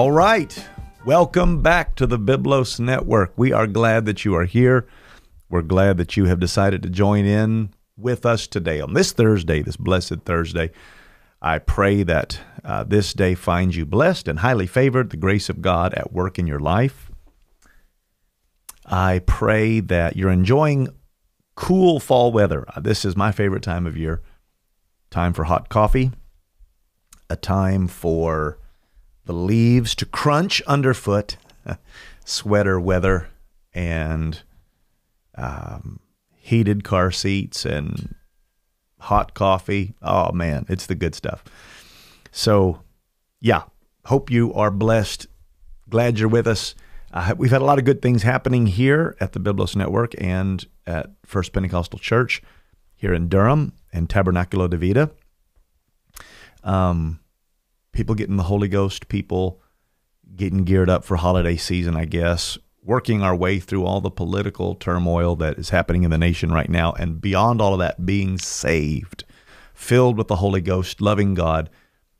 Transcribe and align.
All 0.00 0.12
right. 0.12 0.66
Welcome 1.04 1.60
back 1.60 1.94
to 1.96 2.06
the 2.06 2.18
Biblos 2.18 2.80
Network. 2.80 3.34
We 3.36 3.52
are 3.52 3.66
glad 3.66 4.06
that 4.06 4.24
you 4.24 4.34
are 4.34 4.46
here. 4.46 4.88
We're 5.50 5.60
glad 5.60 5.98
that 5.98 6.16
you 6.16 6.24
have 6.24 6.40
decided 6.40 6.82
to 6.82 6.88
join 6.88 7.26
in 7.26 7.74
with 7.98 8.24
us 8.24 8.46
today 8.46 8.80
on 8.80 8.94
this 8.94 9.12
Thursday, 9.12 9.60
this 9.60 9.76
blessed 9.76 10.22
Thursday. 10.24 10.70
I 11.42 11.58
pray 11.58 12.02
that 12.04 12.40
uh, 12.64 12.84
this 12.84 13.12
day 13.12 13.34
finds 13.34 13.76
you 13.76 13.84
blessed 13.84 14.26
and 14.26 14.38
highly 14.38 14.66
favored, 14.66 15.10
the 15.10 15.18
grace 15.18 15.50
of 15.50 15.60
God 15.60 15.92
at 15.92 16.14
work 16.14 16.38
in 16.38 16.46
your 16.46 16.60
life. 16.60 17.10
I 18.86 19.20
pray 19.26 19.80
that 19.80 20.16
you're 20.16 20.30
enjoying 20.30 20.88
cool 21.56 22.00
fall 22.00 22.32
weather. 22.32 22.64
Uh, 22.74 22.80
this 22.80 23.04
is 23.04 23.18
my 23.18 23.32
favorite 23.32 23.62
time 23.62 23.86
of 23.86 23.98
year. 23.98 24.22
Time 25.10 25.34
for 25.34 25.44
hot 25.44 25.68
coffee, 25.68 26.10
a 27.28 27.36
time 27.36 27.86
for 27.86 28.56
the 29.30 29.36
leaves 29.36 29.94
to 29.94 30.04
crunch 30.04 30.60
underfoot, 30.62 31.36
sweater 32.24 32.80
weather, 32.80 33.28
and 33.72 34.42
um, 35.36 36.00
heated 36.34 36.82
car 36.82 37.12
seats 37.12 37.64
and 37.64 38.16
hot 38.98 39.32
coffee. 39.32 39.94
Oh 40.02 40.32
man, 40.32 40.66
it's 40.68 40.86
the 40.86 40.96
good 40.96 41.14
stuff. 41.14 41.44
So, 42.32 42.80
yeah, 43.38 43.62
hope 44.06 44.32
you 44.32 44.52
are 44.52 44.72
blessed. 44.72 45.28
Glad 45.88 46.18
you're 46.18 46.28
with 46.28 46.48
us. 46.48 46.74
Uh, 47.12 47.32
we've 47.38 47.52
had 47.52 47.62
a 47.62 47.64
lot 47.64 47.78
of 47.78 47.84
good 47.84 48.02
things 48.02 48.24
happening 48.24 48.66
here 48.66 49.16
at 49.20 49.30
the 49.30 49.38
Biblos 49.38 49.76
Network 49.76 50.12
and 50.20 50.66
at 50.88 51.08
First 51.24 51.52
Pentecostal 51.52 52.00
Church 52.00 52.42
here 52.96 53.14
in 53.14 53.28
Durham 53.28 53.74
and 53.92 54.08
Tabernaculo 54.08 54.68
de 54.68 54.76
Vida. 54.76 55.10
Um, 56.64 57.20
people 57.92 58.14
getting 58.14 58.36
the 58.36 58.44
Holy 58.44 58.68
Ghost, 58.68 59.08
people 59.08 59.60
getting 60.36 60.64
geared 60.64 60.90
up 60.90 61.04
for 61.04 61.16
holiday 61.16 61.56
season, 61.56 61.96
I 61.96 62.04
guess, 62.04 62.56
working 62.82 63.22
our 63.22 63.34
way 63.34 63.58
through 63.58 63.84
all 63.84 64.00
the 64.00 64.10
political 64.10 64.74
turmoil 64.74 65.36
that 65.36 65.58
is 65.58 65.70
happening 65.70 66.02
in 66.02 66.10
the 66.10 66.18
nation 66.18 66.52
right 66.52 66.70
now, 66.70 66.92
and 66.92 67.20
beyond 67.20 67.60
all 67.60 67.74
of 67.74 67.80
that, 67.80 68.06
being 68.06 68.38
saved, 68.38 69.24
filled 69.74 70.16
with 70.16 70.28
the 70.28 70.36
Holy 70.36 70.60
Ghost, 70.60 71.00
loving 71.00 71.34
God. 71.34 71.68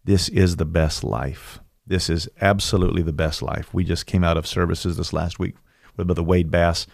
This 0.04 0.28
is 0.28 0.56
the 0.56 0.64
best 0.64 1.04
life. 1.04 1.60
This 1.86 2.08
is 2.08 2.28
absolutely 2.40 3.02
the 3.02 3.12
best 3.12 3.42
life. 3.42 3.72
We 3.72 3.84
just 3.84 4.06
came 4.06 4.24
out 4.24 4.36
of 4.36 4.46
services 4.46 4.96
this 4.96 5.12
last 5.12 5.38
week 5.38 5.56
with 5.96 6.06
Brother 6.06 6.22
Wade 6.22 6.50
Bass. 6.50 6.86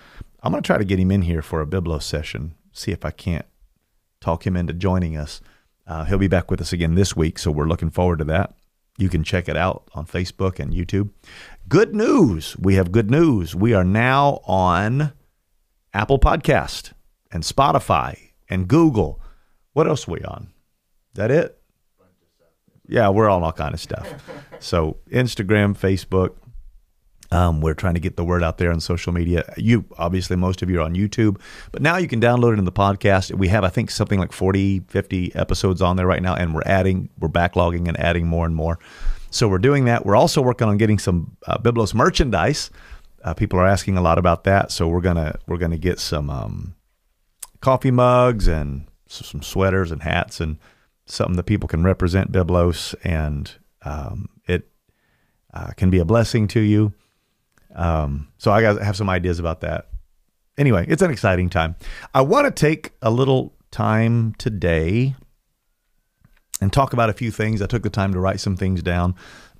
I'm 0.43 0.53
going 0.53 0.63
to 0.63 0.67
try 0.67 0.79
to 0.79 0.85
get 0.85 0.99
him 0.99 1.11
in 1.11 1.23
here 1.23 1.43
for 1.43 1.61
a 1.61 1.67
Biblo 1.67 2.03
session, 2.03 2.55
see 2.73 2.93
if 2.93 3.05
I 3.05 3.11
can't 3.11 3.47
talk 4.21 4.47
him 4.47 4.57
into 4.57 4.73
joining 4.73 5.17
us. 5.17 5.41
Uh, 5.87 6.05
he'll 6.05 6.19
be 6.19 6.29
back 6.29 6.51
with 6.51 6.61
us 6.61 6.73
again 6.73 6.95
this 6.95 7.15
week, 7.15 7.39
so 7.39 7.51
we're 7.51 7.69
looking 7.69 7.91
forward 7.91 8.19
to 8.19 8.25
that. 8.25 8.55
You 8.99 9.09
can 9.09 9.23
check 9.25 9.49
it 9.49 9.57
out 9.57 9.89
on 9.95 10.07
Facebook 10.07 10.59
and 10.59 10.73
YouTube. 10.73 11.11
Good 11.69 11.95
news. 11.95 12.57
We 12.59 12.75
have 12.77 12.93
good 12.93 13.11
news. 13.11 13.55
We 13.55 13.75
are 13.75 13.85
now 13.85 14.41
on 14.45 15.13
Apple 15.93 16.19
Podcast 16.19 16.93
and 17.31 17.43
Spotify 17.43 18.31
and 18.49 18.69
Google. 18.69 19.21
What 19.73 19.87
else 19.87 20.09
are 20.09 20.13
we 20.13 20.21
on? 20.21 20.49
That 21.15 21.31
it? 21.31 21.59
Yeah, 22.89 23.09
we're 23.09 23.29
on 23.29 23.43
all 23.43 23.53
kind 23.53 23.75
of 23.75 23.81
stuff. 23.81 24.09
so 24.61 24.97
Instagram, 25.11 25.77
Facebook, 25.77 26.37
um, 27.31 27.61
we're 27.61 27.75
trying 27.75 27.95
to 27.95 28.01
get 28.01 28.17
the 28.17 28.25
word 28.25 28.43
out 28.43 28.59
there 28.59 28.73
on 28.73 28.81
social 28.81 29.13
media. 29.13 29.45
You 29.57 29.85
obviously, 29.99 30.37
most 30.37 30.63
of 30.63 30.71
you 30.71 30.81
are 30.81 30.85
on 30.85 30.95
YouTube, 30.95 31.41
but 31.73 31.83
now 31.83 31.97
you 31.97 32.09
can 32.09 32.21
download 32.21 32.55
it 32.55 32.59
in 32.59 32.65
the 32.65 32.73
podcast. 32.73 33.35
We 33.35 33.49
have, 33.49 33.65
I 33.65 33.69
think, 33.69 33.91
something 33.91 34.19
like 34.19 34.33
40, 34.33 34.81
50 34.89 35.35
episodes 35.35 35.83
on 35.83 35.97
there 35.97 36.07
right 36.07 36.23
now, 36.23 36.35
and 36.35 36.55
we're 36.55 36.63
adding, 36.67 37.09
we're 37.19 37.29
backlogging 37.29 37.89
and 37.89 37.99
adding 37.99 38.27
more 38.27 38.47
and 38.47 38.55
more. 38.55 38.79
So 39.31 39.49
we're 39.49 39.59
doing 39.59 39.85
that. 39.87 40.07
We're 40.07 40.17
also 40.17 40.41
working 40.41 40.69
on 40.69 40.77
getting 40.77 40.99
some 40.99 41.37
uh, 41.47 41.59
Biblos 41.59 41.95
merchandise. 41.95 42.71
Uh, 43.23 43.35
people 43.35 43.59
are 43.59 43.67
asking 43.67 43.97
a 43.97 44.01
lot 44.01 44.19
about 44.19 44.45
that, 44.45 44.71
so 44.71 44.87
we're 44.87 45.01
gonna 45.01 45.39
we're 45.47 45.59
gonna 45.59 45.79
get 45.79 45.99
some 45.99 46.31
um, 46.31 46.75
coffee 47.61 47.91
mugs 47.91 48.47
and 48.47 48.87
some 49.09 49.43
sweaters 49.43 49.91
and 49.91 50.03
hats 50.03 50.41
and 50.41 50.59
something 51.07 51.37
that 51.37 51.45
people 51.45 51.69
can 51.69 51.83
represent 51.83 52.31
Biblos, 52.31 52.95
and 53.03 53.53
um, 53.83 54.29
it 54.47 54.69
uh, 55.53 55.73
can 55.77 55.91
be 55.91 55.99
a 55.99 56.05
blessing 56.05 56.47
to 56.49 56.61
you. 56.61 56.93
Um, 57.77 58.29
so 58.39 58.51
I 58.51 58.63
have 58.63 58.97
some 58.97 59.09
ideas 59.09 59.39
about 59.39 59.61
that. 59.61 59.89
Anyway, 60.59 60.87
it's 60.89 61.03
an 61.03 61.11
exciting 61.11 61.51
time. 61.51 61.77
I 62.15 62.23
want 62.23 62.47
to 62.47 62.51
take 62.51 62.93
a 63.03 63.11
little 63.11 63.55
time 63.71 64.35
today 64.39 65.15
and 66.61 66.73
talk 66.73 66.95
about 66.95 67.11
a 67.11 67.13
few 67.13 67.31
things. 67.31 67.61
I 67.61 67.67
took 67.67 67.83
the 67.83 67.91
time 67.91 68.15
to 68.15 68.19
write 68.19 68.41
some 68.41 68.57
things 68.57 68.83
down. 68.83 69.15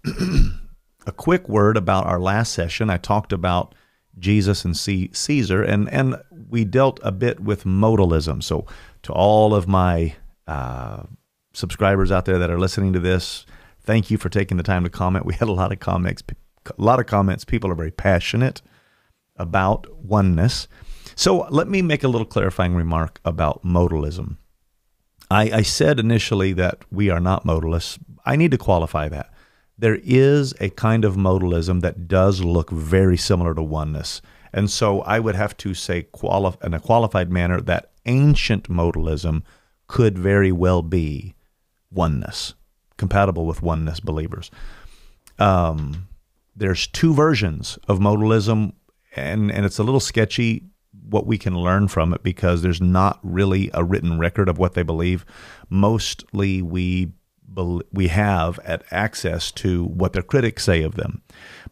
a 1.07 1.13
quick 1.13 1.49
word 1.49 1.77
about 1.77 2.07
our 2.07 2.19
last 2.19 2.55
session. 2.55 2.89
I 2.89 2.97
talked 2.97 3.33
about 3.33 3.75
Jesus 4.19 4.65
and 4.65 4.75
C- 4.75 5.11
Caesar, 5.13 5.63
and 5.63 5.91
and 5.91 6.17
we 6.49 6.65
dealt 6.65 6.99
a 7.03 7.13
bit 7.13 7.41
with 7.41 7.65
modalism. 7.65 8.43
So 8.43 8.67
to 9.03 9.13
all 9.13 9.55
of 9.55 9.69
my 9.69 10.15
uh, 10.47 11.03
subscribers 11.53 12.11
out 12.11 12.25
there 12.25 12.39
that 12.39 12.51
are 12.51 12.59
listening 12.59 12.95
to 12.95 13.01
this, 13.01 13.45
thank 13.81 14.11
you 14.11 14.17
for 14.17 14.31
taking 14.31 14.57
the 14.57 14.63
time 14.63 14.85
to 14.85 14.91
comment. 14.91 15.27
We 15.27 15.35
had 15.35 15.49
a 15.49 15.53
lot 15.53 15.73
of 15.73 15.81
comments 15.81 16.23
a 16.71 16.83
lot 16.83 17.01
of 17.01 17.07
comments. 17.07 17.45
People 17.45 17.71
are 17.71 17.77
very 17.77 17.91
passionate 17.91 18.63
about 19.37 19.87
oneness. 20.03 20.69
So 21.15 21.47
let 21.51 21.69
me 21.69 21.83
make 21.83 22.05
a 22.05 22.09
little 22.09 22.27
clarifying 22.27 22.75
remark 22.75 23.21
about 23.25 23.65
modalism. 23.65 24.37
I, 25.31 25.51
I 25.51 25.63
said 25.63 25.99
initially 25.99 26.53
that 26.55 26.85
we 26.91 27.11
are 27.11 27.21
not 27.21 27.45
modalists. 27.45 27.99
I 28.25 28.37
need 28.37 28.51
to 28.53 28.59
qualify 28.59 29.09
that. 29.09 29.33
There 29.79 29.99
is 30.03 30.55
a 30.61 30.71
kind 30.71 31.05
of 31.05 31.17
modalism 31.17 31.81
that 31.83 32.09
does 32.09 32.43
look 32.43 32.71
very 32.71 33.17
similar 33.17 33.55
to 33.55 33.63
oneness. 33.63 34.23
And 34.53 34.71
so 34.71 35.03
I 35.03 35.19
would 35.19 35.35
have 35.35 35.57
to 35.59 35.75
say 35.75 36.03
quali- 36.03 36.57
in 36.63 36.75
a 36.75 36.81
qualified 36.81 37.31
manner 37.31 37.61
that 37.63 37.91
ancient 38.07 38.71
modalism 38.71 39.43
could 39.87 40.19
very 40.19 40.53
well 40.53 40.83
be 40.83 41.35
oneness, 41.91 42.55
compatible 42.97 43.47
with 43.47 43.63
oneness 43.63 44.01
believers. 44.01 44.51
Um, 45.39 46.09
there's 46.57 46.87
two 46.87 47.13
versions 47.13 47.79
of 47.87 47.99
modalism, 47.99 48.73
and, 49.15 49.53
and 49.53 49.67
it's 49.67 49.79
a 49.79 49.85
little 49.85 50.01
sketchy 50.01 50.65
what 51.09 51.27
we 51.27 51.39
can 51.39 51.57
learn 51.57 51.89
from 51.89 52.13
it 52.13 52.23
because 52.23 52.63
there's 52.63 52.81
not 52.81 53.21
really 53.23 53.71
a 53.75 53.85
written 53.85 54.19
record 54.19 54.49
of 54.49 54.59
what 54.59 54.75
they 54.75 54.83
believe. 54.83 55.25
Mostly 55.69 56.63
we 56.63 57.13
we 57.93 58.09
have 58.09 58.59
at 58.65 58.85
access 58.91 59.51
to 59.51 59.85
what 59.85 60.13
their 60.13 60.23
critics 60.23 60.65
say 60.65 60.83
of 60.83 60.97
them. 60.97 61.23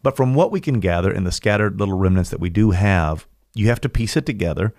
But 0.01 0.15
from 0.15 0.33
what 0.33 0.51
we 0.51 0.59
can 0.59 0.79
gather 0.79 1.11
in 1.11 1.25
the 1.25 1.31
scattered 1.31 1.79
little 1.79 1.97
remnants 1.97 2.31
that 2.31 2.39
we 2.39 2.49
do 2.49 2.71
have, 2.71 3.27
you 3.53 3.67
have 3.67 3.81
to 3.81 3.89
piece 3.89 4.17
it 4.17 4.25
together 4.25 4.73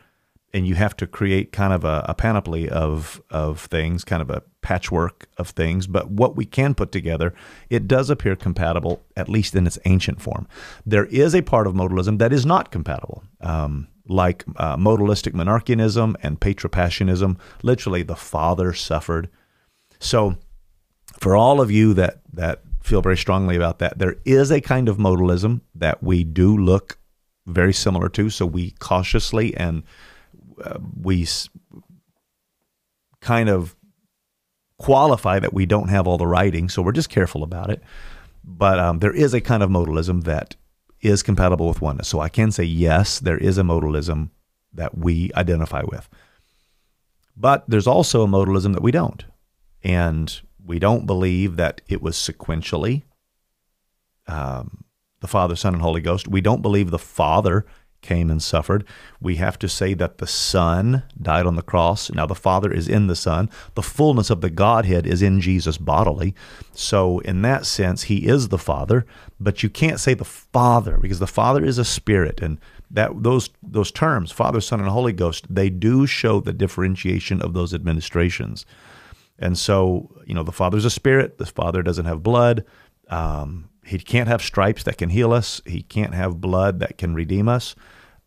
and 0.57 0.67
you 0.67 0.75
have 0.75 0.97
to 0.97 1.07
create 1.07 1.53
kind 1.53 1.75
of 1.75 1.85
a, 1.85 2.07
a, 2.09 2.15
panoply 2.15 2.67
of 2.71 3.21
of 3.31 3.61
things, 3.61 4.05
kind 4.05 4.23
of 4.23 4.31
a 4.31 4.43
patchwork 4.63 5.29
of 5.37 5.51
things. 5.51 5.87
But 5.87 6.11
what 6.11 6.35
we 6.35 6.47
can 6.47 6.75
put 6.75 6.93
together, 6.93 7.35
it 7.69 7.87
does 7.87 8.09
appear 8.09 8.37
compatible, 8.37 9.05
at 9.17 9.29
least 9.29 9.55
in 9.55 9.67
its 9.67 9.79
ancient 9.85 10.23
form. 10.23 10.49
There 10.87 11.05
is 11.05 11.35
a 11.35 11.43
part 11.43 11.67
of 11.67 11.75
modalism 11.75 12.19
that 12.19 12.33
is 12.33 12.47
not 12.47 12.71
compatible, 12.71 13.23
um, 13.43 13.89
like 14.09 14.45
uh, 14.57 14.79
modalistic 14.79 15.35
monarchianism 15.35 16.15
and 16.23 16.41
patripassianism. 16.41 17.37
Literally, 17.63 18.03
the 18.03 18.17
father 18.17 18.73
suffered. 18.73 19.29
So, 19.99 20.37
for 21.21 21.37
all 21.37 21.61
of 21.61 21.71
you 21.71 21.93
that 21.95 22.23
that 22.33 22.63
feel 22.83 23.03
very 23.03 23.19
strongly 23.19 23.57
about 23.57 23.79
that, 23.81 23.99
there 23.99 24.17
is 24.25 24.51
a 24.51 24.63
kind 24.63 24.89
of 24.89 24.97
modalism 24.97 25.61
that 25.75 26.03
we 26.03 26.25
do 26.25 26.57
look 26.57 26.99
very 27.47 27.75
similar 27.75 28.09
to. 28.09 28.31
So 28.31 28.47
we 28.47 28.71
cautiously 28.79 29.55
and 29.55 29.83
uh, 30.63 30.79
we 31.03 31.27
kind 33.21 33.49
of 33.49 33.77
qualify 34.79 35.39
that 35.39 35.55
we 35.55 35.67
don't 35.67 35.89
have 35.89 36.07
all 36.07 36.19
the 36.19 36.27
writing, 36.27 36.69
so 36.69 36.83
we're 36.83 36.93
just 36.93 37.11
careful 37.11 37.43
about 37.43 37.71
it. 37.71 37.83
But 38.45 38.79
um, 38.79 38.99
there 39.01 39.15
is 39.15 39.35
a 39.35 39.41
kind 39.41 39.63
of 39.63 39.71
modalism 39.71 40.25
that 40.25 40.57
is 41.01 41.23
compatible 41.23 41.69
with 41.69 41.81
oneness. 41.81 42.09
So 42.09 42.21
I 42.21 42.29
can 42.29 42.53
say, 42.53 42.65
yes, 42.65 43.19
there 43.21 43.39
is 43.39 43.59
a 43.59 43.63
modalism 43.63 44.31
that 44.73 44.97
we 44.97 45.31
identify 45.35 45.83
with. 45.83 46.09
But 47.37 47.65
there's 47.69 47.87
also 47.87 48.23
a 48.23 48.29
modalism 48.29 48.73
that 48.75 48.83
we 48.83 48.93
don't. 48.93 49.25
And 49.83 50.41
we 50.65 50.79
don't 50.79 51.07
believe 51.07 51.57
that 51.57 51.81
it 51.89 52.03
was 52.03 52.17
sequentially 52.17 53.03
um, 54.27 54.85
the 55.21 55.29
Father, 55.29 55.57
Son, 55.57 55.75
and 55.75 55.83
Holy 55.83 56.01
Ghost. 56.01 56.29
We 56.29 56.41
don't 56.41 56.63
believe 56.63 56.91
the 56.91 56.99
Father 56.99 57.67
came 58.07 58.31
and 58.31 58.43
suffered. 58.43 58.85
We 59.21 59.37
have 59.37 59.59
to 59.59 59.69
say 59.69 59.93
that 59.95 60.19
the 60.19 60.27
Son 60.27 61.03
died 61.21 61.47
on 61.47 61.57
the 61.57 61.63
cross. 61.63 62.11
Now, 62.11 62.25
the 62.25 62.35
Father 62.35 62.73
is 62.73 62.89
in 62.89 63.09
the 63.09 63.17
Son. 63.17 63.51
The 63.75 63.83
fullness 63.83 64.31
of 64.31 64.41
the 64.41 64.51
Godhead 64.51 65.07
is 65.07 65.23
in 65.23 65.41
Jesus 65.41 65.77
bodily. 65.77 66.35
So, 66.73 67.19
in 67.21 67.43
that 67.43 67.67
sense, 67.67 68.05
He 68.05 68.27
is 68.27 68.49
the 68.49 68.59
Father. 68.59 69.05
But 69.41 69.63
you 69.63 69.69
can't 69.69 70.01
say 70.01 70.15
the 70.15 70.25
Father 70.25 70.97
because 70.99 71.19
the 71.19 71.27
Father 71.27 71.65
is 71.65 71.79
a 71.79 71.85
spirit, 71.85 72.41
and 72.41 72.59
that 72.91 73.23
those 73.23 73.51
those 73.63 73.91
terms, 73.91 74.31
Father, 74.31 74.61
Son, 74.61 74.81
and 74.81 74.89
Holy 74.89 75.13
Ghost, 75.13 75.47
they 75.53 75.69
do 75.69 76.07
show 76.07 76.41
the 76.41 76.53
differentiation 76.53 77.43
of 77.43 77.53
those 77.53 77.75
administrations. 77.75 78.65
And 79.39 79.59
so, 79.59 80.11
you 80.25 80.35
know, 80.35 80.45
the 80.45 80.53
Father's 80.53 80.85
a 80.85 80.91
spirit. 80.91 81.39
The 81.39 81.47
Father 81.47 81.83
doesn't 81.83 82.07
have 82.07 82.23
blood. 82.23 82.65
Um, 83.09 83.69
he 83.87 83.99
can't 83.99 84.29
have 84.29 84.43
stripes 84.43 84.83
that 84.83 84.99
can 84.99 85.11
heal 85.11 85.33
us. 85.33 85.61
He 85.65 85.83
can't 85.83 86.15
have 86.15 86.41
blood 86.41 86.81
that 86.81 86.99
can 86.99 87.15
redeem 87.15 87.49
us. 87.49 87.77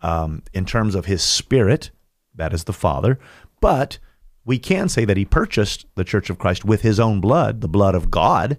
Um, 0.02 0.44
in 0.54 0.66
terms 0.66 0.96
of 0.96 1.06
his 1.06 1.22
spirit, 1.22 1.92
that 2.36 2.54
is 2.54 2.64
the 2.64 2.74
Father. 2.74 3.20
But 3.60 4.00
we 4.46 4.58
can 4.58 4.90
say 4.90 5.06
that 5.06 5.18
he 5.18 5.26
purchased 5.26 5.86
the 5.96 6.04
Church 6.04 6.30
of 6.30 6.40
Christ 6.40 6.66
with 6.66 6.82
his 6.82 7.00
own 7.00 7.22
blood, 7.22 7.62
the 7.62 7.68
blood 7.68 7.96
of 7.96 8.10
God, 8.10 8.58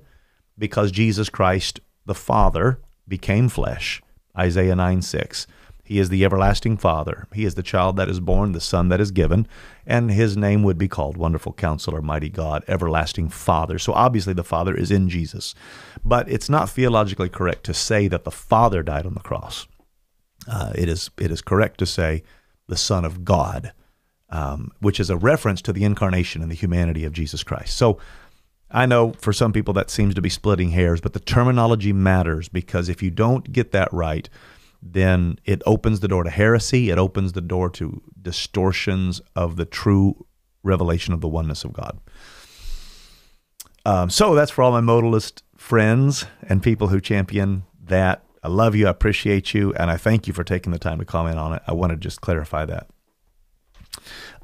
because 0.58 0.92
Jesus 0.92 1.28
Christ, 1.28 1.80
the 2.06 2.14
Father, 2.14 2.80
became 3.08 3.48
flesh. 3.48 4.02
Isaiah 4.38 4.76
9 4.76 5.02
6. 5.02 5.46
He 5.82 5.98
is 5.98 6.08
the 6.08 6.24
everlasting 6.24 6.76
Father. 6.76 7.26
He 7.34 7.44
is 7.44 7.56
the 7.56 7.64
child 7.64 7.96
that 7.96 8.08
is 8.08 8.20
born, 8.20 8.52
the 8.52 8.60
Son 8.60 8.90
that 8.90 9.00
is 9.00 9.10
given, 9.10 9.48
and 9.84 10.12
his 10.12 10.36
name 10.36 10.62
would 10.62 10.78
be 10.78 10.86
called 10.86 11.16
Wonderful 11.16 11.52
Counselor, 11.54 12.00
Mighty 12.00 12.28
God, 12.28 12.62
Everlasting 12.68 13.28
Father. 13.28 13.76
So 13.76 13.92
obviously 13.92 14.32
the 14.32 14.44
Father 14.44 14.76
is 14.76 14.92
in 14.92 15.08
Jesus. 15.08 15.52
But 16.04 16.30
it's 16.30 16.48
not 16.48 16.70
theologically 16.70 17.28
correct 17.28 17.64
to 17.64 17.74
say 17.74 18.06
that 18.06 18.22
the 18.22 18.30
Father 18.30 18.84
died 18.84 19.04
on 19.04 19.14
the 19.14 19.20
cross. 19.20 19.66
Uh, 20.48 20.72
it 20.74 20.88
is 20.88 21.10
it 21.18 21.30
is 21.30 21.42
correct 21.42 21.78
to 21.78 21.86
say 21.86 22.22
the 22.68 22.76
Son 22.76 23.04
of 23.04 23.24
God, 23.24 23.72
um, 24.30 24.70
which 24.80 25.00
is 25.00 25.10
a 25.10 25.16
reference 25.16 25.60
to 25.62 25.72
the 25.72 25.84
incarnation 25.84 26.42
and 26.42 26.50
the 26.50 26.56
humanity 26.56 27.04
of 27.04 27.12
Jesus 27.12 27.42
Christ. 27.42 27.76
So 27.76 27.98
I 28.70 28.86
know 28.86 29.12
for 29.18 29.32
some 29.32 29.52
people 29.52 29.74
that 29.74 29.90
seems 29.90 30.14
to 30.14 30.22
be 30.22 30.28
splitting 30.28 30.70
hairs, 30.70 31.00
but 31.00 31.12
the 31.12 31.20
terminology 31.20 31.92
matters 31.92 32.48
because 32.48 32.88
if 32.88 33.02
you 33.02 33.10
don't 33.10 33.52
get 33.52 33.72
that 33.72 33.92
right, 33.92 34.28
then 34.80 35.38
it 35.44 35.62
opens 35.66 36.00
the 36.00 36.08
door 36.08 36.22
to 36.22 36.30
heresy. 36.30 36.90
It 36.90 36.98
opens 36.98 37.32
the 37.32 37.40
door 37.40 37.68
to 37.70 38.00
distortions 38.20 39.20
of 39.34 39.56
the 39.56 39.64
true 39.64 40.26
revelation 40.62 41.12
of 41.12 41.20
the 41.20 41.28
oneness 41.28 41.64
of 41.64 41.72
God. 41.72 41.98
Um, 43.84 44.10
so 44.10 44.34
that's 44.34 44.50
for 44.50 44.62
all 44.62 44.72
my 44.72 44.80
modalist 44.80 45.42
friends 45.56 46.26
and 46.42 46.62
people 46.62 46.88
who 46.88 47.00
champion 47.00 47.64
that. 47.84 48.24
I 48.42 48.48
love 48.48 48.74
you. 48.74 48.86
I 48.86 48.90
appreciate 48.90 49.54
you. 49.54 49.72
And 49.74 49.90
I 49.90 49.96
thank 49.96 50.26
you 50.26 50.32
for 50.32 50.44
taking 50.44 50.72
the 50.72 50.78
time 50.78 50.98
to 50.98 51.04
comment 51.04 51.38
on 51.38 51.52
it. 51.52 51.62
I 51.66 51.72
want 51.72 51.90
to 51.90 51.96
just 51.96 52.20
clarify 52.20 52.64
that. 52.64 52.88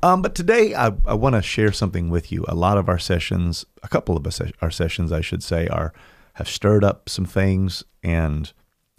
Um, 0.03 0.23
but 0.23 0.35
today, 0.35 0.75
I, 0.75 0.93
I 1.07 1.15
want 1.15 1.35
to 1.35 1.43
share 1.43 1.73
something 1.73 2.11
with 2.11 2.31
you. 2.31 2.45
A 2.49 2.55
lot 2.55 2.79
of 2.79 2.89
our 2.89 2.99
sessions, 2.99 3.65
a 3.83 3.89
couple 3.89 4.17
of 4.17 4.27
our 4.61 4.71
sessions, 4.71 5.13
I 5.13 5.21
should 5.21 5.43
say, 5.43 5.69
are 5.69 5.93
have 6.35 6.49
stirred 6.49 6.85
up 6.85 7.09
some 7.09 7.25
things, 7.25 7.83
and 8.03 8.53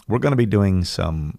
we're 0.08 0.18
going 0.18 0.32
to 0.32 0.36
be 0.36 0.46
doing 0.46 0.84
some 0.84 1.38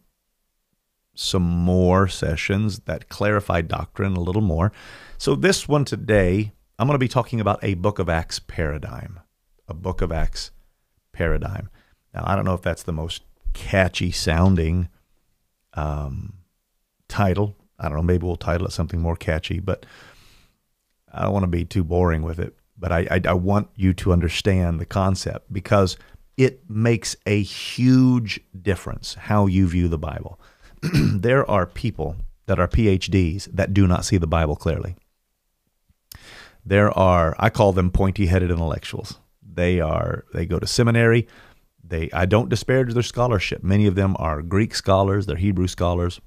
some 1.13 1.44
more 1.44 2.07
sessions 2.07 2.79
that 2.85 3.09
clarify 3.09 3.59
doctrine 3.59 4.15
a 4.15 4.21
little 4.21 4.41
more. 4.41 4.71
So 5.17 5.35
this 5.35 5.67
one 5.67 5.83
today, 5.83 6.53
I'm 6.77 6.88
going 6.88 6.95
to 6.95 7.00
be 7.00 7.09
talking 7.09 7.41
about 7.41 7.61
a 7.61 7.73
Book 7.73 8.00
of 8.00 8.07
Acts 8.07 8.39
paradigm, 8.39 9.19
a 9.67 9.73
Book 9.73 10.01
of 10.01 10.13
Acts 10.13 10.51
paradigm. 11.11 11.69
Now, 12.13 12.23
I 12.25 12.38
don't 12.38 12.45
know 12.45 12.53
if 12.53 12.61
that's 12.61 12.83
the 12.83 12.94
most 12.94 13.23
catchy 13.59 14.11
sounding 14.11 14.89
um, 15.73 16.33
title 17.07 17.56
I 17.79 17.88
don't 17.88 17.97
know, 17.97 18.03
maybe 18.03 18.25
we'll 18.25 18.35
title 18.35 18.67
it 18.67 18.71
something 18.71 19.00
more 19.00 19.15
catchy, 19.15 19.59
but 19.59 19.85
I 21.11 21.23
don't 21.23 21.33
want 21.33 21.44
to 21.44 21.47
be 21.47 21.65
too 21.65 21.83
boring 21.83 22.23
with 22.23 22.39
it. 22.39 22.56
But 22.77 22.91
I, 22.91 23.07
I, 23.09 23.21
I 23.25 23.33
want 23.33 23.69
you 23.75 23.94
to 23.95 24.13
understand 24.13 24.79
the 24.79 24.85
concept 24.85 25.51
because 25.51 25.97
it 26.38 26.69
makes 26.69 27.15
a 27.25 27.41
huge 27.41 28.39
difference 28.59 29.15
how 29.15 29.47
you 29.47 29.67
view 29.67 29.88
the 29.88 29.97
Bible. 29.97 30.39
there 30.94 31.50
are 31.50 31.65
people 31.65 32.15
that 32.45 32.59
are 32.59 32.67
PhDs 32.67 33.45
that 33.53 33.73
do 33.73 33.88
not 33.88 34.06
see 34.06 34.17
the 34.17 34.27
Bible 34.27 34.56
clearly. 34.56 34.95
There 36.65 36.97
are, 36.97 37.35
I 37.39 37.50
call 37.50 37.73
them 37.73 37.91
pointy 37.91 38.27
headed 38.27 38.51
intellectuals. 38.51 39.17
They 39.41 39.79
are, 39.79 40.25
they 40.33 40.45
go 40.45 40.59
to 40.59 40.67
seminary. 40.67 41.27
They, 41.89 42.09
I 42.13 42.25
don't 42.25 42.50
disparage 42.50 42.94
their 42.94 43.03
scholarship. 43.03 43.63
Many 43.63 43.88
of 43.88 43.95
them 43.95 44.15
are 44.19 44.41
Greek 44.41 44.74
scholars, 44.74 45.25
they're 45.25 45.36
Hebrew 45.36 45.68
scholars 45.68 46.21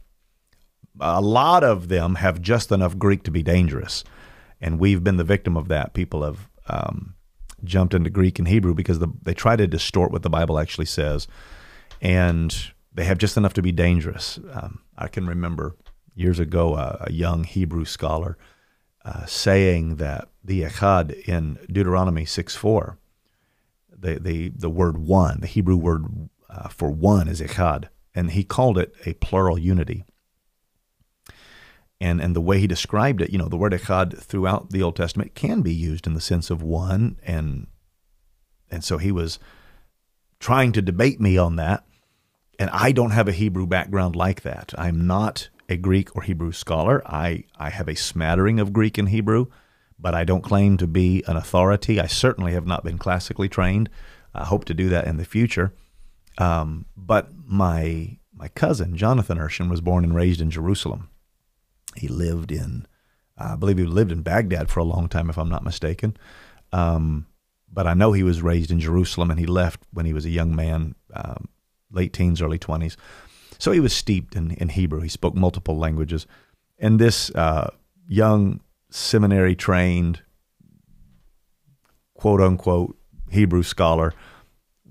a 1.00 1.20
lot 1.20 1.64
of 1.64 1.88
them 1.88 2.16
have 2.16 2.40
just 2.40 2.70
enough 2.70 2.98
Greek 2.98 3.22
to 3.24 3.30
be 3.30 3.42
dangerous, 3.42 4.04
and 4.60 4.78
we've 4.78 5.02
been 5.02 5.16
the 5.16 5.24
victim 5.24 5.56
of 5.56 5.68
that. 5.68 5.94
People 5.94 6.22
have 6.22 6.48
um, 6.68 7.14
jumped 7.64 7.94
into 7.94 8.10
Greek 8.10 8.38
and 8.38 8.48
Hebrew 8.48 8.74
because 8.74 8.98
the, 8.98 9.08
they 9.22 9.34
try 9.34 9.56
to 9.56 9.66
distort 9.66 10.12
what 10.12 10.22
the 10.22 10.30
Bible 10.30 10.58
actually 10.58 10.86
says, 10.86 11.26
and 12.00 12.72
they 12.92 13.04
have 13.04 13.18
just 13.18 13.36
enough 13.36 13.54
to 13.54 13.62
be 13.62 13.72
dangerous. 13.72 14.38
Um, 14.52 14.80
I 14.96 15.08
can 15.08 15.26
remember 15.26 15.76
years 16.14 16.38
ago 16.38 16.76
a, 16.76 17.06
a 17.08 17.12
young 17.12 17.44
Hebrew 17.44 17.84
scholar 17.84 18.36
uh, 19.04 19.24
saying 19.24 19.96
that 19.96 20.28
the 20.44 20.62
echad 20.62 21.12
in 21.26 21.58
Deuteronomy 21.70 22.24
six 22.24 22.54
four, 22.54 22.98
the 24.02 24.18
the 24.20 24.48
the 24.50 24.70
word 24.70 24.98
one, 24.98 25.40
the 25.40 25.46
Hebrew 25.46 25.76
word 25.76 26.04
uh, 26.50 26.68
for 26.68 26.90
one 26.90 27.28
is 27.28 27.40
echad, 27.40 27.88
and 28.14 28.32
he 28.32 28.44
called 28.44 28.78
it 28.78 28.94
a 29.06 29.14
plural 29.14 29.58
unity 29.58 30.04
and 32.02 32.20
and 32.20 32.34
the 32.34 32.40
way 32.40 32.58
he 32.58 32.66
described 32.66 33.22
it, 33.22 33.30
you 33.30 33.38
know, 33.38 33.48
the 33.48 33.56
word 33.56 33.72
echad 33.72 34.18
throughout 34.18 34.70
the 34.70 34.82
Old 34.82 34.96
Testament 34.96 35.36
can 35.36 35.62
be 35.62 35.72
used 35.72 36.06
in 36.06 36.14
the 36.14 36.20
sense 36.20 36.50
of 36.50 36.60
one, 36.60 37.16
and 37.22 37.68
and 38.72 38.82
so 38.82 38.98
he 38.98 39.12
was 39.12 39.38
trying 40.40 40.72
to 40.72 40.82
debate 40.82 41.20
me 41.20 41.38
on 41.38 41.54
that. 41.56 41.84
And 42.58 42.70
I 42.70 42.90
don't 42.90 43.12
have 43.12 43.28
a 43.28 43.32
Hebrew 43.32 43.66
background 43.68 44.16
like 44.16 44.42
that. 44.42 44.74
I'm 44.76 45.06
not 45.06 45.48
a 45.68 45.76
Greek 45.76 46.14
or 46.16 46.22
Hebrew 46.22 46.50
scholar. 46.50 47.02
I, 47.06 47.44
I 47.56 47.70
have 47.70 47.88
a 47.88 47.94
smattering 47.94 48.58
of 48.58 48.72
Greek 48.72 48.98
and 48.98 49.08
Hebrew, 49.08 49.46
but 50.02 50.14
I 50.14 50.24
don't 50.24 50.42
claim 50.42 50.76
to 50.78 50.86
be 50.88 51.22
an 51.28 51.36
authority. 51.36 52.00
I 52.00 52.08
certainly 52.08 52.52
have 52.52 52.66
not 52.66 52.82
been 52.82 52.98
classically 52.98 53.48
trained. 53.48 53.88
I 54.34 54.44
hope 54.44 54.64
to 54.66 54.74
do 54.74 54.88
that 54.88 55.06
in 55.06 55.16
the 55.16 55.24
future. 55.24 55.72
Um, 56.38 56.86
but 56.96 57.28
my 57.46 58.18
my 58.34 58.48
cousin 58.48 58.96
Jonathan 58.96 59.38
Urshan 59.38 59.70
was 59.70 59.80
born 59.80 60.02
and 60.02 60.14
raised 60.14 60.40
in 60.40 60.50
Jerusalem, 60.50 61.08
he 61.96 62.08
lived 62.08 62.50
in, 62.50 62.86
I 63.36 63.54
believe 63.54 63.78
he 63.78 63.84
lived 63.84 64.10
in 64.10 64.22
Baghdad 64.22 64.68
for 64.68 64.80
a 64.80 64.84
long 64.84 65.08
time, 65.08 65.30
if 65.30 65.38
I'm 65.38 65.50
not 65.50 65.62
mistaken. 65.62 66.16
Um, 66.72 67.26
but 67.72 67.86
I 67.86 67.94
know 67.94 68.12
he 68.12 68.22
was 68.22 68.42
raised 68.42 68.70
in 68.70 68.80
Jerusalem 68.80 69.30
and 69.30 69.38
he 69.38 69.46
left 69.46 69.80
when 69.92 70.06
he 70.06 70.12
was 70.12 70.24
a 70.24 70.30
young 70.30 70.56
man, 70.56 70.94
um, 71.14 71.48
late 71.90 72.12
teens, 72.12 72.42
early 72.42 72.58
20s. 72.58 72.96
So 73.58 73.70
he 73.70 73.80
was 73.80 73.92
steeped 73.92 74.34
in, 74.34 74.52
in 74.52 74.70
Hebrew. 74.70 75.00
He 75.00 75.08
spoke 75.08 75.34
multiple 75.34 75.78
languages. 75.78 76.26
And 76.78 76.98
this 76.98 77.30
uh, 77.34 77.70
young 78.08 78.60
seminary 78.94 79.54
trained, 79.54 80.22
quote 82.14 82.40
unquote, 82.40 82.96
Hebrew 83.30 83.62
scholar 83.62 84.12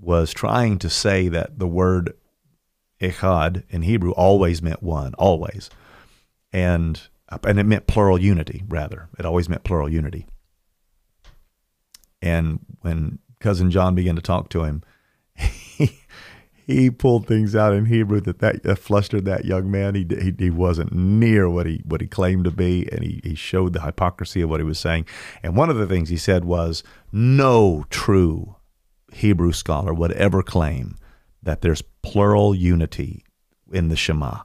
was 0.00 0.32
trying 0.32 0.78
to 0.80 0.90
say 0.90 1.28
that 1.28 1.58
the 1.58 1.68
word 1.68 2.14
echad 3.00 3.64
in 3.68 3.82
Hebrew 3.82 4.12
always 4.12 4.60
meant 4.62 4.82
one, 4.82 5.14
always 5.14 5.70
and 6.52 7.00
and 7.44 7.58
it 7.58 7.64
meant 7.64 7.86
plural 7.86 8.20
unity 8.20 8.62
rather. 8.68 9.08
It 9.18 9.24
always 9.24 9.48
meant 9.48 9.64
plural 9.64 9.88
unity. 9.88 10.26
And 12.20 12.60
when 12.82 13.18
cousin 13.40 13.70
John 13.70 13.94
began 13.94 14.16
to 14.16 14.22
talk 14.22 14.48
to 14.50 14.64
him, 14.64 14.82
he 16.74 16.90
pulled 16.90 17.26
things 17.26 17.54
out 17.54 17.72
in 17.72 17.86
Hebrew 17.86 18.20
that 18.20 18.38
that, 18.40 18.78
flustered 18.78 19.24
that 19.24 19.44
young 19.44 19.70
man. 19.70 19.94
He, 19.94 20.06
he 20.08 20.34
he 20.38 20.50
wasn't 20.50 20.92
near 20.92 21.48
what 21.48 21.66
he 21.66 21.82
what 21.84 22.00
he 22.00 22.06
claimed 22.06 22.44
to 22.44 22.50
be, 22.50 22.88
and 22.90 23.02
he 23.02 23.20
he 23.22 23.34
showed 23.34 23.72
the 23.72 23.82
hypocrisy 23.82 24.42
of 24.42 24.50
what 24.50 24.60
he 24.60 24.64
was 24.64 24.78
saying. 24.78 25.06
And 25.42 25.56
one 25.56 25.70
of 25.70 25.76
the 25.76 25.86
things 25.86 26.08
he 26.08 26.16
said 26.16 26.44
was, 26.44 26.82
"No 27.10 27.84
true 27.90 28.56
Hebrew 29.12 29.52
scholar 29.52 29.92
would 29.92 30.12
ever 30.12 30.42
claim 30.42 30.96
that 31.42 31.60
there's 31.60 31.82
plural 32.02 32.54
unity 32.54 33.24
in 33.72 33.88
the 33.88 33.96
Shema." 33.96 34.42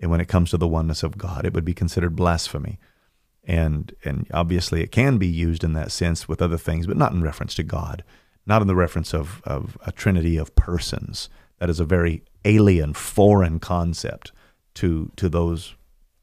And 0.00 0.10
when 0.10 0.20
it 0.20 0.28
comes 0.28 0.50
to 0.50 0.56
the 0.56 0.68
oneness 0.68 1.02
of 1.02 1.16
God, 1.16 1.46
it 1.46 1.54
would 1.54 1.64
be 1.64 1.74
considered 1.74 2.16
blasphemy. 2.16 2.78
And 3.44 3.94
and 4.04 4.26
obviously 4.32 4.82
it 4.82 4.92
can 4.92 5.18
be 5.18 5.26
used 5.26 5.64
in 5.64 5.72
that 5.74 5.92
sense 5.92 6.28
with 6.28 6.42
other 6.42 6.58
things, 6.58 6.86
but 6.86 6.96
not 6.96 7.12
in 7.12 7.22
reference 7.22 7.54
to 7.56 7.62
God, 7.62 8.04
not 8.46 8.62
in 8.62 8.68
the 8.68 8.74
reference 8.74 9.14
of, 9.14 9.40
of 9.44 9.78
a 9.86 9.92
trinity 9.92 10.36
of 10.36 10.54
persons. 10.54 11.28
That 11.58 11.70
is 11.70 11.80
a 11.80 11.84
very 11.84 12.22
alien, 12.44 12.94
foreign 12.94 13.58
concept 13.60 14.32
to 14.74 15.10
to 15.16 15.28
those 15.28 15.74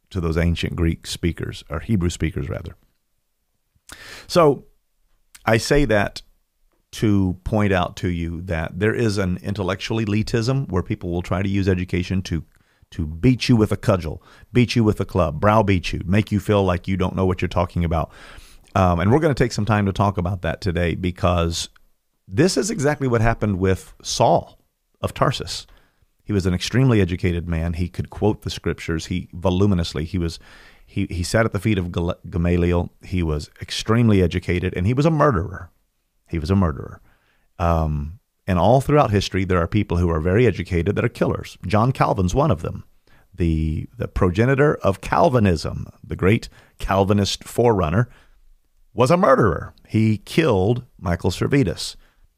to 0.10 0.20
those 0.20 0.38
ancient 0.38 0.76
Greek 0.76 1.08
speakers 1.08 1.64
or 1.70 1.80
Hebrew 1.80 2.10
speakers 2.10 2.50
rather. 2.50 2.76
So 4.28 4.66
I 5.46 5.58
say 5.58 5.86
that 5.86 6.22
to 6.92 7.38
point 7.46 7.72
out 7.72 7.96
to 7.98 8.10
you 8.10 8.42
that 8.42 8.78
there 8.78 8.94
is 8.94 9.18
an 9.18 9.38
intellectual 9.42 10.00
elitism 10.00 10.70
where 10.70 10.84
people 10.84 11.10
will 11.10 11.22
try 11.22 11.42
to 11.42 11.50
use 11.50 11.68
education 11.68 12.22
to 12.24 12.44
to 12.92 13.08
beat 13.08 13.48
you 13.48 13.56
with 13.56 13.72
a 13.72 13.78
cudgel, 13.78 14.22
beat 14.52 14.76
you 14.76 14.84
with 14.84 15.00
a 15.00 15.06
club, 15.06 15.40
browbeat 15.40 15.94
you, 15.94 16.02
make 16.06 16.30
you 16.30 16.42
feel 16.42 16.62
like 16.62 16.90
you 16.90 16.98
don't 16.98 17.16
know 17.16 17.26
what 17.26 17.42
you're 17.42 17.48
talking 17.48 17.86
about. 17.86 18.12
Um, 18.76 19.00
and 19.00 19.10
we're 19.12 19.20
going 19.20 19.34
to 19.34 19.44
take 19.44 19.54
some 19.54 19.64
time 19.64 19.86
to 19.86 19.94
talk 19.94 20.18
about 20.18 20.42
that 20.42 20.60
today 20.60 20.96
because 20.96 21.70
this 22.28 22.58
is 22.58 22.70
exactly 22.70 23.08
what 23.08 23.22
happened 23.22 23.60
with 23.60 23.94
Saul 24.02 24.61
of 25.02 25.14
Tarsus. 25.14 25.68
He 26.24 26.34
was 26.34 26.46
an 26.46 26.54
extremely 26.54 27.02
educated 27.02 27.48
man. 27.48 27.74
He 27.74 27.90
could 27.90 28.10
quote 28.10 28.42
the 28.42 28.50
scriptures. 28.50 29.08
He 29.08 29.30
voluminously. 29.34 30.06
He 30.06 30.18
was 30.18 30.40
he 30.86 31.08
he 31.10 31.24
sat 31.24 31.46
at 31.46 31.52
the 31.52 31.60
feet 31.60 31.78
of 31.78 31.92
Gamaliel. 32.30 32.90
He 33.04 33.24
was 33.24 33.50
extremely 33.62 34.22
educated, 34.22 34.74
and 34.76 34.86
he 34.88 34.94
was 34.94 35.06
a 35.06 35.12
murderer. 35.12 35.70
He 36.30 36.40
was 36.40 36.52
a 36.52 36.56
murderer. 36.56 37.02
Um, 37.60 38.20
And 38.48 38.60
all 38.60 38.82
throughout 38.82 39.12
history, 39.12 39.46
there 39.46 39.62
are 39.62 39.68
people 39.68 39.98
who 39.98 40.10
are 40.10 40.20
very 40.20 40.46
educated 40.48 40.96
that 40.96 41.06
are 41.06 41.10
killers. 41.10 41.58
John 41.66 41.92
Calvin's 41.92 42.36
one 42.36 42.52
of 42.52 42.62
them, 42.62 42.84
the, 43.34 43.88
the 43.98 44.08
progenitor 44.08 44.76
of 44.84 45.00
Calvinism, 45.02 45.88
the 46.04 46.16
great 46.16 46.50
Calvinist 46.80 47.44
forerunner, 47.44 48.10
was 48.94 49.12
a 49.12 49.18
murderer. 49.18 49.74
He 49.88 50.18
killed 50.18 50.84
Michael 51.00 51.32
Servetus 51.32 51.96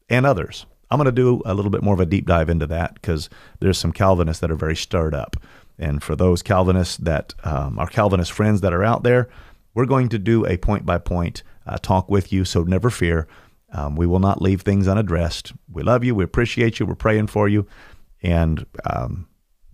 and 0.08 0.26
others. 0.26 0.66
I'm 0.94 0.98
going 0.98 1.06
to 1.06 1.12
do 1.12 1.42
a 1.44 1.54
little 1.54 1.70
bit 1.70 1.82
more 1.82 1.94
of 1.94 2.00
a 2.00 2.06
deep 2.06 2.26
dive 2.26 2.48
into 2.48 2.66
that 2.68 2.94
because 2.94 3.28
there's 3.58 3.78
some 3.78 3.92
Calvinists 3.92 4.40
that 4.40 4.50
are 4.50 4.56
very 4.56 4.76
stirred 4.76 5.14
up. 5.14 5.36
And 5.76 6.02
for 6.02 6.14
those 6.14 6.40
Calvinists 6.40 6.98
that 6.98 7.34
um, 7.42 7.78
are 7.80 7.88
Calvinist 7.88 8.30
friends 8.30 8.60
that 8.60 8.72
are 8.72 8.84
out 8.84 9.02
there, 9.02 9.28
we're 9.74 9.86
going 9.86 10.08
to 10.10 10.18
do 10.18 10.46
a 10.46 10.56
point 10.56 10.86
by 10.86 10.98
point 10.98 11.42
talk 11.82 12.08
with 12.08 12.32
you. 12.32 12.44
So 12.44 12.62
never 12.62 12.90
fear. 12.90 13.26
Um, 13.72 13.96
we 13.96 14.06
will 14.06 14.20
not 14.20 14.40
leave 14.40 14.62
things 14.62 14.86
unaddressed. 14.86 15.52
We 15.68 15.82
love 15.82 16.04
you. 16.04 16.14
We 16.14 16.22
appreciate 16.22 16.78
you. 16.78 16.86
We're 16.86 16.94
praying 16.94 17.26
for 17.26 17.48
you. 17.48 17.66
And 18.22 18.64
um, 18.88 19.26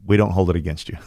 we 0.07 0.17
don't 0.17 0.31
hold 0.31 0.49
it 0.49 0.57
against 0.57 0.89
you. 0.89 0.97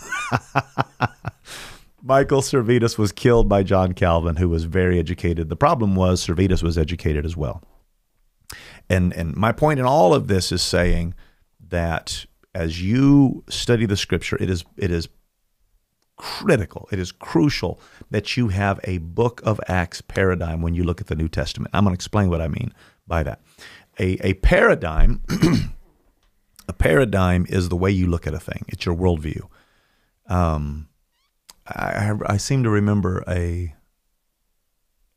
Michael 2.03 2.41
Servetus 2.41 2.97
was 2.97 3.11
killed 3.11 3.49
by 3.49 3.63
John 3.63 3.93
Calvin, 3.93 4.35
who 4.35 4.49
was 4.49 4.65
very 4.65 4.99
educated. 4.99 5.49
The 5.49 5.55
problem 5.55 5.95
was 5.95 6.25
Servetus 6.25 6.61
was 6.61 6.77
educated 6.77 7.25
as 7.25 7.35
well. 7.35 7.63
And 8.89 9.13
and 9.13 9.35
my 9.35 9.51
point 9.51 9.79
in 9.79 9.85
all 9.85 10.13
of 10.13 10.27
this 10.27 10.51
is 10.51 10.61
saying 10.61 11.13
that 11.69 12.25
as 12.53 12.81
you 12.81 13.43
study 13.49 13.85
the 13.85 13.97
scripture, 13.97 14.37
it 14.39 14.49
is 14.49 14.63
it 14.77 14.91
is 14.91 15.09
critical, 16.15 16.87
it 16.91 16.99
is 16.99 17.11
crucial 17.11 17.79
that 18.11 18.37
you 18.37 18.49
have 18.49 18.79
a 18.83 18.99
book 18.99 19.41
of 19.43 19.59
Acts 19.67 20.01
paradigm 20.01 20.61
when 20.61 20.75
you 20.75 20.83
look 20.83 21.01
at 21.01 21.07
the 21.07 21.15
New 21.15 21.27
Testament. 21.27 21.71
I'm 21.73 21.83
going 21.83 21.93
to 21.93 21.97
explain 21.97 22.29
what 22.29 22.41
I 22.41 22.47
mean 22.47 22.73
by 23.07 23.23
that. 23.23 23.41
A, 23.99 24.17
a 24.25 24.33
paradigm, 24.35 25.21
a 26.67 26.73
paradigm 26.73 27.45
is 27.49 27.69
the 27.69 27.75
way 27.75 27.91
you 27.91 28.07
look 28.07 28.27
at 28.27 28.33
a 28.33 28.39
thing. 28.39 28.65
It's 28.67 28.85
your 28.85 28.95
worldview. 28.95 29.41
Um, 30.27 30.87
I, 31.67 32.13
I 32.25 32.37
seem 32.37 32.63
to 32.63 32.69
remember 32.69 33.23
a 33.27 33.73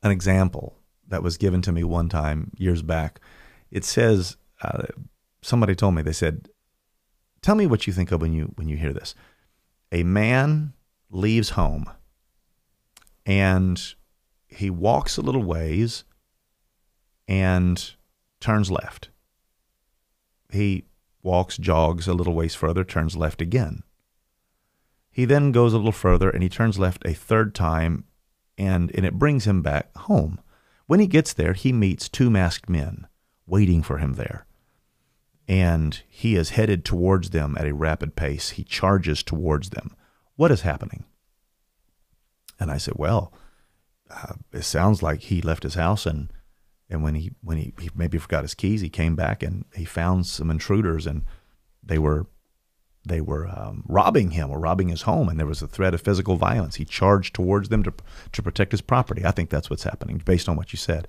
an 0.02 0.10
example 0.10 0.76
that 1.08 1.22
was 1.22 1.36
given 1.36 1.62
to 1.62 1.72
me 1.72 1.84
one 1.84 2.08
time 2.08 2.52
years 2.56 2.82
back. 2.82 3.20
It 3.70 3.84
says 3.84 4.36
uh, 4.62 4.84
somebody 5.42 5.74
told 5.74 5.94
me 5.94 6.02
they 6.02 6.12
said, 6.12 6.48
"Tell 7.42 7.54
me 7.54 7.66
what 7.66 7.86
you 7.86 7.92
think 7.92 8.12
of 8.12 8.20
when 8.20 8.32
you 8.32 8.52
when 8.56 8.68
you 8.68 8.76
hear 8.76 8.92
this." 8.92 9.14
A 9.92 10.02
man 10.02 10.72
leaves 11.10 11.50
home 11.50 11.88
and 13.24 13.94
he 14.46 14.70
walks 14.70 15.16
a 15.16 15.22
little 15.22 15.42
ways 15.42 16.04
and 17.28 17.94
turns 18.40 18.70
left. 18.70 19.10
He 20.50 20.84
walks, 21.22 21.56
jogs 21.56 22.06
a 22.06 22.14
little 22.14 22.34
ways 22.34 22.54
further, 22.54 22.84
turns 22.84 23.16
left 23.16 23.42
again. 23.42 23.82
He 25.10 25.24
then 25.24 25.50
goes 25.50 25.72
a 25.72 25.76
little 25.76 25.92
further 25.92 26.30
and 26.30 26.42
he 26.42 26.48
turns 26.48 26.78
left 26.78 27.04
a 27.04 27.14
third 27.14 27.54
time 27.54 28.04
and, 28.56 28.94
and 28.94 29.04
it 29.04 29.18
brings 29.18 29.46
him 29.46 29.62
back 29.62 29.94
home. 29.96 30.40
When 30.86 31.00
he 31.00 31.06
gets 31.06 31.32
there, 31.32 31.52
he 31.52 31.72
meets 31.72 32.08
two 32.08 32.30
masked 32.30 32.68
men 32.68 33.06
waiting 33.46 33.82
for 33.82 33.98
him 33.98 34.14
there. 34.14 34.46
And 35.48 36.00
he 36.08 36.34
is 36.34 36.50
headed 36.50 36.84
towards 36.84 37.30
them 37.30 37.56
at 37.58 37.66
a 37.66 37.74
rapid 37.74 38.16
pace. 38.16 38.50
He 38.50 38.64
charges 38.64 39.22
towards 39.22 39.70
them. 39.70 39.94
What 40.34 40.50
is 40.50 40.62
happening? 40.62 41.04
And 42.58 42.70
I 42.70 42.78
said, 42.78 42.94
Well, 42.96 43.32
uh, 44.10 44.34
it 44.52 44.62
sounds 44.62 45.02
like 45.02 45.20
he 45.20 45.40
left 45.40 45.62
his 45.62 45.74
house 45.74 46.06
and 46.06 46.30
and 46.88 47.02
when 47.02 47.16
he 47.16 47.32
when 47.42 47.58
he, 47.58 47.74
he 47.80 47.90
maybe 47.94 48.18
forgot 48.18 48.44
his 48.44 48.54
keys, 48.54 48.80
he 48.80 48.88
came 48.88 49.16
back 49.16 49.42
and 49.42 49.64
he 49.74 49.84
found 49.84 50.26
some 50.26 50.50
intruders 50.50 51.06
and 51.06 51.22
they 51.82 51.98
were 51.98 52.26
they 53.04 53.20
were 53.20 53.46
um, 53.48 53.84
robbing 53.86 54.32
him 54.32 54.50
or 54.50 54.58
robbing 54.58 54.88
his 54.88 55.02
home, 55.02 55.28
and 55.28 55.38
there 55.38 55.46
was 55.46 55.62
a 55.62 55.68
threat 55.68 55.94
of 55.94 56.00
physical 56.00 56.36
violence. 56.36 56.74
He 56.74 56.84
charged 56.84 57.34
towards 57.34 57.68
them 57.68 57.82
to 57.84 57.92
to 58.32 58.42
protect 58.42 58.72
his 58.72 58.80
property. 58.80 59.24
I 59.24 59.30
think 59.30 59.50
that's 59.50 59.70
what's 59.70 59.84
happening, 59.84 60.18
based 60.24 60.48
on 60.48 60.56
what 60.56 60.72
you 60.72 60.76
said. 60.76 61.06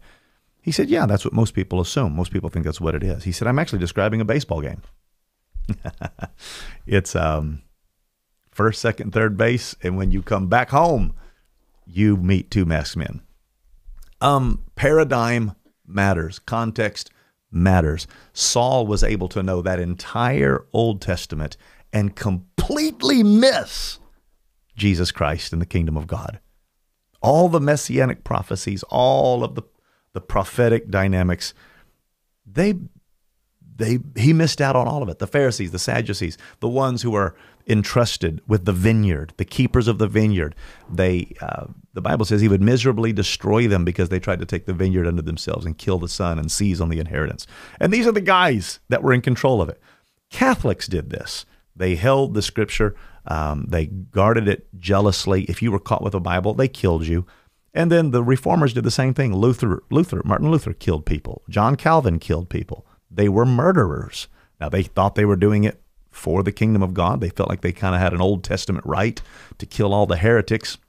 He 0.68 0.74
said, 0.74 0.90
"Yeah, 0.90 1.06
that's 1.06 1.24
what 1.24 1.34
most 1.34 1.54
people 1.54 1.80
assume. 1.80 2.14
Most 2.14 2.34
people 2.34 2.50
think 2.50 2.66
that's 2.66 2.82
what 2.82 2.94
it 2.94 3.02
is." 3.02 3.24
He 3.24 3.32
said, 3.32 3.48
"I'm 3.48 3.58
actually 3.58 3.80
describing 3.80 4.20
a 4.20 4.26
baseball 4.26 4.60
game. 4.60 4.82
it's 6.86 7.16
um, 7.16 7.62
first, 8.52 8.82
second, 8.82 9.14
third 9.14 9.38
base, 9.38 9.78
and 9.82 9.96
when 9.96 10.12
you 10.12 10.22
come 10.22 10.48
back 10.48 10.72
home, 10.72 11.14
you 11.86 12.18
meet 12.18 12.52
two 12.52 12.66
masked 12.66 12.98
men. 12.98 13.22
Um, 14.20 14.62
paradigm 14.76 15.54
matters, 15.86 16.38
context 16.38 17.12
matters. 17.50 18.06
Saul 18.34 18.86
was 18.86 19.06
able 19.06 19.30
to 19.30 19.44
know 19.44 19.62
that 19.62 19.80
entire 19.80 20.66
Old 20.74 21.02
Testament 21.02 21.56
and 21.94 22.14
completely 22.14 23.24
miss 23.24 24.00
Jesus 24.76 25.12
Christ 25.12 25.54
and 25.54 25.62
the 25.62 25.66
kingdom 25.66 25.96
of 25.96 26.08
God. 26.08 26.42
All 27.22 27.48
the 27.48 27.62
messianic 27.62 28.26
prophecies, 28.26 28.84
all 28.90 29.46
of 29.46 29.56
the, 29.56 29.64
the 30.18 30.22
prophetic 30.22 30.90
dynamics, 30.90 31.54
they 32.52 32.74
they 33.76 34.00
he 34.16 34.34
missed 34.34 34.60
out 34.60 34.76
on 34.76 34.88
all 34.88 35.04
of 35.04 35.10
it. 35.10 35.20
The 35.20 35.28
Pharisees, 35.28 35.70
the 35.70 35.78
Sadducees, 35.78 36.40
the 36.60 36.68
ones 36.68 37.04
who 37.04 37.12
were 37.12 37.36
entrusted 37.68 38.42
with 38.48 38.66
the 38.66 38.74
vineyard, 38.74 39.32
the 39.38 39.46
keepers 39.46 39.88
of 39.88 40.00
the 40.00 40.08
vineyard. 40.08 40.56
They, 40.92 41.36
uh, 41.40 41.68
the 41.94 42.02
Bible 42.02 42.26
says, 42.26 42.42
he 42.42 42.48
would 42.48 42.64
miserably 42.64 43.14
destroy 43.14 43.68
them 43.68 43.86
because 43.86 44.10
they 44.10 44.20
tried 44.20 44.40
to 44.40 44.46
take 44.48 44.66
the 44.66 44.74
vineyard 44.74 45.06
unto 45.06 45.22
themselves 45.22 45.68
and 45.68 45.78
kill 45.78 46.00
the 46.00 46.08
son 46.08 46.40
and 46.40 46.52
seize 46.52 46.82
on 46.82 46.90
the 46.90 47.00
inheritance. 47.00 47.46
And 47.80 47.94
these 47.94 48.08
are 48.08 48.12
the 48.12 48.22
guys 48.22 48.80
that 48.90 49.04
were 49.04 49.14
in 49.14 49.22
control 49.22 49.62
of 49.62 49.70
it. 49.70 49.80
Catholics 50.32 50.88
did 50.88 51.12
this. 51.12 51.46
They 51.76 51.96
held 51.96 52.34
the 52.34 52.42
Scripture. 52.42 52.96
Um, 53.28 53.68
they 53.70 53.86
guarded 53.86 54.48
it 54.48 54.68
jealously. 54.80 55.44
If 55.44 55.62
you 55.62 55.72
were 55.72 55.80
caught 55.80 56.02
with 56.02 56.16
a 56.16 56.20
Bible, 56.20 56.56
they 56.56 56.68
killed 56.68 57.06
you. 57.06 57.28
And 57.78 57.92
then 57.92 58.10
the 58.10 58.24
reformers 58.24 58.74
did 58.74 58.86
the 58.86 58.90
same 58.90 59.14
thing. 59.14 59.36
Luther, 59.36 59.84
Luther, 59.92 60.24
Martin 60.26 60.50
Luther 60.50 60.74
killed 60.74 61.06
people. 61.06 61.44
John 61.48 61.76
Calvin 61.76 62.18
killed 62.18 62.50
people. 62.50 62.88
They 63.12 63.30
were 63.30 63.46
murderers. 63.46 64.28
Now 64.60 64.68
they 64.68 64.82
thought 64.82 65.14
they 65.14 65.26
were 65.26 65.36
doing 65.36 65.64
it 65.64 65.80
for 66.10 66.42
the 66.42 66.52
kingdom 66.52 66.82
of 66.82 66.96
God. 66.96 67.22
They 67.22 67.30
felt 67.30 67.50
like 67.50 67.62
they 67.62 67.72
kind 67.72 67.94
of 67.94 68.02
had 68.02 68.14
an 68.14 68.20
Old 68.20 68.44
Testament 68.44 68.84
right 68.84 69.22
to 69.60 69.68
kill 69.68 69.94
all 69.94 70.08
the 70.08 70.18
heretics. 70.18 70.80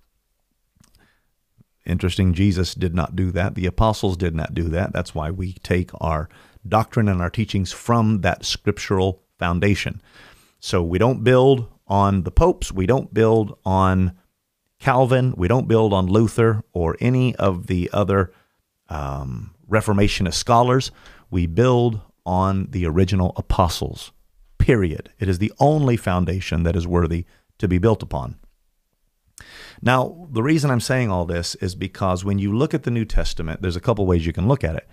Interesting, 1.84 2.32
Jesus 2.32 2.74
did 2.74 2.94
not 2.94 3.14
do 3.14 3.30
that. 3.32 3.54
The 3.54 3.66
apostles 3.66 4.16
did 4.16 4.34
not 4.34 4.54
do 4.54 4.70
that. 4.70 4.94
That's 4.94 5.14
why 5.14 5.30
we 5.30 5.52
take 5.62 5.90
our 6.00 6.30
doctrine 6.66 7.08
and 7.08 7.20
our 7.20 7.28
teachings 7.28 7.70
from 7.70 8.22
that 8.22 8.46
scriptural 8.46 9.20
foundation. 9.38 10.00
So 10.58 10.82
we 10.82 10.96
don't 10.96 11.22
build 11.22 11.68
on 11.86 12.22
the 12.22 12.30
popes, 12.30 12.72
we 12.72 12.86
don't 12.86 13.12
build 13.12 13.58
on 13.66 14.16
Calvin, 14.78 15.34
we 15.36 15.48
don't 15.48 15.68
build 15.68 15.92
on 15.92 16.06
Luther 16.06 16.62
or 16.72 16.96
any 17.00 17.34
of 17.36 17.66
the 17.66 17.90
other 17.92 18.32
um, 18.88 19.54
Reformationist 19.68 20.34
scholars. 20.34 20.90
We 21.30 21.46
build 21.46 22.00
on 22.24 22.68
the 22.70 22.86
original 22.86 23.32
apostles 23.36 24.12
period. 24.58 25.10
It 25.18 25.28
is 25.28 25.38
the 25.38 25.52
only 25.58 25.96
foundation 25.96 26.62
that 26.64 26.76
is 26.76 26.86
worthy 26.86 27.24
to 27.58 27.66
be 27.66 27.78
built 27.78 28.02
upon. 28.02 28.36
Now, 29.80 30.28
the 30.30 30.42
reason 30.42 30.70
I'm 30.70 30.80
saying 30.80 31.10
all 31.10 31.24
this 31.24 31.54
is 31.56 31.74
because 31.74 32.24
when 32.24 32.38
you 32.38 32.54
look 32.54 32.74
at 32.74 32.82
the 32.82 32.90
New 32.90 33.04
Testament, 33.04 33.62
there's 33.62 33.76
a 33.76 33.80
couple 33.80 34.06
ways 34.06 34.26
you 34.26 34.32
can 34.32 34.48
look 34.48 34.64
at 34.64 34.76
it. 34.76 34.88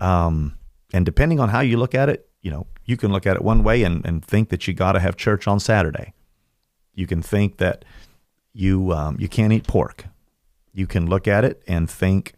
Um, 0.00 0.58
and 0.92 1.04
depending 1.04 1.40
on 1.40 1.48
how 1.48 1.60
you 1.60 1.76
look 1.78 1.94
at 1.94 2.08
it, 2.08 2.28
you 2.42 2.50
know, 2.50 2.66
you 2.84 2.96
can 2.96 3.10
look 3.10 3.26
at 3.26 3.36
it 3.36 3.42
one 3.42 3.64
way 3.64 3.82
and, 3.82 4.04
and 4.06 4.24
think 4.24 4.50
that 4.50 4.68
you 4.68 4.74
got 4.74 4.92
to 4.92 5.00
have 5.00 5.16
church 5.16 5.48
on 5.48 5.58
Saturday. 5.58 6.14
You 6.94 7.06
can 7.06 7.22
think 7.22 7.56
that 7.58 7.84
you 8.58 8.92
um, 8.92 9.16
you 9.20 9.28
can't 9.28 9.52
eat 9.52 9.68
pork. 9.68 10.06
You 10.72 10.88
can 10.88 11.06
look 11.06 11.28
at 11.28 11.44
it 11.44 11.62
and 11.68 11.88
think 11.88 12.32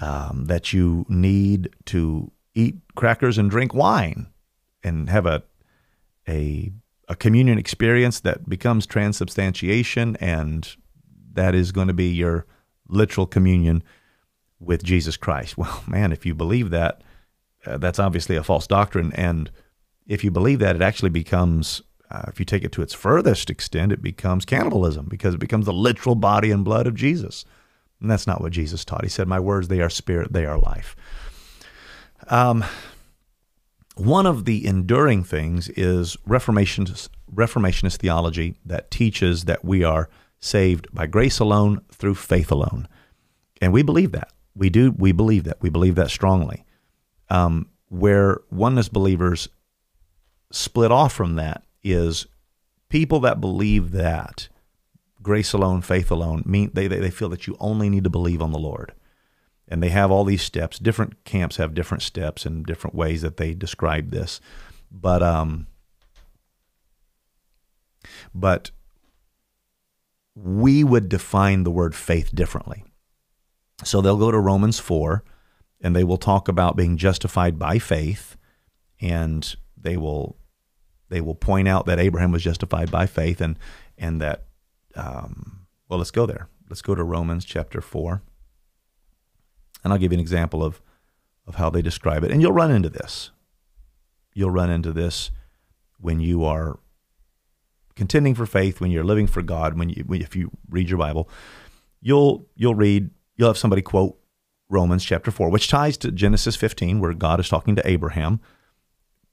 um, 0.00 0.46
that 0.46 0.72
you 0.72 1.06
need 1.08 1.70
to 1.86 2.32
eat 2.54 2.78
crackers 2.96 3.38
and 3.38 3.48
drink 3.48 3.72
wine 3.72 4.26
and 4.82 5.08
have 5.08 5.24
a 5.24 5.44
a 6.28 6.72
a 7.08 7.14
communion 7.14 7.56
experience 7.56 8.18
that 8.20 8.48
becomes 8.48 8.84
transubstantiation, 8.84 10.16
and 10.16 10.76
that 11.34 11.54
is 11.54 11.70
going 11.70 11.88
to 11.88 11.94
be 11.94 12.08
your 12.08 12.44
literal 12.88 13.26
communion 13.26 13.84
with 14.58 14.82
Jesus 14.82 15.16
Christ. 15.16 15.56
Well, 15.58 15.84
man, 15.86 16.10
if 16.10 16.26
you 16.26 16.34
believe 16.34 16.70
that, 16.70 17.02
uh, 17.64 17.78
that's 17.78 18.00
obviously 18.00 18.34
a 18.34 18.42
false 18.42 18.66
doctrine. 18.66 19.12
And 19.14 19.52
if 20.04 20.24
you 20.24 20.32
believe 20.32 20.58
that, 20.58 20.74
it 20.74 20.82
actually 20.82 21.10
becomes, 21.10 21.82
uh, 22.12 22.24
if 22.28 22.38
you 22.38 22.44
take 22.44 22.62
it 22.62 22.72
to 22.72 22.82
its 22.82 22.92
furthest 22.92 23.48
extent, 23.48 23.90
it 23.90 24.02
becomes 24.02 24.44
cannibalism 24.44 25.06
because 25.08 25.34
it 25.34 25.40
becomes 25.40 25.64
the 25.64 25.72
literal 25.72 26.14
body 26.14 26.50
and 26.50 26.64
blood 26.64 26.86
of 26.86 26.94
Jesus. 26.94 27.46
And 28.00 28.10
that's 28.10 28.26
not 28.26 28.42
what 28.42 28.52
Jesus 28.52 28.84
taught. 28.84 29.02
He 29.02 29.08
said, 29.08 29.26
My 29.26 29.40
words, 29.40 29.68
they 29.68 29.80
are 29.80 29.88
spirit, 29.88 30.32
they 30.32 30.44
are 30.44 30.58
life. 30.58 30.94
Um, 32.28 32.64
one 33.96 34.26
of 34.26 34.44
the 34.44 34.66
enduring 34.66 35.24
things 35.24 35.70
is 35.70 36.16
Reformationist, 36.28 37.08
Reformationist 37.34 37.96
theology 37.96 38.56
that 38.66 38.90
teaches 38.90 39.46
that 39.46 39.64
we 39.64 39.82
are 39.82 40.10
saved 40.38 40.92
by 40.92 41.06
grace 41.06 41.38
alone 41.38 41.80
through 41.90 42.16
faith 42.16 42.50
alone. 42.50 42.88
And 43.62 43.72
we 43.72 43.82
believe 43.82 44.12
that. 44.12 44.32
We 44.54 44.68
do. 44.68 44.92
We 44.92 45.12
believe 45.12 45.44
that. 45.44 45.62
We 45.62 45.70
believe 45.70 45.94
that 45.94 46.10
strongly. 46.10 46.64
Um, 47.30 47.68
where 47.88 48.40
oneness 48.50 48.88
believers 48.88 49.48
split 50.50 50.90
off 50.90 51.14
from 51.14 51.36
that 51.36 51.62
is 51.82 52.26
people 52.88 53.20
that 53.20 53.40
believe 53.40 53.92
that 53.92 54.48
grace 55.22 55.52
alone, 55.52 55.82
faith 55.82 56.10
alone, 56.10 56.42
mean 56.44 56.70
they, 56.74 56.86
they, 56.86 56.98
they 56.98 57.10
feel 57.10 57.28
that 57.28 57.46
you 57.46 57.56
only 57.60 57.88
need 57.88 58.04
to 58.04 58.10
believe 58.10 58.42
on 58.42 58.52
the 58.52 58.58
Lord. 58.58 58.92
And 59.68 59.82
they 59.82 59.88
have 59.90 60.10
all 60.10 60.24
these 60.24 60.42
steps. 60.42 60.78
Different 60.78 61.24
camps 61.24 61.56
have 61.56 61.74
different 61.74 62.02
steps 62.02 62.44
and 62.44 62.66
different 62.66 62.94
ways 62.94 63.22
that 63.22 63.36
they 63.36 63.54
describe 63.54 64.10
this. 64.10 64.40
But 64.90 65.22
um 65.22 65.66
but 68.34 68.70
we 70.34 70.82
would 70.82 71.08
define 71.08 71.62
the 71.62 71.70
word 71.70 71.94
faith 71.94 72.34
differently. 72.34 72.84
So 73.84 74.00
they'll 74.00 74.16
go 74.16 74.30
to 74.30 74.38
Romans 74.38 74.78
4 74.78 75.22
and 75.80 75.94
they 75.94 76.04
will 76.04 76.16
talk 76.16 76.48
about 76.48 76.76
being 76.76 76.96
justified 76.96 77.58
by 77.58 77.78
faith 77.78 78.36
and 79.00 79.54
they 79.76 79.96
will 79.96 80.36
they 81.12 81.20
will 81.20 81.34
point 81.34 81.68
out 81.68 81.86
that 81.86 81.98
Abraham 81.98 82.32
was 82.32 82.42
justified 82.42 82.90
by 82.90 83.06
faith 83.06 83.40
and 83.40 83.58
and 83.98 84.20
that 84.20 84.46
um, 84.96 85.66
well 85.88 85.98
let's 85.98 86.10
go 86.10 86.26
there. 86.26 86.48
Let's 86.68 86.82
go 86.82 86.94
to 86.94 87.04
Romans 87.04 87.44
chapter 87.44 87.80
4 87.80 88.22
and 89.84 89.92
I'll 89.92 89.98
give 89.98 90.12
you 90.12 90.16
an 90.16 90.20
example 90.20 90.64
of 90.64 90.80
of 91.46 91.56
how 91.56 91.70
they 91.70 91.82
describe 91.82 92.24
it. 92.24 92.30
And 92.30 92.40
you'll 92.40 92.52
run 92.52 92.70
into 92.70 92.88
this. 92.88 93.30
You'll 94.32 94.50
run 94.50 94.70
into 94.70 94.92
this 94.92 95.30
when 95.98 96.20
you 96.20 96.44
are 96.44 96.78
contending 97.94 98.34
for 98.34 98.46
faith 98.46 98.80
when 98.80 98.90
you're 98.90 99.04
living 99.04 99.26
for 99.26 99.42
God 99.42 99.78
when 99.78 99.90
you 99.90 100.04
if 100.12 100.34
you 100.34 100.50
read 100.70 100.88
your 100.88 100.98
Bible. 100.98 101.28
You'll 102.00 102.46
you'll 102.56 102.74
read 102.74 103.10
you'll 103.36 103.48
have 103.48 103.58
somebody 103.58 103.82
quote 103.82 104.18
Romans 104.70 105.04
chapter 105.04 105.30
4, 105.30 105.50
which 105.50 105.68
ties 105.68 105.98
to 105.98 106.10
Genesis 106.10 106.56
15, 106.56 106.98
where 107.00 107.12
God 107.12 107.38
is 107.38 107.50
talking 107.50 107.76
to 107.76 107.86
Abraham. 107.86 108.40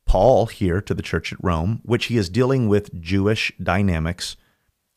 Paul 0.10 0.48
here 0.48 0.82
to 0.82 0.96
the 0.96 1.04
church 1.04 1.32
at 1.32 1.44
Rome, 1.44 1.82
which 1.84 2.06
he 2.06 2.18
is 2.18 2.30
dealing 2.30 2.68
with 2.68 3.00
Jewish 3.00 3.52
dynamics 3.62 4.38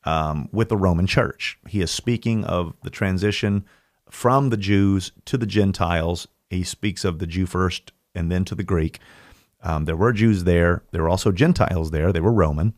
um, 0.04 0.49
with 0.52 0.71
the 0.71 0.76
Roman 0.78 1.07
church. 1.07 1.59
He 1.69 1.83
is 1.83 1.90
speaking 1.90 2.45
of 2.45 2.73
the 2.83 2.88
transition 2.88 3.66
from 4.09 4.49
the 4.49 4.57
Jews 4.57 5.12
to 5.26 5.37
the 5.37 5.45
Gentiles. 5.45 6.28
He 6.49 6.64
speaks 6.64 7.04
of 7.04 7.19
the 7.19 7.26
Jew 7.26 7.45
first 7.45 7.92
and 8.14 8.33
then 8.33 8.47
to 8.47 8.54
the 8.54 8.64
Greek. 8.64 9.00
Um, 9.62 9.85
there 9.85 9.99
were 9.99 10.14
Jews 10.14 10.45
there, 10.45 10.83
there 10.92 11.02
were 11.02 11.11
also 11.11 11.31
Gentiles 11.31 11.90
there, 11.90 12.11
they 12.11 12.21
were 12.21 12.33
Roman. 12.33 12.73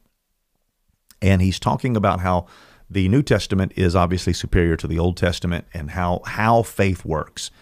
And 1.23 1.41
he's 1.41 1.61
talking 1.61 1.97
about 1.97 2.19
how 2.19 2.47
the 2.91 3.09
New 3.09 3.23
Testament 3.23 3.71
is 3.77 3.95
obviously 3.95 4.33
superior 4.33 4.77
to 4.79 4.89
the 4.89 4.99
Old 4.99 5.17
Testament 5.17 5.67
and 5.73 5.93
how 5.93 6.21
how 6.27 6.65
faith 6.65 7.05
works. 7.05 7.53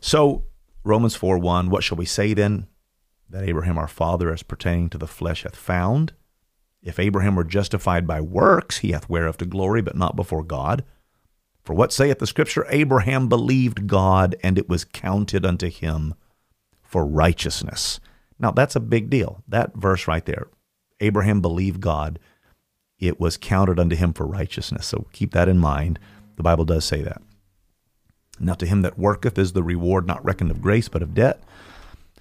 So 0.00 0.46
Romans 0.82 1.14
4 1.14 1.38
1, 1.38 1.70
what 1.70 1.84
shall 1.84 1.96
we 1.96 2.06
say 2.06 2.34
then? 2.34 2.66
That 3.28 3.44
Abraham 3.44 3.78
our 3.78 3.88
father 3.88 4.32
as 4.32 4.42
pertaining 4.42 4.90
to 4.90 4.98
the 4.98 5.06
flesh 5.06 5.42
hath 5.42 5.56
found. 5.56 6.12
If 6.82 6.98
Abraham 6.98 7.36
were 7.36 7.44
justified 7.44 8.06
by 8.06 8.20
works, 8.20 8.78
he 8.78 8.92
hath 8.92 9.08
whereof 9.08 9.38
to 9.38 9.46
glory, 9.46 9.80
but 9.80 9.96
not 9.96 10.16
before 10.16 10.42
God. 10.42 10.84
For 11.64 11.74
what 11.74 11.92
saith 11.92 12.18
the 12.18 12.26
scripture? 12.26 12.66
Abraham 12.68 13.28
believed 13.28 13.86
God, 13.86 14.36
and 14.42 14.58
it 14.58 14.68
was 14.68 14.84
counted 14.84 15.46
unto 15.46 15.70
him 15.70 16.14
for 16.82 17.06
righteousness. 17.06 18.00
Now 18.38 18.50
that's 18.50 18.76
a 18.76 18.80
big 18.80 19.08
deal. 19.08 19.42
That 19.48 19.74
verse 19.74 20.06
right 20.06 20.24
there. 20.26 20.48
Abraham 21.00 21.40
believed 21.40 21.80
God, 21.80 22.18
it 22.98 23.18
was 23.18 23.36
counted 23.36 23.78
unto 23.80 23.96
him 23.96 24.12
for 24.12 24.26
righteousness. 24.26 24.86
So 24.86 25.06
keep 25.12 25.32
that 25.32 25.48
in 25.48 25.58
mind. 25.58 25.98
The 26.36 26.42
Bible 26.42 26.64
does 26.64 26.84
say 26.84 27.02
that. 27.02 27.22
Now 28.38 28.54
to 28.54 28.66
him 28.66 28.82
that 28.82 28.98
worketh 28.98 29.38
is 29.38 29.52
the 29.52 29.62
reward 29.62 30.06
not 30.06 30.24
reckoned 30.24 30.50
of 30.50 30.62
grace, 30.62 30.88
but 30.88 31.02
of 31.02 31.14
debt. 31.14 31.42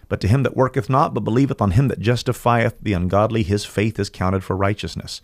But 0.09 0.21
to 0.21 0.27
him 0.27 0.43
that 0.43 0.55
worketh 0.55 0.89
not, 0.89 1.13
but 1.13 1.23
believeth 1.23 1.61
on 1.61 1.71
him 1.71 1.87
that 1.87 1.99
justifieth 1.99 2.79
the 2.79 2.93
ungodly, 2.93 3.43
his 3.43 3.65
faith 3.65 3.99
is 3.99 4.09
counted 4.09 4.43
for 4.43 4.55
righteousness. 4.55 5.21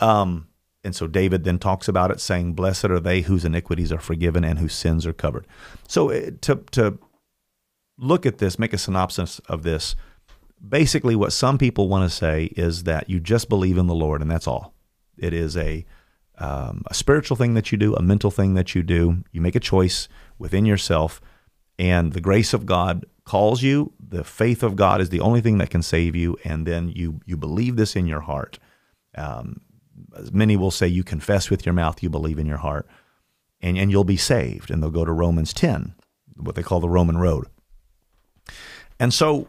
Um, 0.00 0.48
and 0.84 0.94
so 0.94 1.06
David 1.06 1.44
then 1.44 1.58
talks 1.58 1.88
about 1.88 2.10
it, 2.10 2.20
saying, 2.20 2.54
Blessed 2.54 2.86
are 2.86 3.00
they 3.00 3.22
whose 3.22 3.44
iniquities 3.44 3.92
are 3.92 3.98
forgiven 3.98 4.44
and 4.44 4.58
whose 4.58 4.74
sins 4.74 5.06
are 5.06 5.12
covered. 5.12 5.46
So 5.88 6.10
eh, 6.10 6.30
to, 6.42 6.56
to 6.72 6.98
look 7.98 8.24
at 8.26 8.38
this, 8.38 8.58
make 8.58 8.72
a 8.72 8.78
synopsis 8.78 9.40
of 9.48 9.62
this, 9.62 9.96
basically 10.66 11.16
what 11.16 11.32
some 11.32 11.58
people 11.58 11.88
want 11.88 12.08
to 12.08 12.16
say 12.16 12.44
is 12.56 12.84
that 12.84 13.10
you 13.10 13.20
just 13.20 13.48
believe 13.48 13.78
in 13.78 13.86
the 13.86 13.94
Lord 13.94 14.22
and 14.22 14.30
that's 14.30 14.46
all. 14.46 14.74
It 15.18 15.32
is 15.32 15.56
a 15.56 15.84
um, 16.38 16.82
a 16.86 16.94
spiritual 16.94 17.36
thing 17.36 17.54
that 17.54 17.72
you 17.72 17.78
do, 17.78 17.94
a 17.94 18.02
mental 18.02 18.30
thing 18.30 18.54
that 18.54 18.74
you 18.74 18.82
do. 18.82 19.24
You 19.32 19.40
make 19.40 19.54
a 19.54 19.60
choice 19.60 20.06
within 20.38 20.66
yourself, 20.66 21.20
and 21.78 22.12
the 22.12 22.20
grace 22.20 22.52
of 22.52 22.66
God 22.66 23.06
calls 23.26 23.62
you. 23.62 23.92
The 23.98 24.24
faith 24.24 24.62
of 24.62 24.76
God 24.76 25.02
is 25.02 25.10
the 25.10 25.20
only 25.20 25.42
thing 25.42 25.58
that 25.58 25.68
can 25.68 25.82
save 25.82 26.16
you, 26.16 26.38
and 26.44 26.66
then 26.66 26.88
you 26.88 27.20
you 27.26 27.36
believe 27.36 27.76
this 27.76 27.94
in 27.94 28.06
your 28.06 28.20
heart. 28.20 28.58
Um, 29.14 29.60
many 30.32 30.56
will 30.56 30.70
say 30.70 30.86
you 30.88 31.04
confess 31.04 31.50
with 31.50 31.66
your 31.66 31.74
mouth, 31.74 32.02
you 32.02 32.08
believe 32.08 32.38
in 32.38 32.46
your 32.46 32.58
heart, 32.58 32.86
and 33.60 33.76
and 33.76 33.90
you'll 33.90 34.04
be 34.04 34.16
saved. 34.16 34.70
And 34.70 34.82
they'll 34.82 34.90
go 34.90 35.04
to 35.04 35.12
Romans 35.12 35.52
ten, 35.52 35.94
what 36.36 36.54
they 36.54 36.62
call 36.62 36.80
the 36.80 36.88
Roman 36.88 37.18
road. 37.18 37.46
And 38.98 39.12
so 39.12 39.48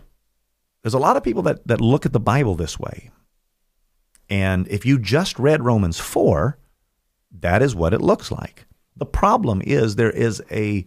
there's 0.81 0.93
a 0.93 0.99
lot 0.99 1.17
of 1.17 1.23
people 1.23 1.41
that, 1.43 1.67
that 1.67 1.81
look 1.81 2.05
at 2.05 2.13
the 2.13 2.19
Bible 2.19 2.55
this 2.55 2.79
way. 2.79 3.11
And 4.29 4.67
if 4.67 4.85
you 4.85 4.99
just 4.99 5.39
read 5.39 5.63
Romans 5.63 5.99
4, 5.99 6.57
that 7.39 7.61
is 7.61 7.75
what 7.75 7.93
it 7.93 8.01
looks 8.01 8.31
like. 8.31 8.65
The 8.95 9.05
problem 9.05 9.61
is 9.63 9.95
there 9.95 10.11
is 10.11 10.41
a, 10.51 10.85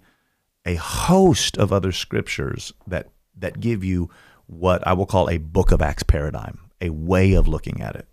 a 0.64 0.74
host 0.74 1.56
of 1.56 1.72
other 1.72 1.92
scriptures 1.92 2.72
that, 2.86 3.08
that 3.36 3.60
give 3.60 3.82
you 3.82 4.10
what 4.46 4.86
I 4.86 4.92
will 4.92 5.06
call 5.06 5.30
a 5.30 5.38
book 5.38 5.70
of 5.72 5.80
Acts 5.80 6.02
paradigm, 6.02 6.58
a 6.80 6.90
way 6.90 7.34
of 7.34 7.48
looking 7.48 7.80
at 7.80 7.96
it. 7.96 8.06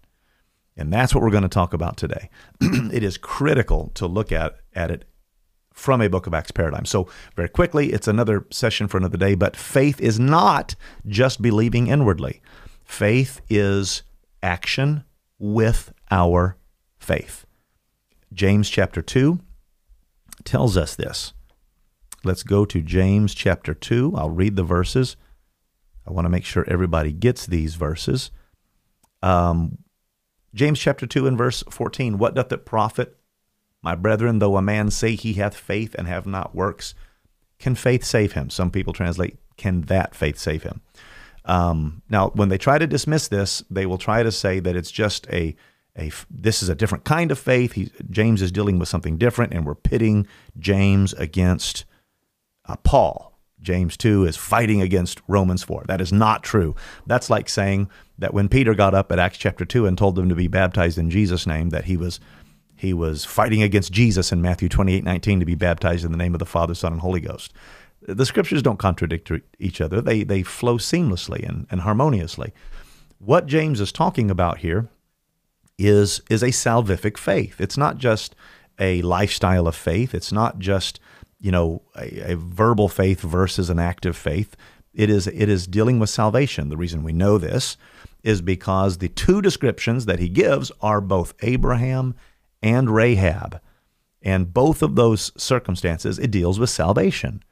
And 0.77 0.93
that's 0.93 1.13
what 1.13 1.23
we're 1.23 1.31
going 1.31 1.43
to 1.43 1.49
talk 1.49 1.73
about 1.73 1.97
today. 1.97 2.29
it 2.62 3.03
is 3.03 3.17
critical 3.17 3.91
to 3.95 4.05
look 4.05 4.31
at, 4.31 4.57
at 4.73 4.91
it 4.91 5.05
from 5.73 6.01
a 6.01 6.10
Book 6.10 6.27
of 6.27 6.33
Acts 6.33 6.51
paradigm. 6.51 6.86
So, 6.86 7.07
very 7.36 7.49
quickly, 7.49 7.93
it's 7.93 8.07
another 8.07 8.45
session 8.51 8.88
for 8.88 8.97
another 8.97 9.17
day, 9.17 9.36
but 9.36 9.55
faith 9.55 10.01
is 10.01 10.19
not 10.19 10.75
just 11.05 11.41
believing 11.41 11.88
inwardly. 11.88 12.41
Faith 12.83 13.41
is 13.49 14.03
action 14.41 15.03
with 15.39 15.93
our 16.10 16.57
faith. 16.97 17.45
James 18.33 18.69
chapter 18.69 19.01
2 19.01 19.39
tells 20.43 20.77
us 20.77 20.95
this. 20.95 21.33
Let's 22.27 22.43
go 22.43 22.65
to 22.65 22.81
James 22.81 23.33
chapter 23.33 23.73
2. 23.73 24.13
I'll 24.17 24.29
read 24.29 24.57
the 24.57 24.63
verses. 24.63 25.15
I 26.05 26.11
want 26.11 26.25
to 26.25 26.29
make 26.29 26.43
sure 26.43 26.65
everybody 26.67 27.13
gets 27.13 27.45
these 27.45 27.75
verses. 27.75 28.31
Um, 29.23 29.77
James 30.53 30.77
chapter 30.77 31.07
2 31.07 31.25
and 31.25 31.37
verse 31.37 31.63
14 31.69 32.17
What 32.17 32.35
doth 32.35 32.51
it 32.51 32.65
profit 32.65 33.15
my 33.81 33.95
brethren, 33.95 34.39
though 34.39 34.57
a 34.57 34.61
man 34.61 34.91
say 34.91 35.15
he 35.15 35.35
hath 35.35 35.55
faith 35.55 35.95
and 35.97 36.05
have 36.05 36.27
not 36.27 36.53
works, 36.53 36.93
can 37.59 37.75
faith 37.75 38.03
save 38.03 38.33
him? 38.33 38.49
Some 38.49 38.71
people 38.71 38.91
translate, 38.91 39.37
can 39.55 39.83
that 39.83 40.13
faith 40.13 40.37
save 40.37 40.63
him? 40.63 40.81
Um, 41.45 42.01
now, 42.09 42.31
when 42.31 42.49
they 42.49 42.57
try 42.57 42.77
to 42.77 42.87
dismiss 42.87 43.29
this, 43.29 43.63
they 43.69 43.85
will 43.85 43.97
try 43.97 44.21
to 44.21 44.33
say 44.33 44.59
that 44.59 44.75
it's 44.75 44.91
just 44.91 45.27
a, 45.27 45.55
a 45.97 46.11
this 46.29 46.61
is 46.61 46.67
a 46.67 46.75
different 46.75 47.05
kind 47.05 47.31
of 47.31 47.39
faith. 47.39 47.71
He, 47.73 47.89
James 48.09 48.41
is 48.41 48.51
dealing 48.51 48.79
with 48.79 48.89
something 48.89 49.17
different, 49.17 49.53
and 49.53 49.65
we're 49.65 49.75
pitting 49.75 50.27
James 50.59 51.13
against 51.13 51.85
uh, 52.67 52.75
Paul. 52.77 53.34
James 53.62 53.97
2 53.97 54.25
is 54.25 54.38
fighting 54.38 54.82
against 54.82 55.19
Romans 55.27 55.63
4. 55.63 55.86
That 55.88 55.99
is 55.99 56.13
not 56.13 56.43
true. 56.43 56.75
That's 57.08 57.30
like 57.30 57.49
saying 57.49 57.89
that 58.19 58.34
when 58.34 58.49
Peter 58.49 58.73
got 58.75 58.93
up 58.93 59.12
at 59.12 59.19
Acts 59.19 59.39
chapter 59.39 59.65
2 59.65 59.86
and 59.86 59.97
told 59.97 60.15
them 60.15 60.30
to 60.30 60.36
be 60.36 60.47
baptized 60.47 60.97
in 60.97 61.10
Jesus' 61.10 61.47
name, 61.47 61.71
that 61.71 61.86
he 61.86 61.97
was 61.97 62.19
he 62.77 62.93
was 62.93 63.25
fighting 63.25 63.63
against 63.63 63.91
Jesus 63.91 64.32
in 64.32 64.41
Matthew 64.41 64.69
28 64.69 65.03
19 65.03 65.39
to 65.39 65.45
be 65.45 65.56
baptized 65.56 66.06
in 66.06 66.12
the 66.12 66.17
name 66.17 66.36
of 66.36 66.39
the 66.39 66.45
Father, 66.45 66.75
Son, 66.75 66.93
and 66.93 67.01
Holy 67.01 67.19
Ghost. 67.19 67.51
The 68.01 68.25
scriptures 68.25 68.62
don't 68.62 68.77
contradict 68.77 69.32
each 69.60 69.82
other, 69.82 69.99
they, 70.01 70.23
they 70.23 70.43
flow 70.43 70.77
seamlessly 70.77 71.47
and, 71.47 71.65
and 71.71 71.82
harmoniously. 71.82 72.53
What 73.17 73.47
James 73.47 73.82
is 73.82 73.91
talking 73.91 74.30
about 74.30 74.60
here 74.60 74.88
is, 75.80 76.21
is 76.30 76.43
a 76.43 76.47
salvific 76.47 77.17
faith. 77.17 77.60
It's 77.60 77.77
not 77.77 77.97
just 77.97 78.36
a 78.80 79.01
lifestyle 79.01 79.67
of 79.67 79.75
faith, 79.75 80.13
it's 80.13 80.32
not 80.32 80.60
just 80.60 80.99
you 81.39 81.52
know 81.52 81.82
a, 81.95 82.34
a 82.34 82.36
verbal 82.36 82.89
faith 82.89 83.21
versus 83.21 83.69
an 83.69 83.80
active 83.80 84.17
faith. 84.17 84.56
It 84.93 85.12
is, 85.12 85.28
it 85.28 85.47
is 85.47 85.67
dealing 85.67 86.00
with 86.00 86.10
salvation. 86.10 86.69
The 86.69 86.78
reason 86.78 87.04
we 87.04 87.13
know 87.13 87.38
this 87.38 87.78
is 88.23 88.41
because 88.41 88.97
the 88.97 89.10
two 89.10 89.43
descriptions 89.43 90.08
that 90.08 90.17
he 90.17 90.28
gives 90.28 90.71
are 90.82 91.02
both 91.02 91.36
Abraham 91.41 92.15
and 92.63 92.89
Rahab. 92.89 93.62
And 94.23 94.52
both 94.52 94.82
of 94.82 94.95
those 94.95 95.32
circumstances, 95.41 96.17
it 96.17 96.32
deals 96.32 96.60
with 96.60 96.71
salvation. 96.71 97.43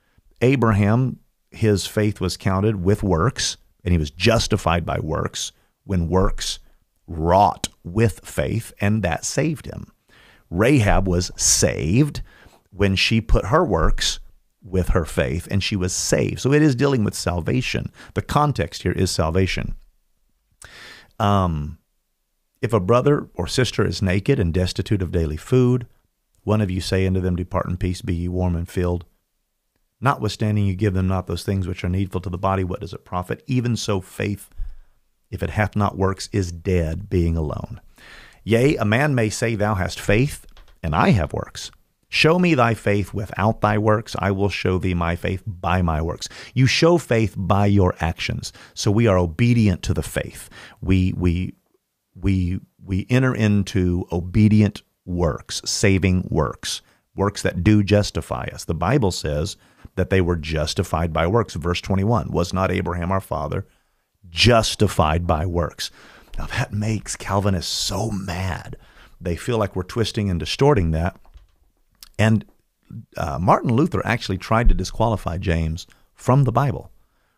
Abraham, 0.41 1.19
his 1.51 1.85
faith 1.85 2.19
was 2.19 2.35
counted 2.35 2.83
with 2.83 3.03
works, 3.03 3.57
and 3.83 3.91
he 3.91 3.99
was 3.99 4.09
justified 4.09 4.85
by 4.85 4.99
works 4.99 5.51
when 5.83 6.09
works 6.09 6.57
wrought 7.07 7.67
with 7.83 8.21
faith, 8.25 8.73
and 8.81 9.03
that 9.03 9.23
saved 9.23 9.67
him. 9.67 9.91
Rahab 10.49 11.07
was 11.07 11.31
saved 11.35 12.21
when 12.75 12.95
she 12.95 13.21
put 13.21 13.45
her 13.47 13.63
works 13.63 14.19
with 14.61 14.89
her 14.89 15.05
faith 15.05 15.47
and 15.49 15.63
she 15.63 15.75
was 15.75 15.93
saved. 15.93 16.39
So 16.39 16.51
it 16.51 16.61
is 16.61 16.75
dealing 16.75 17.03
with 17.03 17.13
salvation. 17.13 17.91
The 18.15 18.21
context 18.21 18.83
here 18.83 18.91
is 18.91 19.11
salvation. 19.11 19.75
Um, 21.19 21.77
if 22.61 22.73
a 22.73 22.79
brother 22.79 23.29
or 23.35 23.47
sister 23.47 23.85
is 23.85 24.01
naked 24.01 24.39
and 24.39 24.53
destitute 24.53 25.01
of 25.01 25.11
daily 25.11 25.37
food, 25.37 25.87
one 26.43 26.61
of 26.61 26.71
you 26.71 26.81
say 26.81 27.07
unto 27.07 27.21
them, 27.21 27.35
Depart 27.35 27.67
in 27.67 27.77
peace, 27.77 28.01
be 28.01 28.15
ye 28.15 28.27
warm 28.27 28.55
and 28.55 28.67
filled. 28.67 29.05
Notwithstanding, 30.01 30.65
you 30.65 30.75
give 30.75 30.93
them 30.93 31.07
not 31.07 31.27
those 31.27 31.43
things 31.43 31.67
which 31.67 31.83
are 31.83 31.89
needful 31.89 32.21
to 32.21 32.29
the 32.29 32.37
body, 32.37 32.63
what 32.63 32.81
does 32.81 32.93
it 32.93 33.05
profit? 33.05 33.43
Even 33.47 33.75
so, 33.75 34.01
faith, 34.01 34.49
if 35.31 35.41
it 35.41 35.51
hath 35.51 35.75
not 35.75 35.97
works, 35.97 36.27
is 36.31 36.51
dead, 36.51 37.09
being 37.09 37.37
alone. 37.37 37.79
Yea, 38.43 38.75
a 38.75 38.85
man 38.85 39.15
may 39.15 39.29
say, 39.29 39.55
Thou 39.55 39.75
hast 39.75 39.99
faith, 39.99 40.45
and 40.83 40.93
I 40.93 41.09
have 41.09 41.33
works. 41.33 41.71
Show 42.09 42.39
me 42.39 42.53
thy 42.53 42.73
faith 42.73 43.13
without 43.13 43.61
thy 43.61 43.77
works. 43.77 44.15
I 44.19 44.31
will 44.31 44.49
show 44.49 44.77
thee 44.77 44.93
my 44.93 45.15
faith 45.15 45.43
by 45.45 45.81
my 45.81 46.01
works. 46.01 46.29
You 46.53 46.67
show 46.67 46.97
faith 46.97 47.33
by 47.37 47.65
your 47.65 47.95
actions. 47.99 48.53
So 48.73 48.91
we 48.91 49.07
are 49.07 49.17
obedient 49.17 49.83
to 49.83 49.93
the 49.93 50.03
faith. 50.03 50.49
We 50.81 51.13
we 51.13 51.55
we 52.15 52.59
we 52.83 53.07
enter 53.09 53.33
into 53.33 54.07
obedient 54.11 54.83
works, 55.05 55.61
saving 55.65 56.27
works, 56.29 56.81
works 57.15 57.41
that 57.41 57.63
do 57.63 57.83
justify 57.83 58.45
us. 58.53 58.65
The 58.65 58.73
Bible 58.75 59.11
says 59.11 59.57
that 59.95 60.09
they 60.09 60.21
were 60.21 60.35
justified 60.35 61.11
by 61.11 61.27
works. 61.27 61.55
Verse 61.55 61.81
21 61.81 62.31
Was 62.31 62.53
not 62.53 62.71
Abraham 62.71 63.11
our 63.11 63.21
father 63.21 63.65
justified 64.29 65.25
by 65.25 65.45
works? 65.45 65.91
Now 66.37 66.45
that 66.47 66.73
makes 66.73 67.15
Calvinists 67.15 67.73
so 67.73 68.11
mad. 68.11 68.77
They 69.19 69.35
feel 69.35 69.57
like 69.57 69.75
we're 69.75 69.83
twisting 69.83 70.29
and 70.29 70.39
distorting 70.39 70.91
that. 70.91 71.17
And 72.17 72.45
uh, 73.17 73.39
Martin 73.41 73.71
Luther 73.71 74.05
actually 74.05 74.37
tried 74.37 74.69
to 74.69 74.75
disqualify 74.75 75.37
James 75.37 75.87
from 76.13 76.43
the 76.43 76.51
Bible. 76.51 76.91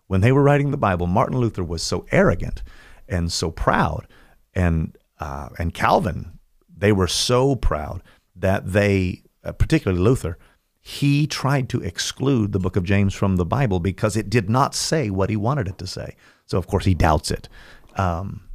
When 0.08 0.22
they 0.22 0.32
were 0.32 0.44
writing 0.44 0.72
the 0.72 0.78
Bible, 0.78 1.08
Martin 1.08 1.38
Luther 1.38 1.64
was 1.64 1.84
so 1.84 2.06
arrogant 2.12 2.64
and 3.08 3.32
so 3.32 3.52
proud, 3.52 4.08
and 4.54 4.98
uh, 5.20 5.50
and 5.58 5.74
Calvin, 5.74 6.40
they 6.76 6.92
were 6.92 7.08
so 7.08 7.56
proud 7.56 8.04
that 8.36 8.72
they, 8.72 9.24
uh, 9.44 9.52
particularly 9.52 10.02
Luther, 10.02 10.38
he 10.80 11.28
tried 11.28 11.68
to 11.70 11.82
exclude 11.82 12.52
the 12.52 12.60
book 12.60 12.76
of 12.76 12.84
James 12.84 13.14
from 13.14 13.36
the 13.36 13.46
Bible 13.46 13.80
because 13.80 14.16
it 14.16 14.30
did 14.30 14.50
not 14.50 14.74
say 14.74 15.10
what 15.10 15.30
he 15.30 15.36
wanted 15.36 15.68
it 15.68 15.78
to 15.80 15.88
say. 15.88 16.16
So 16.46 16.58
of 16.58 16.68
course 16.68 16.86
he 16.86 16.94
doubts 16.94 17.30
it. 17.30 17.50
Um, 17.96 18.48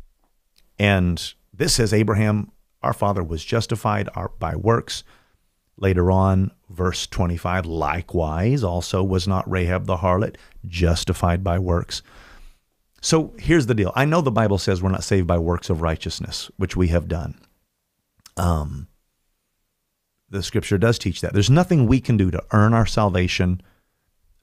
and 0.78 1.34
this 1.52 1.74
says 1.74 1.92
Abraham, 1.92 2.50
our 2.82 2.94
father, 2.94 3.22
was 3.22 3.44
justified 3.44 4.08
by 4.38 4.56
works. 4.56 5.04
Later 5.82 6.12
on, 6.12 6.52
verse 6.70 7.08
25, 7.08 7.66
likewise, 7.66 8.62
also 8.62 9.02
was 9.02 9.26
not 9.26 9.50
Rahab 9.50 9.86
the 9.86 9.96
harlot 9.96 10.36
justified 10.64 11.42
by 11.42 11.58
works. 11.58 12.02
So 13.00 13.34
here's 13.36 13.66
the 13.66 13.74
deal. 13.74 13.90
I 13.96 14.04
know 14.04 14.20
the 14.20 14.30
Bible 14.30 14.58
says 14.58 14.80
we're 14.80 14.90
not 14.90 15.02
saved 15.02 15.26
by 15.26 15.38
works 15.38 15.70
of 15.70 15.82
righteousness, 15.82 16.52
which 16.56 16.76
we 16.76 16.86
have 16.88 17.08
done. 17.08 17.34
Um, 18.36 18.86
the 20.30 20.44
scripture 20.44 20.78
does 20.78 21.00
teach 21.00 21.20
that. 21.20 21.32
There's 21.32 21.50
nothing 21.50 21.88
we 21.88 22.00
can 22.00 22.16
do 22.16 22.30
to 22.30 22.40
earn 22.52 22.74
our 22.74 22.86
salvation. 22.86 23.60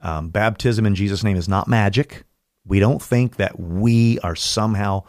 Um, 0.02 0.28
baptism 0.28 0.84
in 0.84 0.94
Jesus' 0.94 1.24
name 1.24 1.38
is 1.38 1.48
not 1.48 1.68
magic. 1.68 2.24
We 2.66 2.80
don't 2.80 3.00
think 3.00 3.36
that 3.36 3.58
we 3.58 4.18
are 4.18 4.36
somehow 4.36 5.04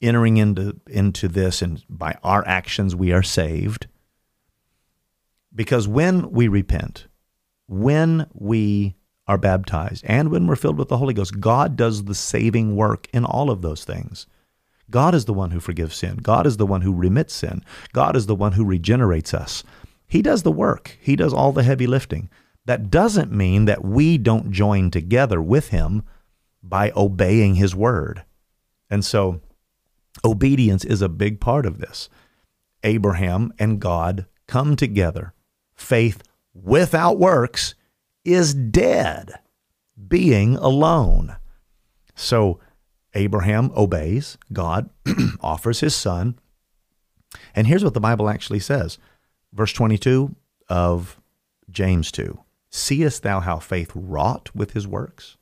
entering 0.00 0.38
into 0.38 0.80
into 0.86 1.28
this 1.28 1.60
and 1.60 1.84
by 1.90 2.16
our 2.22 2.46
actions 2.48 2.96
we 2.96 3.12
are 3.12 3.22
saved 3.22 3.86
because 5.54 5.88
when 5.88 6.30
we 6.30 6.48
repent 6.48 7.06
when 7.66 8.26
we 8.34 8.94
are 9.26 9.38
baptized 9.38 10.04
and 10.06 10.30
when 10.30 10.46
we're 10.46 10.56
filled 10.56 10.78
with 10.78 10.88
the 10.88 10.98
holy 10.98 11.14
ghost 11.14 11.40
god 11.40 11.76
does 11.76 12.04
the 12.04 12.14
saving 12.14 12.76
work 12.76 13.08
in 13.12 13.24
all 13.24 13.50
of 13.50 13.62
those 13.62 13.84
things. 13.84 14.26
God 14.90 15.14
is 15.14 15.24
the 15.24 15.32
one 15.32 15.50
who 15.50 15.60
forgives 15.60 15.96
sin. 15.96 16.16
God 16.16 16.46
is 16.46 16.58
the 16.58 16.66
one 16.66 16.82
who 16.82 16.92
remits 16.92 17.34
sin. 17.34 17.64
God 17.94 18.16
is 18.16 18.26
the 18.26 18.34
one 18.34 18.52
who 18.52 18.66
regenerates 18.66 19.32
us. 19.32 19.64
He 20.06 20.20
does 20.20 20.42
the 20.42 20.52
work. 20.52 20.98
He 21.00 21.16
does 21.16 21.32
all 21.32 21.52
the 21.52 21.62
heavy 21.62 21.86
lifting. 21.86 22.28
That 22.66 22.90
doesn't 22.90 23.32
mean 23.32 23.64
that 23.64 23.82
we 23.82 24.18
don't 24.18 24.52
join 24.52 24.90
together 24.90 25.40
with 25.40 25.68
him 25.68 26.02
by 26.62 26.92
obeying 26.94 27.54
his 27.54 27.74
word. 27.74 28.24
And 28.90 29.02
so 29.02 29.40
Obedience 30.22 30.84
is 30.84 31.02
a 31.02 31.08
big 31.08 31.40
part 31.40 31.66
of 31.66 31.78
this. 31.78 32.08
Abraham 32.82 33.52
and 33.58 33.80
God 33.80 34.26
come 34.46 34.76
together. 34.76 35.33
Faith 35.74 36.22
without 36.52 37.18
works 37.18 37.74
is 38.24 38.54
dead, 38.54 39.34
being 40.08 40.56
alone. 40.56 41.36
So 42.14 42.60
Abraham 43.14 43.70
obeys, 43.76 44.38
God 44.52 44.90
offers 45.40 45.80
his 45.80 45.94
son. 45.94 46.38
And 47.54 47.66
here's 47.66 47.84
what 47.84 47.94
the 47.94 48.00
Bible 48.00 48.28
actually 48.28 48.60
says 48.60 48.98
verse 49.52 49.72
22 49.72 50.34
of 50.68 51.20
James 51.70 52.10
2 52.12 52.38
Seest 52.70 53.22
thou 53.22 53.40
how 53.40 53.58
faith 53.58 53.92
wrought 53.94 54.50
with 54.54 54.72
his 54.72 54.86
works? 54.86 55.36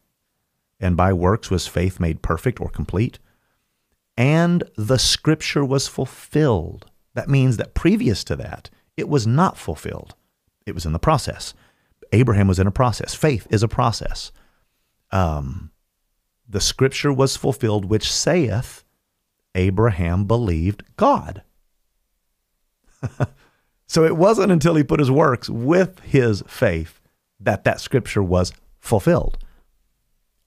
And 0.80 0.96
by 0.96 1.12
works 1.12 1.50
was 1.50 1.66
faith 1.66 2.00
made 2.00 2.22
perfect 2.22 2.60
or 2.60 2.68
complete? 2.68 3.18
and 4.16 4.64
the 4.76 4.98
scripture 4.98 5.64
was 5.64 5.88
fulfilled. 5.88 6.86
That 7.14 7.28
means 7.28 7.56
that 7.56 7.74
previous 7.74 8.24
to 8.24 8.36
that, 8.36 8.70
it 8.96 9.08
was 9.08 9.26
not 9.26 9.56
fulfilled. 9.56 10.14
It 10.66 10.74
was 10.74 10.86
in 10.86 10.92
the 10.92 10.98
process. 10.98 11.54
Abraham 12.12 12.48
was 12.48 12.58
in 12.58 12.66
a 12.66 12.72
process. 12.72 13.14
Faith 13.14 13.46
is 13.50 13.62
a 13.62 13.68
process. 13.68 14.32
Um, 15.10 15.70
the 16.48 16.60
scripture 16.60 17.12
was 17.12 17.36
fulfilled, 17.36 17.86
which 17.86 18.12
saith, 18.12 18.84
Abraham 19.54 20.24
believed 20.26 20.84
God. 20.96 21.42
so 23.86 24.04
it 24.04 24.16
wasn't 24.16 24.52
until 24.52 24.74
he 24.74 24.84
put 24.84 25.00
his 25.00 25.10
works 25.10 25.48
with 25.48 26.00
his 26.00 26.42
faith 26.46 27.00
that 27.40 27.64
that 27.64 27.80
scripture 27.80 28.22
was 28.22 28.52
fulfilled 28.78 29.38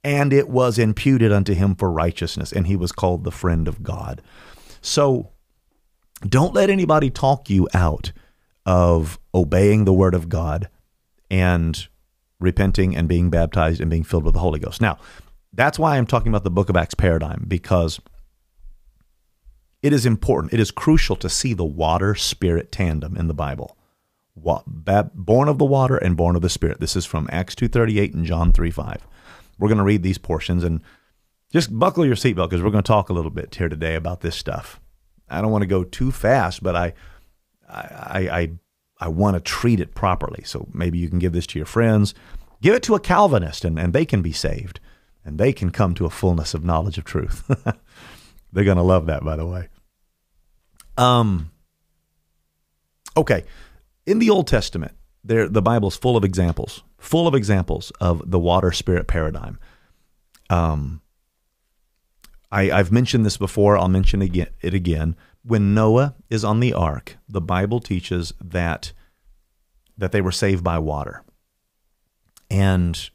and 0.06 0.32
it 0.32 0.48
was 0.48 0.78
imputed 0.78 1.32
unto 1.32 1.56
him 1.56 1.74
for 1.74 1.92
righteousness, 1.92 2.52
and 2.52 2.68
he 2.68 2.76
was 2.76 2.92
called 2.92 3.24
the 3.24 3.32
friend 3.32 3.68
of 3.68 3.82
God. 3.82 4.22
So 4.80 5.32
don't 6.22 6.54
let 6.54 6.70
anybody 6.70 7.10
talk 7.10 7.50
you 7.50 7.68
out 7.74 8.12
of 8.66 9.20
obeying 9.34 9.86
the 9.86 9.94
word 9.94 10.14
of 10.16 10.30
God 10.30 10.70
and 11.30 11.88
repenting 12.40 12.96
and 12.96 13.08
being 13.08 13.30
baptized 13.30 13.80
and 13.80 13.90
being 13.90 14.04
filled 14.04 14.26
with 14.26 14.34
the 14.34 14.40
Holy 14.40 14.60
Ghost. 14.60 14.82
Now, 14.82 14.98
that's 15.54 15.80
why 15.80 15.98
I'm 15.98 16.06
talking 16.06 16.30
about 16.30 16.44
the 16.44 16.52
book 16.52 16.70
of 16.70 16.76
Acts 16.76 16.96
paradigm, 16.96 17.46
because 17.48 18.00
it 19.82 19.94
is 19.94 20.06
important, 20.06 20.54
it 20.54 20.60
is 20.60 20.72
crucial 20.72 21.16
to 21.18 21.30
see 21.30 21.54
the 21.54 21.64
water 21.64 22.16
spirit 22.16 22.72
tandem 22.72 23.16
in 23.16 23.28
the 23.28 23.34
Bible. 23.34 23.78
Born 24.36 25.48
of 25.48 25.60
the 25.60 25.66
water 25.66 25.96
and 25.96 26.18
born 26.18 26.36
of 26.36 26.42
the 26.42 26.50
spirit. 26.50 26.82
This 26.82 26.96
is 26.96 27.06
from 27.06 27.30
Acts 27.32 27.56
2:38 27.56 28.14
and 28.14 28.26
John 28.26 28.52
3:5. 28.52 29.08
We're 29.58 29.70
going 29.70 29.78
to 29.78 29.84
read 29.86 30.04
these 30.04 30.18
portions 30.18 30.64
and 30.64 30.82
just 31.54 31.78
buckle 31.80 32.06
your 32.06 32.16
seatbelt 32.16 32.50
because 32.50 32.62
we're 32.62 32.72
going 32.72 32.84
to 32.84 32.88
talk 32.88 33.10
a 33.10 33.14
little 33.14 33.32
bit 33.32 33.56
here 33.56 33.70
today 33.70 33.96
about 33.96 34.20
this 34.20 34.36
stuff. 34.36 34.82
I 35.30 35.40
don't 35.40 35.52
want 35.52 35.62
to 35.62 35.68
go 35.68 35.86
too 35.86 36.12
fast, 36.12 36.62
but 36.62 36.76
I, 36.76 36.94
I, 37.70 38.30
I, 38.32 38.52
I 39.00 39.08
want 39.08 39.36
to 39.36 39.42
treat 39.42 39.80
it 39.80 39.96
properly. 39.96 40.44
So 40.46 40.68
maybe 40.74 40.98
you 40.98 41.10
can 41.10 41.20
give 41.20 41.34
this 41.34 41.48
to 41.48 41.60
your 41.60 41.66
friends, 41.66 42.14
give 42.62 42.76
it 42.76 42.84
to 42.84 42.96
a 42.96 43.00
Calvinist, 43.00 43.66
and, 43.66 43.80
and 43.80 43.94
they 43.94 44.06
can 44.06 44.22
be 44.22 44.32
saved, 44.32 44.80
and 45.24 45.38
they 45.38 45.54
can 45.54 45.72
come 45.72 45.94
to 45.96 46.06
a 46.06 46.10
fullness 46.10 46.54
of 46.54 46.64
knowledge 46.64 46.98
of 46.98 47.04
truth. 47.04 47.44
They're 48.54 48.64
going 48.64 48.78
to 48.78 48.84
love 48.84 49.08
that, 49.08 49.24
by 49.24 49.36
the 49.36 49.46
way. 49.46 49.70
Um. 50.98 51.52
Okay, 53.18 53.46
in 54.06 54.20
the 54.20 54.30
Old 54.30 54.48
Testament, 54.48 54.94
there 55.24 55.48
the 55.48 55.62
Bible's 55.62 55.98
full 55.98 56.18
of 56.18 56.24
examples, 56.24 56.84
full 56.98 57.28
of 57.28 57.36
examples 57.36 57.92
of 58.00 58.30
the 58.30 58.40
water 58.40 58.72
spirit 58.72 59.08
paradigm. 59.08 59.58
Um, 60.50 61.02
I, 62.52 62.72
I've 62.72 62.92
mentioned 62.92 63.26
this 63.26 63.38
before. 63.38 63.78
I'll 63.78 63.88
mention 63.88 64.22
again, 64.22 64.48
it 64.62 64.74
again. 64.74 65.16
When 65.48 65.76
Noah 65.76 66.16
is 66.30 66.44
on 66.44 66.60
the 66.60 66.74
ark, 66.74 67.18
the 67.30 67.42
Bible 67.42 67.80
teaches 67.80 68.34
that 68.44 68.94
that 69.98 70.12
they 70.12 70.22
were 70.22 70.32
saved 70.32 70.64
by 70.64 70.80
water, 70.80 71.24
and 72.50 73.10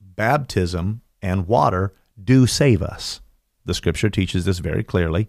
baptism 0.00 1.02
and 1.20 1.46
water 1.46 1.94
do 2.22 2.46
save 2.46 2.82
us. 2.82 3.20
The 3.64 3.74
Scripture 3.74 4.10
teaches 4.10 4.44
this 4.44 4.58
very 4.58 4.82
clearly. 4.82 5.28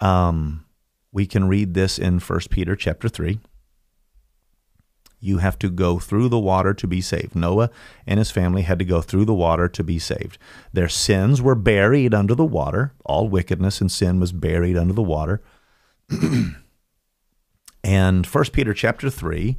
Um, 0.00 0.64
we 1.12 1.26
can 1.26 1.48
read 1.48 1.74
this 1.74 1.98
in 1.98 2.20
First 2.20 2.50
Peter 2.50 2.74
chapter 2.74 3.08
three 3.08 3.40
you 5.20 5.38
have 5.38 5.58
to 5.58 5.68
go 5.68 5.98
through 5.98 6.28
the 6.28 6.38
water 6.38 6.74
to 6.74 6.86
be 6.86 7.00
saved. 7.00 7.34
Noah 7.34 7.70
and 8.06 8.18
his 8.18 8.30
family 8.30 8.62
had 8.62 8.78
to 8.78 8.84
go 8.84 9.00
through 9.02 9.26
the 9.26 9.34
water 9.34 9.68
to 9.68 9.84
be 9.84 9.98
saved. 9.98 10.38
Their 10.72 10.88
sins 10.88 11.42
were 11.42 11.54
buried 11.54 12.14
under 12.14 12.34
the 12.34 12.44
water. 12.44 12.94
All 13.04 13.28
wickedness 13.28 13.80
and 13.80 13.92
sin 13.92 14.18
was 14.18 14.32
buried 14.32 14.76
under 14.76 14.94
the 14.94 15.02
water. 15.02 15.42
and 17.84 18.26
1 18.26 18.44
Peter 18.52 18.74
chapter 18.74 19.10
3 19.10 19.58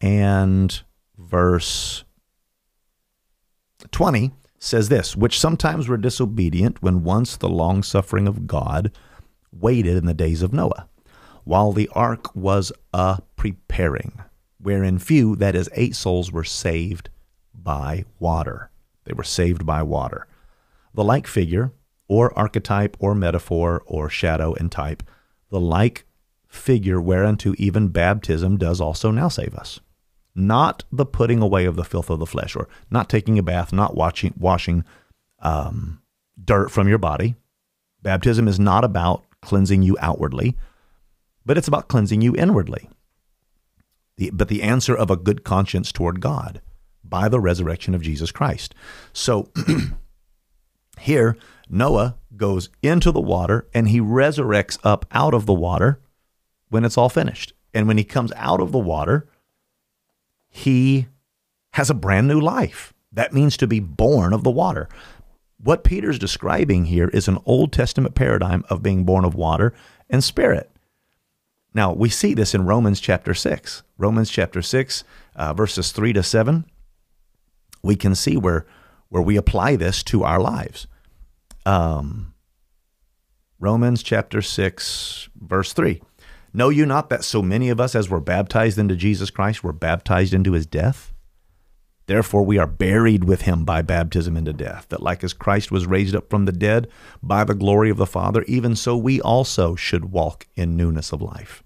and 0.00 0.82
verse 1.16 2.04
20 3.90 4.32
says 4.58 4.88
this, 4.88 5.16
which 5.16 5.38
sometimes 5.38 5.88
were 5.88 5.96
disobedient 5.96 6.82
when 6.82 7.04
once 7.04 7.36
the 7.36 7.48
long 7.48 7.82
suffering 7.82 8.26
of 8.26 8.46
God 8.46 8.92
waited 9.52 9.96
in 9.96 10.06
the 10.06 10.14
days 10.14 10.42
of 10.42 10.52
Noah, 10.52 10.88
while 11.44 11.72
the 11.72 11.88
ark 11.92 12.34
was 12.34 12.72
a 12.92 13.20
preparing, 13.36 14.20
wherein 14.58 14.98
few, 14.98 15.36
that 15.36 15.54
is, 15.54 15.68
eight 15.74 15.94
souls, 15.94 16.32
were 16.32 16.44
saved 16.44 17.10
by 17.54 18.04
water. 18.18 18.70
They 19.04 19.12
were 19.12 19.24
saved 19.24 19.64
by 19.64 19.82
water. 19.82 20.26
The 20.94 21.04
like 21.04 21.26
figure, 21.26 21.72
or 22.08 22.36
archetype, 22.38 22.96
or 22.98 23.14
metaphor, 23.14 23.82
or 23.86 24.08
shadow 24.08 24.54
and 24.54 24.70
type, 24.72 25.02
the 25.50 25.60
like 25.60 26.04
figure 26.46 27.00
whereunto 27.00 27.54
even 27.58 27.88
baptism 27.88 28.56
does 28.56 28.80
also 28.80 29.10
now 29.10 29.28
save 29.28 29.54
us. 29.54 29.80
Not 30.34 30.84
the 30.90 31.06
putting 31.06 31.42
away 31.42 31.64
of 31.64 31.76
the 31.76 31.84
filth 31.84 32.10
of 32.10 32.18
the 32.18 32.26
flesh, 32.26 32.56
or 32.56 32.68
not 32.90 33.08
taking 33.08 33.38
a 33.38 33.42
bath, 33.42 33.72
not 33.72 33.94
watching, 33.94 34.34
washing 34.38 34.84
um, 35.40 36.00
dirt 36.42 36.70
from 36.70 36.88
your 36.88 36.98
body. 36.98 37.34
Baptism 38.02 38.48
is 38.48 38.58
not 38.58 38.84
about 38.84 39.24
cleansing 39.40 39.82
you 39.82 39.96
outwardly, 40.00 40.56
but 41.44 41.58
it's 41.58 41.68
about 41.68 41.88
cleansing 41.88 42.22
you 42.22 42.34
inwardly. 42.36 42.88
The, 44.16 44.30
but 44.30 44.48
the 44.48 44.62
answer 44.62 44.94
of 44.94 45.10
a 45.10 45.16
good 45.16 45.44
conscience 45.44 45.90
toward 45.90 46.20
God 46.20 46.60
by 47.02 47.28
the 47.28 47.40
resurrection 47.40 47.94
of 47.94 48.02
Jesus 48.02 48.30
Christ. 48.32 48.74
So 49.12 49.50
here, 50.98 51.36
Noah 51.68 52.16
goes 52.36 52.68
into 52.82 53.10
the 53.10 53.20
water 53.20 53.68
and 53.74 53.88
he 53.88 54.00
resurrects 54.00 54.78
up 54.84 55.06
out 55.12 55.34
of 55.34 55.46
the 55.46 55.54
water 55.54 56.00
when 56.68 56.84
it's 56.84 56.98
all 56.98 57.08
finished. 57.08 57.52
And 57.72 57.88
when 57.88 57.98
he 57.98 58.04
comes 58.04 58.32
out 58.36 58.60
of 58.60 58.72
the 58.72 58.78
water, 58.78 59.28
he 60.48 61.08
has 61.72 61.90
a 61.90 61.94
brand 61.94 62.28
new 62.28 62.40
life. 62.40 62.94
That 63.12 63.32
means 63.32 63.56
to 63.56 63.66
be 63.66 63.80
born 63.80 64.32
of 64.32 64.44
the 64.44 64.50
water. 64.50 64.88
What 65.58 65.84
Peter's 65.84 66.18
describing 66.18 66.86
here 66.86 67.08
is 67.08 67.26
an 67.26 67.38
Old 67.44 67.72
Testament 67.72 68.14
paradigm 68.14 68.64
of 68.68 68.82
being 68.82 69.04
born 69.04 69.24
of 69.24 69.34
water 69.34 69.72
and 70.08 70.22
spirit. 70.22 70.70
Now, 71.74 71.92
we 71.92 72.08
see 72.08 72.34
this 72.34 72.54
in 72.54 72.66
Romans 72.66 73.00
chapter 73.00 73.34
6. 73.34 73.82
Romans 73.98 74.30
chapter 74.30 74.62
6, 74.62 75.04
uh, 75.34 75.52
verses 75.54 75.90
3 75.90 76.12
to 76.12 76.22
7. 76.22 76.64
We 77.82 77.96
can 77.96 78.14
see 78.14 78.36
where, 78.36 78.64
where 79.08 79.22
we 79.22 79.36
apply 79.36 79.76
this 79.76 80.02
to 80.04 80.22
our 80.22 80.40
lives. 80.40 80.86
Um, 81.66 82.34
Romans 83.58 84.02
chapter 84.04 84.40
6, 84.40 85.28
verse 85.36 85.72
3. 85.72 86.00
Know 86.52 86.68
you 86.68 86.86
not 86.86 87.10
that 87.10 87.24
so 87.24 87.42
many 87.42 87.68
of 87.70 87.80
us 87.80 87.96
as 87.96 88.08
were 88.08 88.20
baptized 88.20 88.78
into 88.78 88.94
Jesus 88.94 89.30
Christ 89.30 89.64
were 89.64 89.72
baptized 89.72 90.32
into 90.32 90.52
his 90.52 90.66
death? 90.66 91.12
Therefore, 92.06 92.44
we 92.44 92.58
are 92.58 92.66
buried 92.66 93.24
with 93.24 93.42
him 93.42 93.64
by 93.64 93.82
baptism 93.82 94.36
into 94.36 94.52
death, 94.52 94.86
that 94.90 95.02
like 95.02 95.24
as 95.24 95.32
Christ 95.32 95.72
was 95.72 95.86
raised 95.86 96.14
up 96.14 96.30
from 96.30 96.44
the 96.44 96.52
dead 96.52 96.86
by 97.22 97.42
the 97.42 97.54
glory 97.54 97.90
of 97.90 97.96
the 97.96 98.06
Father, 98.06 98.44
even 98.46 98.76
so 98.76 98.96
we 98.96 99.20
also 99.20 99.74
should 99.74 100.12
walk 100.12 100.46
in 100.54 100.76
newness 100.76 101.12
of 101.12 101.22
life. 101.22 101.63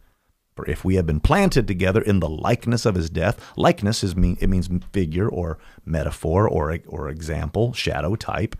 For 0.58 0.68
if 0.68 0.84
we 0.84 0.96
have 0.96 1.06
been 1.06 1.20
planted 1.20 1.68
together 1.68 2.02
in 2.02 2.18
the 2.18 2.28
likeness 2.28 2.84
of 2.84 2.96
his 2.96 3.08
death, 3.08 3.38
likeness 3.56 4.02
is 4.02 4.16
mean 4.16 4.36
it 4.40 4.48
means 4.48 4.68
figure 4.92 5.28
or 5.28 5.56
metaphor 5.84 6.48
or 6.48 6.76
or 6.88 7.08
example, 7.08 7.72
shadow 7.72 8.16
type. 8.16 8.56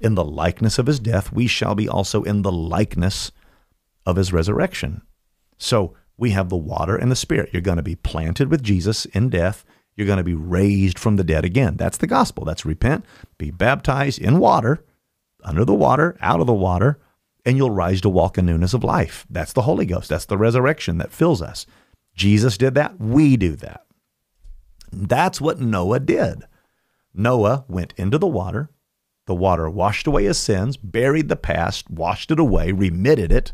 In 0.00 0.14
the 0.14 0.24
likeness 0.24 0.78
of 0.78 0.86
his 0.86 0.98
death, 0.98 1.30
we 1.30 1.46
shall 1.46 1.74
be 1.74 1.86
also 1.86 2.22
in 2.22 2.40
the 2.40 2.50
likeness 2.50 3.32
of 4.06 4.16
his 4.16 4.32
resurrection. 4.32 5.02
So 5.58 5.94
we 6.16 6.30
have 6.30 6.48
the 6.48 6.56
water 6.56 6.96
and 6.96 7.10
the 7.10 7.16
spirit. 7.16 7.50
You're 7.52 7.60
going 7.60 7.76
to 7.76 7.82
be 7.82 7.96
planted 7.96 8.50
with 8.50 8.62
Jesus 8.62 9.04
in 9.04 9.28
death. 9.28 9.62
You're 9.94 10.06
going 10.06 10.16
to 10.16 10.24
be 10.24 10.32
raised 10.32 10.98
from 10.98 11.16
the 11.16 11.24
dead 11.24 11.44
again. 11.44 11.76
That's 11.76 11.98
the 11.98 12.06
gospel. 12.06 12.46
That's 12.46 12.64
repent, 12.64 13.04
be 13.36 13.50
baptized 13.50 14.22
in 14.22 14.38
water, 14.38 14.86
under 15.44 15.66
the 15.66 15.74
water, 15.74 16.16
out 16.22 16.40
of 16.40 16.46
the 16.46 16.54
water, 16.54 16.98
and 17.44 17.56
you'll 17.56 17.70
rise 17.70 18.00
to 18.02 18.08
walk 18.08 18.38
in 18.38 18.46
newness 18.46 18.74
of 18.74 18.84
life. 18.84 19.26
That's 19.28 19.52
the 19.52 19.62
Holy 19.62 19.86
Ghost. 19.86 20.08
That's 20.08 20.26
the 20.26 20.38
resurrection 20.38 20.98
that 20.98 21.12
fills 21.12 21.42
us. 21.42 21.66
Jesus 22.14 22.56
did 22.56 22.74
that. 22.74 23.00
We 23.00 23.36
do 23.36 23.56
that. 23.56 23.84
That's 24.92 25.40
what 25.40 25.60
Noah 25.60 26.00
did. 26.00 26.44
Noah 27.14 27.64
went 27.68 27.94
into 27.96 28.18
the 28.18 28.26
water. 28.26 28.70
The 29.26 29.34
water 29.34 29.70
washed 29.70 30.06
away 30.06 30.24
his 30.24 30.38
sins, 30.38 30.76
buried 30.76 31.28
the 31.28 31.36
past, 31.36 31.88
washed 31.90 32.30
it 32.30 32.38
away, 32.38 32.72
remitted 32.72 33.30
it, 33.30 33.52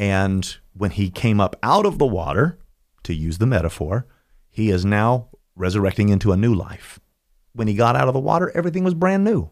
and 0.00 0.56
when 0.72 0.92
he 0.92 1.10
came 1.10 1.42
up 1.42 1.56
out 1.62 1.84
of 1.84 1.98
the 1.98 2.06
water, 2.06 2.58
to 3.02 3.12
use 3.12 3.36
the 3.36 3.46
metaphor, 3.46 4.06
he 4.48 4.70
is 4.70 4.82
now 4.82 5.28
resurrecting 5.54 6.08
into 6.08 6.32
a 6.32 6.38
new 6.38 6.54
life. 6.54 6.98
When 7.52 7.68
he 7.68 7.74
got 7.74 7.96
out 7.96 8.08
of 8.08 8.14
the 8.14 8.20
water, 8.20 8.50
everything 8.54 8.82
was 8.82 8.94
brand 8.94 9.24
new. 9.24 9.50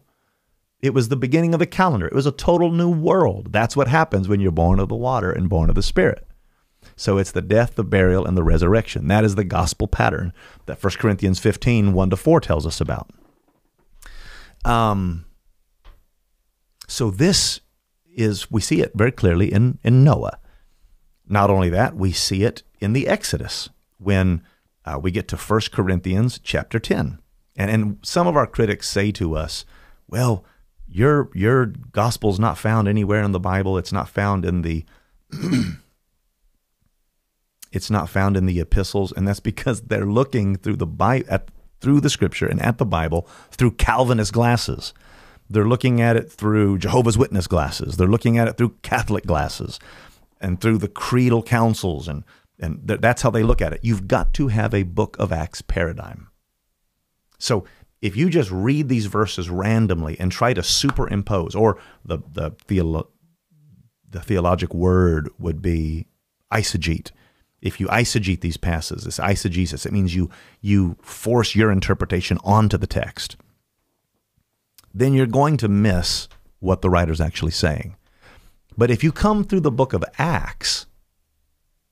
It 0.81 0.93
was 0.93 1.09
the 1.09 1.15
beginning 1.15 1.53
of 1.53 1.59
the 1.59 1.65
calendar. 1.65 2.07
It 2.07 2.13
was 2.13 2.25
a 2.25 2.31
total 2.31 2.71
new 2.71 2.89
world. 2.89 3.51
That's 3.51 3.75
what 3.75 3.87
happens 3.87 4.27
when 4.27 4.39
you're 4.39 4.51
born 4.51 4.79
of 4.79 4.87
the 4.87 4.95
water 4.95 5.31
and 5.31 5.49
born 5.49 5.69
of 5.69 5.75
the 5.75 5.83
Spirit. 5.83 6.25
So 6.95 7.17
it's 7.17 7.31
the 7.31 7.41
death, 7.41 7.75
the 7.75 7.83
burial, 7.83 8.25
and 8.25 8.37
the 8.37 8.43
resurrection. 8.43 9.07
That 9.07 9.25
is 9.25 9.35
the 9.35 9.43
gospel 9.43 9.87
pattern 9.87 10.33
that 10.65 10.81
1 10.81 10.93
Corinthians 10.93 11.39
15, 11.39 11.93
1 11.93 12.09
to 12.09 12.15
4 12.15 12.39
tells 12.39 12.65
us 12.65 12.79
about. 12.79 13.09
Um, 14.63 15.25
so 16.87 17.09
this 17.09 17.61
is 18.13 18.49
we 18.51 18.61
see 18.61 18.81
it 18.81 18.91
very 18.95 19.11
clearly 19.11 19.51
in, 19.51 19.79
in 19.83 20.03
Noah. 20.03 20.39
Not 21.27 21.49
only 21.49 21.69
that, 21.69 21.95
we 21.95 22.11
see 22.11 22.43
it 22.43 22.63
in 22.79 22.93
the 22.93 23.07
Exodus 23.07 23.69
when 23.97 24.43
uh, 24.85 24.99
we 25.01 25.11
get 25.11 25.27
to 25.29 25.37
1 25.37 25.61
Corinthians 25.71 26.39
chapter 26.41 26.79
10. 26.79 27.19
And, 27.55 27.71
and 27.71 27.99
some 28.01 28.27
of 28.27 28.35
our 28.35 28.47
critics 28.47 28.89
say 28.89 29.11
to 29.11 29.35
us, 29.35 29.65
well, 30.07 30.43
your, 30.91 31.29
your 31.33 31.67
gospel's 31.67 32.39
not 32.39 32.57
found 32.57 32.87
anywhere 32.87 33.23
in 33.23 33.31
the 33.31 33.39
Bible. 33.39 33.77
It's 33.77 33.93
not 33.93 34.09
found 34.09 34.45
in 34.45 34.61
the 34.63 34.85
it's 37.71 37.91
not 37.91 38.09
found 38.09 38.35
in 38.35 38.45
the 38.45 38.59
epistles, 38.59 39.11
and 39.11 39.27
that's 39.27 39.39
because 39.39 39.81
they're 39.81 40.05
looking 40.05 40.55
through 40.55 40.77
the 40.77 40.87
Bible, 40.87 41.27
at, 41.29 41.49
through 41.81 42.01
the 42.01 42.09
Scripture 42.09 42.47
and 42.47 42.61
at 42.61 42.77
the 42.77 42.85
Bible 42.85 43.27
through 43.51 43.71
Calvinist 43.71 44.33
glasses. 44.33 44.93
They're 45.49 45.67
looking 45.67 46.01
at 46.01 46.15
it 46.15 46.31
through 46.31 46.77
Jehovah's 46.77 47.17
Witness 47.17 47.47
glasses. 47.47 47.97
They're 47.97 48.07
looking 48.07 48.37
at 48.37 48.47
it 48.47 48.57
through 48.57 48.75
Catholic 48.83 49.25
glasses 49.25 49.79
and 50.39 50.61
through 50.61 50.77
the 50.77 50.87
creedal 50.87 51.41
councils. 51.41 52.07
And, 52.07 52.23
and 52.59 52.87
th- 52.87 53.01
that's 53.01 53.23
how 53.23 53.31
they 53.31 53.43
look 53.43 53.61
at 53.61 53.73
it. 53.73 53.79
You've 53.81 54.07
got 54.07 54.33
to 54.35 54.49
have 54.49 54.73
a 54.73 54.83
book 54.83 55.17
of 55.19 55.31
Acts 55.31 55.61
paradigm. 55.61 56.27
So 57.39 57.65
if 58.01 58.15
you 58.15 58.29
just 58.29 58.51
read 58.51 58.89
these 58.89 59.07
verses 59.07 59.49
randomly 59.49 60.19
and 60.19 60.31
try 60.31 60.53
to 60.53 60.61
superimpose, 60.61 61.55
or 61.55 61.77
the, 62.05 62.19
the, 62.31 62.51
theolo- 62.51 63.09
the 64.09 64.21
theologic 64.21 64.73
word 64.73 65.29
would 65.37 65.61
be 65.61 66.07
eisegete. 66.51 67.11
If 67.61 67.79
you 67.79 67.87
eisegete 67.87 68.41
these 68.41 68.57
passages, 68.57 69.03
this 69.03 69.19
eisegesis, 69.19 69.85
it 69.85 69.91
means 69.91 70.15
you 70.15 70.29
you 70.61 70.95
force 71.01 71.55
your 71.55 71.71
interpretation 71.71 72.37
onto 72.43 72.77
the 72.77 72.87
text 72.87 73.35
then 74.93 75.13
you're 75.13 75.27
going 75.27 75.57
to 75.57 75.67
miss 75.67 76.27
what 76.59 76.81
the 76.81 76.89
writer's 76.89 77.21
actually 77.21 77.51
saying. 77.51 77.95
But 78.77 78.91
if 78.91 79.03
you 79.03 79.11
come 79.11 79.43
through 79.43 79.61
the 79.61 79.71
book 79.71 79.93
of 79.93 80.03
Acts, 80.17 80.85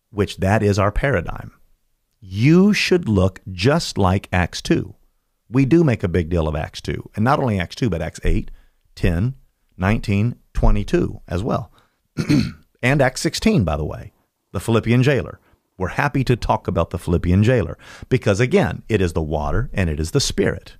which 0.10 0.38
that 0.38 0.64
is 0.64 0.80
our 0.80 0.92
paradigm, 0.92 1.52
you 2.20 2.74
should 2.74 3.08
look 3.08 3.42
just 3.52 3.98
like 3.98 4.30
Acts 4.32 4.62
2. 4.62 4.94
We 5.50 5.66
do 5.66 5.84
make 5.84 6.04
a 6.04 6.10
big 6.10 6.30
deal 6.30 6.48
of 6.48 6.56
Acts 6.56 6.82
2, 6.82 7.12
and 7.16 7.24
not 7.24 7.40
only 7.40 7.60
Acts 7.60 7.76
2, 7.76 7.90
but 7.90 8.02
Acts 8.02 8.20
8, 8.24 8.52
10, 8.96 9.36
19, 9.78 10.36
22 10.54 11.22
as 11.28 11.44
well. 11.44 11.72
and 12.82 13.02
Acts 13.02 13.22
16, 13.22 13.64
by 13.64 13.78
the 13.78 13.86
way, 13.86 14.12
the 14.52 14.60
Philippian 14.60 15.04
jailer. 15.04 15.40
We're 15.78 15.90
happy 15.90 16.24
to 16.24 16.36
talk 16.36 16.68
about 16.68 16.90
the 16.90 16.98
Philippian 16.98 17.44
jailer 17.44 17.78
because, 18.10 18.40
again, 18.40 18.84
it 18.90 19.00
is 19.00 19.14
the 19.14 19.22
water 19.22 19.70
and 19.74 19.90
it 19.90 20.00
is 20.00 20.12
the 20.12 20.20
spirit 20.20 20.78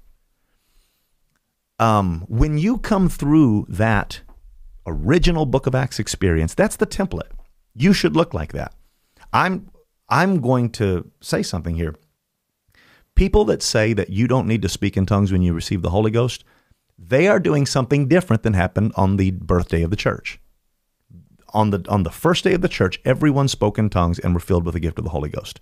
um, 1.80 2.26
when 2.28 2.58
you 2.58 2.78
come 2.78 3.10
through 3.10 3.66
that 3.70 4.22
original 4.86 5.46
Book 5.46 5.68
of 5.68 5.76
Acts 5.76 6.00
experience, 6.00 6.54
that's 6.54 6.78
the 6.78 6.88
template. 6.88 7.32
You 7.76 7.94
should 7.94 8.16
look 8.16 8.34
like 8.34 8.54
that. 8.54 8.74
I'm 9.34 9.70
I'm 10.10 10.40
going 10.40 10.70
to 10.72 11.12
say 11.22 11.44
something 11.44 11.76
here. 11.76 11.96
People 13.18 13.46
that 13.46 13.64
say 13.64 13.94
that 13.94 14.12
you 14.12 14.28
don't 14.28 14.48
need 14.48 14.62
to 14.62 14.70
speak 14.70 14.96
in 14.96 15.08
tongues 15.08 15.32
when 15.32 15.42
you 15.42 15.52
receive 15.52 15.82
the 15.82 15.90
Holy 15.90 16.12
Ghost, 16.12 16.44
they 17.00 17.28
are 17.28 17.40
doing 17.40 17.66
something 17.66 18.08
different 18.08 18.44
than 18.44 18.54
happened 18.54 18.94
on 18.96 19.18
the 19.18 19.32
birthday 19.32 19.82
of 19.82 19.90
the 19.90 19.96
church. 19.96 20.40
On 21.52 21.72
the 21.72 21.84
on 21.90 22.04
the 22.04 22.12
first 22.12 22.44
day 22.44 22.54
of 22.54 22.62
the 22.62 22.70
church, 22.70 23.00
everyone 23.04 23.48
spoke 23.48 23.80
in 23.80 23.90
tongues 23.90 24.20
and 24.20 24.36
were 24.36 24.40
filled 24.40 24.66
with 24.66 24.76
the 24.76 24.80
gift 24.80 25.00
of 25.00 25.04
the 25.04 25.10
Holy 25.10 25.30
Ghost. 25.30 25.60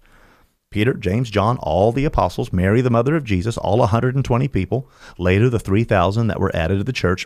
Peter, 0.70 0.94
James, 0.94 1.30
John, 1.30 1.58
all 1.60 1.94
the 1.94 2.04
apostles, 2.04 2.52
Mary, 2.52 2.82
the 2.82 2.90
mother 2.90 3.16
of 3.16 3.24
Jesus, 3.24 3.58
all 3.58 3.78
120 3.78 4.50
people, 4.50 4.90
later 5.18 5.50
the 5.50 5.58
3,000 5.58 6.28
that 6.28 6.42
were 6.42 6.54
added 6.54 6.80
to 6.80 6.84
the 6.84 6.92
church, 6.92 7.26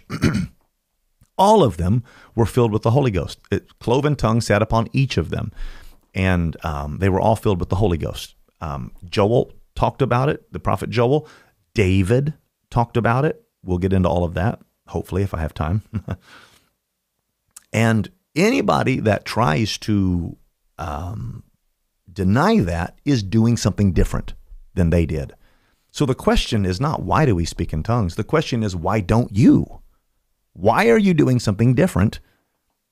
all 1.39 1.63
of 1.63 1.77
them 1.77 2.03
were 2.35 2.45
filled 2.45 2.71
with 2.71 2.83
the 2.83 2.91
Holy 2.91 3.09
Ghost. 3.09 3.39
It, 3.49 3.79
cloven 3.79 4.15
tongue 4.15 4.41
sat 4.41 4.61
upon 4.61 4.89
each 4.93 5.17
of 5.17 5.31
them, 5.31 5.51
and 6.13 6.55
um, 6.63 6.99
they 6.99 7.09
were 7.09 7.19
all 7.19 7.35
filled 7.35 7.59
with 7.59 7.69
the 7.69 7.77
Holy 7.77 7.97
Ghost. 7.97 8.35
Um, 8.61 8.91
Joel 9.09 9.53
talked 9.79 10.01
about 10.01 10.27
it, 10.27 10.51
the 10.51 10.59
prophet 10.59 10.89
Joel. 10.89 11.25
David 11.73 12.33
talked 12.69 12.97
about 12.97 13.23
it. 13.23 13.41
We'll 13.63 13.77
get 13.77 13.93
into 13.93 14.09
all 14.09 14.25
of 14.25 14.33
that, 14.33 14.59
hopefully, 14.87 15.23
if 15.23 15.33
I 15.33 15.39
have 15.39 15.53
time. 15.53 15.83
and 17.73 18.11
anybody 18.35 18.99
that 18.99 19.23
tries 19.23 19.77
to 19.79 20.35
um, 20.77 21.43
deny 22.11 22.59
that 22.59 22.99
is 23.05 23.23
doing 23.23 23.55
something 23.55 23.93
different 23.93 24.33
than 24.73 24.89
they 24.89 25.05
did. 25.05 25.33
So 25.91 26.05
the 26.05 26.13
question 26.13 26.65
is 26.65 26.81
not 26.81 27.03
why 27.03 27.25
do 27.25 27.33
we 27.33 27.45
speak 27.45 27.71
in 27.71 27.81
tongues? 27.81 28.15
The 28.15 28.25
question 28.25 28.63
is 28.63 28.75
why 28.75 28.99
don't 28.99 29.31
you? 29.31 29.79
Why 30.51 30.89
are 30.89 30.97
you 30.97 31.13
doing 31.13 31.39
something 31.39 31.73
different 31.73 32.19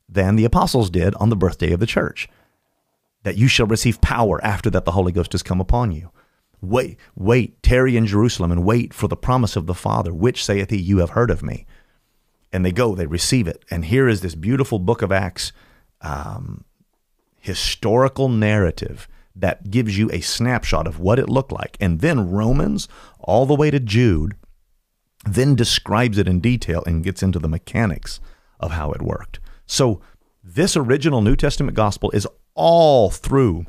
than 0.08 0.38
the 0.38 0.45
apostles 0.45 0.89
did 0.89 1.15
on 1.15 1.30
the 1.30 1.36
birthday 1.36 1.73
of 1.73 1.82
the 1.82 1.86
church? 1.86 2.30
That 3.23 3.38
you 3.38 3.50
shall 3.50 3.67
receive 3.67 4.00
power 4.00 4.41
after 4.41 4.69
that 4.69 4.86
the 4.86 4.91
Holy 4.91 5.12
Ghost 5.12 5.34
has 5.34 5.43
come 5.43 5.60
upon 5.60 5.91
you. 5.91 6.12
Wait, 6.62 6.98
wait, 7.15 7.62
tarry 7.62 7.96
in 7.96 8.06
Jerusalem 8.06 8.52
and 8.52 8.65
wait 8.65 8.93
for 8.93 9.08
the 9.08 9.15
promise 9.15 9.56
of 9.56 9.67
the 9.67 9.76
Father, 9.76 10.13
which 10.13 10.43
saith 10.43 10.70
he, 10.70 10.78
You 10.78 10.98
have 11.00 11.12
heard 11.12 11.30
of 11.30 11.43
me. 11.43 11.65
And 12.52 12.65
they 12.65 12.72
go, 12.72 12.96
they 12.96 13.06
receive 13.06 13.48
it. 13.48 13.63
And 13.70 13.86
here 13.86 14.08
is 14.08 14.22
this 14.22 14.36
beautiful 14.36 14.80
book 14.80 15.02
of 15.02 15.12
Acts 15.12 15.52
um, 16.02 16.63
historical 17.39 18.30
narrative 18.30 19.08
that 19.36 19.70
gives 19.70 19.98
you 19.98 20.10
a 20.12 20.22
snapshot 20.22 20.88
of 20.88 21.00
what 21.00 21.20
it 21.20 21.30
looked 21.30 21.52
like. 21.52 21.78
And 21.80 22.00
then 22.02 22.32
Romans, 22.32 22.88
all 23.20 23.46
the 23.46 23.56
way 23.56 23.70
to 23.70 23.80
Jude, 23.80 24.36
then 25.26 25.56
describes 25.56 26.17
it 26.17 26.28
in 26.28 26.39
detail 26.39 26.84
and 26.86 27.04
gets 27.04 27.22
into 27.22 27.39
the 27.39 27.48
mechanics 27.48 28.20
of 28.60 28.72
how 28.72 28.91
it 28.91 29.02
worked. 29.02 29.39
So, 29.65 30.02
this 30.43 30.78
original 30.78 31.22
New 31.22 31.36
Testament 31.36 31.76
gospel 31.76 32.10
is 32.12 32.26
all 32.56 33.10
through 33.10 33.65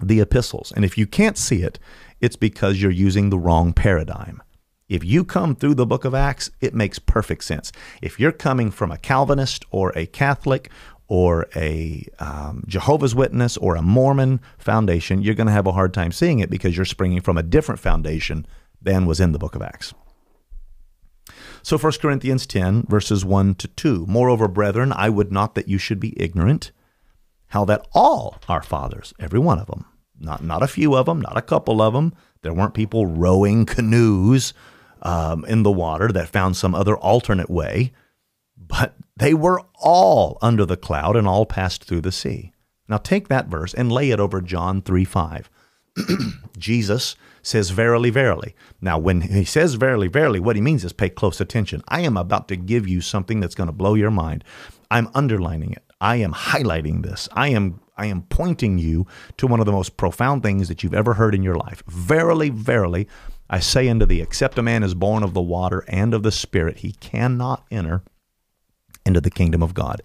the 0.00 0.20
epistles. 0.20 0.72
And 0.74 0.84
if 0.84 0.96
you 0.96 1.06
can't 1.06 1.38
see 1.38 1.62
it, 1.62 1.78
it's 2.20 2.36
because 2.36 2.80
you're 2.80 2.90
using 2.90 3.30
the 3.30 3.38
wrong 3.38 3.72
paradigm. 3.72 4.42
If 4.88 5.04
you 5.04 5.24
come 5.24 5.54
through 5.54 5.74
the 5.74 5.86
book 5.86 6.04
of 6.04 6.14
Acts, 6.14 6.50
it 6.60 6.74
makes 6.74 6.98
perfect 6.98 7.44
sense. 7.44 7.72
If 8.00 8.18
you're 8.18 8.32
coming 8.32 8.70
from 8.70 8.90
a 8.90 8.96
Calvinist 8.96 9.64
or 9.70 9.92
a 9.94 10.06
Catholic 10.06 10.70
or 11.08 11.46
a 11.54 12.06
um, 12.18 12.64
Jehovah's 12.66 13.14
Witness 13.14 13.56
or 13.58 13.76
a 13.76 13.82
Mormon 13.82 14.40
foundation, 14.56 15.20
you're 15.20 15.34
going 15.34 15.46
to 15.46 15.52
have 15.52 15.66
a 15.66 15.72
hard 15.72 15.92
time 15.92 16.12
seeing 16.12 16.38
it 16.38 16.50
because 16.50 16.76
you're 16.76 16.86
springing 16.86 17.20
from 17.20 17.36
a 17.36 17.42
different 17.42 17.80
foundation 17.80 18.46
than 18.80 19.06
was 19.06 19.20
in 19.20 19.32
the 19.32 19.38
book 19.38 19.54
of 19.54 19.62
Acts. 19.62 19.92
So 21.62 21.76
1 21.76 21.92
Corinthians 22.00 22.46
10, 22.46 22.84
verses 22.84 23.24
1 23.24 23.56
to 23.56 23.68
2. 23.68 24.06
Moreover, 24.08 24.48
brethren, 24.48 24.92
I 24.92 25.10
would 25.10 25.30
not 25.30 25.54
that 25.54 25.68
you 25.68 25.76
should 25.76 26.00
be 26.00 26.18
ignorant 26.20 26.72
how 27.48 27.64
that 27.66 27.86
all 27.92 28.38
our 28.48 28.62
fathers, 28.62 29.14
every 29.18 29.38
one 29.38 29.58
of 29.58 29.66
them, 29.66 29.84
not, 30.18 30.42
not 30.42 30.62
a 30.62 30.68
few 30.68 30.94
of 30.94 31.06
them, 31.06 31.20
not 31.20 31.36
a 31.36 31.42
couple 31.42 31.80
of 31.80 31.92
them, 31.92 32.14
there 32.42 32.54
weren't 32.54 32.74
people 32.74 33.06
rowing 33.06 33.66
canoes 33.66 34.54
um, 35.02 35.44
in 35.46 35.62
the 35.62 35.70
water 35.70 36.08
that 36.08 36.28
found 36.28 36.56
some 36.56 36.74
other 36.74 36.96
alternate 36.96 37.50
way, 37.50 37.92
but 38.56 38.94
they 39.16 39.34
were 39.34 39.62
all 39.80 40.38
under 40.42 40.64
the 40.64 40.76
cloud 40.76 41.16
and 41.16 41.26
all 41.26 41.46
passed 41.46 41.84
through 41.84 42.00
the 42.00 42.12
sea. 42.12 42.52
Now 42.88 42.98
take 42.98 43.28
that 43.28 43.46
verse 43.46 43.74
and 43.74 43.92
lay 43.92 44.10
it 44.10 44.20
over 44.20 44.40
John 44.40 44.82
3 44.82 45.04
5. 45.04 45.50
Jesus 46.58 47.16
says, 47.42 47.70
Verily, 47.70 48.10
verily. 48.10 48.54
Now, 48.80 48.98
when 48.98 49.22
he 49.22 49.44
says 49.44 49.74
verily, 49.74 50.08
verily, 50.08 50.40
what 50.40 50.56
he 50.56 50.62
means 50.62 50.84
is 50.84 50.92
pay 50.92 51.08
close 51.08 51.40
attention. 51.40 51.82
I 51.88 52.00
am 52.00 52.16
about 52.16 52.48
to 52.48 52.56
give 52.56 52.86
you 52.88 53.00
something 53.00 53.40
that's 53.40 53.54
going 53.54 53.68
to 53.68 53.72
blow 53.72 53.94
your 53.94 54.10
mind. 54.10 54.44
I'm 54.90 55.08
underlining 55.14 55.72
it. 55.72 55.84
I 56.00 56.16
am 56.16 56.32
highlighting 56.32 57.02
this. 57.02 57.28
I 57.32 57.48
am 57.48 57.80
I 57.96 58.06
am 58.06 58.22
pointing 58.22 58.78
you 58.78 59.08
to 59.38 59.48
one 59.48 59.58
of 59.58 59.66
the 59.66 59.72
most 59.72 59.96
profound 59.96 60.44
things 60.44 60.68
that 60.68 60.82
you've 60.84 60.94
ever 60.94 61.14
heard 61.14 61.34
in 61.34 61.42
your 61.42 61.56
life. 61.56 61.82
Verily, 61.88 62.48
verily, 62.48 63.08
I 63.50 63.58
say 63.58 63.88
unto 63.88 64.06
thee, 64.06 64.20
except 64.20 64.56
a 64.56 64.62
man 64.62 64.84
is 64.84 64.94
born 64.94 65.24
of 65.24 65.34
the 65.34 65.42
water 65.42 65.84
and 65.88 66.14
of 66.14 66.22
the 66.22 66.30
Spirit, 66.30 66.78
he 66.78 66.92
cannot 66.92 67.66
enter 67.72 68.02
into 69.04 69.20
the 69.20 69.30
kingdom 69.30 69.64
of 69.64 69.74
God. 69.74 70.00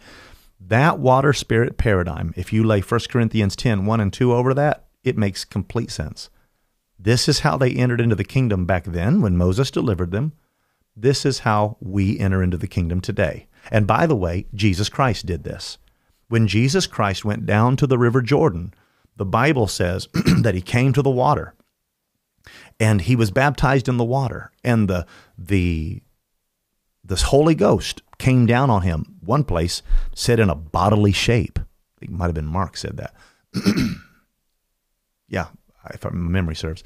That 0.59 0.97
water 0.97 1.33
spirit 1.33 1.77
paradigm, 1.77 2.33
if 2.35 2.51
you 2.51 2.63
lay 2.63 2.81
1 2.81 2.99
Corinthians 3.09 3.55
10, 3.55 3.85
1 3.85 3.99
and 3.99 4.13
2 4.13 4.33
over 4.33 4.53
that, 4.53 4.85
it 5.03 5.17
makes 5.17 5.45
complete 5.45 5.91
sense. 5.91 6.29
This 6.97 7.27
is 7.27 7.41
how 7.41 7.57
they 7.57 7.71
entered 7.71 7.99
into 7.99 8.15
the 8.15 8.23
kingdom 8.23 8.65
back 8.65 8.85
then 8.85 9.21
when 9.21 9.37
Moses 9.37 9.69
delivered 9.69 10.11
them. 10.11 10.31
This 10.95 11.25
is 11.25 11.39
how 11.39 11.77
we 11.81 12.17
enter 12.17 12.41
into 12.41 12.57
the 12.57 12.67
kingdom 12.67 13.01
today. 13.01 13.47
And 13.69 13.85
by 13.85 14.07
the 14.07 14.15
way, 14.15 14.47
Jesus 14.53 14.87
Christ 14.87 15.25
did 15.25 15.43
this. 15.43 15.77
When 16.29 16.47
Jesus 16.47 16.87
Christ 16.87 17.25
went 17.25 17.45
down 17.45 17.75
to 17.77 17.87
the 17.87 17.97
river 17.97 18.21
Jordan, 18.21 18.73
the 19.15 19.25
Bible 19.25 19.67
says 19.67 20.07
that 20.41 20.55
he 20.55 20.61
came 20.61 20.93
to 20.93 21.01
the 21.01 21.09
water 21.09 21.53
and 22.79 23.01
he 23.01 23.15
was 23.15 23.31
baptized 23.31 23.87
in 23.87 23.97
the 23.97 24.03
water 24.03 24.51
and 24.63 24.89
the 24.89 25.05
the 25.37 26.01
this 27.03 27.23
Holy 27.23 27.55
Ghost 27.55 28.01
came 28.17 28.45
down 28.45 28.69
on 28.69 28.83
him. 28.83 29.17
One 29.19 29.43
place 29.43 29.81
said 30.15 30.39
in 30.39 30.49
a 30.49 30.55
bodily 30.55 31.11
shape. 31.11 31.59
it 32.01 32.09
might 32.09 32.27
have 32.27 32.33
been 32.33 32.45
Mark 32.45 32.77
said 32.77 32.97
that. 32.97 33.13
yeah, 35.27 35.47
if 35.89 36.03
my 36.05 36.11
memory 36.11 36.55
serves. 36.55 36.83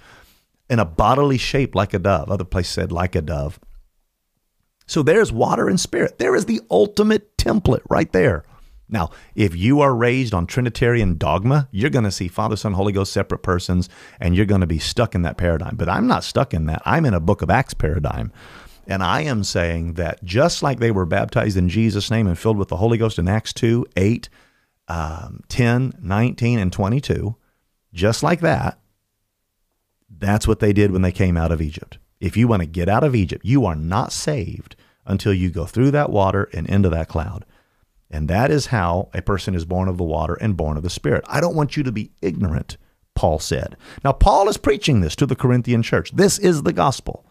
In 0.69 0.79
a 0.79 0.85
bodily 0.85 1.37
shape 1.37 1.75
like 1.75 1.93
a 1.93 1.99
dove. 1.99 2.31
Other 2.31 2.43
place 2.43 2.67
said 2.67 2.91
like 2.91 3.15
a 3.15 3.21
dove. 3.21 3.59
So 4.87 5.03
there's 5.03 5.31
water 5.31 5.67
and 5.67 5.79
spirit. 5.79 6.17
There 6.17 6.35
is 6.35 6.45
the 6.45 6.61
ultimate 6.71 7.37
template 7.37 7.83
right 7.89 8.11
there. 8.11 8.43
Now, 8.89 9.11
if 9.35 9.55
you 9.55 9.81
are 9.81 9.93
raised 9.93 10.33
on 10.33 10.47
Trinitarian 10.47 11.17
dogma, 11.17 11.67
you're 11.71 11.89
going 11.89 12.05
to 12.05 12.11
see 12.11 12.27
Father, 12.27 12.55
Son, 12.55 12.73
Holy 12.73 12.93
Ghost 12.93 13.11
separate 13.11 13.43
persons, 13.43 13.89
and 14.19 14.35
you're 14.35 14.45
going 14.45 14.61
to 14.61 14.67
be 14.67 14.79
stuck 14.79 15.13
in 15.13 15.23
that 15.23 15.37
paradigm. 15.37 15.75
But 15.75 15.89
I'm 15.89 16.07
not 16.07 16.23
stuck 16.23 16.53
in 16.53 16.67
that. 16.67 16.81
I'm 16.85 17.05
in 17.05 17.13
a 17.13 17.19
book 17.19 17.41
of 17.41 17.49
Acts 17.49 17.73
paradigm. 17.73 18.31
And 18.87 19.03
I 19.03 19.21
am 19.21 19.43
saying 19.43 19.95
that 19.95 20.23
just 20.23 20.63
like 20.63 20.79
they 20.79 20.91
were 20.91 21.05
baptized 21.05 21.57
in 21.57 21.67
Jesus' 21.67 22.09
name 22.09 22.27
and 22.27 22.39
filled 22.39 22.57
with 22.57 22.69
the 22.69 22.77
Holy 22.77 22.97
Ghost 22.97 23.19
in 23.19 23.27
Acts 23.27 23.51
2, 23.51 23.85
8, 23.97 24.29
um, 24.87 25.41
10, 25.49 25.93
19, 26.01 26.59
and 26.59 26.71
22, 26.71 27.35
just 27.93 28.23
like 28.23 28.39
that, 28.39 28.79
that's 30.09 30.47
what 30.47 30.59
they 30.59 30.71
did 30.71 30.91
when 30.91 31.01
they 31.01 31.11
came 31.11 31.35
out 31.35 31.51
of 31.51 31.61
Egypt. 31.61 31.97
If 32.21 32.37
you 32.37 32.47
want 32.47 32.61
to 32.61 32.67
get 32.67 32.87
out 32.87 33.03
of 33.03 33.13
Egypt, 33.13 33.43
you 33.45 33.65
are 33.65 33.75
not 33.75 34.13
saved 34.13 34.77
until 35.05 35.33
you 35.33 35.49
go 35.49 35.65
through 35.65 35.91
that 35.91 36.09
water 36.09 36.49
and 36.53 36.67
into 36.67 36.89
that 36.89 37.09
cloud. 37.09 37.45
And 38.09 38.27
that 38.29 38.51
is 38.51 38.67
how 38.67 39.09
a 39.13 39.21
person 39.21 39.53
is 39.53 39.65
born 39.65 39.87
of 39.87 39.97
the 39.97 40.03
water 40.03 40.35
and 40.35 40.55
born 40.55 40.77
of 40.77 40.83
the 40.83 40.89
Spirit. 40.89 41.23
I 41.27 41.41
don't 41.41 41.55
want 41.55 41.75
you 41.75 41.83
to 41.83 41.91
be 41.91 42.11
ignorant, 42.21 42.77
Paul 43.15 43.39
said. 43.39 43.75
Now, 44.03 44.13
Paul 44.13 44.47
is 44.47 44.57
preaching 44.57 45.01
this 45.01 45.15
to 45.17 45.25
the 45.25 45.35
Corinthian 45.35 45.83
church. 45.83 46.11
This 46.11 46.39
is 46.39 46.63
the 46.63 46.73
gospel. 46.73 47.25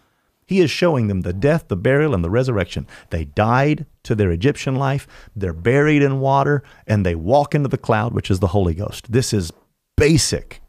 He 0.46 0.60
is 0.60 0.70
showing 0.70 1.08
them 1.08 1.22
the 1.22 1.32
death, 1.32 1.66
the 1.68 1.76
burial, 1.76 2.14
and 2.14 2.22
the 2.22 2.30
resurrection. 2.30 2.86
They 3.10 3.24
died 3.24 3.86
to 4.04 4.14
their 4.14 4.30
Egyptian 4.30 4.76
life, 4.76 5.08
they're 5.34 5.52
buried 5.52 6.02
in 6.02 6.20
water, 6.20 6.62
and 6.86 7.04
they 7.04 7.16
walk 7.16 7.54
into 7.54 7.68
the 7.68 7.78
cloud, 7.78 8.14
which 8.14 8.30
is 8.30 8.38
the 8.38 8.48
Holy 8.48 8.74
Ghost. 8.74 9.10
This 9.10 9.32
is 9.32 9.52
basic 9.96 10.60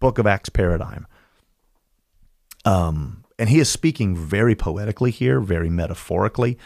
book 0.00 0.18
of 0.18 0.26
Acts 0.26 0.48
paradigm. 0.48 1.06
Um, 2.64 3.24
and 3.38 3.50
he 3.50 3.58
is 3.58 3.68
speaking 3.68 4.16
very 4.16 4.54
poetically 4.54 5.10
here, 5.10 5.40
very 5.40 5.68
metaphorically. 5.68 6.56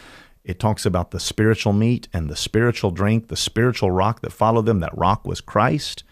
It 0.44 0.58
talks 0.58 0.86
about 0.86 1.10
the 1.10 1.20
spiritual 1.20 1.72
meat 1.72 2.08
and 2.12 2.28
the 2.28 2.36
spiritual 2.36 2.90
drink, 2.90 3.28
the 3.28 3.36
spiritual 3.36 3.90
rock 3.90 4.20
that 4.20 4.32
followed 4.32 4.66
them. 4.66 4.80
That 4.80 4.96
rock 4.96 5.26
was 5.26 5.40
Christ. 5.40 6.02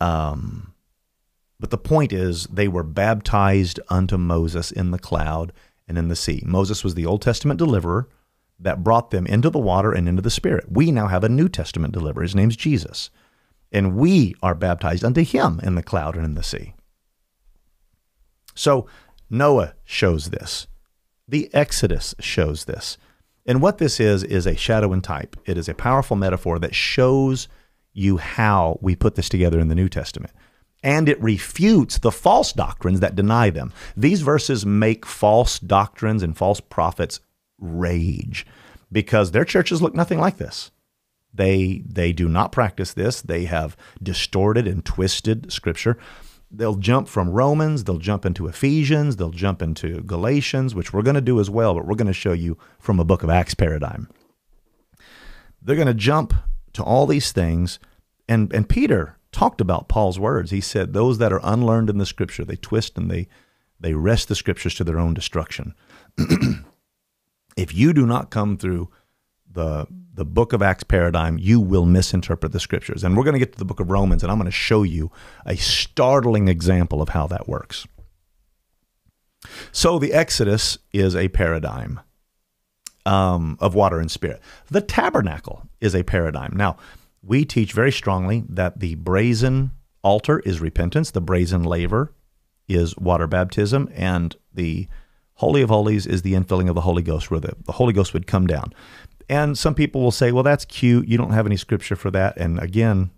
Um, 0.00 0.74
but 1.60 1.70
the 1.70 1.78
point 1.78 2.12
is, 2.12 2.44
they 2.46 2.68
were 2.68 2.82
baptized 2.82 3.80
unto 3.88 4.16
Moses 4.16 4.70
in 4.70 4.90
the 4.90 4.98
cloud 4.98 5.52
and 5.88 5.96
in 5.98 6.08
the 6.08 6.16
sea. 6.16 6.42
Moses 6.44 6.82
was 6.82 6.94
the 6.94 7.06
Old 7.06 7.22
Testament 7.22 7.58
deliverer 7.58 8.08
that 8.58 8.82
brought 8.82 9.10
them 9.10 9.26
into 9.26 9.50
the 9.50 9.58
water 9.58 9.92
and 9.92 10.08
into 10.08 10.22
the 10.22 10.30
Spirit. 10.30 10.70
We 10.70 10.90
now 10.90 11.08
have 11.08 11.24
a 11.24 11.28
New 11.28 11.48
Testament 11.48 11.92
deliverer. 11.92 12.22
His 12.22 12.34
name's 12.34 12.56
Jesus. 12.56 13.10
And 13.70 13.96
we 13.96 14.34
are 14.42 14.54
baptized 14.54 15.04
unto 15.04 15.22
him 15.22 15.60
in 15.62 15.74
the 15.74 15.82
cloud 15.82 16.16
and 16.16 16.24
in 16.24 16.34
the 16.34 16.42
sea. 16.42 16.74
So 18.54 18.86
Noah 19.28 19.74
shows 19.84 20.30
this. 20.30 20.66
The 21.28 21.50
Exodus 21.52 22.14
shows 22.18 22.64
this. 22.64 22.96
And 23.46 23.62
what 23.62 23.78
this 23.78 24.00
is, 24.00 24.24
is 24.24 24.46
a 24.46 24.56
shadow 24.56 24.92
and 24.92 25.02
type. 25.02 25.36
It 25.46 25.56
is 25.56 25.68
a 25.68 25.74
powerful 25.74 26.16
metaphor 26.16 26.58
that 26.58 26.74
shows 26.74 27.48
you 27.92 28.16
how 28.18 28.78
we 28.82 28.96
put 28.96 29.14
this 29.14 29.28
together 29.28 29.60
in 29.60 29.68
the 29.68 29.74
New 29.74 29.88
Testament. 29.88 30.32
And 30.82 31.08
it 31.08 31.22
refutes 31.22 31.98
the 31.98 32.10
false 32.10 32.52
doctrines 32.52 33.00
that 33.00 33.14
deny 33.14 33.50
them. 33.50 33.72
These 33.96 34.22
verses 34.22 34.66
make 34.66 35.06
false 35.06 35.58
doctrines 35.58 36.22
and 36.22 36.36
false 36.36 36.60
prophets 36.60 37.20
rage 37.58 38.46
because 38.92 39.30
their 39.30 39.44
churches 39.44 39.80
look 39.80 39.94
nothing 39.94 40.18
like 40.18 40.36
this. 40.36 40.70
They, 41.32 41.82
they 41.86 42.12
do 42.12 42.28
not 42.28 42.52
practice 42.52 42.94
this. 42.94 43.20
They 43.20 43.44
have 43.44 43.76
distorted 44.02 44.66
and 44.66 44.84
twisted 44.84 45.52
Scripture 45.52 45.98
they'll 46.50 46.76
jump 46.76 47.08
from 47.08 47.30
Romans, 47.30 47.84
they'll 47.84 47.98
jump 47.98 48.24
into 48.24 48.46
Ephesians, 48.46 49.16
they'll 49.16 49.30
jump 49.30 49.62
into 49.62 50.02
Galatians, 50.02 50.74
which 50.74 50.92
we're 50.92 51.02
going 51.02 51.14
to 51.14 51.20
do 51.20 51.40
as 51.40 51.50
well, 51.50 51.74
but 51.74 51.86
we're 51.86 51.94
going 51.94 52.06
to 52.06 52.12
show 52.12 52.32
you 52.32 52.56
from 52.78 53.00
a 53.00 53.04
book 53.04 53.22
of 53.22 53.30
Acts 53.30 53.54
paradigm. 53.54 54.08
They're 55.60 55.76
going 55.76 55.88
to 55.88 55.94
jump 55.94 56.34
to 56.74 56.82
all 56.82 57.06
these 57.06 57.32
things, 57.32 57.78
and, 58.28 58.52
and 58.52 58.68
Peter 58.68 59.16
talked 59.32 59.60
about 59.60 59.88
Paul's 59.88 60.18
words. 60.18 60.50
He 60.50 60.60
said, 60.60 60.92
Those 60.92 61.18
that 61.18 61.32
are 61.32 61.40
unlearned 61.42 61.90
in 61.90 61.98
the 61.98 62.06
scripture, 62.06 62.44
they 62.44 62.56
twist 62.56 62.96
and 62.96 63.10
they, 63.10 63.28
they 63.78 63.94
wrest 63.94 64.28
the 64.28 64.34
scriptures 64.34 64.74
to 64.76 64.84
their 64.84 64.98
own 64.98 65.14
destruction. 65.14 65.74
if 67.56 67.74
you 67.74 67.92
do 67.92 68.06
not 68.06 68.30
come 68.30 68.56
through 68.56 68.88
the, 69.50 69.86
the 70.16 70.24
book 70.24 70.52
of 70.52 70.62
Acts 70.62 70.82
paradigm, 70.82 71.38
you 71.38 71.60
will 71.60 71.84
misinterpret 71.84 72.52
the 72.52 72.60
scriptures. 72.60 73.04
And 73.04 73.16
we're 73.16 73.24
going 73.24 73.34
to 73.34 73.38
get 73.38 73.52
to 73.52 73.58
the 73.58 73.64
book 73.64 73.80
of 73.80 73.90
Romans, 73.90 74.22
and 74.22 74.32
I'm 74.32 74.38
going 74.38 74.46
to 74.46 74.50
show 74.50 74.82
you 74.82 75.10
a 75.44 75.56
startling 75.56 76.48
example 76.48 77.00
of 77.00 77.10
how 77.10 77.26
that 77.28 77.48
works. 77.48 77.86
So 79.72 79.98
the 79.98 80.12
Exodus 80.12 80.78
is 80.92 81.14
a 81.14 81.28
paradigm 81.28 82.00
um, 83.04 83.58
of 83.60 83.74
water 83.74 84.00
and 84.00 84.10
spirit. 84.10 84.40
The 84.68 84.80
tabernacle 84.80 85.68
is 85.80 85.94
a 85.94 86.02
paradigm. 86.02 86.54
Now, 86.56 86.76
we 87.22 87.44
teach 87.44 87.72
very 87.72 87.92
strongly 87.92 88.44
that 88.48 88.80
the 88.80 88.94
brazen 88.96 89.72
altar 90.02 90.40
is 90.40 90.60
repentance, 90.60 91.10
the 91.10 91.20
brazen 91.20 91.62
laver 91.62 92.12
is 92.68 92.96
water 92.96 93.26
baptism, 93.26 93.88
and 93.94 94.34
the 94.52 94.88
Holy 95.34 95.60
of 95.60 95.68
Holies 95.68 96.06
is 96.06 96.22
the 96.22 96.32
infilling 96.32 96.68
of 96.68 96.74
the 96.74 96.80
Holy 96.80 97.02
Ghost, 97.02 97.30
where 97.30 97.40
the, 97.40 97.54
the 97.64 97.72
Holy 97.72 97.92
Ghost 97.92 98.14
would 98.14 98.26
come 98.26 98.46
down. 98.46 98.72
And 99.28 99.58
some 99.58 99.74
people 99.74 100.02
will 100.02 100.12
say, 100.12 100.30
well, 100.30 100.42
that's 100.42 100.64
cute. 100.64 101.08
You 101.08 101.18
don't 101.18 101.32
have 101.32 101.46
any 101.46 101.56
scripture 101.56 101.96
for 101.96 102.10
that. 102.12 102.36
And 102.36 102.58
again, 102.60 103.10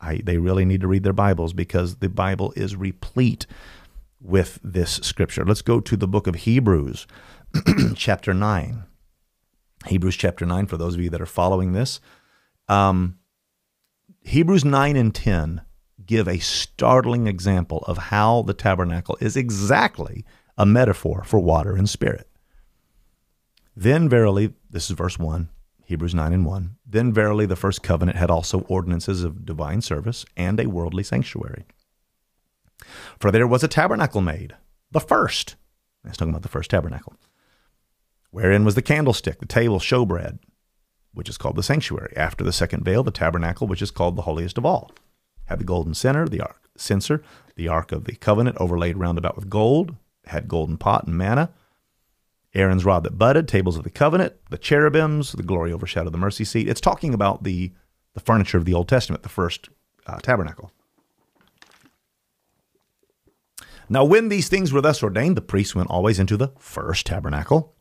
I, 0.00 0.20
they 0.22 0.36
really 0.38 0.64
need 0.64 0.82
to 0.82 0.88
read 0.88 1.04
their 1.04 1.12
Bibles 1.12 1.52
because 1.52 1.96
the 1.96 2.08
Bible 2.08 2.52
is 2.56 2.76
replete 2.76 3.46
with 4.20 4.58
this 4.62 4.94
scripture. 4.96 5.44
Let's 5.44 5.62
go 5.62 5.80
to 5.80 5.96
the 5.96 6.08
book 6.08 6.26
of 6.26 6.34
Hebrews, 6.34 7.06
chapter 7.94 8.34
9. 8.34 8.84
Hebrews 9.86 10.16
chapter 10.16 10.46
9, 10.46 10.66
for 10.66 10.76
those 10.76 10.94
of 10.94 11.00
you 11.00 11.10
that 11.10 11.20
are 11.20 11.26
following 11.26 11.72
this. 11.72 12.00
Um, 12.68 13.18
Hebrews 14.22 14.64
9 14.64 14.96
and 14.96 15.14
10 15.14 15.62
give 16.06 16.28
a 16.28 16.38
startling 16.38 17.26
example 17.26 17.84
of 17.86 17.98
how 17.98 18.42
the 18.42 18.54
tabernacle 18.54 19.16
is 19.20 19.36
exactly 19.36 20.24
a 20.56 20.66
metaphor 20.66 21.22
for 21.24 21.38
water 21.38 21.74
and 21.76 21.88
spirit. 21.88 22.28
Then 23.76 24.08
verily, 24.08 24.54
this 24.70 24.88
is 24.88 24.96
verse 24.96 25.18
1, 25.18 25.48
Hebrews 25.84 26.14
9 26.14 26.32
and 26.32 26.46
1. 26.46 26.76
Then 26.86 27.12
verily 27.12 27.46
the 27.46 27.56
first 27.56 27.82
covenant 27.82 28.16
had 28.16 28.30
also 28.30 28.60
ordinances 28.62 29.22
of 29.22 29.44
divine 29.44 29.80
service 29.80 30.24
and 30.36 30.58
a 30.58 30.68
worldly 30.68 31.02
sanctuary. 31.02 31.64
For 33.18 33.30
there 33.30 33.46
was 33.46 33.62
a 33.62 33.68
tabernacle 33.68 34.20
made, 34.20 34.54
the 34.90 35.00
first. 35.00 35.56
That's 36.02 36.16
talking 36.16 36.30
about 36.30 36.42
the 36.42 36.48
first 36.48 36.70
tabernacle, 36.70 37.14
wherein 38.30 38.64
was 38.64 38.74
the 38.74 38.82
candlestick, 38.82 39.38
the 39.38 39.46
table, 39.46 39.78
showbread, 39.78 40.38
which 41.12 41.28
is 41.28 41.38
called 41.38 41.56
the 41.56 41.62
sanctuary. 41.62 42.12
After 42.16 42.44
the 42.44 42.52
second 42.52 42.84
veil, 42.84 43.02
the 43.02 43.10
tabernacle, 43.10 43.66
which 43.66 43.82
is 43.82 43.90
called 43.90 44.16
the 44.16 44.22
holiest 44.22 44.58
of 44.58 44.66
all, 44.66 44.90
had 45.46 45.60
the 45.60 45.64
golden 45.64 45.94
center, 45.94 46.28
the 46.28 46.40
ark, 46.40 46.68
censer, 46.76 47.22
the 47.56 47.68
ark 47.68 47.92
of 47.92 48.04
the 48.04 48.16
covenant 48.16 48.56
overlaid 48.58 48.96
round 48.96 49.18
about 49.18 49.36
with 49.36 49.48
gold, 49.48 49.94
had 50.26 50.48
golden 50.48 50.76
pot 50.76 51.06
and 51.06 51.16
manna, 51.16 51.50
Aaron's 52.54 52.84
rod 52.84 53.04
that 53.04 53.18
budded, 53.18 53.48
tables 53.48 53.76
of 53.76 53.84
the 53.84 53.90
covenant, 53.90 54.34
the 54.50 54.58
cherubims, 54.58 55.32
the 55.32 55.42
glory 55.42 55.72
overshadowed 55.72 56.12
the 56.12 56.18
mercy 56.18 56.44
seat. 56.44 56.68
It's 56.68 56.80
talking 56.80 57.14
about 57.14 57.42
the 57.44 57.72
the 58.14 58.20
furniture 58.20 58.56
of 58.56 58.64
the 58.64 58.74
Old 58.74 58.88
Testament, 58.88 59.24
the 59.24 59.28
first 59.28 59.68
uh, 60.06 60.18
tabernacle. 60.20 60.70
Now, 63.88 64.04
when 64.04 64.28
these 64.28 64.48
things 64.48 64.72
were 64.72 64.80
thus 64.80 65.02
ordained, 65.02 65.36
the 65.36 65.42
priests 65.42 65.74
went 65.74 65.90
always 65.90 66.18
into 66.18 66.36
the 66.36 66.52
first 66.58 67.06
tabernacle, 67.06 67.74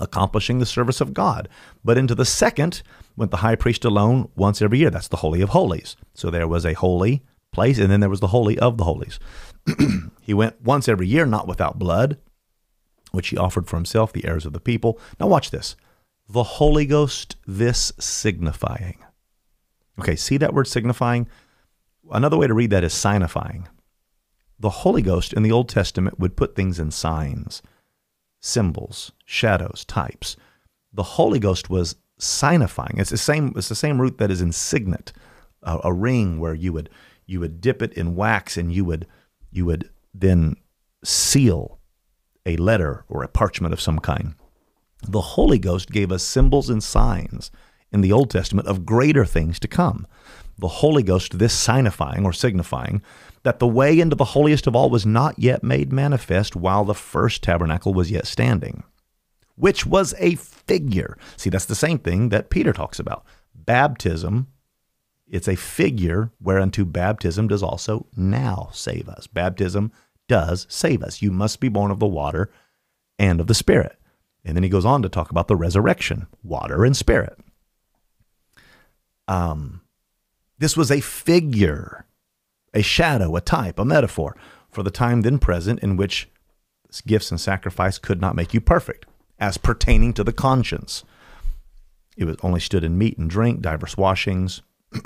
accomplishing 0.00 0.58
the 0.58 0.66
service 0.66 1.00
of 1.00 1.14
God. 1.14 1.48
But 1.84 1.98
into 1.98 2.14
the 2.14 2.24
second 2.24 2.82
went 3.16 3.30
the 3.30 3.38
high 3.38 3.54
priest 3.54 3.84
alone 3.84 4.30
once 4.34 4.60
every 4.60 4.78
year. 4.78 4.90
That's 4.90 5.08
the 5.08 5.18
Holy 5.18 5.40
of 5.40 5.50
Holies. 5.50 5.96
So 6.14 6.30
there 6.30 6.48
was 6.48 6.64
a 6.64 6.72
holy 6.72 7.22
place, 7.52 7.78
and 7.78 7.90
then 7.90 8.00
there 8.00 8.10
was 8.10 8.20
the 8.20 8.28
Holy 8.28 8.58
of 8.58 8.76
the 8.76 8.84
Holies. 8.84 9.20
he 10.22 10.34
went 10.34 10.60
once 10.62 10.88
every 10.88 11.06
year, 11.06 11.26
not 11.26 11.46
without 11.46 11.78
blood, 11.78 12.18
which 13.12 13.28
he 13.28 13.36
offered 13.36 13.66
for 13.66 13.76
himself, 13.76 14.12
the 14.12 14.26
heirs 14.26 14.46
of 14.46 14.52
the 14.52 14.60
people. 14.60 14.98
Now, 15.18 15.26
watch 15.26 15.50
this. 15.50 15.76
The 16.28 16.42
Holy 16.42 16.86
Ghost, 16.86 17.36
this 17.46 17.92
signifying. 17.98 18.98
Okay, 19.98 20.16
see 20.16 20.36
that 20.38 20.54
word 20.54 20.66
signifying? 20.66 21.28
Another 22.10 22.36
way 22.36 22.46
to 22.46 22.54
read 22.54 22.70
that 22.70 22.84
is 22.84 22.92
signifying. 22.92 23.68
The 24.58 24.70
Holy 24.70 25.02
Ghost 25.02 25.32
in 25.32 25.42
the 25.42 25.52
Old 25.52 25.68
Testament 25.68 26.18
would 26.18 26.36
put 26.36 26.54
things 26.54 26.78
in 26.78 26.90
signs, 26.90 27.62
symbols, 28.40 29.12
shadows, 29.24 29.84
types. 29.86 30.36
The 30.92 31.02
Holy 31.02 31.38
Ghost 31.38 31.68
was 31.68 31.96
signifying. 32.18 32.96
It's 32.96 33.10
the 33.10 33.18
same. 33.18 33.52
It's 33.56 33.68
the 33.68 33.74
same 33.74 34.00
root 34.00 34.18
that 34.18 34.30
is 34.30 34.40
in 34.40 34.52
signet, 34.52 35.12
a, 35.62 35.78
a 35.84 35.92
ring 35.92 36.40
where 36.40 36.54
you 36.54 36.72
would 36.72 36.88
you 37.26 37.40
would 37.40 37.60
dip 37.60 37.82
it 37.82 37.92
in 37.94 38.16
wax 38.16 38.56
and 38.56 38.72
you 38.72 38.84
would 38.84 39.06
you 39.50 39.66
would 39.66 39.90
then 40.14 40.56
seal 41.04 41.75
a 42.46 42.56
letter 42.56 43.04
or 43.08 43.22
a 43.22 43.28
parchment 43.28 43.74
of 43.74 43.80
some 43.80 43.98
kind. 43.98 44.34
The 45.06 45.20
Holy 45.20 45.58
Ghost 45.58 45.90
gave 45.90 46.10
us 46.10 46.22
symbols 46.22 46.70
and 46.70 46.82
signs 46.82 47.50
in 47.92 48.00
the 48.00 48.12
Old 48.12 48.30
Testament 48.30 48.68
of 48.68 48.86
greater 48.86 49.24
things 49.24 49.58
to 49.60 49.68
come. 49.68 50.06
The 50.58 50.68
Holy 50.68 51.02
Ghost, 51.02 51.38
this 51.38 51.52
signifying 51.52 52.24
or 52.24 52.32
signifying 52.32 53.02
that 53.42 53.58
the 53.58 53.66
way 53.66 54.00
into 54.00 54.16
the 54.16 54.24
holiest 54.24 54.66
of 54.66 54.74
all 54.74 54.88
was 54.88 55.04
not 55.04 55.38
yet 55.38 55.62
made 55.62 55.92
manifest 55.92 56.56
while 56.56 56.84
the 56.84 56.94
first 56.94 57.42
tabernacle 57.42 57.92
was 57.92 58.10
yet 58.10 58.26
standing, 58.26 58.82
which 59.54 59.84
was 59.84 60.14
a 60.18 60.34
figure. 60.36 61.16
See, 61.36 61.50
that's 61.50 61.66
the 61.66 61.74
same 61.74 61.98
thing 61.98 62.30
that 62.30 62.50
Peter 62.50 62.72
talks 62.72 62.98
about. 62.98 63.24
Baptism, 63.54 64.48
it's 65.28 65.48
a 65.48 65.56
figure 65.56 66.32
whereunto 66.40 66.84
baptism 66.84 67.48
does 67.48 67.62
also 67.62 68.06
now 68.16 68.70
save 68.72 69.08
us. 69.08 69.26
Baptism 69.26 69.92
does 70.28 70.66
save 70.68 71.02
us. 71.02 71.22
You 71.22 71.30
must 71.30 71.60
be 71.60 71.68
born 71.68 71.90
of 71.90 71.98
the 71.98 72.06
water 72.06 72.50
and 73.18 73.40
of 73.40 73.46
the 73.46 73.54
Spirit. 73.54 73.98
And 74.44 74.56
then 74.56 74.62
he 74.62 74.68
goes 74.68 74.84
on 74.84 75.02
to 75.02 75.08
talk 75.08 75.30
about 75.30 75.48
the 75.48 75.56
resurrection, 75.56 76.28
water 76.44 76.84
and 76.84 76.96
spirit. 76.96 77.36
Um, 79.26 79.80
this 80.58 80.76
was 80.76 80.90
a 80.90 81.00
figure 81.00 82.06
a 82.76 82.82
shadow, 82.82 83.34
a 83.34 83.40
type, 83.40 83.78
a 83.78 83.84
metaphor 83.84 84.36
for 84.70 84.82
the 84.82 84.90
time 84.90 85.22
then 85.22 85.38
present 85.38 85.80
in 85.80 85.96
which 85.96 86.28
gifts 87.06 87.30
and 87.30 87.40
sacrifice 87.40 87.98
could 87.98 88.20
not 88.20 88.36
make 88.36 88.52
you 88.52 88.60
perfect, 88.60 89.06
as 89.38 89.56
pertaining 89.56 90.12
to 90.12 90.22
the 90.22 90.32
conscience. 90.32 91.02
It 92.16 92.26
was 92.26 92.36
only 92.42 92.60
stood 92.60 92.84
in 92.84 92.98
meat 92.98 93.16
and 93.16 93.30
drink, 93.30 93.62
divers 93.62 93.96
washings, 93.96 94.60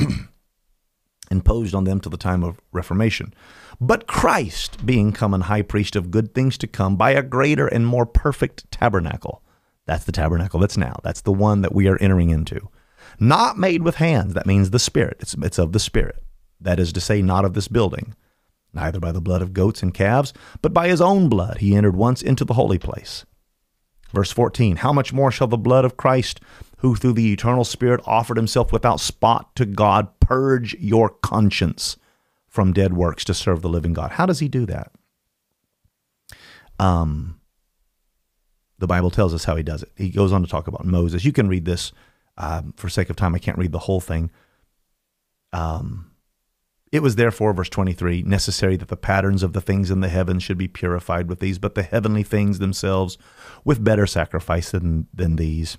imposed 1.31 1.74
on 1.74 1.85
them 1.85 2.01
till 2.01 2.11
the 2.11 2.16
time 2.16 2.43
of 2.43 2.61
Reformation. 2.72 3.33
But 3.81 4.07
Christ, 4.07 4.85
being 4.85 5.12
come 5.12 5.33
an 5.33 5.43
high 5.43 5.62
priest 5.62 5.97
of 5.97 6.11
good 6.11 6.35
things 6.35 6.59
to 6.59 6.66
come, 6.66 6.97
by 6.97 7.12
a 7.12 7.22
greater 7.22 7.66
and 7.66 7.87
more 7.87 8.07
perfect 8.07 8.70
tabernacle. 8.70 9.43
That's 9.87 10.05
the 10.05 10.12
tabernacle 10.12 10.61
that's 10.61 10.76
now. 10.76 11.01
That's 11.03 11.22
the 11.22 11.33
one 11.33 11.62
that 11.62 11.74
we 11.74 11.89
are 11.89 11.99
entering 11.99 12.31
into. 12.31 12.68
Not 13.18 13.59
made 13.59 13.83
with 13.83 13.97
hands. 13.97 14.35
That 14.35 14.47
means 14.47 14.70
the 14.70 14.78
Spirit. 14.78 15.16
It's, 15.20 15.35
it's 15.35 15.59
of 15.59 15.72
the 15.72 15.81
Spirit 15.81 16.22
that 16.61 16.78
is 16.78 16.93
to 16.93 17.01
say, 17.01 17.22
not 17.22 17.45
of 17.45 17.55
this 17.55 17.68
building, 17.68 18.14
neither 18.72 19.01
by 19.01 19.12
the 19.12 19.20
blood 19.20 19.43
of 19.43 19.53
goats 19.53 19.83
and 19.83 19.95
calves, 19.95 20.33
but 20.62 20.74
by 20.74 20.89
his 20.89 21.01
own 21.01 21.28
blood 21.28 21.59
he 21.59 21.74
entered 21.74 21.97
once 21.97 22.22
into 22.22 22.45
the 22.45 22.55
holy 22.55 22.78
place. 22.78 23.24
Verse 24.12 24.31
14 24.31 24.76
How 24.76 24.93
much 24.93 25.12
more 25.12 25.31
shall 25.31 25.47
the 25.47 25.57
blood 25.57 25.85
of 25.85 25.97
Christ, 25.97 26.41
who 26.81 26.95
through 26.95 27.12
the 27.12 27.33
eternal 27.33 27.64
Spirit 27.64 28.01
offered 28.07 28.37
himself 28.37 28.72
without 28.72 29.01
spot 29.01 29.55
to 29.57 29.66
God, 29.66 30.09
purge 30.20 30.74
your 30.74 31.09
conscience 31.09 31.97
from 32.49 32.72
dead 32.72 32.95
works 32.95 33.24
to 33.24 33.35
serve 33.35 33.62
the 33.62 33.68
living 33.68 33.93
God? 33.93 34.12
How 34.12 34.26
does 34.26 34.41
he 34.41 34.49
do 34.49 34.66
that? 34.66 34.93
Um, 36.78 37.41
the 38.78 38.87
Bible 38.87 39.11
tells 39.11 39.35
us 39.35 39.45
how 39.45 39.57
he 39.57 39.62
does 39.62 39.83
it. 39.83 39.93
He 39.97 40.09
goes 40.09 40.33
on 40.33 40.43
to 40.43 40.49
talk 40.49 40.66
about 40.66 40.87
Moses. 40.87 41.24
You 41.24 41.33
can 41.33 41.49
read 41.49 41.64
this. 41.66 41.93
Um, 42.39 42.72
for 42.76 42.89
sake 42.89 43.11
of 43.11 43.16
time, 43.16 43.35
I 43.35 43.39
can't 43.39 43.59
read 43.59 43.72
the 43.72 43.78
whole 43.78 44.01
thing. 44.01 44.31
Um, 45.53 46.12
it 46.91 47.03
was 47.03 47.16
therefore, 47.16 47.53
verse 47.53 47.68
23, 47.68 48.22
necessary 48.22 48.76
that 48.76 48.89
the 48.89 48.97
patterns 48.97 49.43
of 49.43 49.53
the 49.53 49.61
things 49.61 49.91
in 49.91 50.01
the 50.01 50.09
heavens 50.09 50.43
should 50.43 50.57
be 50.57 50.66
purified 50.66 51.28
with 51.28 51.41
these, 51.41 51.59
but 51.59 51.74
the 51.74 51.83
heavenly 51.83 52.22
things 52.22 52.59
themselves 52.59 53.18
with 53.64 53.85
better 53.85 54.07
sacrifice 54.07 54.70
than, 54.70 55.07
than 55.12 55.37
these. 55.37 55.76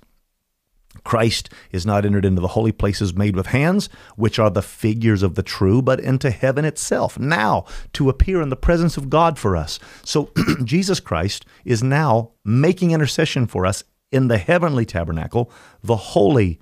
Christ 1.04 1.50
is 1.70 1.84
not 1.84 2.04
entered 2.04 2.24
into 2.24 2.40
the 2.40 2.48
holy 2.48 2.72
places 2.72 3.14
made 3.14 3.34
with 3.34 3.46
hands, 3.46 3.88
which 4.16 4.38
are 4.38 4.50
the 4.50 4.62
figures 4.62 5.22
of 5.22 5.34
the 5.34 5.42
true, 5.42 5.82
but 5.82 6.00
into 6.00 6.30
heaven 6.30 6.64
itself, 6.64 7.18
now 7.18 7.64
to 7.94 8.08
appear 8.08 8.40
in 8.40 8.50
the 8.50 8.56
presence 8.56 8.96
of 8.96 9.10
God 9.10 9.38
for 9.38 9.56
us. 9.56 9.78
So 10.04 10.30
Jesus 10.64 11.00
Christ 11.00 11.44
is 11.64 11.82
now 11.82 12.32
making 12.44 12.92
intercession 12.92 13.46
for 13.46 13.66
us 13.66 13.84
in 14.10 14.28
the 14.28 14.38
heavenly 14.38 14.84
tabernacle, 14.84 15.50
the 15.82 15.96
holy 15.96 16.60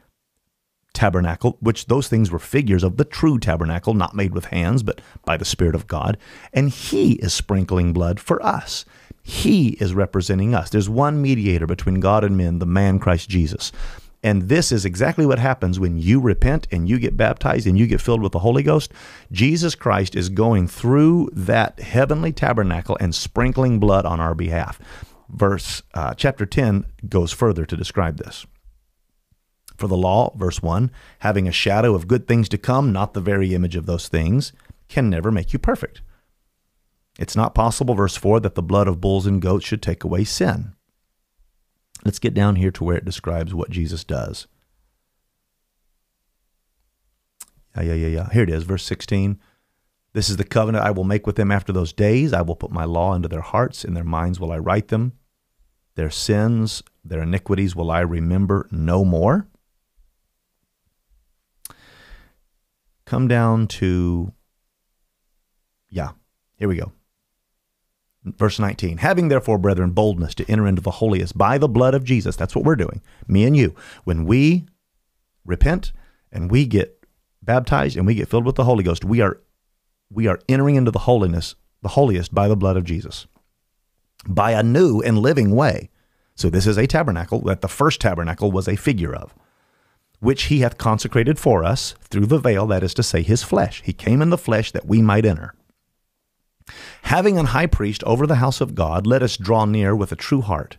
tabernacle, 0.93 1.57
which 1.61 1.87
those 1.87 2.09
things 2.09 2.31
were 2.31 2.39
figures 2.39 2.83
of 2.83 2.97
the 2.97 3.05
true 3.05 3.39
tabernacle, 3.39 3.95
not 3.95 4.15
made 4.15 4.35
with 4.35 4.47
hands, 4.47 4.83
but 4.83 5.01
by 5.25 5.37
the 5.37 5.45
Spirit 5.45 5.75
of 5.75 5.87
God. 5.87 6.17
And 6.53 6.71
He 6.71 7.15
is 7.15 7.33
sprinkling 7.33 7.93
blood 7.93 8.21
for 8.21 8.45
us. 8.45 8.85
He 9.23 9.71
is 9.81 9.95
representing 9.95 10.55
us. 10.55 10.71
There's 10.71 10.89
one 10.89 11.21
mediator 11.21 11.67
between 11.67 12.01
God 12.01 12.25
and 12.25 12.37
men, 12.37 12.59
the 12.59 12.67
man 12.67 12.99
Christ 12.99 13.29
Jesus. 13.29 13.71
And 14.23 14.49
this 14.49 14.71
is 14.71 14.85
exactly 14.85 15.25
what 15.25 15.39
happens 15.39 15.81
when 15.81 15.97
you 15.97 16.21
repent 16.21 16.69
and 16.71 16.89
you 16.89 16.99
get 16.99 17.17
baptized 17.17 17.67
and 17.67 17.79
you 17.79 17.87
get 17.87 18.03
filled 18.03 18.23
with 18.23 18.33
the 18.33 18.41
Holy 18.41 18.63
Ghost. 18.63 18.93
Jesus 19.33 19.75
Christ 19.75 20.15
is 20.15 20.29
going 20.29 20.69
through 20.69 21.31
that 21.33 21.81
heavenly 21.81 22.33
tabernacle 22.33 22.99
and 23.01 23.15
sprinkling 23.15 23.81
blood 23.81 24.05
on 24.05 24.21
our 24.21 24.35
behalf. 24.35 24.79
Verse 25.31 25.83
uh, 25.95 26.13
chapter 26.15 26.45
10 26.45 26.85
goes 27.09 27.33
further 27.33 27.65
to 27.65 27.77
describe 27.77 28.19
this. 28.19 28.47
For 29.79 29.87
the 29.87 29.97
law, 29.97 30.37
verse 30.37 30.63
1, 30.63 30.91
having 31.21 31.49
a 31.49 31.53
shadow 31.53 31.95
of 31.95 32.07
good 32.07 32.29
things 32.29 32.51
to 32.51 32.59
come, 32.59 32.93
not 32.93 33.15
the 33.15 33.21
very 33.23 33.55
image 33.55 33.77
of 33.77 33.87
those 33.87 34.09
things, 34.09 34.53
can 34.89 35.09
never 35.09 35.33
make 35.33 35.55
you 35.55 35.59
perfect. 35.59 36.03
It's 37.19 37.37
not 37.37 37.55
possible, 37.55 37.95
verse 37.95 38.17
4, 38.17 38.41
that 38.41 38.55
the 38.55 38.63
blood 38.63 38.89
of 38.89 39.01
bulls 39.01 39.27
and 39.27 39.41
goats 39.41 39.65
should 39.65 39.81
take 39.81 40.05
away 40.05 40.25
sin. 40.25 40.75
Let's 42.05 42.19
get 42.19 42.35
down 42.35 42.57
here 42.57 42.71
to 42.71 42.85
where 42.85 42.97
it 42.97 43.05
describes 43.05 43.55
what 43.55 43.71
Jesus 43.71 44.05
does. 44.05 44.47
Yeah, 47.77 47.83
yeah, 47.83 47.95
yeah, 47.95 48.09
yeah. 48.09 48.29
Here 48.31 48.43
it 48.43 48.51
is, 48.51 48.65
verse 48.65 48.85
16. 48.85 49.39
This 50.13 50.29
is 50.29 50.37
the 50.37 50.45
covenant 50.45 50.85
I 50.85 50.91
will 50.91 51.05
make 51.05 51.27
with 51.27 51.37
them 51.37 51.53
after 51.53 51.73
those 51.73 51.93
days. 51.93 52.33
I 52.33 52.43
will 52.43 52.57
put 52.57 52.73
my 52.73 52.85
law 52.85 53.15
into 53.15 53.29
their 53.29 53.43
hearts, 53.43 53.85
in 53.85 53.95
their 53.95 54.05
minds 54.05 54.41
will 54.41 54.51
I 54.51 54.59
write 54.59 54.89
them. 54.89 55.13
Their 55.95 56.11
sins, 56.11 56.83
their 57.05 57.23
iniquities 57.23 57.77
will 57.77 57.91
I 57.91 58.01
remember 58.01 58.67
no 58.71 59.05
more. 59.05 59.47
Come 63.05 63.29
down 63.29 63.67
to, 63.69 64.33
yeah, 65.89 66.11
here 66.57 66.69
we 66.69 66.77
go. 66.77 66.93
Verse 68.23 68.59
19, 68.59 68.99
having 68.99 69.29
therefore, 69.29 69.57
brethren, 69.57 69.93
boldness 69.93 70.35
to 70.35 70.51
enter 70.51 70.67
into 70.67 70.83
the 70.83 70.91
holiest 70.91 71.39
by 71.39 71.57
the 71.57 71.69
blood 71.69 71.95
of 71.95 72.05
Jesus. 72.05 72.37
That's 72.37 72.55
what 72.55 72.67
we're 72.67 72.77
doing, 72.77 73.01
me 73.27 73.45
and 73.45 73.57
you. 73.57 73.75
When 74.05 74.27
we 74.27 74.67
repent 75.47 75.93
and 76.31 76.51
we 76.51 76.67
get 76.67 77.03
baptized 77.43 77.97
and 77.97 78.07
we 78.07 78.15
get 78.15 78.29
filled 78.29 78.45
with 78.45 78.57
the 78.57 78.65
Holy 78.65 78.85
Ghost, 78.85 79.07
we 79.07 79.23
are 79.23 79.41
we 80.11 80.27
are 80.27 80.41
entering 80.49 80.75
into 80.75 80.91
the 80.91 81.01
holiness, 81.01 81.55
the 81.83 81.89
holiest 81.91 82.35
by 82.35 82.47
the 82.47 82.57
blood 82.57 82.77
of 82.77 82.85
Jesus. 82.85 83.27
By 84.27 84.53
a 84.53 84.63
new 84.63 85.01
and 85.01 85.19
living 85.19 85.55
way. 85.55 85.89
So 86.35 86.51
this 86.51 86.67
is 86.67 86.77
a 86.77 86.87
tabernacle 86.87 87.41
that 87.43 87.63
the 87.63 87.69
first 87.69 88.01
tabernacle 88.01 88.51
was 88.51 88.69
a 88.69 88.77
figure 88.77 89.15
of, 89.15 89.35
which 90.19 90.45
he 90.45 90.61
hath 90.61 90.79
consecrated 90.79 91.39
for 91.39 91.65
us 91.65 91.95
through 92.03 92.27
the 92.27 92.39
veil, 92.39 92.67
that 92.67 92.83
is 92.83 92.93
to 92.95 93.03
say, 93.03 93.23
his 93.23 93.43
flesh. 93.43 93.83
He 93.85 93.93
came 93.93 94.21
in 94.21 94.31
the 94.31 94.37
flesh 94.37 94.73
that 94.73 94.87
we 94.87 95.01
might 95.01 95.25
enter. 95.25 95.55
Having 97.03 97.39
an 97.39 97.47
high 97.47 97.67
priest 97.67 98.05
over 98.05 98.27
the 98.27 98.37
house 98.37 98.61
of 98.61 98.75
God, 98.75 99.07
let 99.07 99.23
us 99.23 99.37
draw 99.37 99.65
near 99.65 99.95
with 99.95 100.13
a 100.13 100.17
true 100.17 100.41
heart. 100.41 100.79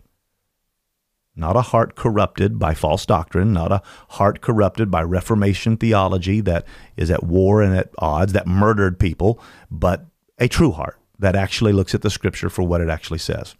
Not 1.34 1.56
a 1.56 1.62
heart 1.62 1.94
corrupted 1.94 2.58
by 2.58 2.74
false 2.74 3.06
doctrine, 3.06 3.52
not 3.52 3.72
a 3.72 3.82
heart 4.10 4.42
corrupted 4.42 4.90
by 4.90 5.02
Reformation 5.02 5.76
theology 5.76 6.40
that 6.42 6.66
is 6.96 7.10
at 7.10 7.24
war 7.24 7.62
and 7.62 7.74
at 7.74 7.90
odds, 7.98 8.34
that 8.34 8.46
murdered 8.46 8.98
people, 8.98 9.40
but 9.70 10.04
a 10.38 10.48
true 10.48 10.72
heart 10.72 10.98
that 11.18 11.34
actually 11.34 11.72
looks 11.72 11.94
at 11.94 12.02
the 12.02 12.10
scripture 12.10 12.50
for 12.50 12.62
what 12.62 12.80
it 12.80 12.90
actually 12.90 13.18
says. 13.18 13.54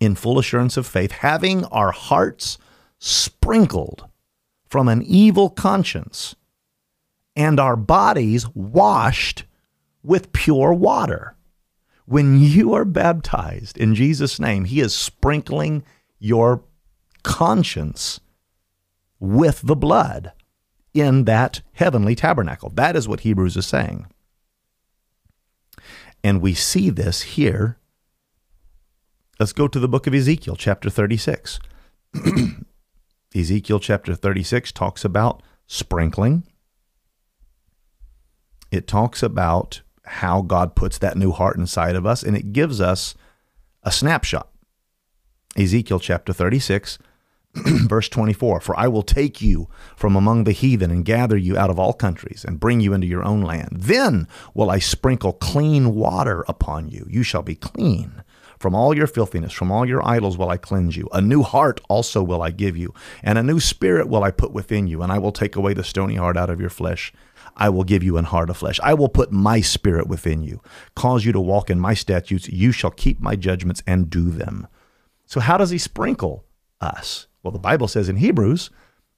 In 0.00 0.14
full 0.14 0.38
assurance 0.38 0.76
of 0.76 0.86
faith, 0.86 1.12
having 1.12 1.64
our 1.66 1.92
hearts 1.92 2.58
sprinkled 2.98 4.08
from 4.68 4.88
an 4.88 5.02
evil 5.02 5.50
conscience 5.50 6.34
and 7.36 7.60
our 7.60 7.76
bodies 7.76 8.48
washed 8.54 9.44
with 10.08 10.32
pure 10.32 10.72
water. 10.72 11.36
When 12.06 12.40
you 12.40 12.72
are 12.72 12.86
baptized 12.86 13.76
in 13.76 13.94
Jesus' 13.94 14.40
name, 14.40 14.64
He 14.64 14.80
is 14.80 14.96
sprinkling 14.96 15.84
your 16.18 16.64
conscience 17.22 18.18
with 19.20 19.60
the 19.62 19.76
blood 19.76 20.32
in 20.94 21.24
that 21.24 21.60
heavenly 21.72 22.14
tabernacle. 22.14 22.70
That 22.70 22.96
is 22.96 23.06
what 23.06 23.20
Hebrews 23.20 23.58
is 23.58 23.66
saying. 23.66 24.06
And 26.24 26.40
we 26.40 26.54
see 26.54 26.88
this 26.88 27.20
here. 27.20 27.76
Let's 29.38 29.52
go 29.52 29.68
to 29.68 29.78
the 29.78 29.88
book 29.88 30.06
of 30.06 30.14
Ezekiel, 30.14 30.56
chapter 30.56 30.88
36. 30.88 31.60
Ezekiel 33.34 33.78
chapter 33.78 34.14
36 34.14 34.72
talks 34.72 35.04
about 35.04 35.42
sprinkling. 35.66 36.44
It 38.70 38.86
talks 38.86 39.22
about 39.22 39.82
how 40.08 40.42
God 40.42 40.74
puts 40.74 40.98
that 40.98 41.16
new 41.16 41.32
heart 41.32 41.56
inside 41.56 41.96
of 41.96 42.06
us, 42.06 42.22
and 42.22 42.36
it 42.36 42.52
gives 42.52 42.80
us 42.80 43.14
a 43.82 43.92
snapshot. 43.92 44.48
Ezekiel 45.56 45.98
chapter 45.98 46.32
36, 46.32 46.98
verse 47.54 48.08
24 48.08 48.60
For 48.60 48.78
I 48.78 48.88
will 48.88 49.02
take 49.02 49.40
you 49.40 49.68
from 49.96 50.16
among 50.16 50.44
the 50.44 50.52
heathen 50.52 50.90
and 50.90 51.04
gather 51.04 51.36
you 51.36 51.56
out 51.56 51.70
of 51.70 51.78
all 51.78 51.92
countries 51.92 52.44
and 52.46 52.60
bring 52.60 52.80
you 52.80 52.92
into 52.92 53.06
your 53.06 53.24
own 53.24 53.42
land. 53.42 53.68
Then 53.72 54.28
will 54.54 54.70
I 54.70 54.78
sprinkle 54.78 55.32
clean 55.32 55.94
water 55.94 56.44
upon 56.48 56.88
you. 56.88 57.06
You 57.08 57.22
shall 57.22 57.42
be 57.42 57.54
clean. 57.54 58.22
From 58.58 58.74
all 58.74 58.96
your 58.96 59.06
filthiness, 59.06 59.52
from 59.52 59.70
all 59.70 59.86
your 59.86 60.04
idols 60.06 60.36
will 60.36 60.48
I 60.48 60.56
cleanse 60.56 60.96
you. 60.96 61.08
A 61.12 61.20
new 61.20 61.42
heart 61.42 61.80
also 61.88 62.24
will 62.24 62.42
I 62.42 62.50
give 62.50 62.76
you, 62.76 62.92
and 63.22 63.38
a 63.38 63.42
new 63.42 63.60
spirit 63.60 64.08
will 64.08 64.24
I 64.24 64.32
put 64.32 64.52
within 64.52 64.88
you, 64.88 65.00
and 65.00 65.12
I 65.12 65.18
will 65.18 65.30
take 65.30 65.54
away 65.54 65.74
the 65.74 65.84
stony 65.84 66.16
heart 66.16 66.36
out 66.36 66.50
of 66.50 66.60
your 66.60 66.70
flesh 66.70 67.12
I 67.58 67.68
will 67.68 67.84
give 67.84 68.02
you 68.02 68.16
an 68.16 68.24
heart 68.24 68.48
of 68.48 68.56
flesh. 68.56 68.78
I 68.82 68.94
will 68.94 69.08
put 69.08 69.32
my 69.32 69.60
spirit 69.60 70.06
within 70.06 70.42
you, 70.42 70.62
cause 70.94 71.24
you 71.24 71.32
to 71.32 71.40
walk 71.40 71.68
in 71.68 71.80
my 71.80 71.92
statutes. 71.92 72.48
You 72.48 72.72
shall 72.72 72.92
keep 72.92 73.20
my 73.20 73.36
judgments 73.36 73.82
and 73.86 74.08
do 74.08 74.30
them. 74.30 74.68
So, 75.26 75.40
how 75.40 75.58
does 75.58 75.70
he 75.70 75.78
sprinkle 75.78 76.44
us? 76.80 77.26
Well, 77.42 77.52
the 77.52 77.58
Bible 77.58 77.88
says 77.88 78.08
in 78.08 78.16
Hebrews 78.16 78.70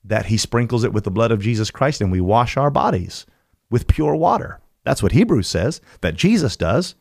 that 0.02 0.26
he 0.26 0.36
sprinkles 0.36 0.82
it 0.82 0.92
with 0.92 1.04
the 1.04 1.10
blood 1.10 1.30
of 1.30 1.40
Jesus 1.40 1.70
Christ 1.70 2.00
and 2.00 2.10
we 2.10 2.20
wash 2.20 2.56
our 2.56 2.70
bodies 2.70 3.26
with 3.70 3.86
pure 3.86 4.16
water. 4.16 4.60
That's 4.84 5.02
what 5.02 5.12
Hebrews 5.12 5.46
says 5.46 5.80
that 6.00 6.14
Jesus 6.14 6.56
does. 6.56 6.94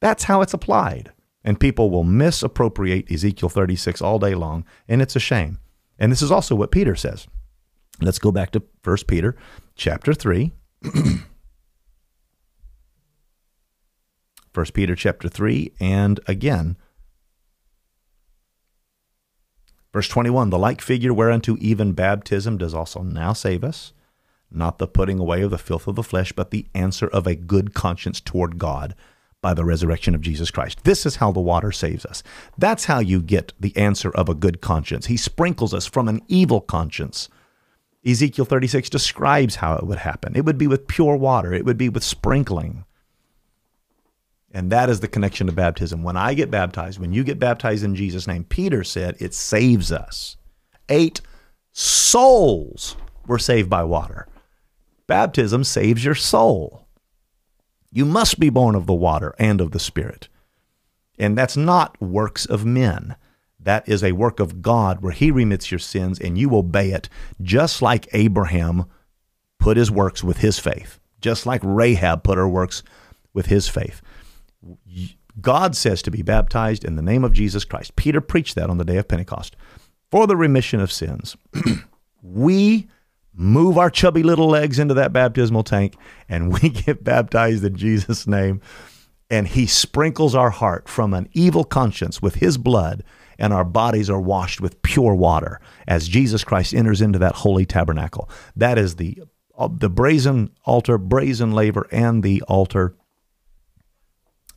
That's 0.00 0.24
how 0.24 0.42
it's 0.42 0.54
applied. 0.54 1.12
And 1.44 1.58
people 1.58 1.90
will 1.90 2.04
misappropriate 2.04 3.10
Ezekiel 3.10 3.48
36 3.48 4.00
all 4.00 4.18
day 4.18 4.34
long, 4.34 4.64
and 4.86 5.02
it's 5.02 5.16
a 5.16 5.20
shame. 5.20 5.58
And 5.98 6.12
this 6.12 6.22
is 6.22 6.30
also 6.30 6.54
what 6.54 6.70
Peter 6.70 6.94
says. 6.94 7.26
Let's 8.00 8.18
go 8.18 8.30
back 8.30 8.50
to 8.52 8.62
1 8.84 8.96
Peter 9.08 9.36
chapter 9.74 10.14
3. 10.14 10.52
1 14.54 14.66
Peter 14.74 14.94
chapter 14.94 15.28
3 15.28 15.72
and 15.80 16.20
again 16.26 16.76
verse 19.94 20.08
21 20.08 20.50
the 20.50 20.58
like 20.58 20.82
figure 20.82 21.14
whereunto 21.14 21.56
even 21.58 21.92
baptism 21.92 22.58
does 22.58 22.74
also 22.74 23.00
now 23.00 23.32
save 23.32 23.64
us 23.64 23.94
not 24.50 24.76
the 24.76 24.86
putting 24.86 25.18
away 25.18 25.40
of 25.40 25.50
the 25.50 25.56
filth 25.56 25.86
of 25.86 25.94
the 25.94 26.02
flesh 26.02 26.32
but 26.32 26.50
the 26.50 26.66
answer 26.74 27.06
of 27.08 27.26
a 27.26 27.34
good 27.34 27.72
conscience 27.72 28.20
toward 28.20 28.58
God 28.58 28.94
by 29.40 29.52
the 29.52 29.64
resurrection 29.64 30.14
of 30.14 30.20
Jesus 30.20 30.50
Christ. 30.52 30.84
This 30.84 31.04
is 31.04 31.16
how 31.16 31.32
the 31.32 31.40
water 31.40 31.72
saves 31.72 32.06
us. 32.06 32.22
That's 32.56 32.84
how 32.84 33.00
you 33.00 33.20
get 33.20 33.52
the 33.58 33.76
answer 33.76 34.10
of 34.12 34.28
a 34.28 34.34
good 34.34 34.60
conscience. 34.60 35.06
He 35.06 35.16
sprinkles 35.16 35.74
us 35.74 35.84
from 35.84 36.08
an 36.08 36.20
evil 36.28 36.60
conscience 36.60 37.28
Ezekiel 38.04 38.44
36 38.44 38.90
describes 38.90 39.56
how 39.56 39.76
it 39.76 39.86
would 39.86 39.98
happen. 39.98 40.34
It 40.34 40.44
would 40.44 40.58
be 40.58 40.66
with 40.66 40.88
pure 40.88 41.16
water, 41.16 41.52
it 41.52 41.64
would 41.64 41.78
be 41.78 41.88
with 41.88 42.04
sprinkling. 42.04 42.84
And 44.54 44.70
that 44.70 44.90
is 44.90 45.00
the 45.00 45.08
connection 45.08 45.46
to 45.46 45.52
baptism. 45.52 46.02
When 46.02 46.16
I 46.16 46.34
get 46.34 46.50
baptized, 46.50 46.98
when 46.98 47.12
you 47.12 47.24
get 47.24 47.38
baptized 47.38 47.84
in 47.84 47.94
Jesus' 47.94 48.26
name, 48.26 48.44
Peter 48.44 48.84
said 48.84 49.16
it 49.18 49.32
saves 49.32 49.90
us. 49.90 50.36
Eight 50.90 51.22
souls 51.72 52.96
were 53.26 53.38
saved 53.38 53.70
by 53.70 53.82
water. 53.84 54.26
Baptism 55.06 55.64
saves 55.64 56.04
your 56.04 56.14
soul. 56.14 56.86
You 57.90 58.04
must 58.04 58.38
be 58.38 58.50
born 58.50 58.74
of 58.74 58.86
the 58.86 58.92
water 58.92 59.34
and 59.38 59.60
of 59.60 59.72
the 59.72 59.78
Spirit. 59.78 60.28
And 61.18 61.36
that's 61.36 61.56
not 61.56 62.00
works 62.00 62.44
of 62.44 62.64
men. 62.64 63.16
That 63.62 63.88
is 63.88 64.02
a 64.02 64.12
work 64.12 64.40
of 64.40 64.60
God 64.62 65.02
where 65.02 65.12
He 65.12 65.30
remits 65.30 65.70
your 65.70 65.78
sins 65.78 66.18
and 66.18 66.36
you 66.36 66.54
obey 66.56 66.90
it, 66.90 67.08
just 67.40 67.82
like 67.82 68.08
Abraham 68.12 68.86
put 69.62 69.76
his 69.76 69.90
works 69.90 70.24
with 70.24 70.38
his 70.38 70.58
faith, 70.58 70.98
just 71.20 71.46
like 71.46 71.60
Rahab 71.62 72.24
put 72.24 72.36
her 72.36 72.48
works 72.48 72.82
with 73.32 73.46
his 73.46 73.68
faith. 73.68 74.02
God 75.40 75.76
says 75.76 76.02
to 76.02 76.10
be 76.10 76.22
baptized 76.22 76.84
in 76.84 76.96
the 76.96 77.02
name 77.02 77.24
of 77.24 77.32
Jesus 77.32 77.64
Christ. 77.64 77.96
Peter 77.96 78.20
preached 78.20 78.56
that 78.56 78.68
on 78.68 78.78
the 78.78 78.84
day 78.84 78.96
of 78.96 79.08
Pentecost 79.08 79.56
for 80.10 80.26
the 80.26 80.36
remission 80.36 80.80
of 80.80 80.92
sins. 80.92 81.36
we 82.22 82.88
move 83.32 83.78
our 83.78 83.88
chubby 83.88 84.22
little 84.22 84.48
legs 84.48 84.78
into 84.78 84.94
that 84.94 85.12
baptismal 85.12 85.62
tank 85.62 85.96
and 86.28 86.52
we 86.52 86.68
get 86.68 87.04
baptized 87.04 87.64
in 87.64 87.76
Jesus' 87.76 88.26
name. 88.26 88.60
And 89.30 89.48
he 89.48 89.66
sprinkles 89.66 90.34
our 90.34 90.50
heart 90.50 90.88
from 90.88 91.14
an 91.14 91.28
evil 91.32 91.64
conscience 91.64 92.20
with 92.20 92.34
his 92.34 92.58
blood 92.58 93.04
and 93.42 93.52
our 93.52 93.64
bodies 93.64 94.08
are 94.08 94.20
washed 94.20 94.60
with 94.60 94.80
pure 94.82 95.16
water 95.16 95.60
as 95.88 96.08
Jesus 96.08 96.44
Christ 96.44 96.72
enters 96.72 97.02
into 97.02 97.18
that 97.18 97.34
holy 97.34 97.66
tabernacle. 97.66 98.30
That 98.56 98.78
is 98.78 98.96
the 98.96 99.20
uh, 99.58 99.68
the 99.70 99.90
brazen 99.90 100.50
altar, 100.64 100.96
brazen 100.96 101.52
laver, 101.52 101.86
and 101.92 102.22
the 102.22 102.40
altar, 102.42 102.96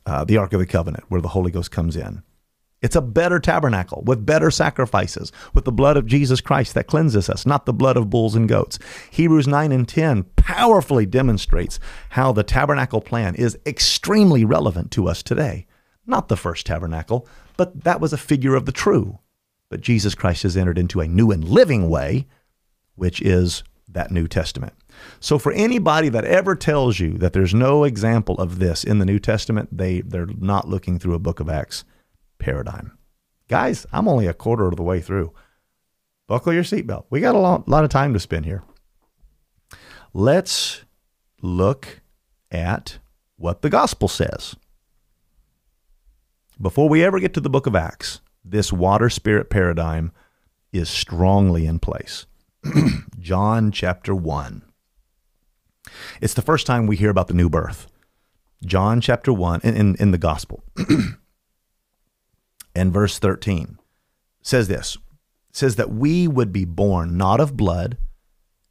uh, 0.06 0.24
the 0.24 0.38
Ark 0.38 0.54
of 0.54 0.60
the 0.60 0.66
Covenant, 0.66 1.04
where 1.08 1.20
the 1.20 1.28
Holy 1.28 1.50
Ghost 1.50 1.70
comes 1.70 1.96
in. 1.96 2.22
It's 2.80 2.96
a 2.96 3.02
better 3.02 3.40
tabernacle 3.40 4.02
with 4.06 4.24
better 4.24 4.50
sacrifices, 4.50 5.32
with 5.52 5.64
the 5.64 5.72
blood 5.72 5.96
of 5.96 6.06
Jesus 6.06 6.40
Christ 6.40 6.74
that 6.74 6.86
cleanses 6.86 7.28
us, 7.28 7.44
not 7.44 7.66
the 7.66 7.72
blood 7.74 7.96
of 7.96 8.08
bulls 8.08 8.36
and 8.36 8.48
goats. 8.48 8.78
Hebrews 9.10 9.48
9 9.48 9.72
and 9.72 9.88
10 9.88 10.22
powerfully 10.36 11.06
demonstrates 11.06 11.80
how 12.10 12.32
the 12.32 12.44
tabernacle 12.44 13.00
plan 13.00 13.34
is 13.34 13.58
extremely 13.66 14.44
relevant 14.44 14.92
to 14.92 15.08
us 15.08 15.22
today. 15.22 15.66
Not 16.06 16.28
the 16.28 16.36
first 16.36 16.66
tabernacle, 16.66 17.26
but 17.56 17.84
that 17.84 18.00
was 18.00 18.12
a 18.12 18.18
figure 18.18 18.54
of 18.54 18.66
the 18.66 18.72
true. 18.72 19.18
But 19.68 19.80
Jesus 19.80 20.14
Christ 20.14 20.44
has 20.44 20.56
entered 20.56 20.78
into 20.78 21.00
a 21.00 21.08
new 21.08 21.30
and 21.30 21.42
living 21.42 21.88
way, 21.88 22.26
which 22.94 23.20
is 23.20 23.64
that 23.88 24.10
New 24.10 24.28
Testament. 24.28 24.74
So 25.20 25.38
for 25.38 25.52
anybody 25.52 26.08
that 26.08 26.24
ever 26.24 26.54
tells 26.54 27.00
you 27.00 27.18
that 27.18 27.32
there's 27.32 27.54
no 27.54 27.84
example 27.84 28.36
of 28.36 28.58
this 28.58 28.84
in 28.84 28.98
the 28.98 29.04
New 29.04 29.18
Testament, 29.18 29.76
they 29.76 30.00
they're 30.00 30.26
not 30.26 30.68
looking 30.68 30.98
through 30.98 31.14
a 31.14 31.20
book 31.20 31.40
of 31.40 31.48
Acts 31.48 31.84
paradigm. 32.38 32.96
Guys, 33.48 33.86
I'm 33.92 34.08
only 34.08 34.26
a 34.26 34.34
quarter 34.34 34.66
of 34.66 34.76
the 34.76 34.82
way 34.82 35.00
through. 35.00 35.32
Buckle 36.26 36.52
your 36.52 36.64
seatbelt. 36.64 37.04
We 37.10 37.20
got 37.20 37.36
a 37.36 37.38
lot, 37.38 37.68
lot 37.68 37.84
of 37.84 37.90
time 37.90 38.12
to 38.12 38.20
spend 38.20 38.44
here. 38.44 38.64
Let's 40.12 40.82
look 41.40 42.00
at 42.50 42.98
what 43.36 43.62
the 43.62 43.70
gospel 43.70 44.08
says. 44.08 44.56
Before 46.60 46.88
we 46.88 47.04
ever 47.04 47.20
get 47.20 47.34
to 47.34 47.40
the 47.40 47.50
book 47.50 47.66
of 47.66 47.76
Acts, 47.76 48.22
this 48.42 48.72
water 48.72 49.10
spirit 49.10 49.50
paradigm 49.50 50.10
is 50.72 50.88
strongly 50.88 51.66
in 51.66 51.78
place. 51.78 52.24
John 53.20 53.70
chapter 53.70 54.14
1. 54.14 54.62
It's 56.22 56.32
the 56.32 56.40
first 56.40 56.66
time 56.66 56.86
we 56.86 56.96
hear 56.96 57.10
about 57.10 57.28
the 57.28 57.34
new 57.34 57.50
birth. 57.50 57.88
John 58.64 59.02
chapter 59.02 59.34
1 59.34 59.60
in, 59.64 59.76
in, 59.76 59.96
in 59.96 60.10
the 60.12 60.18
gospel. 60.18 60.64
and 62.74 62.90
verse 62.90 63.18
13 63.18 63.78
says 64.40 64.66
this 64.66 64.96
says 65.52 65.76
that 65.76 65.90
we 65.90 66.26
would 66.26 66.52
be 66.52 66.64
born 66.64 67.18
not 67.18 67.38
of 67.38 67.56
blood, 67.56 67.98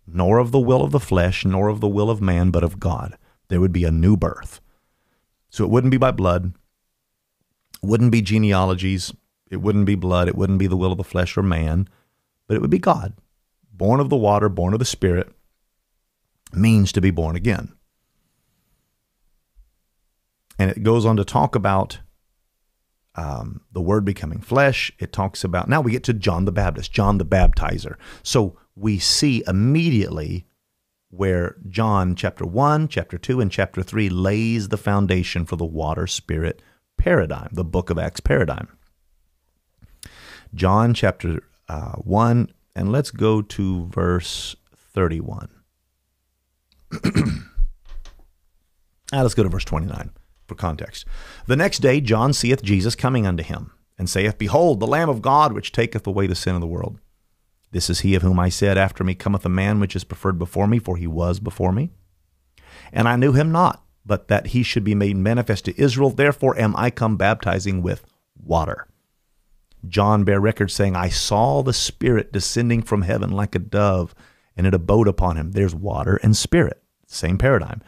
nor 0.07 0.39
of 0.39 0.51
the 0.51 0.59
will 0.59 0.83
of 0.83 0.91
the 0.91 0.99
flesh, 0.99 1.45
nor 1.45 1.67
of 1.67 1.81
the 1.81 1.88
will 1.88 2.09
of 2.09 2.21
man, 2.21 2.49
but 2.49 2.63
of 2.63 2.79
God. 2.79 3.15
There 3.47 3.59
would 3.59 3.73
be 3.73 3.83
a 3.83 3.91
new 3.91 4.17
birth. 4.17 4.59
So 5.49 5.63
it 5.63 5.69
wouldn't 5.69 5.91
be 5.91 5.97
by 5.97 6.11
blood, 6.11 6.53
wouldn't 7.86 8.11
be 8.11 8.21
genealogies, 8.21 9.13
it 9.49 9.57
wouldn't 9.57 9.86
be 9.86 9.95
blood, 9.95 10.27
it 10.27 10.36
wouldn't 10.36 10.59
be 10.59 10.67
the 10.67 10.77
will 10.77 10.91
of 10.91 10.97
the 10.97 11.03
flesh 11.03 11.38
or 11.38 11.43
man, 11.43 11.88
but 12.47 12.55
it 12.55 12.61
would 12.61 12.69
be 12.69 12.79
God. 12.79 13.13
Born 13.71 13.99
of 13.99 14.09
the 14.09 14.15
water, 14.15 14.49
born 14.49 14.73
of 14.73 14.79
the 14.79 14.86
Spirit, 14.86 15.31
means 16.53 16.91
to 16.91 17.01
be 17.01 17.11
born 17.11 17.36
again. 17.36 17.73
And 20.57 20.71
it 20.71 20.83
goes 20.83 21.05
on 21.05 21.17
to 21.17 21.25
talk 21.25 21.55
about 21.55 21.99
um, 23.15 23.61
the 23.71 23.81
word 23.81 24.05
becoming 24.05 24.41
flesh. 24.41 24.91
It 24.99 25.11
talks 25.11 25.43
about, 25.43 25.67
now 25.67 25.81
we 25.81 25.91
get 25.91 26.03
to 26.05 26.13
John 26.13 26.45
the 26.45 26.51
Baptist, 26.51 26.91
John 26.91 27.17
the 27.17 27.25
Baptizer. 27.25 27.95
So 28.23 28.57
we 28.75 28.99
see 28.99 29.43
immediately 29.47 30.47
where 31.09 31.55
John 31.69 32.15
chapter 32.15 32.45
1, 32.45 32.88
chapter 32.88 33.17
2, 33.17 33.41
and 33.41 33.51
chapter 33.51 33.81
3 33.81 34.09
lays 34.09 34.69
the 34.69 34.77
foundation 34.77 35.45
for 35.45 35.55
the 35.55 35.65
water 35.65 36.07
spirit 36.07 36.61
paradigm, 36.97 37.49
the 37.51 37.63
book 37.63 37.89
of 37.89 37.97
Acts 37.97 38.19
paradigm. 38.19 38.67
John 40.53 40.93
chapter 40.93 41.43
uh, 41.67 41.93
1, 41.93 42.51
and 42.75 42.91
let's 42.91 43.11
go 43.11 43.41
to 43.41 43.87
verse 43.87 44.55
31. 44.75 45.49
now 46.91 47.01
let's 49.13 49.33
go 49.33 49.43
to 49.43 49.49
verse 49.49 49.65
29 49.65 50.11
for 50.47 50.55
context. 50.55 51.05
The 51.47 51.55
next 51.55 51.79
day, 51.79 51.99
John 52.01 52.33
seeth 52.33 52.63
Jesus 52.63 52.95
coming 52.95 53.27
unto 53.27 53.43
him, 53.43 53.71
and 53.97 54.09
saith, 54.09 54.37
Behold, 54.37 54.79
the 54.79 54.87
Lamb 54.87 55.09
of 55.09 55.21
God, 55.21 55.53
which 55.53 55.71
taketh 55.71 56.05
away 56.05 56.27
the 56.27 56.35
sin 56.35 56.55
of 56.55 56.61
the 56.61 56.67
world. 56.67 56.99
This 57.71 57.89
is 57.89 58.01
he 58.01 58.15
of 58.15 58.21
whom 58.21 58.39
I 58.39 58.49
said, 58.49 58.77
After 58.77 59.03
me 59.03 59.15
cometh 59.15 59.45
a 59.45 59.49
man 59.49 59.79
which 59.79 59.95
is 59.95 60.03
preferred 60.03 60.39
before 60.39 60.67
me, 60.67 60.79
for 60.79 60.97
he 60.97 61.07
was 61.07 61.39
before 61.39 61.71
me. 61.71 61.91
And 62.93 63.07
I 63.07 63.15
knew 63.15 63.33
him 63.33 63.51
not, 63.51 63.84
but 64.06 64.28
that 64.28 64.47
he 64.47 64.64
should 64.64 64.84
be 64.84 64.95
made 64.95 65.18
manifest 65.18 65.66
to 65.66 65.82
Israel. 65.82 66.10
Therefore 66.10 66.58
am 66.60 66.76
I 66.76 66.89
come 66.89 67.18
baptizing 67.18 67.82
with 67.82 68.06
water. 68.41 68.88
John 69.88 70.24
bare 70.24 70.39
record, 70.39 70.72
saying, 70.72 70.95
I 70.95 71.10
saw 71.10 71.62
the 71.62 71.74
Spirit 71.74 72.32
descending 72.32 72.82
from 72.82 73.03
heaven 73.03 73.32
like 73.32 73.56
a 73.56 73.60
dove, 73.60 74.16
and 74.58 74.66
it 74.66 74.74
abode 74.74 75.08
upon 75.08 75.38
him. 75.38 75.51
There's 75.51 75.76
water 75.76 76.20
and 76.24 76.36
spirit, 76.36 76.82
same 77.08 77.38
paradigm. 77.38 77.82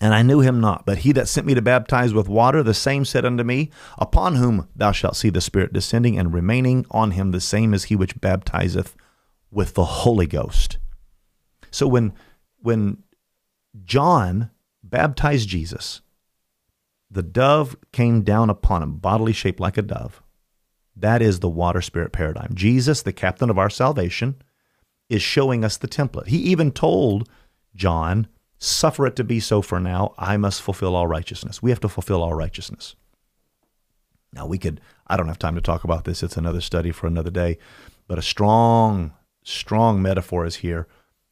And 0.00 0.12
I 0.12 0.22
knew 0.22 0.40
him 0.40 0.60
not, 0.60 0.84
but 0.86 0.98
he 0.98 1.12
that 1.12 1.28
sent 1.28 1.46
me 1.46 1.54
to 1.54 1.62
baptize 1.62 2.12
with 2.12 2.28
water, 2.28 2.62
the 2.62 2.74
same 2.74 3.04
said 3.04 3.24
unto 3.24 3.44
me, 3.44 3.70
Upon 3.96 4.36
whom 4.36 4.68
thou 4.74 4.92
shalt 4.92 5.16
see 5.16 5.30
the 5.30 5.40
Spirit 5.40 5.72
descending 5.72 6.18
and 6.18 6.34
remaining 6.34 6.84
on 6.90 7.12
him, 7.12 7.30
the 7.30 7.40
same 7.40 7.72
as 7.72 7.84
he 7.84 7.96
which 7.96 8.20
baptizeth 8.20 8.96
with 9.50 9.74
the 9.74 9.84
Holy 9.84 10.26
Ghost. 10.26 10.78
So 11.70 11.86
when 11.86 12.12
when 12.58 13.02
John 13.84 14.50
baptized 14.94 15.48
Jesus, 15.48 16.00
the 17.10 17.22
dove 17.22 17.76
came 17.92 18.22
down 18.22 18.50
upon 18.50 18.82
him, 18.82 18.96
bodily 18.96 19.32
shaped 19.32 19.60
like 19.60 19.76
a 19.76 19.82
dove. 19.82 20.22
That 20.94 21.20
is 21.20 21.40
the 21.40 21.48
water 21.48 21.80
spirit 21.82 22.12
paradigm. 22.12 22.52
Jesus, 22.54 23.02
the 23.02 23.12
captain 23.12 23.50
of 23.50 23.58
our 23.58 23.70
salvation, 23.70 24.36
is 25.08 25.22
showing 25.22 25.64
us 25.64 25.76
the 25.76 25.88
template. 25.88 26.28
He 26.28 26.38
even 26.38 26.70
told 26.70 27.28
John 27.74 28.28
Suffer 28.58 29.06
it 29.06 29.16
to 29.16 29.24
be 29.24 29.40
so 29.40 29.60
for 29.60 29.78
now. 29.78 30.14
I 30.16 30.38
must 30.38 30.62
fulfill 30.62 30.96
all 30.96 31.06
righteousness. 31.06 31.62
We 31.62 31.68
have 31.70 31.80
to 31.80 31.88
fulfill 31.88 32.22
all 32.22 32.32
righteousness. 32.32 32.94
Now, 34.32 34.46
we 34.46 34.56
could, 34.56 34.80
I 35.06 35.18
don't 35.18 35.28
have 35.28 35.38
time 35.38 35.54
to 35.56 35.60
talk 35.60 35.84
about 35.84 36.04
this. 36.04 36.22
It's 36.22 36.38
another 36.38 36.62
study 36.62 36.90
for 36.90 37.06
another 37.06 37.30
day. 37.30 37.58
But 38.06 38.18
a 38.18 38.22
strong, 38.22 39.12
strong 39.42 40.00
metaphor 40.00 40.46
is 40.46 40.56
here 40.56 40.88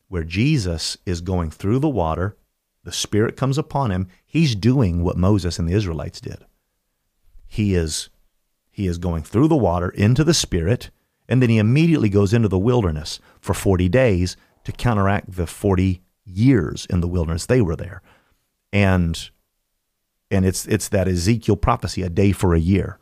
where 0.08 0.24
Jesus 0.24 0.98
is 1.06 1.22
going 1.22 1.50
through 1.50 1.78
the 1.78 1.88
water. 1.88 2.36
The 2.84 2.92
Spirit 2.92 3.36
comes 3.36 3.58
upon 3.58 3.90
him. 3.90 4.08
He's 4.24 4.54
doing 4.54 5.02
what 5.02 5.16
Moses 5.16 5.58
and 5.58 5.68
the 5.68 5.74
Israelites 5.74 6.20
did. 6.20 6.44
He 7.46 7.74
is, 7.74 8.08
he 8.70 8.86
is 8.86 8.98
going 8.98 9.22
through 9.22 9.48
the 9.48 9.56
water 9.56 9.90
into 9.90 10.24
the 10.24 10.34
Spirit, 10.34 10.90
and 11.28 11.40
then 11.40 11.50
he 11.50 11.58
immediately 11.58 12.08
goes 12.08 12.32
into 12.32 12.48
the 12.48 12.58
wilderness 12.58 13.20
for 13.40 13.54
40 13.54 13.88
days 13.88 14.36
to 14.64 14.72
counteract 14.72 15.32
the 15.32 15.46
40 15.46 16.02
years 16.24 16.86
in 16.86 17.00
the 17.00 17.08
wilderness 17.08 17.46
they 17.46 17.60
were 17.60 17.76
there 17.76 18.00
and 18.72 19.30
and 20.30 20.46
it's 20.46 20.66
it's 20.66 20.88
that 20.88 21.08
Ezekiel 21.08 21.56
prophecy 21.56 22.02
a 22.02 22.08
day 22.08 22.32
for 22.32 22.54
a 22.54 22.60
year 22.60 22.98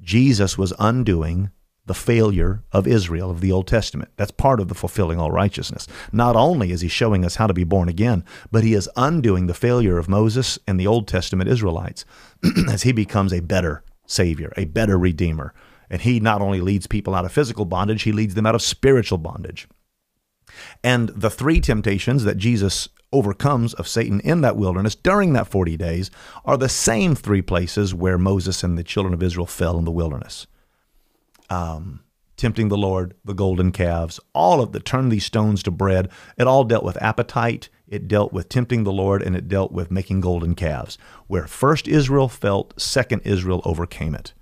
Jesus 0.00 0.56
was 0.56 0.72
undoing 0.78 1.50
the 1.88 1.94
failure 1.94 2.62
of 2.70 2.86
Israel 2.86 3.30
of 3.30 3.40
the 3.40 3.50
Old 3.50 3.66
Testament. 3.66 4.10
That's 4.16 4.30
part 4.30 4.60
of 4.60 4.68
the 4.68 4.74
fulfilling 4.74 5.18
all 5.18 5.30
righteousness. 5.30 5.88
Not 6.12 6.36
only 6.36 6.70
is 6.70 6.82
he 6.82 6.88
showing 6.88 7.24
us 7.24 7.36
how 7.36 7.46
to 7.46 7.54
be 7.54 7.64
born 7.64 7.88
again, 7.88 8.24
but 8.52 8.62
he 8.62 8.74
is 8.74 8.88
undoing 8.94 9.46
the 9.46 9.54
failure 9.54 9.98
of 9.98 10.08
Moses 10.08 10.58
and 10.66 10.78
the 10.78 10.86
Old 10.86 11.08
Testament 11.08 11.50
Israelites 11.50 12.04
as 12.68 12.82
he 12.82 12.92
becomes 12.92 13.32
a 13.32 13.40
better 13.40 13.82
Savior, 14.06 14.52
a 14.56 14.66
better 14.66 14.98
Redeemer. 14.98 15.52
And 15.90 16.02
he 16.02 16.20
not 16.20 16.42
only 16.42 16.60
leads 16.60 16.86
people 16.86 17.14
out 17.14 17.24
of 17.24 17.32
physical 17.32 17.64
bondage, 17.64 18.02
he 18.02 18.12
leads 18.12 18.34
them 18.34 18.46
out 18.46 18.54
of 18.54 18.62
spiritual 18.62 19.18
bondage. 19.18 19.66
And 20.84 21.08
the 21.10 21.30
three 21.30 21.60
temptations 21.60 22.24
that 22.24 22.36
Jesus 22.36 22.88
overcomes 23.12 23.72
of 23.74 23.88
Satan 23.88 24.20
in 24.20 24.42
that 24.42 24.56
wilderness 24.56 24.94
during 24.94 25.32
that 25.32 25.48
40 25.48 25.76
days 25.78 26.10
are 26.44 26.58
the 26.58 26.68
same 26.68 27.14
three 27.14 27.42
places 27.42 27.94
where 27.94 28.18
Moses 28.18 28.62
and 28.62 28.76
the 28.76 28.84
children 28.84 29.14
of 29.14 29.22
Israel 29.22 29.46
fell 29.46 29.78
in 29.78 29.84
the 29.84 29.90
wilderness. 29.90 30.46
Um, 31.50 32.00
tempting 32.36 32.68
the 32.68 32.76
Lord, 32.76 33.14
the 33.24 33.34
golden 33.34 33.72
calves, 33.72 34.20
all 34.32 34.62
of 34.62 34.72
the 34.72 34.80
turn 34.80 35.08
these 35.08 35.26
stones 35.26 35.62
to 35.64 35.70
bread. 35.70 36.08
It 36.38 36.46
all 36.46 36.64
dealt 36.64 36.84
with 36.84 37.02
appetite, 37.02 37.68
it 37.86 38.06
dealt 38.08 38.32
with 38.32 38.48
tempting 38.48 38.84
the 38.84 38.92
Lord, 38.92 39.22
and 39.22 39.34
it 39.34 39.48
dealt 39.48 39.72
with 39.72 39.90
making 39.90 40.20
golden 40.20 40.54
calves. 40.54 40.96
Where 41.26 41.46
first 41.46 41.88
Israel 41.88 42.28
felt, 42.28 42.80
second 42.80 43.22
Israel 43.24 43.60
overcame 43.64 44.14
it. 44.14 44.32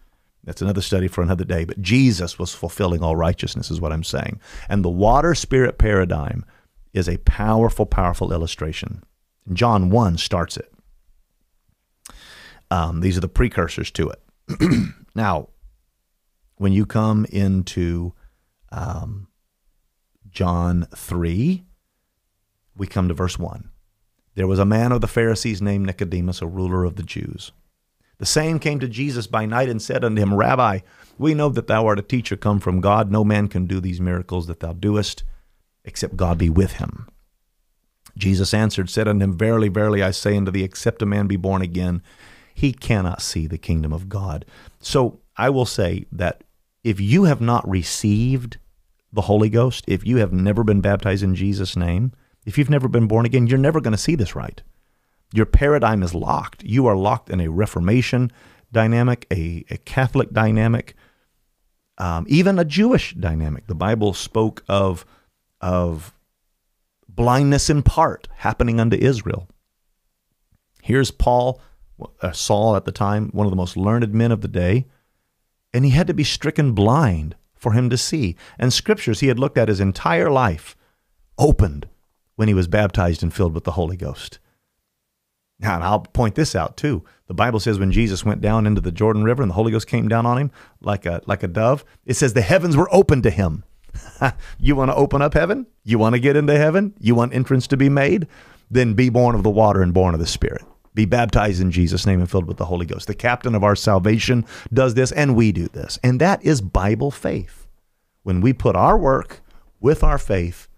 That's 0.45 0.63
another 0.63 0.83
study 0.83 1.09
for 1.09 1.23
another 1.23 1.45
day. 1.45 1.65
But 1.65 1.83
Jesus 1.83 2.39
was 2.39 2.55
fulfilling 2.55 3.03
all 3.03 3.17
righteousness, 3.17 3.71
is 3.71 3.81
what 3.81 3.93
I'm 3.93 4.05
saying. 4.05 4.41
And 4.69 4.85
the 4.85 4.91
water 4.91 5.35
spirit 5.35 5.77
paradigm 5.77 6.45
is 6.93 7.09
a 7.09 7.19
powerful, 7.19 7.85
powerful 7.85 8.33
illustration. 8.33 9.03
John 9.53 9.91
1 9.91 10.19
starts 10.19 10.57
it. 10.57 10.73
Um, 12.71 13.01
these 13.01 13.17
are 13.17 13.21
the 13.21 13.29
precursors 13.29 13.91
to 13.93 14.11
it. 14.11 14.93
now, 15.15 15.49
when 16.57 16.73
you 16.73 16.87
come 16.87 17.25
into 17.27 18.13
um, 18.73 19.29
John 20.31 20.87
3, 20.95 21.65
we 22.77 22.87
come 22.87 23.09
to 23.09 23.15
verse 23.15 23.39
1. 23.39 23.71
There 24.35 24.47
was 24.47 24.59
a 24.59 24.67
man 24.67 24.93
of 24.93 25.01
the 25.01 25.07
Pharisees 25.07 25.63
named 25.63 25.87
Nicodemus, 25.87 26.43
a 26.43 26.47
ruler 26.47 26.85
of 26.85 26.97
the 26.97 27.03
Jews. 27.03 27.53
The 28.19 28.27
same 28.27 28.59
came 28.59 28.81
to 28.81 28.89
Jesus 28.89 29.27
by 29.27 29.47
night 29.47 29.69
and 29.69 29.81
said 29.81 30.05
unto 30.05 30.21
him, 30.21 30.35
Rabbi, 30.35 30.81
we 31.19 31.35
know 31.35 31.49
that 31.51 31.67
thou 31.67 31.87
art 31.87 31.99
a 31.99 32.03
teacher 32.03 32.37
come 32.37 32.61
from 32.61 32.81
God. 32.81 33.11
No 33.11 33.25
man 33.25 33.49
can 33.49 33.67
do 33.67 33.81
these 33.81 34.01
miracles 34.01 34.47
that 34.47 34.61
thou 34.61 34.73
doest, 34.73 35.23
except 35.85 36.17
God 36.17 36.39
be 36.39 36.49
with 36.49 36.75
him. 36.75 37.09
Jesus 38.17 38.55
answered, 38.55 38.89
said 38.89 39.09
unto 39.09 39.25
him, 39.25 39.37
Verily, 39.37 39.69
verily, 39.69 40.03
I 40.03 40.11
say 40.11 40.37
unto 40.37 40.51
thee, 40.51 40.65
except 40.65 41.03
a 41.03 41.07
man 41.07 41.27
be 41.27 41.37
born 41.37 41.61
again, 41.61 42.03
he 42.55 42.73
cannot 42.73 43.21
see 43.21 43.47
the 43.47 43.59
kingdom 43.59 43.93
of 43.93 44.09
God. 44.09 44.47
So 44.81 45.21
I 45.37 45.51
will 45.51 45.67
say 45.67 46.07
that 46.13 46.43
if 46.87 47.01
you 47.01 47.25
have 47.25 47.41
not 47.41 47.69
received 47.69 48.59
the 49.13 49.23
Holy 49.23 49.49
Ghost, 49.49 49.85
if 49.89 50.07
you 50.07 50.19
have 50.19 50.33
never 50.33 50.63
been 50.63 50.81
baptized 50.81 51.25
in 51.25 51.35
Jesus' 51.35 51.77
name, 51.77 52.13
if 52.45 52.57
you've 52.57 52.71
never 52.71 52.87
been 52.87 53.09
born 53.09 53.27
again, 53.27 53.49
you're 53.49 53.59
never 53.59 53.81
going 53.81 53.91
to 53.91 53.99
see 53.99 54.15
this 54.15 54.37
right. 54.37 54.63
Your 55.33 55.47
paradigm 55.47 56.05
is 56.05 56.15
locked. 56.15 56.63
You 56.63 56.87
are 56.87 56.95
locked 56.95 57.29
in 57.29 57.41
a 57.41 57.51
Reformation 57.51 58.31
dynamic, 58.71 59.27
a, 59.33 59.65
a 59.69 59.79
Catholic 59.79 60.31
dynamic, 60.31 60.95
um, 61.99 62.25
even 62.29 62.57
a 62.57 62.65
Jewish 62.65 63.15
dynamic. 63.15 63.67
The 63.67 63.75
Bible 63.75 64.15
spoke 64.15 64.63
of, 64.69 65.05
of 65.61 66.15
blindness 67.09 67.69
in 67.69 67.83
part 67.83 68.29
happening 68.37 68.79
unto 68.79 68.97
Israel. 68.97 69.49
Here's 70.83 71.11
Paul, 71.11 71.61
uh, 72.23 72.31
Saul 72.31 72.77
at 72.77 72.85
the 72.85 72.93
time, 72.93 73.31
one 73.33 73.45
of 73.45 73.51
the 73.51 73.57
most 73.57 73.77
learned 73.77 74.15
men 74.15 74.31
of 74.31 74.41
the 74.41 74.47
day, 74.47 74.87
and 75.73 75.85
he 75.85 75.91
had 75.91 76.07
to 76.07 76.15
be 76.15 76.25
stricken 76.25 76.73
blind 76.73 77.37
for 77.55 77.73
him 77.73 77.91
to 77.91 77.97
see. 77.97 78.37
And 78.59 78.73
scriptures 78.73 79.21
he 79.21 79.29
had 79.29 79.39
looked 79.39 79.59
at 79.59 79.69
his 79.69 79.81
entire 79.81 80.31
life 80.31 80.77
opened 81.39 81.89
when 82.37 82.49
he 82.49 82.55
was 82.55 82.69
baptized 82.69 83.23
and 83.23 83.33
filled 83.33 83.55
with 83.55 83.65
the 83.65 83.73
Holy 83.73 83.97
Ghost. 83.97 84.39
Now, 85.59 85.77
and 85.77 85.85
I'll 85.85 86.01
point 86.01 86.35
this 86.35 86.55
out 86.55 86.77
too. 86.77 87.03
The 87.29 87.35
Bible 87.35 87.61
says 87.61 87.79
when 87.79 87.93
Jesus 87.93 88.25
went 88.25 88.41
down 88.41 88.67
into 88.67 88.81
the 88.81 88.93
Jordan 88.93 89.25
River 89.25 89.43
and 89.43 89.51
the 89.51 89.55
Holy 89.55 89.73
Ghost 89.73 89.87
came 89.87 90.07
down 90.07 90.27
on 90.27 90.39
him 90.39 90.51
like 90.81 91.07
a 91.07 91.23
like 91.27 91.43
a 91.43 91.49
dove, 91.49 91.85
it 92.05 92.15
says 92.15 92.35
the 92.35 92.43
heavens 92.43 92.77
were 92.77 92.95
open 92.95 93.23
to 93.23 93.31
him. 93.31 93.65
you 94.59 94.77
want 94.77 94.91
to 94.91 94.95
open 94.95 95.23
up 95.23 95.33
heaven? 95.33 95.67
You 95.83 95.99
want 95.99 96.15
to 96.15 96.21
get 96.21 96.37
into 96.37 96.57
heaven? 96.57 96.95
You 97.01 97.15
want 97.15 97.35
entrance 97.35 97.67
to 97.69 97.77
be 97.77 97.89
made? 97.89 98.27
Then 98.71 98.95
be 98.95 99.09
born 99.09 99.35
of 99.35 99.43
the 99.43 99.51
water 99.51 99.83
and 99.83 99.95
born 99.95 100.13
of 100.13 100.21
the 100.21 100.27
Spirit. 100.27 100.63
Be 100.97 101.05
baptized 101.05 101.61
in 101.61 101.71
Jesus' 101.71 102.07
name 102.07 102.21
and 102.21 102.31
filled 102.31 102.47
with 102.47 102.57
the 102.57 102.65
Holy 102.65 102.87
Ghost. 102.87 103.07
The 103.07 103.15
captain 103.15 103.55
of 103.55 103.63
our 103.63 103.77
salvation 103.77 104.47
does 104.73 104.95
this, 104.95 105.13
and 105.13 105.37
we 105.37 105.53
do 105.53 105.69
this. 105.69 105.99
And 106.03 106.19
that 106.23 106.43
is 106.43 106.63
Bible 106.63 107.11
faith. 107.11 107.67
When 108.23 108.41
we 108.41 108.55
put 108.55 108.75
our 108.75 108.97
work 108.97 109.43
with 109.79 110.03
our 110.03 110.17
faith, 110.17 110.69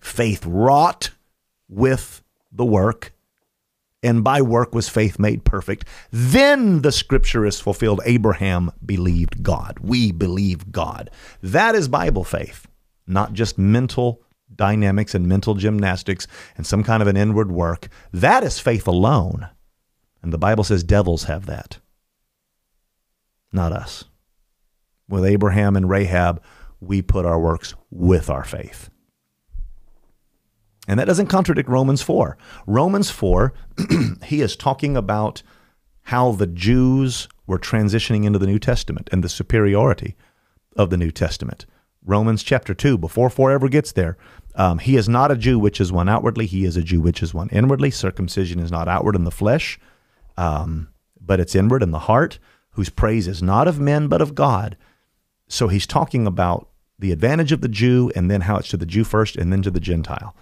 faith 0.00 0.46
wrought 0.46 1.10
with 1.68 2.22
the 2.52 2.64
work, 2.64 3.12
and 4.00 4.22
by 4.22 4.40
work 4.42 4.76
was 4.76 4.88
faith 4.88 5.18
made 5.18 5.44
perfect. 5.44 5.86
Then 6.12 6.82
the 6.82 6.92
scripture 6.92 7.44
is 7.44 7.58
fulfilled. 7.58 8.00
Abraham 8.04 8.70
believed 8.86 9.42
God. 9.42 9.80
We 9.80 10.12
believe 10.12 10.70
God. 10.70 11.10
That 11.42 11.74
is 11.74 11.88
Bible 11.88 12.22
faith, 12.22 12.68
not 13.08 13.32
just 13.32 13.58
mental 13.58 14.22
dynamics 14.54 15.14
and 15.14 15.26
mental 15.26 15.54
gymnastics 15.54 16.26
and 16.56 16.66
some 16.66 16.82
kind 16.82 17.02
of 17.02 17.08
an 17.08 17.16
inward 17.16 17.50
work. 17.50 17.88
That 18.12 18.42
is 18.42 18.58
faith 18.58 18.86
alone. 18.86 19.48
And 20.22 20.32
the 20.32 20.38
Bible 20.38 20.64
says 20.64 20.84
devils 20.84 21.24
have 21.24 21.46
that, 21.46 21.78
not 23.52 23.72
us. 23.72 24.04
With 25.08 25.24
Abraham 25.24 25.76
and 25.76 25.88
Rahab, 25.88 26.42
we 26.80 27.02
put 27.02 27.24
our 27.24 27.40
works 27.40 27.74
with 27.90 28.28
our 28.28 28.44
faith. 28.44 28.90
And 30.86 30.98
that 30.98 31.06
doesn't 31.06 31.26
contradict 31.28 31.68
Romans 31.68 32.02
4. 32.02 32.36
Romans 32.66 33.10
4, 33.10 33.52
he 34.24 34.40
is 34.40 34.56
talking 34.56 34.96
about 34.96 35.42
how 36.04 36.32
the 36.32 36.46
Jews 36.46 37.28
were 37.46 37.58
transitioning 37.58 38.24
into 38.24 38.38
the 38.38 38.46
New 38.46 38.58
Testament 38.58 39.08
and 39.12 39.22
the 39.22 39.28
superiority 39.28 40.16
of 40.76 40.90
the 40.90 40.96
New 40.96 41.10
Testament. 41.10 41.66
Romans 42.04 42.42
chapter 42.42 42.74
2, 42.74 42.96
before 42.96 43.30
4 43.30 43.50
ever 43.50 43.68
gets 43.68 43.92
there, 43.92 44.16
um, 44.54 44.78
he 44.78 44.96
is 44.96 45.08
not 45.08 45.30
a 45.30 45.36
Jew 45.36 45.58
which 45.58 45.80
is 45.80 45.92
one 45.92 46.08
outwardly, 46.08 46.46
he 46.46 46.64
is 46.64 46.76
a 46.76 46.82
Jew 46.82 47.00
which 47.00 47.22
is 47.22 47.32
one 47.32 47.48
inwardly. 47.50 47.90
Circumcision 47.90 48.58
is 48.58 48.70
not 48.70 48.88
outward 48.88 49.16
in 49.16 49.24
the 49.24 49.30
flesh, 49.30 49.78
um, 50.36 50.88
but 51.20 51.40
it's 51.40 51.54
inward 51.54 51.82
in 51.82 51.90
the 51.90 52.00
heart, 52.00 52.38
whose 52.70 52.90
praise 52.90 53.28
is 53.28 53.42
not 53.42 53.68
of 53.68 53.78
men 53.78 54.08
but 54.08 54.20
of 54.20 54.34
God. 54.34 54.76
So 55.48 55.68
he's 55.68 55.86
talking 55.86 56.26
about 56.26 56.68
the 56.98 57.12
advantage 57.12 57.52
of 57.52 57.60
the 57.60 57.68
Jew 57.68 58.12
and 58.14 58.30
then 58.30 58.42
how 58.42 58.56
it's 58.56 58.68
to 58.68 58.76
the 58.76 58.86
Jew 58.86 59.04
first 59.04 59.36
and 59.36 59.52
then 59.52 59.62
to 59.62 59.70
the 59.70 59.80
Gentile. 59.80 60.34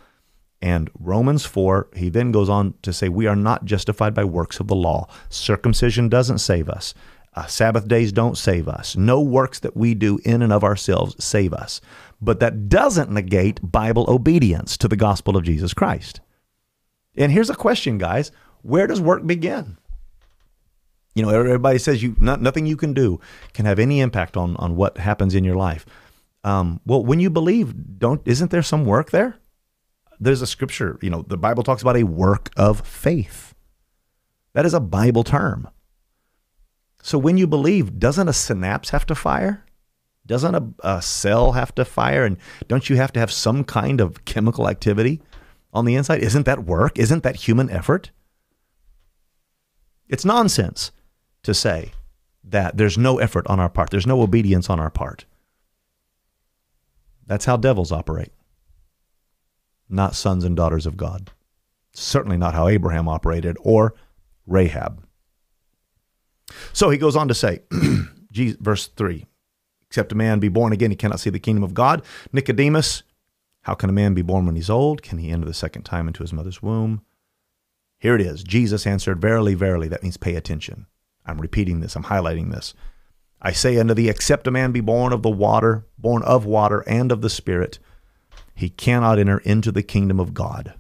And 0.61 0.91
Romans 0.99 1.45
4, 1.45 1.89
he 1.95 2.09
then 2.09 2.33
goes 2.33 2.49
on 2.49 2.75
to 2.83 2.93
say, 2.93 3.09
We 3.09 3.27
are 3.27 3.37
not 3.37 3.65
justified 3.65 4.13
by 4.13 4.25
works 4.25 4.59
of 4.59 4.67
the 4.67 4.75
law. 4.75 5.09
Circumcision 5.29 6.09
doesn't 6.09 6.39
save 6.39 6.69
us. 6.69 6.95
Uh, 7.35 7.47
Sabbath 7.47 7.87
days 7.87 8.11
don't 8.11 8.37
save 8.37 8.67
us. 8.67 8.97
No 8.97 9.21
works 9.21 9.61
that 9.61 9.77
we 9.77 9.95
do 9.95 10.19
in 10.25 10.43
and 10.43 10.53
of 10.53 10.65
ourselves 10.65 11.23
save 11.23 11.53
us. 11.53 11.81
But 12.21 12.41
that 12.41 12.69
doesn't 12.69 13.11
negate 13.11 13.71
Bible 13.71 14.07
obedience 14.09 14.77
to 14.79 14.89
the 14.89 14.97
gospel 14.97 15.37
of 15.37 15.45
Jesus 15.45 15.73
Christ. 15.73 16.21
And 17.17 17.33
here's 17.33 17.51
a 17.51 17.55
question, 17.55 17.99
guys 17.99 18.33
where 18.63 18.89
does 18.89 19.01
work 19.01 19.25
begin? 19.25 19.79
You 21.15 21.23
know, 21.23 21.31
everybody 21.31 21.79
says 21.79 22.03
you 22.03 22.17
not, 22.19 22.43
nothing 22.43 22.67
you 22.67 22.77
can 22.77 22.93
do 22.93 23.21
can 23.55 23.67
have 23.67 23.79
any 23.79 24.01
impact 24.01 24.37
on, 24.37 24.57
on 24.57 24.77
what 24.77 24.99
happens 24.99 25.35
in 25.35 25.45
your 25.45 25.57
life. 25.57 25.87
Um, 26.45 26.81
well, 26.85 27.05
when 27.05 27.21
you 27.21 27.31
believe, 27.31 27.99
don't 27.99 28.21
isn't 28.25 28.51
there 28.51 28.63
some 28.63 28.85
work 28.85 29.11
there? 29.11 29.39
there's 30.21 30.43
a 30.43 30.47
scripture, 30.47 30.99
you 31.01 31.11
know, 31.11 31.23
the 31.23 31.37
Bible 31.37 31.63
talks 31.63 31.83
about 31.83 31.97
a 31.97 32.03
work 32.03 32.51
of 32.57 32.87
faith. 32.87 33.55
That 34.55 34.67
is 34.67 34.75
a 34.75 34.81
Bible 34.81 35.25
term. 35.25 35.69
So 37.03 37.19
when 37.19 37.39
you 37.39 37.47
believe, 37.47 37.99
doesn't 37.99 38.29
a 38.29 38.33
synapse 38.33 38.91
have 38.91 39.07
to 39.07 39.15
fire? 39.15 39.65
Doesn't 40.29 40.55
a, 40.55 40.73
a 40.85 41.03
cell 41.03 41.53
have 41.53 41.75
to 41.75 41.85
fire? 41.85 42.25
And 42.25 42.37
don't 42.69 42.89
you 42.89 42.95
have 42.97 43.13
to 43.15 43.21
have 43.21 43.33
some 43.33 43.65
kind 43.65 44.01
of 44.01 44.25
chemical 44.25 44.69
activity 44.69 45.21
on 45.73 45.85
the 45.85 45.97
inside? 45.97 46.23
Isn't 46.23 46.47
that 46.47 46.65
work? 46.65 46.97
Isn't 46.97 47.25
that 47.25 47.37
human 47.37 47.69
effort? 47.71 48.13
It's 50.09 50.25
nonsense 50.25 50.93
to 51.43 51.53
say 51.53 51.91
that 52.45 52.77
there's 52.77 52.97
no 52.97 53.19
effort 53.19 53.47
on 53.49 53.59
our 53.59 53.69
part, 53.69 53.91
there's 53.91 54.07
no 54.07 54.23
obedience 54.23 54.71
on 54.71 54.79
our 54.79 54.91
part. 54.91 55.25
That's 57.27 57.45
how 57.47 57.57
devils 57.57 57.91
operate 57.91 58.33
not 59.89 60.15
sons 60.15 60.45
and 60.45 60.57
daughters 60.57 60.87
of 60.87 60.97
God. 60.97 61.31
Certainly 61.93 62.37
not 62.37 62.55
how 62.55 62.69
Abraham 62.69 63.09
operated 63.09 63.57
or 63.61 63.95
Rahab. 64.47 65.03
So 66.73 66.91
he 66.91 66.99
goes 66.99 67.17
on 67.17 67.29
to 67.29 67.35
say, 67.35 67.61
verse 68.61 68.89
3 68.89 69.27
Except 69.89 70.13
a 70.13 70.17
man 70.17 70.39
be 70.39 70.49
born 70.49 70.73
again, 70.73 70.91
he 70.91 70.97
cannot 70.97 71.21
see 71.21 71.31
the 71.31 71.39
kingdom 71.39 71.65
of 71.65 71.75
God. 71.75 72.03
Nicodemus, 72.33 73.03
how 73.63 73.75
can 73.75 73.91
a 73.91 73.93
man 73.93 74.15
be 74.15 74.23
born 74.23 74.47
when 74.47 74.57
he's 74.57 74.71
old? 74.71 75.03
Can 75.03 75.19
he 75.19 75.31
enter 75.31 75.47
the 75.47 75.55
second 75.55 75.83
time 75.83 76.07
into 76.07 76.23
his 76.23 76.33
mother's 76.33 76.63
womb? 76.63 77.03
Here 77.99 78.15
it 78.15 78.21
is. 78.21 78.45
Jesus 78.45 78.87
answered, 78.87 79.21
Verily, 79.21 79.55
verily. 79.55 79.89
That 79.89 80.03
means 80.03 80.17
pay 80.17 80.37
attention. 80.37 80.87
I'm 81.27 81.41
repeating 81.41 81.81
this, 81.81 81.97
I'm 81.97 82.05
highlighting 82.05 82.51
this. 82.51 82.75
I 83.41 83.53
say 83.53 83.79
unto 83.79 83.95
thee, 83.95 84.09
except 84.09 84.47
a 84.47 84.51
man 84.51 84.73
be 84.73 84.81
born 84.81 85.13
of 85.13 85.23
the 85.23 85.31
water, 85.31 85.87
born 85.97 86.23
of 86.23 86.45
water 86.45 86.81
and 86.87 87.13
of 87.13 87.21
the 87.21 87.31
Spirit, 87.31 87.79
he 88.55 88.69
cannot 88.69 89.19
enter 89.19 89.39
into 89.39 89.71
the 89.71 89.83
kingdom 89.83 90.19
of 90.19 90.35
God. 90.35 90.75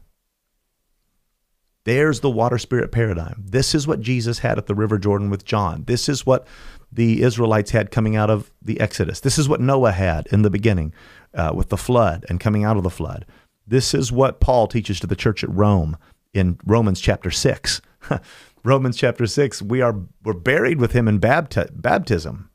There's 1.84 2.20
the 2.20 2.30
water 2.30 2.58
spirit 2.58 2.92
paradigm. 2.92 3.44
This 3.46 3.74
is 3.74 3.86
what 3.86 4.00
Jesus 4.00 4.40
had 4.40 4.58
at 4.58 4.66
the 4.66 4.74
River 4.74 4.98
Jordan 4.98 5.30
with 5.30 5.44
John. 5.44 5.84
This 5.86 6.08
is 6.08 6.26
what 6.26 6.46
the 6.90 7.22
Israelites 7.22 7.70
had 7.70 7.90
coming 7.90 8.16
out 8.16 8.30
of 8.30 8.50
the 8.62 8.80
Exodus. 8.80 9.20
This 9.20 9.38
is 9.38 9.48
what 9.48 9.60
Noah 9.60 9.92
had 9.92 10.26
in 10.28 10.42
the 10.42 10.50
beginning 10.50 10.94
uh, 11.34 11.52
with 11.54 11.68
the 11.68 11.76
flood 11.76 12.24
and 12.28 12.40
coming 12.40 12.64
out 12.64 12.76
of 12.76 12.82
the 12.82 12.90
flood. 12.90 13.26
This 13.66 13.94
is 13.94 14.10
what 14.10 14.40
Paul 14.40 14.66
teaches 14.66 14.98
to 15.00 15.06
the 15.06 15.16
church 15.16 15.44
at 15.44 15.54
Rome 15.54 15.96
in 16.32 16.58
Romans 16.64 17.00
chapter 17.00 17.30
6. 17.30 17.80
Romans 18.64 18.96
chapter 18.96 19.26
6, 19.26 19.62
we 19.62 19.80
are 19.80 20.00
we're 20.24 20.32
buried 20.32 20.80
with 20.80 20.92
him 20.92 21.06
in 21.06 21.20
bapti- 21.20 21.70
baptism 21.72 22.50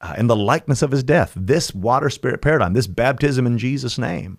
uh, 0.00 0.14
in 0.16 0.26
the 0.26 0.36
likeness 0.36 0.82
of 0.82 0.90
his 0.90 1.02
death. 1.02 1.32
This 1.34 1.74
water 1.74 2.10
spirit 2.10 2.42
paradigm, 2.42 2.74
this 2.74 2.86
baptism 2.86 3.46
in 3.46 3.58
Jesus' 3.58 3.98
name, 3.98 4.38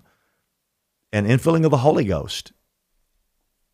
and 1.11 1.28
infilling 1.28 1.65
of 1.65 1.72
the 1.72 1.78
Holy 1.78 2.05
Ghost 2.05 2.51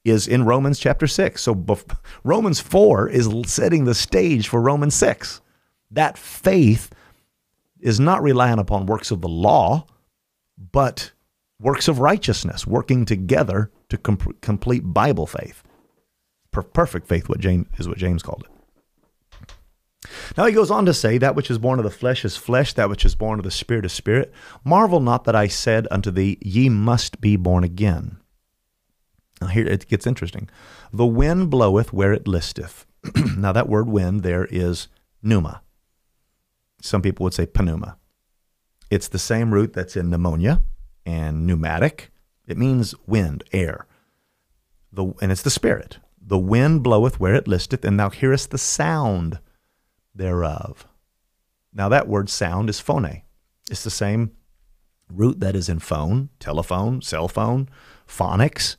is 0.03 0.27
in 0.27 0.45
Romans 0.45 0.79
chapter 0.79 1.07
6. 1.07 1.41
So 1.41 1.55
bef- 1.55 1.97
Romans 2.23 2.59
4 2.59 3.09
is 3.09 3.29
setting 3.45 3.85
the 3.85 3.95
stage 3.95 4.47
for 4.47 4.61
Romans 4.61 4.95
6. 4.95 5.41
That 5.91 6.17
faith 6.17 6.91
is 7.79 7.99
not 7.99 8.23
relying 8.23 8.59
upon 8.59 8.85
works 8.85 9.11
of 9.11 9.21
the 9.21 9.29
law, 9.29 9.85
but 10.71 11.11
works 11.59 11.87
of 11.87 11.99
righteousness, 11.99 12.67
working 12.67 13.05
together 13.05 13.71
to 13.89 13.97
com- 13.97 14.35
complete 14.41 14.81
Bible 14.81 15.27
faith. 15.27 15.63
Per- 16.51 16.63
perfect 16.63 17.07
faith 17.07 17.29
what 17.29 17.39
James, 17.39 17.67
is 17.77 17.87
what 17.87 17.97
James 17.97 18.23
called 18.23 18.45
it. 18.45 18.49
Now 20.37 20.45
he 20.45 20.53
goes 20.53 20.71
on 20.71 20.85
to 20.85 20.93
say, 20.93 21.17
That 21.17 21.35
which 21.35 21.49
is 21.49 21.57
born 21.57 21.79
of 21.79 21.85
the 21.85 21.91
flesh 21.91 22.25
is 22.25 22.35
flesh, 22.35 22.73
that 22.73 22.89
which 22.89 23.05
is 23.05 23.15
born 23.15 23.39
of 23.39 23.43
the 23.43 23.51
spirit 23.51 23.85
is 23.85 23.93
spirit. 23.93 24.33
Marvel 24.63 24.99
not 24.99 25.23
that 25.23 25.35
I 25.35 25.47
said 25.47 25.87
unto 25.89 26.11
thee, 26.11 26.37
Ye 26.41 26.69
must 26.69 27.21
be 27.21 27.35
born 27.35 27.63
again. 27.63 28.17
Now 29.43 29.49
here 29.49 29.67
it 29.67 29.89
gets 29.89 30.07
interesting. 30.07 30.49
The 30.93 31.05
wind 31.05 31.49
bloweth 31.49 31.91
where 31.91 32.13
it 32.13 32.29
listeth. 32.29 32.85
now 33.37 33.51
that 33.51 33.67
word 33.67 33.89
wind 33.89 34.23
there 34.23 34.45
is 34.45 34.87
pneuma. 35.21 35.61
Some 36.81 37.01
people 37.01 37.25
would 37.25 37.33
say 37.33 37.45
pneuma. 37.53 37.97
It's 38.89 39.09
the 39.09 39.19
same 39.19 39.53
root 39.53 39.73
that's 39.73 39.97
in 39.97 40.09
pneumonia 40.09 40.63
and 41.05 41.45
pneumatic. 41.45 42.09
It 42.47 42.57
means 42.57 42.95
wind, 43.05 43.43
air. 43.51 43.85
The, 44.93 45.13
and 45.21 45.29
it's 45.29 45.41
the 45.41 45.49
spirit. 45.49 45.97
The 46.21 46.39
wind 46.39 46.81
bloweth 46.81 47.19
where 47.19 47.35
it 47.35 47.47
listeth, 47.47 47.83
and 47.83 47.99
thou 47.99 48.11
hearest 48.11 48.51
the 48.51 48.57
sound 48.57 49.39
thereof. 50.15 50.87
Now, 51.73 51.89
that 51.89 52.07
word 52.07 52.29
sound 52.29 52.69
is 52.69 52.79
phone. 52.79 53.23
It's 53.69 53.83
the 53.83 53.89
same 53.89 54.31
root 55.09 55.41
that 55.41 55.53
is 55.53 55.67
in 55.67 55.79
phone, 55.79 56.29
telephone, 56.39 57.01
cell 57.01 57.27
phone, 57.27 57.67
phonics. 58.07 58.77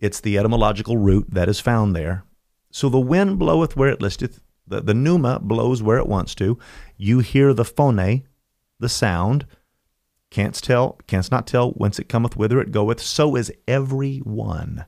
It's 0.00 0.20
the 0.20 0.38
etymological 0.38 0.96
root 0.96 1.26
that 1.30 1.48
is 1.48 1.60
found 1.60 1.96
there. 1.96 2.24
So 2.70 2.88
the 2.88 2.98
wind 2.98 3.38
bloweth 3.38 3.76
where 3.76 3.88
it 3.88 4.02
listeth, 4.02 4.40
the, 4.66 4.80
the 4.80 4.94
pneuma 4.94 5.38
blows 5.40 5.82
where 5.82 5.98
it 5.98 6.08
wants 6.08 6.34
to. 6.36 6.58
You 6.96 7.20
hear 7.20 7.54
the 7.54 7.64
phone, 7.64 8.24
the 8.78 8.88
sound. 8.88 9.46
Canst 10.28 10.64
tell, 10.64 10.98
canst 11.06 11.30
not 11.30 11.46
tell 11.46 11.70
whence 11.72 11.98
it 11.98 12.08
cometh, 12.08 12.36
whither 12.36 12.60
it 12.60 12.72
goeth. 12.72 13.00
So 13.00 13.36
is 13.36 13.52
every 13.66 14.18
one 14.18 14.84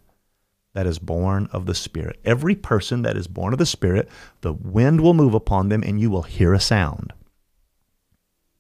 that 0.75 0.87
is 0.87 0.99
born 0.99 1.49
of 1.53 1.67
the 1.67 1.75
Spirit. 1.75 2.21
Every 2.25 2.55
person 2.55 3.03
that 3.03 3.17
is 3.17 3.27
born 3.27 3.53
of 3.53 3.59
the 3.59 3.67
Spirit, 3.67 4.09
the 4.43 4.53
wind 4.53 5.01
will 5.01 5.15
move 5.15 5.35
upon 5.35 5.69
them, 5.69 5.83
and 5.83 6.01
you 6.01 6.11
will 6.11 6.25
hear 6.25 6.53
a 6.53 6.61
sound. 6.61 7.13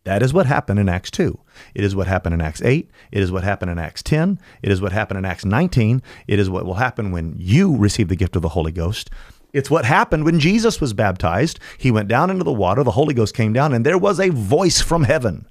That 0.08 0.22
is 0.22 0.32
what 0.32 0.46
happened 0.46 0.80
in 0.80 0.88
Acts 0.88 1.10
2. 1.10 1.38
It 1.74 1.84
is 1.84 1.94
what 1.94 2.06
happened 2.06 2.32
in 2.32 2.40
Acts 2.40 2.62
8. 2.62 2.90
It 3.12 3.22
is 3.22 3.30
what 3.30 3.44
happened 3.44 3.70
in 3.70 3.78
Acts 3.78 4.02
10. 4.02 4.40
It 4.62 4.72
is 4.72 4.80
what 4.80 4.90
happened 4.90 5.18
in 5.18 5.26
Acts 5.26 5.44
19. 5.44 6.02
It 6.26 6.38
is 6.38 6.48
what 6.48 6.64
will 6.64 6.76
happen 6.76 7.12
when 7.12 7.34
you 7.36 7.76
receive 7.76 8.08
the 8.08 8.16
gift 8.16 8.34
of 8.34 8.40
the 8.40 8.48
Holy 8.48 8.72
Ghost. 8.72 9.10
It's 9.52 9.70
what 9.70 9.84
happened 9.84 10.24
when 10.24 10.40
Jesus 10.40 10.80
was 10.80 10.94
baptized. 10.94 11.60
He 11.76 11.90
went 11.90 12.08
down 12.08 12.30
into 12.30 12.42
the 12.42 12.50
water, 12.50 12.82
the 12.82 12.92
Holy 12.92 13.12
Ghost 13.12 13.34
came 13.34 13.52
down, 13.52 13.74
and 13.74 13.84
there 13.84 13.98
was 13.98 14.18
a 14.18 14.30
voice 14.30 14.80
from 14.80 15.04
heaven 15.04 15.46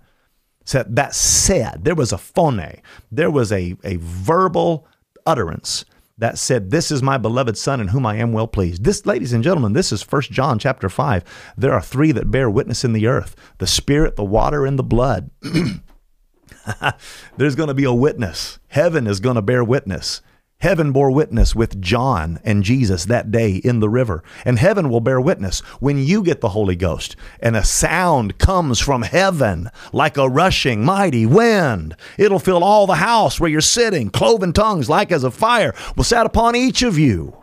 that 0.74 1.14
said, 1.14 1.84
there 1.84 1.93
was 1.93 2.12
a 2.12 2.18
phone, 2.18 2.82
there 3.12 3.30
was 3.30 3.51
a, 3.51 3.76
a 3.84 3.97
verbal 3.97 4.88
utterance 5.28 5.86
that 6.18 6.38
said, 6.38 6.72
This 6.72 6.91
is 6.91 7.03
my 7.03 7.18
beloved 7.18 7.57
Son 7.57 7.80
in 7.80 7.89
whom 7.89 8.05
I 8.05 8.15
am 8.15 8.34
well 8.34 8.47
pleased. 8.47 8.84
This, 8.84 9.05
ladies 9.05 9.34
and 9.34 9.43
gentlemen, 9.43 9.74
this 9.74 9.91
is 9.91 10.03
1 10.03 10.24
John 10.24 10.59
chapter 10.59 10.89
5. 10.89 11.53
There 11.57 11.74
are 11.74 11.82
three 11.82 12.11
that 12.11 12.32
bear 12.32 12.49
witness 12.49 12.84
in 12.84 12.93
the 12.93 13.07
earth 13.07 13.36
the 13.57 13.68
Spirit, 13.68 14.15
the 14.15 14.24
water, 14.24 14.65
and 14.65 14.78
the 14.78 14.84
blood. 14.84 15.30
There's 17.38 17.55
going 17.55 17.68
to 17.68 17.74
be 17.74 17.86
a 17.86 17.93
witness. 17.93 18.59
Heaven 18.68 19.07
is 19.07 19.20
going 19.20 19.36
to 19.36 19.41
bear 19.41 19.63
witness. 19.63 20.22
Heaven 20.60 20.91
bore 20.91 21.12
witness 21.12 21.53
with 21.55 21.80
John 21.80 22.39
and 22.43 22.64
Jesus 22.64 23.05
that 23.05 23.32
day 23.32 23.58
in 23.58 23.80
the 23.80 23.89
river. 23.89 24.24
And 24.43 24.58
heaven 24.58 24.89
will 24.89 25.01
bear 25.01 25.22
witness 25.22 25.60
when 25.80 25.99
you 25.99 26.24
get 26.24 26.41
the 26.41 26.49
Holy 26.49 26.76
Ghost 26.76 27.16
and 27.39 27.55
a 27.55 27.64
sound 27.64 28.39
comes 28.39 28.80
from 28.80 29.03
heaven 29.03 29.70
like 29.93 30.18
a 30.18 30.28
rushing 30.28 30.84
mighty 30.84 31.28
wind. 31.28 31.95
It'll 32.18 32.39
fill 32.39 32.64
all 32.64 32.88
the 32.88 32.95
house 32.95 33.39
where 33.39 33.51
you're 33.51 33.62
sitting. 33.62 34.10
Cloven 34.10 34.51
tongues 34.51 34.89
like 34.89 35.12
as 35.12 35.24
a 35.24 35.30
fire 35.30 35.76
will 35.95 36.03
set 36.03 36.26
upon 36.26 36.55
each 36.55 36.82
of 36.82 36.97
you. 36.97 37.38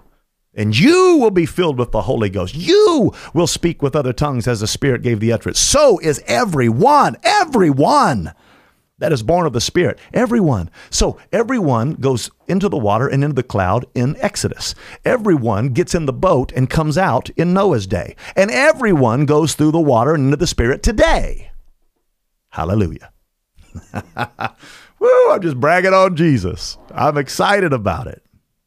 And 0.53 0.77
you 0.77 1.19
will 1.19 1.31
be 1.31 1.47
filled 1.47 1.79
with 1.79 1.93
the 1.93 2.03
Holy 2.03 2.31
Ghost. 2.31 2.57
You 2.57 3.13
will 3.33 3.47
speak 3.47 3.81
with 3.81 3.95
other 3.95 4.13
tongues 4.13 4.49
as 4.49 4.59
the 4.59 4.67
Spirit 4.67 5.03
gave 5.03 5.21
the 5.21 5.33
utterance. 5.33 5.61
So 5.61 6.01
is 6.01 6.21
everyone, 6.27 7.17
everyone 7.23 8.33
that 9.05 9.13
is 9.13 9.23
born 9.23 9.47
of 9.47 9.53
the 9.53 9.61
Spirit. 9.61 9.99
Everyone. 10.15 10.71
So 10.89 11.19
everyone 11.31 11.93
goes 11.93 12.31
into 12.49 12.71
the 12.71 12.79
water 12.79 13.07
and 13.07 13.23
into 13.23 13.35
the 13.35 13.43
cloud 13.43 13.85
in 13.95 14.17
Exodus. 14.19 14.75
Everyone 15.05 15.75
gets 15.75 15.95
in 15.95 16.07
the 16.07 16.13
boat 16.15 16.53
and 16.53 16.71
comes 16.71 16.97
out 16.97 17.29
in 17.37 17.53
Noah's 17.53 17.87
day. 17.87 18.17
And 18.35 18.51
everyone 18.51 19.27
goes 19.27 19.55
through 19.55 19.73
the 19.73 19.79
water 19.79 20.15
and 20.15 20.25
into 20.25 20.39
the 20.39 20.47
Spirit 20.47 20.83
today. 20.83 21.51
Hallelujah. 22.49 23.13
Woo, 24.99 25.31
I'm 25.31 25.43
just 25.43 25.61
bragging 25.61 25.93
on 25.93 26.17
Jesus. 26.17 26.79
I'm 26.91 27.19
excited 27.19 27.75
about 27.75 28.07
it. 28.07 28.23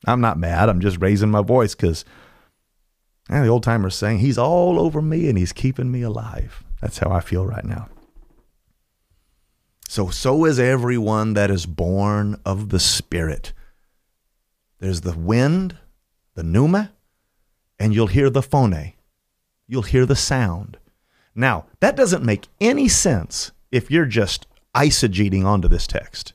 I'm 0.05 0.21
not 0.21 0.37
mad. 0.37 0.69
I'm 0.69 0.81
just 0.81 1.01
raising 1.01 1.31
my 1.31 1.41
voice 1.41 1.73
because 1.73 2.05
the 3.27 3.47
old 3.47 3.63
timer's 3.63 3.95
saying, 3.95 4.19
He's 4.19 4.37
all 4.37 4.79
over 4.79 5.01
me 5.01 5.29
and 5.29 5.37
He's 5.37 5.51
keeping 5.51 5.91
me 5.91 6.03
alive. 6.03 6.63
That's 6.79 6.99
how 6.99 7.09
I 7.09 7.21
feel 7.21 7.43
right 7.43 7.65
now. 7.65 7.89
So, 9.89 10.09
so 10.09 10.43
is 10.43 10.59
everyone 10.59 11.33
that 11.33 11.49
is 11.49 11.65
born 11.65 12.39
of 12.45 12.69
the 12.69 12.79
Spirit. 12.79 13.53
There's 14.79 15.01
the 15.01 15.17
wind, 15.17 15.77
the 16.35 16.43
pneuma, 16.43 16.91
and 17.79 17.95
you'll 17.95 18.07
hear 18.07 18.29
the 18.29 18.41
phone. 18.41 18.93
You'll 19.65 19.83
hear 19.83 20.05
the 20.05 20.15
sound. 20.15 20.77
Now, 21.33 21.65
that 21.79 21.95
doesn't 21.95 22.25
make 22.25 22.47
any 22.59 22.89
sense 22.89 23.51
if 23.71 23.89
you're 23.89 24.05
just 24.05 24.45
eisegeting 24.75 25.45
onto 25.45 25.69
this 25.69 25.87
text. 25.87 26.33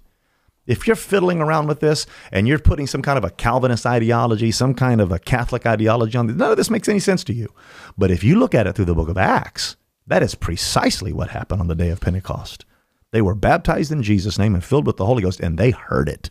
If 0.66 0.86
you're 0.86 0.96
fiddling 0.96 1.40
around 1.40 1.66
with 1.66 1.80
this 1.80 2.06
and 2.30 2.48
you're 2.48 2.58
putting 2.58 2.86
some 2.86 3.02
kind 3.02 3.18
of 3.18 3.24
a 3.24 3.30
Calvinist 3.30 3.84
ideology, 3.84 4.50
some 4.50 4.74
kind 4.74 5.00
of 5.00 5.12
a 5.12 5.18
Catholic 5.18 5.66
ideology 5.66 6.16
on 6.16 6.26
this, 6.26 6.36
none 6.36 6.50
of 6.52 6.56
this 6.56 6.70
makes 6.70 6.88
any 6.88 7.00
sense 7.00 7.22
to 7.24 7.34
you. 7.34 7.52
But 7.98 8.10
if 8.10 8.24
you 8.24 8.38
look 8.38 8.54
at 8.54 8.66
it 8.66 8.74
through 8.74 8.86
the 8.86 8.94
book 8.94 9.08
of 9.08 9.18
Acts, 9.18 9.76
that 10.06 10.22
is 10.22 10.34
precisely 10.34 11.12
what 11.12 11.30
happened 11.30 11.60
on 11.60 11.68
the 11.68 11.74
day 11.74 11.90
of 11.90 12.00
Pentecost. 12.00 12.64
They 13.12 13.22
were 13.22 13.34
baptized 13.34 13.92
in 13.92 14.02
Jesus' 14.02 14.38
name 14.38 14.54
and 14.54 14.64
filled 14.64 14.86
with 14.86 14.96
the 14.96 15.06
Holy 15.06 15.22
Ghost, 15.22 15.38
and 15.38 15.58
they 15.58 15.70
heard 15.70 16.08
it. 16.08 16.30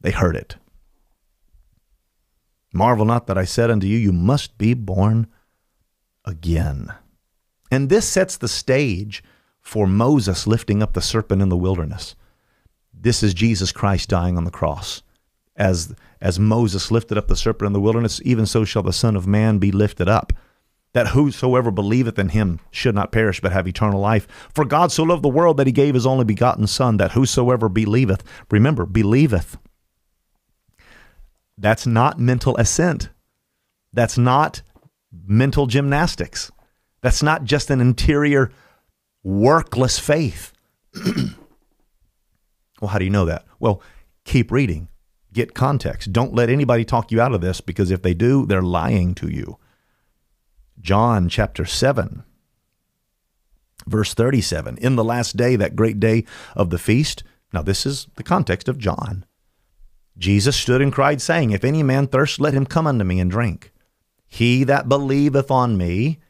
They 0.00 0.10
heard 0.10 0.36
it. 0.36 0.56
Marvel 2.72 3.06
not 3.06 3.26
that 3.26 3.38
I 3.38 3.44
said 3.44 3.70
unto 3.70 3.86
you, 3.86 3.96
You 3.96 4.12
must 4.12 4.58
be 4.58 4.74
born 4.74 5.26
again. 6.24 6.92
And 7.70 7.88
this 7.88 8.06
sets 8.06 8.36
the 8.36 8.48
stage 8.48 9.24
for 9.60 9.86
Moses 9.86 10.46
lifting 10.46 10.82
up 10.82 10.92
the 10.92 11.00
serpent 11.00 11.40
in 11.40 11.48
the 11.48 11.56
wilderness. 11.56 12.14
This 12.92 13.22
is 13.22 13.32
Jesus 13.32 13.72
Christ 13.72 14.10
dying 14.10 14.36
on 14.36 14.44
the 14.44 14.50
cross. 14.50 15.02
As, 15.56 15.94
as 16.20 16.38
Moses 16.38 16.90
lifted 16.90 17.16
up 17.16 17.28
the 17.28 17.36
serpent 17.36 17.68
in 17.68 17.72
the 17.72 17.80
wilderness, 17.80 18.20
even 18.24 18.44
so 18.44 18.64
shall 18.64 18.82
the 18.82 18.92
Son 18.92 19.16
of 19.16 19.26
Man 19.26 19.58
be 19.58 19.72
lifted 19.72 20.08
up 20.08 20.32
that 20.94 21.08
whosoever 21.08 21.70
believeth 21.70 22.18
in 22.18 22.30
him 22.30 22.60
should 22.70 22.94
not 22.94 23.12
perish 23.12 23.40
but 23.40 23.52
have 23.52 23.68
eternal 23.68 24.00
life. 24.00 24.26
For 24.54 24.64
God 24.64 24.90
so 24.90 25.02
loved 25.02 25.22
the 25.22 25.28
world 25.28 25.56
that 25.58 25.66
he 25.66 25.72
gave 25.72 25.94
his 25.94 26.06
only 26.06 26.24
begotten 26.24 26.66
Son, 26.66 26.96
that 26.96 27.12
whosoever 27.12 27.68
believeth, 27.68 28.22
remember, 28.50 28.86
believeth. 28.86 29.58
That's 31.58 31.86
not 31.86 32.18
mental 32.18 32.56
assent. 32.56 33.10
That's 33.92 34.16
not 34.16 34.62
mental 35.26 35.66
gymnastics. 35.66 36.50
That's 37.02 37.22
not 37.22 37.44
just 37.44 37.70
an 37.70 37.80
interior, 37.80 38.50
workless 39.24 39.98
faith. 39.98 40.52
well, 42.80 42.88
how 42.88 42.98
do 42.98 43.04
you 43.04 43.10
know 43.10 43.26
that? 43.26 43.44
Well, 43.58 43.82
keep 44.24 44.52
reading, 44.52 44.88
get 45.32 45.54
context. 45.54 46.12
Don't 46.12 46.34
let 46.34 46.48
anybody 46.50 46.84
talk 46.84 47.10
you 47.10 47.20
out 47.20 47.34
of 47.34 47.40
this 47.40 47.60
because 47.60 47.90
if 47.90 48.02
they 48.02 48.14
do, 48.14 48.46
they're 48.46 48.62
lying 48.62 49.14
to 49.16 49.28
you. 49.28 49.58
John 50.80 51.28
chapter 51.28 51.64
7, 51.64 52.24
verse 53.86 54.14
37. 54.14 54.78
In 54.78 54.96
the 54.96 55.04
last 55.04 55.36
day, 55.36 55.56
that 55.56 55.76
great 55.76 55.98
day 55.98 56.24
of 56.54 56.70
the 56.70 56.78
feast, 56.78 57.22
now 57.52 57.62
this 57.62 57.86
is 57.86 58.08
the 58.16 58.22
context 58.22 58.68
of 58.68 58.78
John. 58.78 59.24
Jesus 60.16 60.56
stood 60.56 60.80
and 60.82 60.92
cried, 60.92 61.20
saying, 61.20 61.50
If 61.50 61.64
any 61.64 61.82
man 61.82 62.06
thirst, 62.06 62.40
let 62.40 62.54
him 62.54 62.66
come 62.66 62.86
unto 62.86 63.04
me 63.04 63.18
and 63.20 63.30
drink. 63.30 63.72
He 64.26 64.64
that 64.64 64.88
believeth 64.88 65.50
on 65.50 65.76
me, 65.76 66.20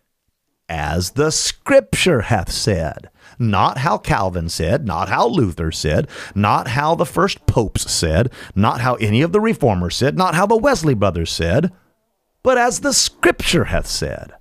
as 0.68 1.12
the 1.12 1.30
scripture 1.30 2.22
hath 2.22 2.50
said. 2.50 3.10
Not 3.38 3.78
how 3.78 3.98
Calvin 3.98 4.48
said, 4.48 4.86
not 4.86 5.08
how 5.08 5.26
Luther 5.26 5.72
said, 5.72 6.08
not 6.34 6.68
how 6.68 6.94
the 6.94 7.06
first 7.06 7.46
popes 7.46 7.90
said, 7.90 8.30
not 8.54 8.80
how 8.80 8.94
any 8.96 9.22
of 9.22 9.32
the 9.32 9.40
reformers 9.40 9.96
said, 9.96 10.16
not 10.16 10.34
how 10.34 10.46
the 10.46 10.56
Wesley 10.56 10.94
brothers 10.94 11.32
said, 11.32 11.72
but 12.44 12.56
as 12.56 12.80
the 12.80 12.92
scripture 12.92 13.64
hath 13.64 13.88
said 13.88 14.34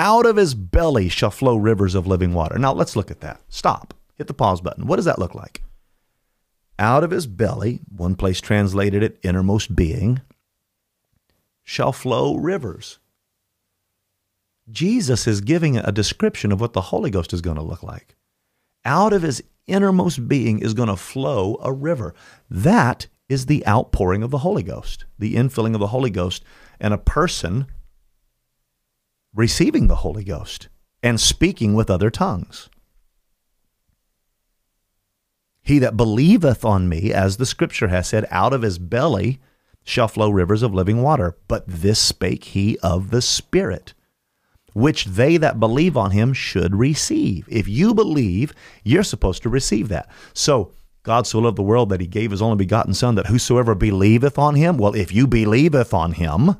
out 0.00 0.24
of 0.24 0.36
his 0.36 0.54
belly 0.54 1.10
shall 1.10 1.30
flow 1.30 1.56
rivers 1.56 1.94
of 1.94 2.06
living 2.06 2.32
water. 2.32 2.58
Now 2.58 2.72
let's 2.72 2.96
look 2.96 3.10
at 3.10 3.20
that. 3.20 3.42
Stop. 3.50 3.92
Hit 4.14 4.28
the 4.28 4.34
pause 4.34 4.62
button. 4.62 4.86
What 4.86 4.96
does 4.96 5.04
that 5.04 5.18
look 5.18 5.34
like? 5.34 5.62
Out 6.78 7.04
of 7.04 7.10
his 7.10 7.26
belly, 7.26 7.80
one 7.94 8.14
place 8.14 8.40
translated 8.40 9.02
it 9.02 9.20
innermost 9.22 9.76
being, 9.76 10.22
shall 11.62 11.92
flow 11.92 12.36
rivers. 12.36 12.98
Jesus 14.70 15.26
is 15.26 15.42
giving 15.42 15.76
a 15.76 15.92
description 15.92 16.50
of 16.50 16.62
what 16.62 16.72
the 16.72 16.80
Holy 16.80 17.10
Ghost 17.10 17.34
is 17.34 17.42
going 17.42 17.56
to 17.56 17.62
look 17.62 17.82
like. 17.82 18.16
Out 18.86 19.12
of 19.12 19.20
his 19.20 19.42
innermost 19.66 20.26
being 20.26 20.60
is 20.60 20.72
going 20.72 20.88
to 20.88 20.96
flow 20.96 21.58
a 21.62 21.74
river. 21.74 22.14
That 22.48 23.06
is 23.28 23.44
the 23.44 23.66
outpouring 23.66 24.22
of 24.22 24.30
the 24.30 24.38
Holy 24.38 24.62
Ghost, 24.62 25.04
the 25.18 25.34
infilling 25.34 25.74
of 25.74 25.80
the 25.80 25.88
Holy 25.88 26.10
Ghost. 26.10 26.42
And 26.80 26.94
a 26.94 26.98
person 26.98 27.66
receiving 29.34 29.86
the 29.86 29.96
Holy 29.96 30.24
Ghost 30.24 30.68
and 31.02 31.20
speaking 31.20 31.74
with 31.74 31.90
other 31.90 32.10
tongues. 32.10 32.68
He 35.62 35.78
that 35.78 35.96
believeth 35.96 36.64
on 36.64 36.88
me, 36.88 37.12
as 37.12 37.36
the 37.36 37.46
scripture 37.46 37.88
has 37.88 38.08
said, 38.08 38.26
out 38.30 38.52
of 38.52 38.62
his 38.62 38.78
belly 38.78 39.40
shall 39.84 40.08
flow 40.08 40.30
rivers 40.30 40.62
of 40.62 40.74
living 40.74 41.02
water. 41.02 41.36
But 41.48 41.64
this 41.66 41.98
spake 41.98 42.44
he 42.44 42.78
of 42.78 43.10
the 43.10 43.22
Spirit, 43.22 43.94
which 44.72 45.04
they 45.04 45.36
that 45.36 45.60
believe 45.60 45.96
on 45.96 46.12
him 46.12 46.32
should 46.32 46.74
receive. 46.74 47.46
If 47.48 47.68
you 47.68 47.94
believe, 47.94 48.52
you're 48.84 49.02
supposed 49.02 49.42
to 49.42 49.48
receive 49.48 49.88
that. 49.88 50.08
So 50.32 50.72
God 51.02 51.26
so 51.26 51.38
loved 51.38 51.58
the 51.58 51.62
world 51.62 51.90
that 51.90 52.00
he 52.00 52.06
gave 52.06 52.30
his 52.30 52.42
only 52.42 52.56
begotten 52.56 52.94
Son, 52.94 53.14
that 53.14 53.26
whosoever 53.26 53.74
believeth 53.74 54.38
on 54.38 54.54
him, 54.54 54.76
well, 54.76 54.94
if 54.94 55.12
you 55.12 55.26
believeth 55.26 55.94
on 55.94 56.12
him, 56.12 56.56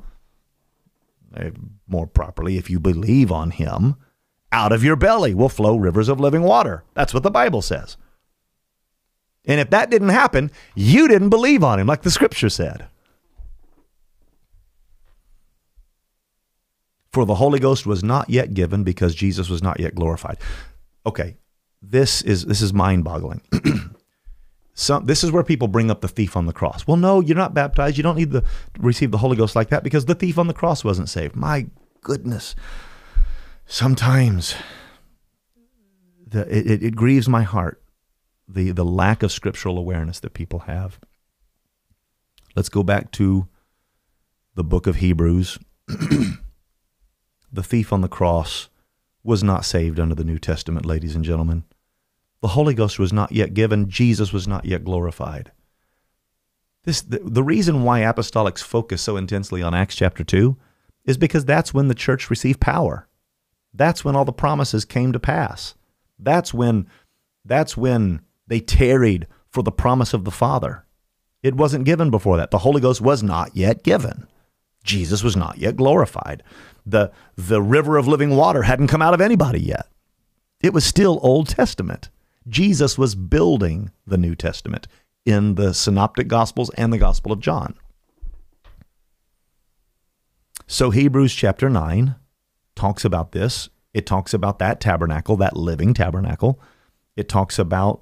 Uh, 1.35 1.51
more 1.87 2.07
properly, 2.07 2.57
if 2.57 2.69
you 2.69 2.79
believe 2.79 3.31
on 3.31 3.51
him, 3.51 3.95
out 4.51 4.71
of 4.71 4.83
your 4.83 4.95
belly 4.95 5.33
will 5.33 5.49
flow 5.49 5.77
rivers 5.77 6.09
of 6.09 6.19
living 6.19 6.43
water. 6.43 6.83
That's 6.93 7.13
what 7.13 7.23
the 7.23 7.31
Bible 7.31 7.61
says. 7.61 7.95
And 9.45 9.59
if 9.59 9.69
that 9.69 9.89
didn't 9.89 10.09
happen, 10.09 10.51
you 10.75 11.07
didn't 11.07 11.29
believe 11.29 11.63
on 11.63 11.79
him, 11.79 11.87
like 11.87 12.01
the 12.01 12.11
scripture 12.11 12.49
said. 12.49 12.87
For 17.11 17.25
the 17.25 17.35
Holy 17.35 17.59
Ghost 17.59 17.85
was 17.85 18.03
not 18.03 18.29
yet 18.29 18.53
given 18.53 18.83
because 18.83 19.15
Jesus 19.15 19.49
was 19.49 19.63
not 19.63 19.79
yet 19.79 19.95
glorified. 19.95 20.37
Okay, 21.05 21.37
this 21.81 22.21
is 22.21 22.45
this 22.45 22.61
is 22.61 22.73
mind-boggling. 22.73 23.41
Some, 24.73 25.05
this 25.05 25.23
is 25.23 25.31
where 25.31 25.43
people 25.43 25.67
bring 25.67 25.91
up 25.91 26.01
the 26.01 26.07
thief 26.07 26.37
on 26.37 26.45
the 26.45 26.53
cross. 26.53 26.87
Well, 26.87 26.97
no, 26.97 27.19
you're 27.19 27.37
not 27.37 27.53
baptized. 27.53 27.97
You 27.97 28.03
don't 28.03 28.15
need 28.15 28.31
to 28.31 28.43
receive 28.79 29.11
the 29.11 29.17
Holy 29.17 29.35
Ghost 29.35 29.55
like 29.55 29.69
that 29.69 29.83
because 29.83 30.05
the 30.05 30.15
thief 30.15 30.37
on 30.37 30.47
the 30.47 30.53
cross 30.53 30.83
wasn't 30.83 31.09
saved. 31.09 31.35
My 31.35 31.67
goodness. 32.01 32.55
Sometimes 33.65 34.55
the, 36.25 36.41
it, 36.49 36.83
it 36.83 36.95
grieves 36.95 37.27
my 37.27 37.43
heart 37.43 37.81
the, 38.47 38.71
the 38.71 38.85
lack 38.85 39.23
of 39.23 39.31
scriptural 39.31 39.77
awareness 39.77 40.19
that 40.21 40.33
people 40.33 40.59
have. 40.59 40.99
Let's 42.55 42.69
go 42.69 42.83
back 42.83 43.11
to 43.13 43.47
the 44.55 44.63
book 44.63 44.87
of 44.87 44.97
Hebrews. 44.97 45.57
the 45.87 47.63
thief 47.63 47.93
on 47.93 48.01
the 48.01 48.09
cross 48.09 48.69
was 49.23 49.43
not 49.43 49.65
saved 49.65 49.99
under 49.99 50.15
the 50.15 50.23
New 50.23 50.39
Testament, 50.39 50.85
ladies 50.85 51.15
and 51.15 51.23
gentlemen. 51.23 51.63
The 52.41 52.49
Holy 52.49 52.73
Ghost 52.73 52.99
was 52.99 53.13
not 53.13 53.31
yet 53.31 53.53
given, 53.53 53.89
Jesus 53.89 54.33
was 54.33 54.47
not 54.47 54.65
yet 54.65 54.83
glorified. 54.83 55.51
This, 56.83 57.01
the, 57.01 57.19
the 57.19 57.43
reason 57.43 57.83
why 57.83 58.01
apostolics 58.01 58.63
focus 58.63 59.01
so 59.01 59.15
intensely 59.15 59.61
on 59.61 59.75
Acts 59.75 59.95
chapter 59.95 60.23
2 60.23 60.57
is 61.05 61.17
because 61.17 61.45
that's 61.45 61.73
when 61.73 61.87
the 61.87 61.95
church 61.95 62.29
received 62.29 62.59
power. 62.59 63.07
That's 63.73 64.03
when 64.03 64.15
all 64.15 64.25
the 64.25 64.33
promises 64.33 64.85
came 64.85 65.11
to 65.13 65.19
pass. 65.19 65.75
That's 66.19 66.53
when 66.53 66.87
that's 67.45 67.75
when 67.75 68.21
they 68.47 68.59
tarried 68.59 69.27
for 69.49 69.63
the 69.63 69.71
promise 69.71 70.13
of 70.13 70.25
the 70.25 70.31
Father. 70.31 70.85
It 71.41 71.55
wasn't 71.55 71.85
given 71.85 72.11
before 72.11 72.37
that. 72.37 72.51
The 72.51 72.59
Holy 72.59 72.81
Ghost 72.81 73.01
was 73.01 73.23
not 73.23 73.55
yet 73.55 73.83
given. 73.83 74.27
Jesus 74.83 75.23
was 75.23 75.35
not 75.35 75.57
yet 75.57 75.75
glorified. 75.75 76.43
The, 76.85 77.11
the 77.35 77.61
river 77.61 77.97
of 77.97 78.07
living 78.07 78.35
water 78.35 78.63
hadn't 78.63 78.87
come 78.87 79.01
out 79.01 79.13
of 79.13 79.21
anybody 79.21 79.59
yet. 79.59 79.87
It 80.61 80.73
was 80.73 80.85
still 80.85 81.19
Old 81.21 81.47
Testament. 81.47 82.09
Jesus 82.47 82.97
was 82.97 83.15
building 83.15 83.91
the 84.05 84.17
New 84.17 84.35
Testament 84.35 84.87
in 85.25 85.55
the 85.55 85.73
Synoptic 85.73 86.27
Gospels 86.27 86.69
and 86.71 86.91
the 86.91 86.97
Gospel 86.97 87.31
of 87.31 87.39
John. 87.39 87.75
So, 90.67 90.89
Hebrews 90.89 91.33
chapter 91.33 91.69
9 91.69 92.15
talks 92.75 93.05
about 93.05 93.31
this. 93.33 93.69
It 93.93 94.05
talks 94.05 94.33
about 94.33 94.59
that 94.59 94.79
tabernacle, 94.79 95.35
that 95.37 95.55
living 95.57 95.93
tabernacle. 95.93 96.59
It 97.15 97.27
talks 97.27 97.59
about 97.59 98.01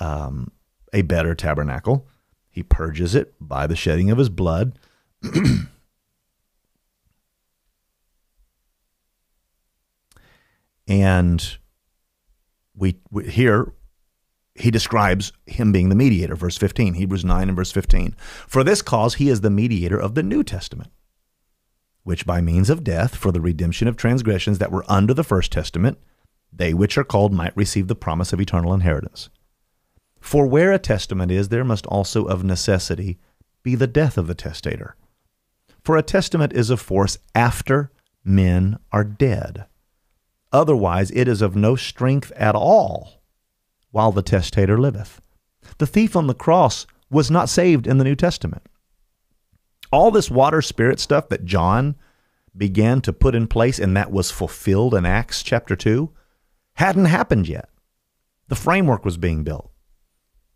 um, 0.00 0.50
a 0.92 1.02
better 1.02 1.34
tabernacle. 1.34 2.08
He 2.50 2.62
purges 2.64 3.14
it 3.14 3.34
by 3.40 3.66
the 3.68 3.76
shedding 3.76 4.10
of 4.10 4.18
his 4.18 4.28
blood. 4.28 4.76
and 10.88 11.58
we, 12.80 12.96
we 13.10 13.28
here 13.28 13.72
he 14.56 14.70
describes 14.70 15.32
him 15.46 15.70
being 15.70 15.88
the 15.88 15.94
mediator 15.94 16.34
verse 16.34 16.56
15 16.56 16.94
hebrews 16.94 17.24
9 17.24 17.48
and 17.48 17.56
verse 17.56 17.70
15 17.70 18.14
for 18.46 18.64
this 18.64 18.82
cause 18.82 19.14
he 19.14 19.28
is 19.28 19.40
the 19.40 19.50
mediator 19.50 19.98
of 19.98 20.14
the 20.14 20.22
new 20.22 20.42
testament 20.42 20.90
which 22.02 22.26
by 22.26 22.40
means 22.40 22.68
of 22.68 22.82
death 22.82 23.14
for 23.14 23.30
the 23.30 23.40
redemption 23.40 23.86
of 23.86 23.96
transgressions 23.96 24.58
that 24.58 24.72
were 24.72 24.84
under 24.88 25.14
the 25.14 25.24
first 25.24 25.52
testament 25.52 25.98
they 26.52 26.74
which 26.74 26.98
are 26.98 27.04
called 27.04 27.32
might 27.32 27.56
receive 27.56 27.86
the 27.86 27.94
promise 27.94 28.32
of 28.32 28.40
eternal 28.40 28.74
inheritance 28.74 29.30
for 30.20 30.46
where 30.46 30.72
a 30.72 30.78
testament 30.78 31.32
is, 31.32 31.48
there 31.48 31.64
must 31.64 31.86
also 31.86 32.26
of 32.26 32.44
necessity 32.44 33.18
be 33.62 33.74
the 33.74 33.86
death 33.86 34.18
of 34.18 34.26
the 34.26 34.34
testator. 34.34 34.94
For 35.82 35.96
a 35.96 36.02
testament 36.02 36.52
is 36.52 36.70
of 36.70 36.80
force 36.80 37.18
after 37.34 37.90
men 38.22 38.78
are 38.92 39.04
dead. 39.04 39.66
Otherwise, 40.52 41.10
it 41.12 41.28
is 41.28 41.42
of 41.42 41.54
no 41.54 41.76
strength 41.76 42.32
at 42.36 42.54
all 42.54 43.22
while 43.90 44.12
the 44.12 44.22
testator 44.22 44.78
liveth. 44.78 45.20
The 45.78 45.86
thief 45.86 46.16
on 46.16 46.26
the 46.26 46.34
cross 46.34 46.86
was 47.10 47.30
not 47.30 47.48
saved 47.48 47.86
in 47.86 47.98
the 47.98 48.04
New 48.04 48.16
Testament. 48.16 48.62
All 49.92 50.10
this 50.10 50.30
water 50.30 50.62
spirit 50.62 51.00
stuff 51.00 51.28
that 51.28 51.44
John 51.44 51.96
began 52.56 53.00
to 53.02 53.12
put 53.12 53.34
in 53.34 53.46
place 53.46 53.78
and 53.78 53.96
that 53.96 54.10
was 54.10 54.30
fulfilled 54.30 54.94
in 54.94 55.06
Acts 55.06 55.42
chapter 55.42 55.76
2 55.76 56.10
hadn't 56.74 57.06
happened 57.06 57.48
yet. 57.48 57.68
The 58.48 58.56
framework 58.56 59.04
was 59.04 59.16
being 59.16 59.44
built. 59.44 59.70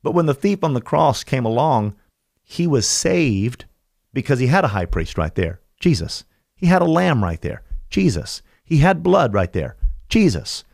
But 0.03 0.12
when 0.12 0.26
the 0.26 0.34
thief 0.34 0.62
on 0.62 0.74
the 0.74 0.80
cross 0.80 1.24
came 1.24 1.45
along, 1.45 1.95
he 2.42 2.66
was 2.66 2.86
saved 2.86 3.64
because 4.12 4.38
he 4.38 4.49
had 4.49 4.64
a 4.64 4.68
high 4.68 4.86
priest 4.86 5.16
right 5.16 5.34
there, 5.34 5.61
Jesus. 5.80 6.24
He 6.57 6.66
had 6.66 6.82
a 6.82 6.86
lamb 6.86 7.22
right 7.22 7.40
there, 7.40 7.62
Jesus. 7.90 8.42
He 8.64 8.78
had 8.78 9.03
blood 9.03 9.34
right 9.34 9.53
there, 9.53 9.76
Jesus. 10.09 10.65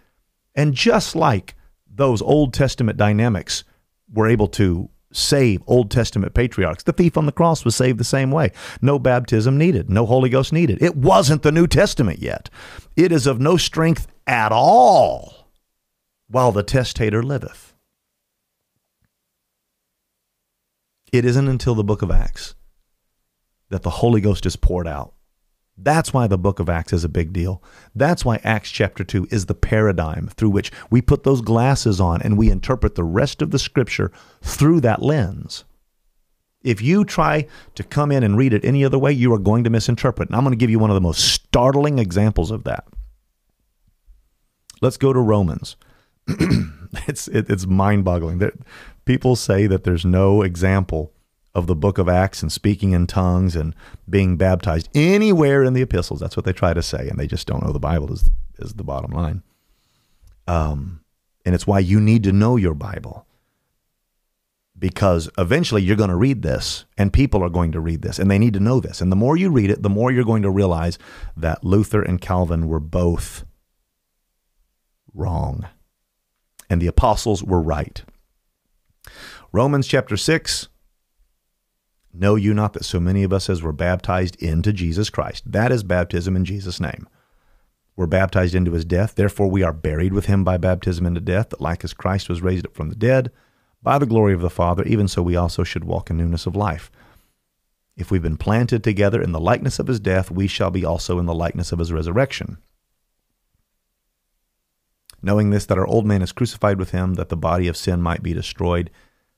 And 0.55 0.74
just 0.74 1.14
like 1.16 1.55
those 1.93 2.22
Old 2.22 2.53
Testament 2.53 2.99
dynamics 2.99 3.64
were 4.12 4.28
able 4.28 4.49
to 4.49 4.91
save 5.12 5.62
Old 5.66 5.91
Testament 5.91 6.35
patriarchs, 6.35 6.85
the 6.85 6.93
thief 6.93 7.16
on 7.16 7.26
the 7.26 7.33
cross 7.33 7.64
was 7.64 7.74
saved 7.76 7.99
the 7.99 8.05
same 8.05 8.31
way. 8.31 8.53
No 8.81 8.99
baptism 8.99 9.59
needed, 9.59 9.91
no 9.91 10.07
Holy 10.07 10.28
Ghost 10.28 10.53
needed. 10.53 10.83
It 10.83 10.97
wasn't 10.97 11.43
the 11.43 11.53
New 11.53 11.66
Testament 11.66 12.20
yet. 12.20 12.49
It 12.97 13.12
is 13.12 13.26
of 13.26 13.41
no 13.41 13.57
strength 13.57 14.07
at 14.26 14.53
all 14.53 15.49
while 16.28 16.53
the 16.53 16.62
testator 16.62 17.22
liveth. 17.22 17.74
It 21.12 21.24
isn't 21.24 21.49
until 21.49 21.74
the 21.74 21.83
book 21.83 22.03
of 22.03 22.11
Acts 22.11 22.55
that 23.68 23.83
the 23.83 23.91
Holy 23.91 24.20
Ghost 24.20 24.47
is 24.47 24.55
poured 24.57 24.87
out. 24.87 25.14
That's 25.76 26.12
why 26.12 26.26
the 26.26 26.38
book 26.38 26.58
of 26.60 26.68
Acts 26.68 26.92
is 26.92 27.04
a 27.04 27.08
big 27.08 27.32
deal. 27.32 27.62
That's 27.94 28.24
why 28.24 28.40
Acts 28.44 28.70
chapter 28.70 29.02
2 29.02 29.28
is 29.30 29.46
the 29.46 29.54
paradigm 29.54 30.28
through 30.28 30.50
which 30.50 30.70
we 30.90 31.00
put 31.00 31.24
those 31.24 31.40
glasses 31.40 32.00
on 32.00 32.20
and 32.20 32.36
we 32.36 32.50
interpret 32.50 32.94
the 32.94 33.04
rest 33.04 33.40
of 33.40 33.50
the 33.50 33.58
scripture 33.58 34.12
through 34.42 34.80
that 34.80 35.02
lens. 35.02 35.64
If 36.62 36.82
you 36.82 37.04
try 37.04 37.46
to 37.74 37.82
come 37.82 38.12
in 38.12 38.22
and 38.22 38.36
read 38.36 38.52
it 38.52 38.64
any 38.64 38.84
other 38.84 38.98
way, 38.98 39.12
you 39.12 39.32
are 39.32 39.38
going 39.38 39.64
to 39.64 39.70
misinterpret. 39.70 40.28
And 40.28 40.36
I'm 40.36 40.44
going 40.44 40.52
to 40.52 40.60
give 40.60 40.68
you 40.68 40.78
one 40.78 40.90
of 40.90 40.94
the 40.94 41.00
most 41.00 41.20
startling 41.20 41.98
examples 41.98 42.50
of 42.50 42.64
that. 42.64 42.86
Let's 44.82 44.98
go 44.98 45.12
to 45.12 45.20
Romans. 45.20 45.76
it's 47.06 47.28
it, 47.28 47.48
it's 47.48 47.66
mind-boggling. 47.66 48.42
People 49.06 49.36
say 49.36 49.66
that 49.66 49.84
there's 49.84 50.04
no 50.04 50.42
example 50.42 51.12
of 51.55 51.66
the 51.66 51.74
book 51.74 51.98
of 51.98 52.09
Acts 52.09 52.42
and 52.42 52.53
speaking 52.53 52.92
in 52.92 53.07
tongues 53.07 53.57
and 53.57 53.74
being 54.09 54.36
baptized 54.36 54.88
anywhere 54.94 55.64
in 55.64 55.72
the 55.72 55.82
epistles. 55.82 56.20
That's 56.20 56.36
what 56.36 56.44
they 56.44 56.53
try 56.53 56.74
to 56.74 56.82
say, 56.82 57.09
and 57.09 57.18
they 57.18 57.26
just 57.26 57.46
don't 57.46 57.64
know 57.64 57.72
the 57.72 57.78
Bible 57.78 58.12
is 58.12 58.30
is 58.59 58.74
the 58.74 58.84
bottom 58.84 59.11
line. 59.12 59.42
Um, 60.46 61.01
and 61.44 61.55
it's 61.55 61.66
why 61.66 61.78
you 61.78 62.01
need 62.01 62.22
to 62.24 62.32
know 62.32 62.57
your 62.57 62.74
Bible 62.74 63.26
because 64.80 65.28
eventually 65.36 65.82
you're 65.82 65.94
going 65.94 66.11
to 66.11 66.16
read 66.16 66.42
this 66.42 66.86
and 66.96 67.12
people 67.12 67.44
are 67.44 67.51
going 67.51 67.70
to 67.70 67.80
read 67.80 68.03
this 68.03 68.18
and 68.18 68.30
they 68.30 68.38
need 68.38 68.55
to 68.55 68.61
know 68.61 68.80
this. 68.80 69.01
And 69.01 69.12
the 69.12 69.16
more 69.16 69.36
you 69.36 69.51
read 69.51 69.70
it, 69.70 69.82
the 69.82 69.90
more 69.90 70.11
you're 70.11 70.24
going 70.24 70.42
to 70.42 70.51
realize 70.51 70.98
that 71.36 71.62
Luther 71.62 72.03
and 72.03 72.20
Calvin 72.20 72.66
were 72.66 72.80
both 72.80 73.44
wrong 75.12 75.68
and 76.70 76.80
the 76.80 76.86
apostles 76.86 77.44
were 77.44 77.61
right. 77.61 78.03
Romans 79.53 79.86
chapter 79.86 80.16
6 80.16 80.68
Know 82.12 82.34
you 82.34 82.54
not 82.54 82.72
that 82.72 82.84
so 82.84 82.98
many 82.98 83.22
of 83.22 83.32
us 83.32 83.48
as 83.48 83.62
were 83.62 83.72
baptized 83.72 84.36
into 84.42 84.72
Jesus 84.72 85.11
Christ? 85.11 85.44
That 85.50 85.70
is 85.70 85.82
baptism 85.82 86.34
in 86.36 86.44
Jesus' 86.44 86.80
name. 86.80 87.08
We're 87.94 88.06
baptized 88.06 88.54
into 88.54 88.72
his 88.72 88.84
death. 88.84 89.14
Therefore, 89.14 89.50
we 89.50 89.62
are 89.62 89.72
buried 89.72 90.12
with 90.12 90.26
him 90.26 90.42
by 90.42 90.56
baptism 90.56 91.06
into 91.06 91.20
death, 91.20 91.50
that 91.50 91.61
like 91.61 91.84
as 91.84 91.92
Christ 91.92 92.28
was 92.28 92.42
raised 92.42 92.66
up 92.66 92.74
from 92.74 92.88
the 92.88 92.96
dead 92.96 93.30
by 93.82 93.98
the 93.98 94.06
glory 94.06 94.34
of 94.34 94.40
the 94.40 94.50
Father, 94.50 94.84
even 94.84 95.06
so 95.06 95.22
we 95.22 95.36
also 95.36 95.64
should 95.64 95.84
walk 95.84 96.11
in 96.11 96.16
newness 96.16 96.46
of 96.46 96.56
life. 96.56 96.90
If 97.96 98.11
we've 98.11 98.22
been 98.22 98.36
planted 98.36 98.82
together 98.82 99.20
in 99.20 99.32
the 99.32 99.40
likeness 99.40 99.78
of 99.78 99.86
his 99.86 100.00
death, 100.00 100.30
we 100.30 100.46
shall 100.46 100.70
be 100.70 100.84
also 100.84 101.18
in 101.18 101.26
the 101.26 101.34
likeness 101.34 101.72
of 101.72 101.78
his 101.78 101.92
resurrection. 101.92 102.58
Knowing 105.22 105.50
this, 105.50 105.66
that 105.66 105.78
our 105.78 105.86
old 105.86 106.06
man 106.06 106.22
is 106.22 106.32
crucified 106.32 106.78
with 106.78 106.90
him, 106.90 107.14
that 107.14 107.28
the 107.28 107.36
body 107.36 107.68
of 107.68 107.76
sin 107.76 108.00
might 108.00 108.22
be 108.22 108.32
destroyed 108.32 108.90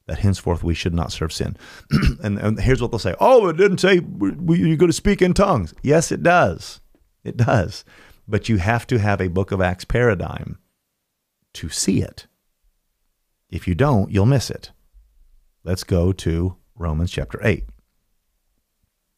that 0.07 0.19
henceforth 0.19 0.63
we 0.65 0.75
should 0.75 0.95
not 0.95 1.13
serve 1.13 1.33
sin. 1.33 1.57
and, 2.23 2.39
and, 2.39 2.61
here's 2.61 2.83
what 2.83 2.91
they'll 2.91 2.99
say 2.99 3.15
Oh, 3.21 3.49
it 3.49 3.57
didn't 3.57 3.79
say 3.79 3.95
you're 3.95 4.77
going 4.77 4.79
to 4.79 4.93
speak 4.93 5.23
in 5.23 5.35
tongues. 5.35 5.75
Yes, 5.83 6.11
it 6.13 6.23
does. 6.23 6.81
It 7.25 7.37
does. 7.37 7.85
But 8.27 8.49
you 8.49 8.57
have 8.59 8.87
to 8.89 8.99
have 8.99 9.21
a 9.21 9.29
book 9.29 9.53
of 9.53 9.61
Acts 9.61 9.85
paradigm 9.85 10.59
to 11.55 11.69
see 11.69 12.03
it. 12.03 12.27
If 13.51 13.69
you 13.69 13.75
don't, 13.75 14.11
you'll 14.11 14.27
miss 14.27 14.51
it. 14.51 14.71
Let's 15.65 15.85
go 15.85 16.13
to 16.13 16.57
Romans 16.75 17.11
chapter 17.11 17.39
8. 17.43 17.65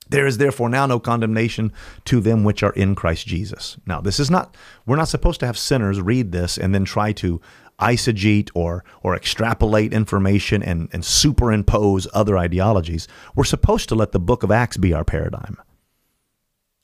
There 0.09 0.26
is 0.26 0.37
therefore 0.37 0.68
now 0.68 0.87
no 0.87 1.01
condemnation 1.01 1.72
to 2.05 2.20
them 2.20 2.45
which 2.45 2.62
are 2.62 2.72
in 2.72 2.95
Christ 2.95 3.26
Jesus. 3.26 3.78
Now, 3.87 4.01
this 4.01 4.20
is 4.20 4.30
not, 4.30 4.55
we're 4.85 4.97
not 4.97 5.09
supposed 5.09 5.41
to 5.41 5.47
have 5.47 5.57
sinners 5.57 6.01
read 6.01 6.30
this 6.30 6.59
and 6.59 6.74
then 6.74 6.85
try 6.85 7.12
to 7.12 7.41
eisegete 7.81 8.51
or, 8.55 8.85
or 9.03 9.14
extrapolate 9.14 9.93
information 9.93 10.62
and, 10.62 10.89
and 10.93 11.05
superimpose 11.05 12.07
other 12.14 12.39
ideologies. 12.39 13.09
We're 13.35 13.45
supposed 13.45 13.89
to 13.89 13.95
let 13.95 14.12
the 14.12 14.20
book 14.20 14.43
of 14.43 14.51
Acts 14.51 14.77
be 14.77 14.93
our 14.93 15.05
paradigm. 15.05 15.59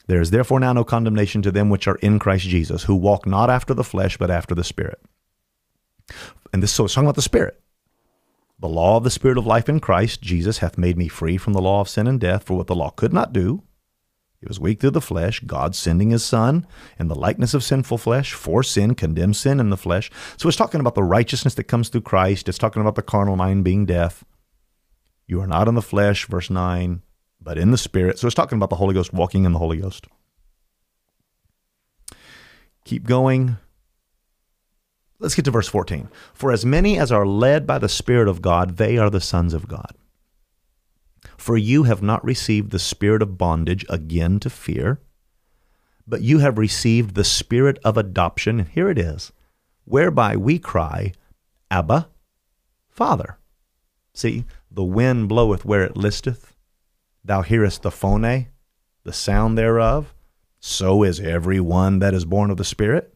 There 0.07 0.20
is 0.20 0.30
therefore 0.30 0.59
now 0.59 0.72
no 0.72 0.82
condemnation 0.84 1.43
to 1.43 1.53
them 1.53 1.70
which 1.70 1.86
are 1.86 1.95
in 1.97 2.18
Christ 2.18 2.47
Jesus, 2.47 2.84
who 2.84 2.97
walk 2.97 3.26
not 3.26 3.49
after 3.49 3.74
the 3.74 3.84
flesh, 3.84 4.16
but 4.16 4.30
after 4.30 4.55
the 4.55 4.64
Spirit. 4.64 5.01
And 6.53 6.62
this 6.62 6.72
so 6.72 6.84
it's 6.84 6.95
talking 6.95 7.07
about 7.07 7.14
the 7.14 7.22
Spirit. 7.22 7.61
The 8.59 8.68
law 8.68 8.97
of 8.97 9.05
the 9.05 9.11
Spirit 9.11 9.38
of 9.38 9.47
life 9.47 9.68
in 9.68 9.78
Christ 9.78 10.20
Jesus 10.20 10.59
hath 10.59 10.76
made 10.76 10.99
me 10.99 11.09
free 11.09 11.36
from 11.36 11.53
the 11.53 11.62
law 11.62 11.80
of 11.80 11.88
sin 11.88 12.07
and 12.07 12.20
death, 12.20 12.43
for 12.43 12.57
what 12.57 12.66
the 12.66 12.74
law 12.74 12.91
could 12.91 13.12
not 13.12 13.32
do. 13.32 13.62
It 14.43 14.49
was 14.49 14.59
weak 14.59 14.80
through 14.80 14.93
the 14.93 15.03
flesh, 15.03 15.41
God 15.41 15.74
sending 15.74 16.11
his 16.11 16.24
Son 16.24 16.66
in 16.99 17.09
the 17.09 17.14
likeness 17.14 17.53
of 17.53 17.62
sinful 17.62 17.99
flesh, 17.99 18.32
for 18.32 18.62
sin, 18.62 18.95
condemned 18.95 19.36
sin 19.36 19.61
in 19.61 19.68
the 19.68 19.76
flesh. 19.76 20.11
So 20.38 20.49
it's 20.49 20.57
talking 20.57 20.80
about 20.80 20.95
the 20.95 21.03
righteousness 21.03 21.55
that 21.55 21.64
comes 21.64 21.91
through 21.91 22.01
Christ. 22.03 22.49
It's 22.49 22.57
talking 22.57 22.80
about 22.80 22.95
the 22.95 23.03
carnal 23.03 23.36
mind 23.36 23.64
being 23.64 23.84
death. 23.84 24.24
You 25.26 25.43
are 25.43 25.47
not 25.47 25.68
in 25.68 25.74
the 25.74 25.82
flesh, 25.82 26.26
verse 26.26 26.49
9, 26.49 27.03
but 27.41 27.59
in 27.59 27.70
the 27.70 27.78
Spirit. 27.78 28.18
So 28.18 28.26
it's 28.26 28.34
talking 28.34 28.57
about 28.57 28.70
the 28.70 28.76
Holy 28.76 28.95
Ghost 28.95 29.12
walking 29.12 29.45
in 29.45 29.53
the 29.53 29.59
Holy 29.59 29.76
Ghost. 29.76 30.07
Keep 32.86 33.05
going. 33.05 33.59
Let's 35.18 35.34
get 35.34 35.45
to 35.45 35.51
verse 35.51 35.68
14. 35.68 36.09
For 36.32 36.51
as 36.51 36.64
many 36.64 36.99
as 36.99 37.12
are 37.12 37.26
led 37.26 37.66
by 37.66 37.76
the 37.76 37.91
Spirit 37.91 38.26
of 38.26 38.41
God, 38.41 38.78
they 38.78 38.97
are 38.97 39.11
the 39.11 39.20
sons 39.20 39.53
of 39.53 39.68
God. 39.68 39.95
For 41.41 41.57
you 41.57 41.84
have 41.84 42.03
not 42.03 42.22
received 42.22 42.70
the 42.70 42.78
spirit 42.78 43.22
of 43.22 43.38
bondage 43.38 43.86
again 43.88 44.41
to 44.41 44.51
fear, 44.51 45.01
but 46.07 46.20
you 46.20 46.41
have 46.41 46.59
received 46.59 47.14
the 47.14 47.24
spirit 47.24 47.78
of 47.82 47.97
adoption, 47.97 48.61
and 48.61 48.68
here 48.68 48.91
it 48.91 48.99
is, 48.99 49.32
whereby 49.86 50.36
we 50.36 50.59
cry, 50.59 51.14
Abba, 51.70 52.11
Father. 52.91 53.38
See, 54.12 54.45
the 54.70 54.84
wind 54.84 55.30
bloweth 55.30 55.64
where 55.64 55.82
it 55.82 55.97
listeth. 55.97 56.55
Thou 57.24 57.41
hearest 57.41 57.80
the 57.80 57.91
phone, 57.91 58.49
the 59.05 59.12
sound 59.14 59.57
thereof. 59.57 60.12
So 60.59 61.03
is 61.03 61.20
every 61.20 61.59
one 61.59 62.01
that 62.01 62.12
is 62.12 62.26
born 62.26 62.51
of 62.51 62.59
the 62.59 62.66
Spirit. 62.66 63.14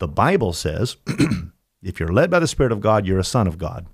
The 0.00 0.08
Bible 0.08 0.52
says, 0.52 0.98
if 1.82 1.98
you're 1.98 2.12
led 2.12 2.30
by 2.30 2.40
the 2.40 2.46
Spirit 2.46 2.72
of 2.72 2.82
God, 2.82 3.06
you're 3.06 3.18
a 3.18 3.24
son 3.24 3.46
of 3.46 3.56
God. 3.56 3.86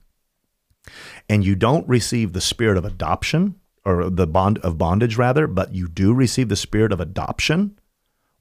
And 1.31 1.45
you 1.45 1.55
don't 1.55 1.89
receive 1.89 2.33
the 2.33 2.41
spirit 2.41 2.77
of 2.77 2.85
adoption, 2.85 3.55
or 3.85 4.11
the 4.11 4.27
bond 4.27 4.59
of 4.59 4.77
bondage 4.77 5.17
rather, 5.17 5.47
but 5.47 5.75
you 5.75 5.89
do 5.89 6.13
receive 6.13 6.49
the 6.49 6.57
spirit 6.57 6.93
of 6.93 7.01
adoption, 7.01 7.79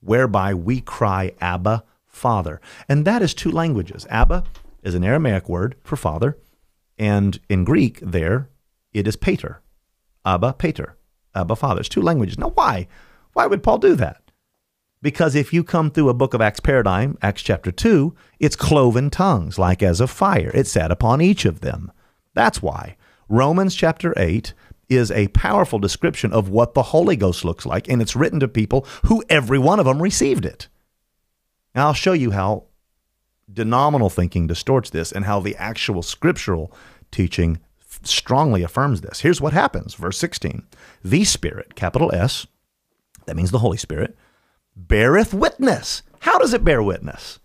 whereby 0.01 0.53
we 0.53 0.81
cry, 0.81 1.31
Abba, 1.39 1.83
Father. 2.07 2.59
And 2.89 3.05
that 3.05 3.21
is 3.21 3.33
two 3.33 3.51
languages. 3.51 4.07
Abba 4.09 4.43
is 4.83 4.95
an 4.95 5.03
Aramaic 5.03 5.47
word 5.47 5.75
for 5.83 5.95
father, 5.95 6.37
and 6.97 7.39
in 7.47 7.63
Greek, 7.63 7.99
there, 8.01 8.49
it 8.91 9.07
is 9.07 9.15
pater. 9.15 9.61
Abba, 10.25 10.53
pater. 10.53 10.97
Abba, 11.35 11.55
Father. 11.55 11.79
It's 11.79 11.89
two 11.89 12.01
languages. 12.01 12.37
Now, 12.37 12.49
why? 12.49 12.87
Why 13.33 13.45
would 13.45 13.63
Paul 13.63 13.77
do 13.77 13.95
that? 13.95 14.31
Because 15.01 15.35
if 15.35 15.53
you 15.53 15.63
come 15.63 15.91
through 15.91 16.09
a 16.09 16.13
book 16.13 16.33
of 16.33 16.41
Acts 16.41 16.59
paradigm, 16.59 17.17
Acts 17.21 17.41
chapter 17.41 17.71
2, 17.71 18.13
it's 18.39 18.55
cloven 18.55 19.09
tongues, 19.09 19.57
like 19.57 19.81
as 19.81 20.01
of 20.01 20.09
fire. 20.09 20.51
It 20.53 20.67
sat 20.67 20.91
upon 20.91 21.21
each 21.21 21.45
of 21.45 21.61
them. 21.61 21.91
That's 22.39 22.61
why. 22.61 22.95
Romans 23.27 23.75
chapter 23.75 24.13
8 24.15 24.53
is 24.87 25.11
a 25.11 25.27
powerful 25.27 25.77
description 25.77 26.31
of 26.31 26.47
what 26.47 26.73
the 26.73 26.83
Holy 26.83 27.17
Ghost 27.17 27.43
looks 27.43 27.65
like, 27.65 27.89
and 27.89 28.01
it's 28.01 28.15
written 28.15 28.39
to 28.39 28.47
people 28.47 28.87
who 29.07 29.21
every 29.27 29.59
one 29.59 29.77
of 29.77 29.85
them 29.85 30.01
received 30.01 30.45
it. 30.45 30.69
Now, 31.75 31.87
I'll 31.87 31.93
show 31.93 32.13
you 32.13 32.31
how 32.31 32.67
denominal 33.51 34.09
thinking 34.09 34.47
distorts 34.47 34.89
this 34.89 35.11
and 35.11 35.25
how 35.25 35.41
the 35.41 35.57
actual 35.57 36.01
scriptural 36.01 36.71
teaching 37.11 37.59
strongly 38.03 38.63
affirms 38.63 39.01
this. 39.01 39.19
Here's 39.19 39.41
what 39.41 39.51
happens, 39.51 39.95
verse 39.95 40.17
16. 40.17 40.65
The 41.03 41.25
Spirit, 41.25 41.75
capital 41.75 42.09
S, 42.15 42.47
that 43.25 43.35
means 43.35 43.51
the 43.51 43.59
Holy 43.59 43.75
Spirit, 43.75 44.17
beareth 44.77 45.33
witness. 45.33 46.03
How 46.21 46.39
does 46.39 46.53
it 46.53 46.63
bear 46.63 46.81
witness? 46.81 47.39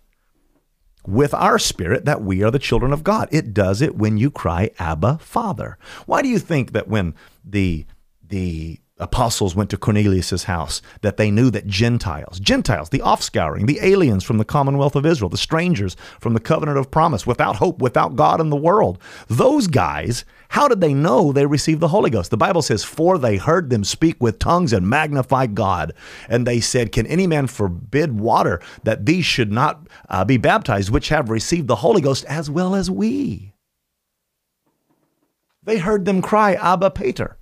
With 1.06 1.34
our 1.34 1.58
spirit 1.58 2.04
that 2.06 2.22
we 2.22 2.42
are 2.42 2.50
the 2.50 2.58
children 2.58 2.92
of 2.92 3.04
God. 3.04 3.28
It 3.30 3.52
does 3.52 3.82
it 3.82 3.96
when 3.96 4.16
you 4.16 4.30
cry, 4.30 4.70
Abba, 4.78 5.18
Father. 5.18 5.76
Why 6.06 6.22
do 6.22 6.28
you 6.28 6.38
think 6.38 6.72
that 6.72 6.88
when 6.88 7.14
the 7.44 7.86
the 8.26 8.80
apostles 8.98 9.56
went 9.56 9.70
to 9.70 9.76
Cornelius's 9.76 10.44
house 10.44 10.80
that 11.02 11.16
they 11.16 11.30
knew 11.30 11.50
that 11.50 11.66
Gentiles, 11.66 12.38
Gentiles, 12.38 12.90
the 12.90 13.00
offscouring, 13.00 13.66
the 13.66 13.80
aliens 13.82 14.22
from 14.22 14.38
the 14.38 14.44
commonwealth 14.44 14.94
of 14.94 15.04
Israel, 15.04 15.28
the 15.28 15.36
strangers 15.36 15.96
from 16.20 16.32
the 16.34 16.40
covenant 16.40 16.78
of 16.78 16.90
promise, 16.90 17.26
without 17.26 17.56
hope, 17.56 17.80
without 17.80 18.16
God 18.16 18.40
in 18.40 18.50
the 18.50 18.56
world, 18.56 18.98
those 19.28 19.66
guys, 19.66 20.24
how 20.54 20.68
did 20.68 20.80
they 20.80 20.94
know 20.94 21.32
they 21.32 21.46
received 21.46 21.80
the 21.80 21.88
Holy 21.88 22.10
Ghost? 22.10 22.30
The 22.30 22.36
Bible 22.36 22.62
says, 22.62 22.84
For 22.84 23.18
they 23.18 23.38
heard 23.38 23.70
them 23.70 23.82
speak 23.82 24.22
with 24.22 24.38
tongues 24.38 24.72
and 24.72 24.88
magnify 24.88 25.48
God. 25.48 25.92
And 26.28 26.46
they 26.46 26.60
said, 26.60 26.92
Can 26.92 27.08
any 27.08 27.26
man 27.26 27.48
forbid 27.48 28.20
water 28.20 28.60
that 28.84 29.04
these 29.04 29.24
should 29.24 29.50
not 29.50 29.88
uh, 30.08 30.24
be 30.24 30.36
baptized, 30.36 30.90
which 30.90 31.08
have 31.08 31.28
received 31.28 31.66
the 31.66 31.74
Holy 31.74 32.00
Ghost 32.00 32.24
as 32.26 32.48
well 32.48 32.76
as 32.76 32.88
we? 32.88 33.52
They 35.64 35.78
heard 35.78 36.04
them 36.04 36.22
cry, 36.22 36.54
Abba 36.54 36.92
Pater. 36.92 37.36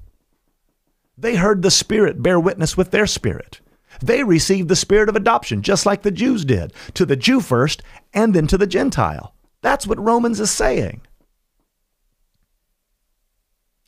They 1.19 1.37
heard 1.37 1.61
the 1.61 1.71
Spirit 1.71 2.23
bear 2.23 2.41
witness 2.41 2.79
with 2.79 2.93
their 2.93 3.07
spirit. 3.07 3.61
They 4.01 4.25
received 4.25 4.71
the 4.71 4.75
spirit 4.75 5.11
of 5.11 5.17
adoption, 5.17 5.61
just 5.61 5.85
like 5.85 6.01
the 6.01 6.11
Jews 6.11 6.47
did, 6.47 6.73
to 6.95 7.05
the 7.05 7.17
Jew 7.17 7.41
first 7.41 7.83
and 8.15 8.33
then 8.33 8.47
to 8.47 8.57
the 8.57 8.67
Gentile. 8.67 9.35
That's 9.61 9.87
what 9.87 10.03
Romans 10.03 10.41
is 10.41 10.51
saying. 10.51 11.03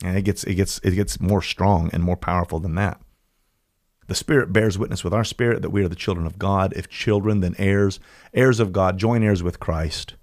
And 0.05 0.19
it 0.19 0.23
gets 0.23 0.45
it 0.45 0.55
gets 0.55 0.79
it 0.85 0.95
gets 0.95 1.19
more 1.19 1.41
strong 1.41 1.89
and 1.95 2.03
more 2.03 2.17
powerful 2.17 2.61
than 2.61 2.75
that. 2.75 3.01
The 4.07 4.15
Spirit 4.15 4.53
bears 4.53 4.77
witness 4.77 5.03
with 5.03 5.15
our 5.15 5.25
spirit 5.25 5.63
that 5.63 5.71
we 5.71 5.83
are 5.83 5.89
the 5.89 5.97
children 5.97 6.27
of 6.27 6.39
God. 6.39 6.75
If 6.77 6.91
children, 6.91 7.41
then 7.41 7.55
heirs, 7.59 8.01
heirs 8.35 8.61
of 8.61 8.71
God, 8.71 8.99
joint 8.99 9.25
heirs 9.25 9.43
with 9.43 9.61
Christ. 9.61 10.15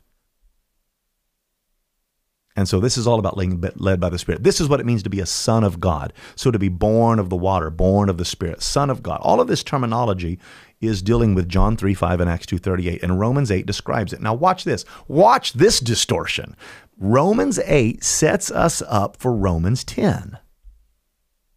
And 2.56 2.68
so 2.68 2.80
this 2.80 2.98
is 2.98 3.08
all 3.08 3.18
about 3.18 3.38
being 3.38 3.64
led 3.76 4.00
by 4.00 4.10
the 4.10 4.20
Spirit. 4.20 4.44
This 4.44 4.60
is 4.60 4.68
what 4.68 4.80
it 4.80 4.86
means 4.86 5.04
to 5.04 5.10
be 5.10 5.22
a 5.22 5.26
son 5.26 5.64
of 5.64 5.80
God. 5.80 6.14
So 6.36 6.52
to 6.52 6.60
be 6.60 6.70
born 6.70 7.18
of 7.18 7.30
the 7.30 7.36
water, 7.38 7.70
born 7.70 8.10
of 8.10 8.18
the 8.18 8.26
Spirit, 8.26 8.62
son 8.62 8.90
of 8.90 9.02
God. 9.02 9.20
All 9.24 9.40
of 9.40 9.48
this 9.48 9.64
terminology 9.64 10.38
is 10.82 11.02
dealing 11.02 11.34
with 11.34 11.48
John 11.48 11.78
3, 11.78 11.94
5 11.94 12.20
and 12.20 12.30
Acts 12.30 12.48
2, 12.48 12.58
38. 12.58 13.02
And 13.02 13.20
Romans 13.20 13.52
8 13.52 13.66
describes 13.66 14.12
it. 14.12 14.22
Now 14.22 14.34
watch 14.34 14.64
this. 14.66 14.84
Watch 15.08 15.54
this 15.54 15.80
distortion. 15.80 16.56
Romans 17.04 17.58
8 17.58 18.04
sets 18.04 18.52
us 18.52 18.84
up 18.88 19.18
for 19.18 19.36
Romans 19.36 19.84
10. 19.84 20.38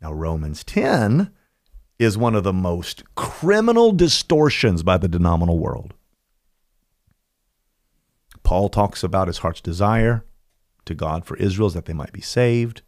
Now 0.01 0.11
Romans 0.11 0.65
10 0.65 1.31
is 1.99 2.17
one 2.17 2.35
of 2.35 2.45
the 2.45 2.53
most 2.55 3.03
criminal 3.15 3.93
distortions 3.93 4.83
by 4.83 4.97
the 4.97 5.07
denominal 5.07 5.59
world. 5.59 5.93
Paul 8.43 8.71
talks 8.71 9.05
about 9.05 9.27
his 9.27 9.39
heart's 9.39 9.61
desire 9.61 10.25
to 10.87 10.95
God 10.95 11.27
for 11.27 11.37
Israel 11.37 11.69
is 11.69 11.75
that 11.75 11.85
they 11.85 11.93
might 11.93 12.13
be 12.15 12.23
saved. 12.23 12.81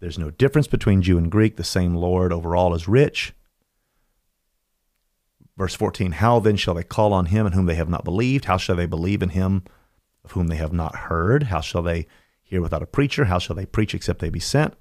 There's 0.00 0.18
no 0.18 0.30
difference 0.30 0.68
between 0.68 1.02
Jew 1.02 1.18
and 1.18 1.30
Greek. 1.30 1.58
The 1.58 1.64
same 1.64 1.94
Lord 1.94 2.32
over 2.32 2.56
all 2.56 2.74
is 2.74 2.88
rich. 2.88 3.34
Verse 5.58 5.74
14 5.74 6.12
How 6.12 6.40
then 6.40 6.56
shall 6.56 6.72
they 6.72 6.82
call 6.82 7.12
on 7.12 7.26
him 7.26 7.46
in 7.46 7.52
whom 7.52 7.66
they 7.66 7.74
have 7.74 7.90
not 7.90 8.04
believed? 8.04 8.46
How 8.46 8.56
shall 8.56 8.76
they 8.76 8.86
believe 8.86 9.22
in 9.22 9.30
him 9.30 9.64
of 10.28 10.32
whom 10.32 10.48
they 10.48 10.56
have 10.56 10.74
not 10.74 10.94
heard? 10.94 11.44
How 11.44 11.62
shall 11.62 11.82
they 11.82 12.06
hear 12.42 12.60
without 12.60 12.82
a 12.82 12.86
preacher? 12.86 13.24
How 13.24 13.38
shall 13.38 13.56
they 13.56 13.64
preach 13.64 13.94
except 13.94 14.20
they 14.20 14.28
be 14.28 14.40
sent? 14.40 14.74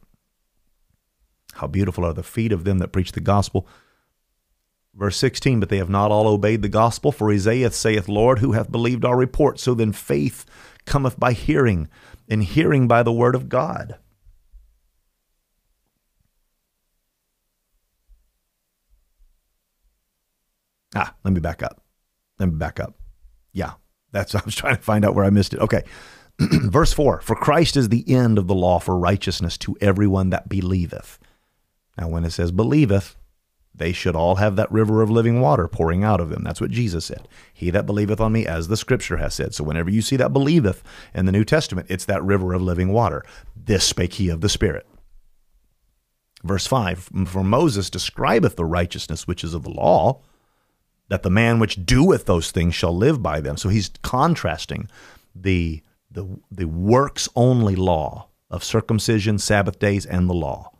How 1.53 1.67
beautiful 1.67 2.05
are 2.05 2.13
the 2.13 2.21
feet 2.21 2.51
of 2.51 2.65
them 2.65 2.79
that 2.79 2.91
preach 2.91 3.13
the 3.13 3.21
gospel. 3.21 3.65
Verse 4.93 5.15
16, 5.15 5.61
but 5.61 5.69
they 5.69 5.77
have 5.77 5.89
not 5.89 6.11
all 6.11 6.27
obeyed 6.27 6.61
the 6.63 6.69
gospel, 6.69 7.13
for 7.13 7.31
Isaiah 7.31 7.71
saith, 7.71 8.09
Lord, 8.09 8.39
who 8.39 8.51
hath 8.51 8.71
believed 8.71 9.05
our 9.05 9.15
report? 9.15 9.57
So 9.59 9.73
then 9.73 9.93
faith 9.93 10.43
cometh 10.85 11.17
by 11.17 11.31
hearing, 11.31 11.87
and 12.27 12.43
hearing 12.43 12.87
by 12.87 13.03
the 13.03 13.13
word 13.13 13.35
of 13.35 13.47
God. 13.47 13.97
Ah, 20.93 21.15
let 21.23 21.33
me 21.33 21.39
back 21.39 21.63
up. 21.63 21.81
Let 22.39 22.49
me 22.49 22.55
back 22.55 22.79
up. 22.79 22.95
Yeah, 23.53 23.73
that's 24.17 24.35
I 24.35 24.41
was 24.43 24.55
trying 24.55 24.75
to 24.75 24.81
find 24.81 25.05
out 25.05 25.15
where 25.15 25.25
I 25.25 25.29
missed 25.29 25.53
it. 25.53 25.59
Okay. 25.59 25.83
Verse 26.39 26.93
4 26.93 27.21
For 27.21 27.35
Christ 27.35 27.77
is 27.77 27.89
the 27.89 28.05
end 28.07 28.37
of 28.37 28.47
the 28.47 28.55
law 28.55 28.79
for 28.79 28.97
righteousness 28.97 29.57
to 29.59 29.77
everyone 29.81 30.29
that 30.31 30.49
believeth. 30.49 31.19
Now, 31.97 32.09
when 32.09 32.25
it 32.25 32.31
says 32.31 32.51
believeth, 32.51 33.15
they 33.73 33.91
should 33.91 34.15
all 34.15 34.35
have 34.35 34.55
that 34.55 34.71
river 34.71 35.01
of 35.01 35.09
living 35.09 35.39
water 35.39 35.67
pouring 35.67 36.03
out 36.03 36.19
of 36.19 36.29
them. 36.29 36.43
That's 36.43 36.61
what 36.61 36.71
Jesus 36.71 37.05
said. 37.05 37.27
He 37.53 37.69
that 37.69 37.85
believeth 37.85 38.19
on 38.19 38.31
me, 38.31 38.45
as 38.45 38.67
the 38.67 38.77
scripture 38.77 39.17
has 39.17 39.35
said. 39.35 39.53
So 39.53 39.63
whenever 39.63 39.89
you 39.89 40.01
see 40.01 40.15
that 40.15 40.33
believeth 40.33 40.83
in 41.13 41.25
the 41.25 41.31
New 41.31 41.43
Testament, 41.43 41.87
it's 41.89 42.05
that 42.05 42.23
river 42.23 42.53
of 42.53 42.61
living 42.61 42.91
water. 42.91 43.23
This 43.55 43.83
spake 43.83 44.13
he 44.13 44.29
of 44.29 44.41
the 44.41 44.49
Spirit. 44.49 44.87
Verse 46.43 46.65
5 46.67 47.09
For 47.27 47.43
Moses 47.43 47.89
describeth 47.89 48.55
the 48.55 48.65
righteousness 48.65 49.27
which 49.27 49.43
is 49.43 49.53
of 49.53 49.63
the 49.63 49.69
law, 49.69 50.21
that 51.09 51.23
the 51.23 51.29
man 51.29 51.59
which 51.59 51.85
doeth 51.85 52.25
those 52.25 52.51
things 52.51 52.75
shall 52.75 52.95
live 52.95 53.21
by 53.21 53.39
them. 53.39 53.57
So 53.57 53.69
he's 53.69 53.91
contrasting 54.01 54.89
the, 55.35 55.81
the, 56.11 56.27
the 56.51 56.65
works 56.65 57.29
only 57.35 57.75
law 57.75 58.27
of 58.49 58.63
circumcision, 58.63 59.37
Sabbath 59.37 59.79
days, 59.79 60.05
and 60.05 60.29
the 60.29 60.33
law. 60.33 60.71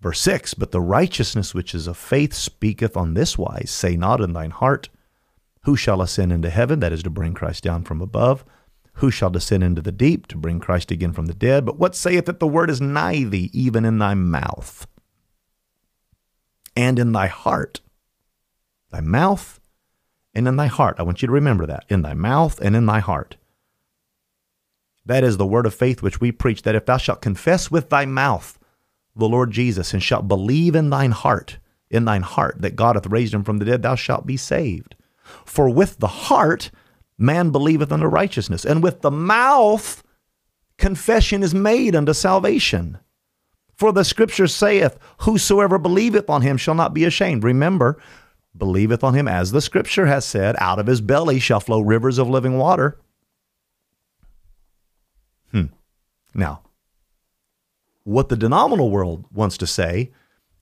Verse 0.00 0.20
6 0.20 0.54
But 0.54 0.70
the 0.70 0.80
righteousness 0.80 1.54
which 1.54 1.74
is 1.74 1.86
of 1.86 1.96
faith 1.96 2.34
speaketh 2.34 2.96
on 2.96 3.14
this 3.14 3.36
wise 3.36 3.70
Say 3.70 3.96
not 3.96 4.20
in 4.20 4.32
thine 4.32 4.50
heart, 4.50 4.88
Who 5.62 5.76
shall 5.76 6.02
ascend 6.02 6.32
into 6.32 6.50
heaven? 6.50 6.80
That 6.80 6.92
is 6.92 7.02
to 7.04 7.10
bring 7.10 7.34
Christ 7.34 7.64
down 7.64 7.84
from 7.84 8.00
above. 8.00 8.44
Who 8.94 9.10
shall 9.12 9.30
descend 9.30 9.62
into 9.62 9.80
the 9.80 9.92
deep? 9.92 10.26
To 10.28 10.36
bring 10.36 10.58
Christ 10.58 10.90
again 10.90 11.12
from 11.12 11.26
the 11.26 11.34
dead. 11.34 11.64
But 11.64 11.78
what 11.78 11.94
saith 11.94 12.26
that 12.26 12.40
the 12.40 12.48
word 12.48 12.68
is 12.68 12.80
nigh 12.80 13.22
thee, 13.22 13.48
even 13.52 13.84
in 13.84 13.98
thy 13.98 14.14
mouth 14.14 14.86
and 16.74 16.98
in 16.98 17.12
thy 17.12 17.28
heart? 17.28 17.80
Thy 18.90 19.00
mouth 19.00 19.60
and 20.34 20.46
in 20.46 20.56
thy 20.56 20.66
heart. 20.66 20.96
I 20.98 21.02
want 21.02 21.22
you 21.22 21.26
to 21.26 21.32
remember 21.32 21.66
that. 21.66 21.84
In 21.88 22.02
thy 22.02 22.14
mouth 22.14 22.60
and 22.60 22.76
in 22.76 22.86
thy 22.86 23.00
heart. 23.00 23.36
That 25.04 25.24
is 25.24 25.36
the 25.36 25.46
word 25.46 25.66
of 25.66 25.74
faith 25.74 26.02
which 26.02 26.20
we 26.20 26.32
preach, 26.32 26.62
that 26.62 26.74
if 26.74 26.86
thou 26.86 26.98
shalt 26.98 27.22
confess 27.22 27.70
with 27.70 27.88
thy 27.88 28.04
mouth 28.04 28.58
the 29.16 29.28
Lord 29.28 29.50
Jesus 29.50 29.92
and 29.92 30.02
shalt 30.02 30.28
believe 30.28 30.74
in 30.74 30.90
thine 30.90 31.12
heart, 31.12 31.58
in 31.90 32.04
thine 32.04 32.22
heart, 32.22 32.56
that 32.60 32.76
God 32.76 32.94
hath 32.94 33.06
raised 33.06 33.32
him 33.32 33.42
from 33.42 33.58
the 33.58 33.64
dead, 33.64 33.82
thou 33.82 33.94
shalt 33.94 34.26
be 34.26 34.36
saved. 34.36 34.94
For 35.44 35.68
with 35.68 35.98
the 35.98 36.06
heart 36.06 36.70
man 37.16 37.50
believeth 37.50 37.90
unto 37.90 38.06
righteousness, 38.06 38.64
and 38.64 38.82
with 38.82 39.00
the 39.00 39.10
mouth 39.10 40.02
confession 40.76 41.42
is 41.42 41.54
made 41.54 41.96
unto 41.96 42.12
salvation. 42.12 42.98
For 43.74 43.92
the 43.92 44.04
scripture 44.04 44.46
saith, 44.46 44.98
Whosoever 45.20 45.78
believeth 45.78 46.28
on 46.28 46.42
him 46.42 46.56
shall 46.56 46.74
not 46.74 46.94
be 46.94 47.04
ashamed. 47.04 47.44
Remember, 47.44 48.00
believeth 48.58 49.04
on 49.04 49.14
him, 49.14 49.28
as 49.28 49.52
the 49.52 49.60
scripture 49.60 50.06
has 50.06 50.24
said, 50.24 50.56
out 50.58 50.78
of 50.78 50.86
his 50.86 51.00
belly 51.00 51.38
shall 51.38 51.60
flow 51.60 51.80
rivers 51.80 52.18
of 52.18 52.28
living 52.28 52.58
water. 52.58 52.98
Hmm. 55.52 55.66
Now, 56.34 56.62
what 58.04 58.28
the 58.28 58.36
denominal 58.36 58.90
world 58.90 59.26
wants 59.32 59.58
to 59.58 59.66
say 59.66 60.10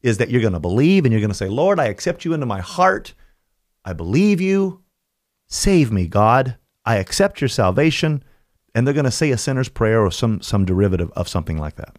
is 0.03 0.19
that 0.19 0.31
you're 0.31 0.41
going 0.41 0.53
to 0.53 0.61
believe 0.61 1.05
and 1.05 1.13
you're 1.13 1.21
going 1.21 1.31
to 1.31 1.35
say, 1.35 1.49
Lord, 1.49 1.79
I 1.81 1.87
accept 1.87 2.25
you 2.25 2.33
into 2.33 2.47
my 2.47 2.61
heart. 2.61 3.15
I 3.85 3.93
believe 3.93 4.41
you. 4.41 4.83
Save 5.49 5.93
me, 5.93 6.07
God. 6.07 6.57
I 6.85 6.97
accept 6.97 7.41
your 7.41 7.49
salvation. 7.49 8.23
And 8.75 8.87
they're 8.87 8.95
going 8.95 9.05
to 9.05 9.11
say 9.11 9.31
a 9.31 9.39
sinner's 9.39 9.69
prayer 9.69 10.05
or 10.05 10.11
some, 10.11 10.41
some 10.43 10.65
derivative 10.65 11.11
of 11.13 11.29
something 11.29 11.57
like 11.57 11.77
that. 11.77 11.97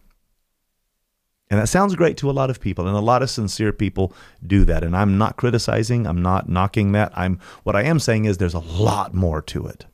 And 1.50 1.58
that 1.58 1.68
sounds 1.68 1.96
great 1.96 2.18
to 2.18 2.30
a 2.30 2.32
lot 2.32 2.50
of 2.50 2.60
people, 2.60 2.86
and 2.86 2.96
a 2.96 3.00
lot 3.00 3.22
of 3.22 3.30
sincere 3.30 3.72
people 3.72 4.12
do 4.46 4.64
that. 4.66 4.84
And 4.84 4.94
I'm 4.94 5.16
not 5.16 5.36
criticizing, 5.36 6.06
I'm 6.06 6.20
not 6.20 6.48
knocking 6.48 6.92
that. 6.92 7.12
I'm 7.16 7.40
what 7.62 7.74
I 7.74 7.82
am 7.82 7.98
saying 7.98 8.26
is 8.26 8.36
there's 8.36 8.54
a 8.54 8.58
lot 8.58 9.14
more 9.14 9.40
to 9.42 9.66
it. 9.66 9.86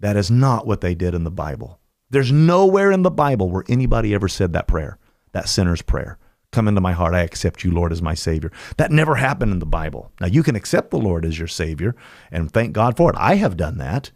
That 0.00 0.16
is 0.16 0.30
not 0.30 0.66
what 0.66 0.80
they 0.80 0.94
did 0.94 1.14
in 1.14 1.24
the 1.24 1.30
Bible. 1.30 1.80
There's 2.10 2.30
nowhere 2.30 2.90
in 2.92 3.02
the 3.02 3.10
Bible 3.10 3.50
where 3.50 3.64
anybody 3.68 4.14
ever 4.14 4.28
said 4.28 4.52
that 4.52 4.68
prayer, 4.68 4.98
that 5.32 5.48
sinner's 5.48 5.82
prayer. 5.82 6.18
Come 6.50 6.68
into 6.68 6.80
my 6.80 6.92
heart. 6.92 7.14
I 7.14 7.20
accept 7.20 7.62
you, 7.62 7.70
Lord, 7.70 7.92
as 7.92 8.00
my 8.00 8.14
Savior. 8.14 8.50
That 8.78 8.90
never 8.90 9.16
happened 9.16 9.52
in 9.52 9.58
the 9.58 9.66
Bible. 9.66 10.12
Now, 10.18 10.28
you 10.28 10.42
can 10.42 10.56
accept 10.56 10.90
the 10.90 10.98
Lord 10.98 11.26
as 11.26 11.38
your 11.38 11.48
Savior 11.48 11.94
and 12.30 12.50
thank 12.50 12.72
God 12.72 12.96
for 12.96 13.10
it. 13.10 13.16
I 13.18 13.34
have 13.34 13.56
done 13.56 13.76
that. 13.78 14.12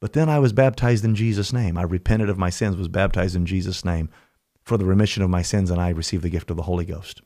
But 0.00 0.14
then 0.14 0.30
I 0.30 0.38
was 0.38 0.54
baptized 0.54 1.04
in 1.04 1.14
Jesus' 1.14 1.52
name. 1.52 1.76
I 1.76 1.82
repented 1.82 2.30
of 2.30 2.38
my 2.38 2.48
sins, 2.48 2.76
was 2.76 2.88
baptized 2.88 3.36
in 3.36 3.44
Jesus' 3.44 3.84
name 3.84 4.08
for 4.70 4.78
the 4.78 4.84
remission 4.84 5.24
of 5.24 5.28
my 5.28 5.42
sins, 5.42 5.68
and 5.68 5.80
I 5.80 5.88
received 5.88 6.22
the 6.22 6.30
gift 6.30 6.48
of 6.48 6.56
the 6.56 6.62
Holy 6.62 6.84
Ghost. 6.84 7.22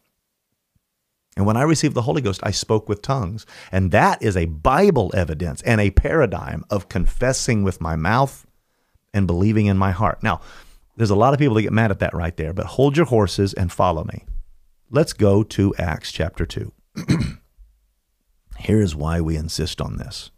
And 1.36 1.44
when 1.44 1.58
I 1.58 1.62
received 1.62 1.92
the 1.92 2.00
Holy 2.00 2.22
Ghost, 2.22 2.40
I 2.42 2.52
spoke 2.52 2.88
with 2.88 3.02
tongues. 3.02 3.44
And 3.70 3.90
that 3.90 4.22
is 4.22 4.34
a 4.34 4.46
Bible 4.46 5.12
evidence 5.14 5.60
and 5.60 5.78
a 5.78 5.90
paradigm 5.90 6.64
of 6.70 6.88
confessing 6.88 7.62
with 7.62 7.82
my 7.82 7.96
mouth 7.96 8.46
and 9.12 9.26
believing 9.26 9.66
in 9.66 9.76
my 9.76 9.90
heart. 9.90 10.22
Now, 10.22 10.40
there's 10.96 11.10
a 11.10 11.14
lot 11.14 11.34
of 11.34 11.38
people 11.38 11.56
that 11.56 11.62
get 11.62 11.72
mad 11.74 11.90
at 11.90 11.98
that 11.98 12.14
right 12.14 12.34
there, 12.34 12.54
but 12.54 12.64
hold 12.64 12.96
your 12.96 13.04
horses 13.04 13.52
and 13.52 13.70
follow 13.70 14.04
me. 14.04 14.24
Let's 14.88 15.12
go 15.12 15.42
to 15.42 15.74
Acts 15.76 16.12
chapter 16.12 16.46
2. 16.46 16.72
Here's 18.56 18.96
why 18.96 19.20
we 19.20 19.36
insist 19.36 19.82
on 19.82 19.98
this. 19.98 20.30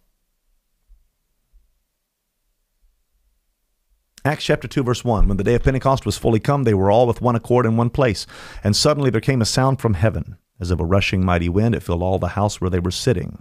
Acts 4.26 4.42
chapter 4.42 4.66
2, 4.66 4.82
verse 4.82 5.04
1 5.04 5.28
When 5.28 5.36
the 5.36 5.44
day 5.44 5.54
of 5.54 5.62
Pentecost 5.62 6.04
was 6.04 6.18
fully 6.18 6.40
come, 6.40 6.64
they 6.64 6.74
were 6.74 6.90
all 6.90 7.06
with 7.06 7.22
one 7.22 7.36
accord 7.36 7.64
in 7.64 7.76
one 7.76 7.90
place. 7.90 8.26
And 8.64 8.74
suddenly 8.74 9.08
there 9.08 9.20
came 9.20 9.40
a 9.40 9.44
sound 9.44 9.80
from 9.80 9.94
heaven, 9.94 10.36
as 10.58 10.72
of 10.72 10.80
a 10.80 10.84
rushing 10.84 11.24
mighty 11.24 11.48
wind. 11.48 11.76
It 11.76 11.84
filled 11.84 12.02
all 12.02 12.18
the 12.18 12.30
house 12.30 12.60
where 12.60 12.68
they 12.68 12.80
were 12.80 12.90
sitting. 12.90 13.40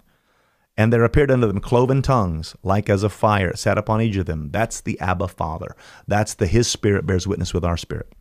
And 0.78 0.94
there 0.94 1.04
appeared 1.04 1.32
unto 1.32 1.48
them 1.48 1.60
cloven 1.60 2.04
tongues, 2.04 2.56
like 2.62 2.88
as 2.88 3.02
of 3.02 3.12
fire, 3.12 3.50
it 3.50 3.58
sat 3.58 3.80
upon 3.80 4.00
each 4.00 4.16
of 4.18 4.28
them. 4.28 4.52
That's 4.52 4.80
the 4.80 5.00
Abba 5.00 5.30
Father. 5.30 5.76
That's 6.08 6.36
the 6.36 6.46
His 6.46 6.68
Spirit 6.68 7.08
bears 7.08 7.26
witness 7.26 7.52
with 7.52 7.66
our 7.66 7.78
spirit. 7.78 8.14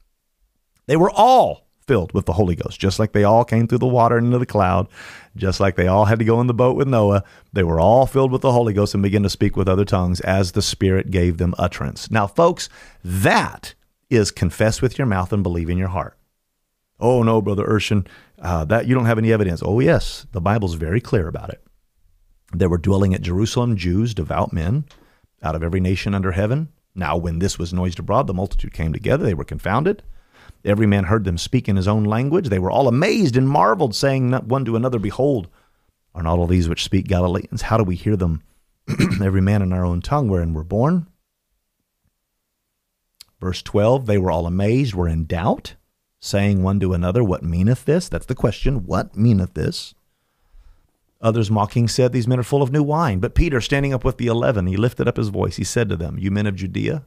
They 0.87 0.97
were 0.97 1.11
all 1.11 1.67
filled 1.87 2.15
with 2.15 2.25
the 2.25 2.33
Holy 2.33 2.57
Ghost, 2.57 2.81
just 2.81 2.99
like 2.99 3.13
they 3.13 3.25
all 3.25 3.45
came 3.45 3.69
through 3.69 3.79
the 3.79 3.87
water 3.87 4.17
into 4.17 4.39
the 4.39 4.47
cloud, 4.47 4.89
just 5.37 5.61
like 5.61 5.77
they 5.77 5.89
all 5.89 6.05
had 6.05 6.19
to 6.19 6.25
go 6.25 6.41
in 6.41 6.47
the 6.47 6.55
boat 6.55 6.77
with 6.77 6.89
Noah. 6.89 7.25
They 7.53 7.65
were 7.65 7.81
all 7.81 8.07
filled 8.07 8.33
with 8.33 8.43
the 8.43 8.53
Holy 8.53 8.73
Ghost 8.73 8.95
and 8.95 9.03
began 9.03 9.23
to 9.25 9.31
speak 9.31 9.57
with 9.57 9.69
other 9.69 9.85
tongues 9.85 10.21
as 10.21 10.53
the 10.53 10.63
Spirit 10.63 11.11
gave 11.11 11.39
them 11.39 11.55
utterance. 11.59 12.11
Now, 12.11 12.27
folks, 12.27 12.69
that 13.03 13.75
is 14.11 14.31
confess 14.31 14.81
with 14.81 14.99
your 14.99 15.07
mouth 15.07 15.33
and 15.33 15.43
believe 15.43 15.71
in 15.71 15.79
your 15.79 15.89
heart. 15.89 16.17
Oh 17.01 17.23
no, 17.23 17.43
brother 17.43 17.67
Urshan, 17.67 18.07
uh, 18.41 18.65
that 18.67 18.87
you 18.87 18.95
don't 18.95 19.07
have 19.07 19.19
any 19.19 19.33
evidence. 19.33 19.63
Oh 19.65 19.81
yes, 19.81 20.27
the 20.33 20.41
Bible's 20.41 20.75
very 20.75 21.01
clear 21.01 21.27
about 21.27 21.51
it. 21.51 21.63
There 22.53 22.69
were 22.69 22.79
dwelling 22.79 23.15
at 23.15 23.23
Jerusalem 23.23 23.77
Jews, 23.77 24.15
devout 24.15 24.53
men, 24.53 24.85
out 25.43 25.57
of 25.57 25.63
every 25.63 25.81
nation 25.81 26.15
under 26.15 26.33
heaven. 26.33 26.69
Now, 26.95 27.17
when 27.17 27.41
this 27.41 27.59
was 27.59 27.73
noised 27.73 27.99
abroad, 27.99 28.29
the 28.29 28.35
multitude 28.35 28.73
came 28.73 28.93
together. 28.93 29.25
They 29.25 29.35
were 29.35 29.45
confounded. 29.45 30.05
Every 30.65 30.87
man 30.87 31.05
heard 31.05 31.25
them 31.25 31.37
speak 31.37 31.69
in 31.69 31.77
his 31.77 31.89
own 31.89 32.05
language. 32.05 32.49
They 32.49 32.59
were 32.59 32.71
all 32.71 32.89
amazed 32.89 33.37
and 33.37 33.49
marveled, 33.49 33.95
saying 33.95 34.33
one 34.33 34.65
to 34.65 34.77
another, 34.77 34.99
Behold, 34.99 35.49
are 36.15 36.23
not 36.23 36.39
all 36.39 36.47
these 36.47 36.69
which 36.69 36.85
speak 36.85 37.07
Galileans? 37.07 37.63
How 37.63 37.77
do 37.77 37.85
we 37.85 37.97
hear 37.97 38.17
them, 38.17 38.43
every 39.23 39.43
man 39.43 39.63
in 39.63 39.73
our 39.73 39.85
own 39.85 40.01
tongue 40.01 40.29
wherein 40.29 40.55
we're 40.55 40.63
born? 40.63 41.07
Verse 43.41 43.63
12 43.63 44.07
They 44.07 44.17
were 44.17 44.31
all 44.31 44.47
amazed, 44.47 44.95
were 44.95 45.09
in 45.09 45.27
doubt, 45.27 45.75
saying 46.19 46.63
one 46.63 46.81
to 46.81 46.95
another, 46.95 47.23
What 47.23 47.43
meaneth 47.43 47.85
this? 47.85 48.09
That's 48.09 48.27
the 48.27 48.35
question. 48.35 48.87
What 48.87 49.17
meaneth 49.17 49.53
this? 49.53 49.95
Others 51.21 51.51
mocking 51.51 51.89
said, 51.89 52.13
These 52.13 52.29
men 52.29 52.39
are 52.39 52.45
full 52.45 52.63
of 52.63 52.73
new 52.73 52.83
wine. 52.83 53.19
But 53.19 53.35
Peter, 53.35 53.61
standing 53.61 53.93
up 53.93 54.05
with 54.05 54.17
the 54.17 54.29
eleven, 54.29 54.67
he 54.67 54.79
lifted 54.79 55.09
up 55.09 55.19
his 55.19 55.29
voice. 55.29 55.57
He 55.57 55.65
said 55.65 55.91
to 55.91 55.97
them, 55.97 56.19
You 56.19 56.31
men 56.31 56.47
of 56.47 56.57
Judea, 56.57 57.05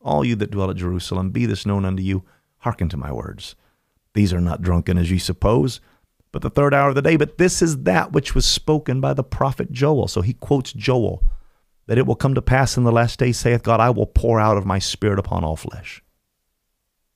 all 0.00 0.24
you 0.24 0.34
that 0.36 0.50
dwell 0.50 0.70
at 0.70 0.76
Jerusalem, 0.76 1.30
be 1.30 1.46
this 1.46 1.66
known 1.66 1.84
unto 1.84 2.02
you, 2.02 2.24
hearken 2.60 2.88
to 2.88 2.96
my 2.96 3.12
words. 3.12 3.54
These 4.14 4.32
are 4.32 4.40
not 4.40 4.62
drunken 4.62 4.98
as 4.98 5.10
ye 5.10 5.18
suppose, 5.18 5.80
but 6.32 6.42
the 6.42 6.50
third 6.50 6.74
hour 6.74 6.88
of 6.88 6.94
the 6.94 7.02
day. 7.02 7.16
But 7.16 7.38
this 7.38 7.60
is 7.62 7.82
that 7.82 8.12
which 8.12 8.34
was 8.34 8.46
spoken 8.46 9.00
by 9.00 9.14
the 9.14 9.24
prophet 9.24 9.70
Joel. 9.72 10.08
So 10.08 10.20
he 10.20 10.32
quotes 10.32 10.72
Joel, 10.72 11.24
that 11.86 11.98
it 11.98 12.06
will 12.06 12.16
come 12.16 12.34
to 12.34 12.42
pass 12.42 12.76
in 12.76 12.84
the 12.84 12.92
last 12.92 13.18
days, 13.18 13.38
saith 13.38 13.62
God, 13.62 13.80
I 13.80 13.90
will 13.90 14.06
pour 14.06 14.40
out 14.40 14.56
of 14.56 14.66
my 14.66 14.78
spirit 14.78 15.18
upon 15.18 15.44
all 15.44 15.56
flesh. 15.56 16.02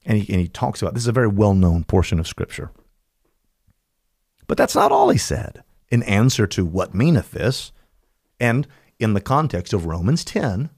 And 0.04 0.18
he, 0.18 0.32
and 0.32 0.40
he 0.40 0.48
talks 0.48 0.82
about 0.82 0.94
this 0.94 1.04
is 1.04 1.08
a 1.08 1.12
very 1.12 1.28
well 1.28 1.54
known 1.54 1.84
portion 1.84 2.18
of 2.18 2.26
Scripture. 2.26 2.70
But 4.46 4.58
that's 4.58 4.74
not 4.74 4.92
all 4.92 5.08
he 5.10 5.18
said 5.18 5.62
in 5.88 6.02
answer 6.02 6.46
to 6.46 6.64
what 6.64 6.94
meaneth 6.94 7.30
this, 7.30 7.72
and 8.40 8.66
in 8.98 9.14
the 9.14 9.20
context 9.20 9.72
of 9.72 9.86
Romans 9.86 10.24
10, 10.24 10.70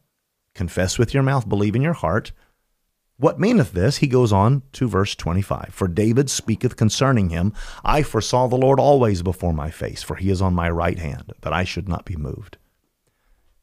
confess 0.55 0.99
with 0.99 1.15
your 1.15 1.23
mouth, 1.23 1.49
believe 1.49 1.75
in 1.75 1.83
your 1.83 1.95
heart. 1.95 2.33
What 3.19 3.41
meaneth 3.41 3.73
this? 3.73 3.99
He 3.99 4.09
goes 4.09 4.33
on 4.33 4.63
to 4.73 4.89
verse 4.89 5.15
25. 5.15 5.71
For 5.73 5.89
David 5.89 6.29
speaketh 6.29 6.77
concerning 6.77 7.31
him, 7.31 7.55
I 7.85 8.03
foresaw 8.03 8.47
the 8.47 8.57
Lord 8.57 8.79
always 8.79 9.23
before 9.23 9.55
my 9.55 9.71
face, 9.71 10.03
for 10.03 10.17
he 10.17 10.31
is 10.31 10.43
on 10.43 10.55
my 10.55 10.69
right 10.69 10.99
hand, 10.99 11.33
that 11.41 11.53
I 11.53 11.65
should 11.65 11.89
not 11.89 12.05
be 12.05 12.17
moved. 12.17 12.59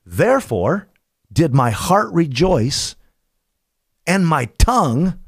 Therefore 0.06 0.88
did 1.32 1.54
my 1.54 1.70
heart 1.70 2.12
rejoice, 2.12 2.96
and 4.08 4.28
my 4.28 4.46
tongue 4.58 5.20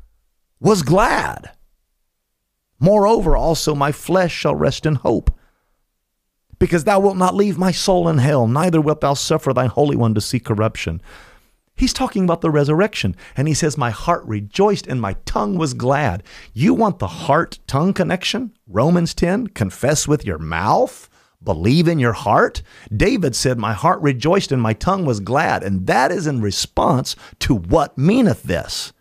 was 0.60 0.81
glad. 0.81 1.52
Moreover, 2.80 3.38
also 3.38 3.76
my 3.76 3.91
flesh 3.91 4.34
shall 4.34 4.56
rest 4.56 4.85
in 4.85 4.95
hope 4.95 5.31
because 6.60 6.84
thou 6.84 6.99
wilt 6.99 7.18
not 7.18 7.35
leave 7.35 7.57
my 7.57 7.72
soul 7.72 8.07
in 8.07 8.18
hell, 8.18 8.47
neither 8.47 8.81
wilt 8.81 9.02
thou 9.02 9.14
suffer 9.14 9.53
thine 9.53 9.69
Holy 9.69 9.95
One 9.95 10.14
to 10.14 10.22
see 10.22 10.39
corruption. 10.39 11.02
He's 11.76 11.93
talking 11.93 12.23
about 12.23 12.41
the 12.41 12.49
resurrection. 12.49 13.15
And 13.35 13.47
he 13.47 13.53
says, 13.53 13.77
My 13.77 13.91
heart 13.91 14.23
rejoiced 14.26 14.88
and 14.88 15.02
my 15.02 15.14
tongue 15.26 15.57
was 15.57 15.73
glad. 15.73 16.23
You 16.53 16.73
want 16.73 16.99
the 16.99 17.07
heart 17.07 17.60
tongue 17.68 17.93
connection? 17.93 18.53
Romans 18.68 19.14
10, 19.14 19.47
confess 19.47 20.07
with 20.07 20.26
your 20.26 20.38
mouth, 20.38 21.10
believe 21.43 21.88
in 21.88 21.99
your 21.99 22.14
heart. 22.14 22.61
David 22.95 23.35
said, 23.35 23.57
My 23.57 23.73
heart 23.73 24.02
rejoiced 24.02 24.52
and 24.52 24.61
my 24.61 24.73
tongue 24.73 25.06
was 25.06 25.19
glad. 25.19 25.64
And 25.64 25.85
that 25.88 26.11
is 26.11 26.27
in 26.27 26.41
response 26.41 27.15
to 27.39 27.56
what 27.56 27.97
meaneth 27.97 28.43
this 28.43 28.93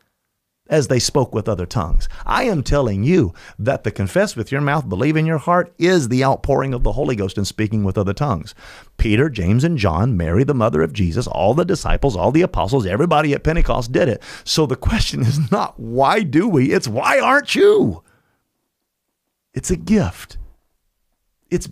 as 0.68 0.88
they 0.88 0.98
spoke 0.98 1.34
with 1.34 1.48
other 1.48 1.66
tongues. 1.66 2.08
I 2.24 2.44
am 2.44 2.62
telling 2.62 3.04
you 3.04 3.34
that 3.58 3.84
the 3.84 3.90
confess 3.90 4.34
with 4.34 4.50
your 4.50 4.62
mouth, 4.62 4.88
believe 4.88 5.16
in 5.16 5.26
your 5.26 5.38
heart 5.38 5.74
is 5.78 6.08
the 6.08 6.24
outpouring 6.24 6.72
of 6.72 6.82
the 6.82 6.92
Holy 6.92 7.16
Ghost 7.16 7.36
and 7.36 7.46
speaking 7.46 7.84
with 7.84 7.98
other 7.98 8.14
tongues. 8.14 8.54
Peter, 8.96 9.28
James, 9.28 9.62
and 9.62 9.76
John, 9.76 10.16
Mary, 10.16 10.42
the 10.42 10.54
mother 10.54 10.82
of 10.82 10.94
Jesus, 10.94 11.26
all 11.26 11.52
the 11.52 11.66
disciples, 11.66 12.16
all 12.16 12.32
the 12.32 12.42
apostles, 12.42 12.86
everybody 12.86 13.34
at 13.34 13.44
Pentecost 13.44 13.92
did 13.92 14.08
it. 14.08 14.22
So 14.44 14.64
the 14.64 14.76
question 14.76 15.20
is 15.20 15.50
not 15.50 15.78
why 15.78 16.20
do 16.20 16.48
we, 16.48 16.72
it's 16.72 16.88
why 16.88 17.20
aren't 17.20 17.54
you? 17.54 18.02
It's 19.52 19.70
a 19.70 19.76
gift. 19.76 20.38
It's 21.50 21.68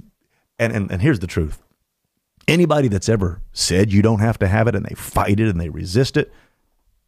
and, 0.58 0.72
and, 0.72 0.92
and 0.92 1.02
here's 1.02 1.20
the 1.20 1.26
truth. 1.26 1.62
Anybody 2.46 2.88
that's 2.88 3.08
ever 3.08 3.40
said 3.52 3.92
you 3.92 4.02
don't 4.02 4.20
have 4.20 4.38
to 4.40 4.48
have 4.48 4.68
it 4.68 4.74
and 4.74 4.84
they 4.84 4.94
fight 4.94 5.40
it 5.40 5.48
and 5.48 5.60
they 5.60 5.70
resist 5.70 6.16
it, 6.16 6.30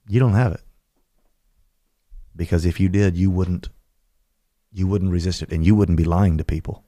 you 0.09 0.19
don't 0.19 0.35
have 0.35 0.52
it 0.52 0.64
because 2.36 2.65
if 2.65 2.81
you 2.81 2.89
did, 2.89 3.16
you 3.16 3.31
wouldn't 3.31 3.69
you 4.73 4.86
wouldn't 4.86 5.12
resist 5.12 5.43
it 5.43 5.52
and 5.52 5.65
you 5.65 5.74
wouldn't 5.74 5.98
be 5.98 6.05
lying 6.05 6.36
to 6.36 6.44
people. 6.44 6.85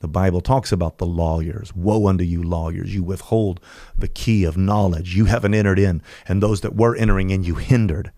The 0.00 0.08
Bible 0.08 0.40
talks 0.40 0.70
about 0.72 0.98
the 0.98 1.06
lawyers. 1.06 1.74
Woe 1.74 2.06
unto 2.06 2.24
you, 2.24 2.42
lawyers! 2.42 2.94
You 2.94 3.02
withhold 3.02 3.60
the 3.96 4.08
key 4.08 4.44
of 4.44 4.56
knowledge. 4.56 5.16
You 5.16 5.24
haven't 5.24 5.54
entered 5.54 5.78
in, 5.78 6.02
and 6.26 6.42
those 6.42 6.60
that 6.60 6.76
were 6.76 6.94
entering 6.94 7.30
in, 7.30 7.42
you 7.42 7.56
hindered. 7.56 8.12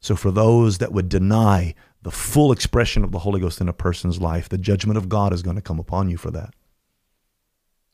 So, 0.00 0.14
for 0.14 0.30
those 0.30 0.78
that 0.78 0.92
would 0.92 1.08
deny 1.08 1.74
the 2.02 2.10
full 2.10 2.52
expression 2.52 3.02
of 3.02 3.12
the 3.12 3.20
Holy 3.20 3.40
Ghost 3.40 3.62
in 3.62 3.68
a 3.68 3.72
person's 3.72 4.20
life, 4.20 4.50
the 4.50 4.58
judgment 4.58 4.98
of 4.98 5.08
God 5.08 5.32
is 5.32 5.42
going 5.42 5.56
to 5.56 5.62
come 5.62 5.78
upon 5.78 6.10
you 6.10 6.18
for 6.18 6.30
that. 6.32 6.54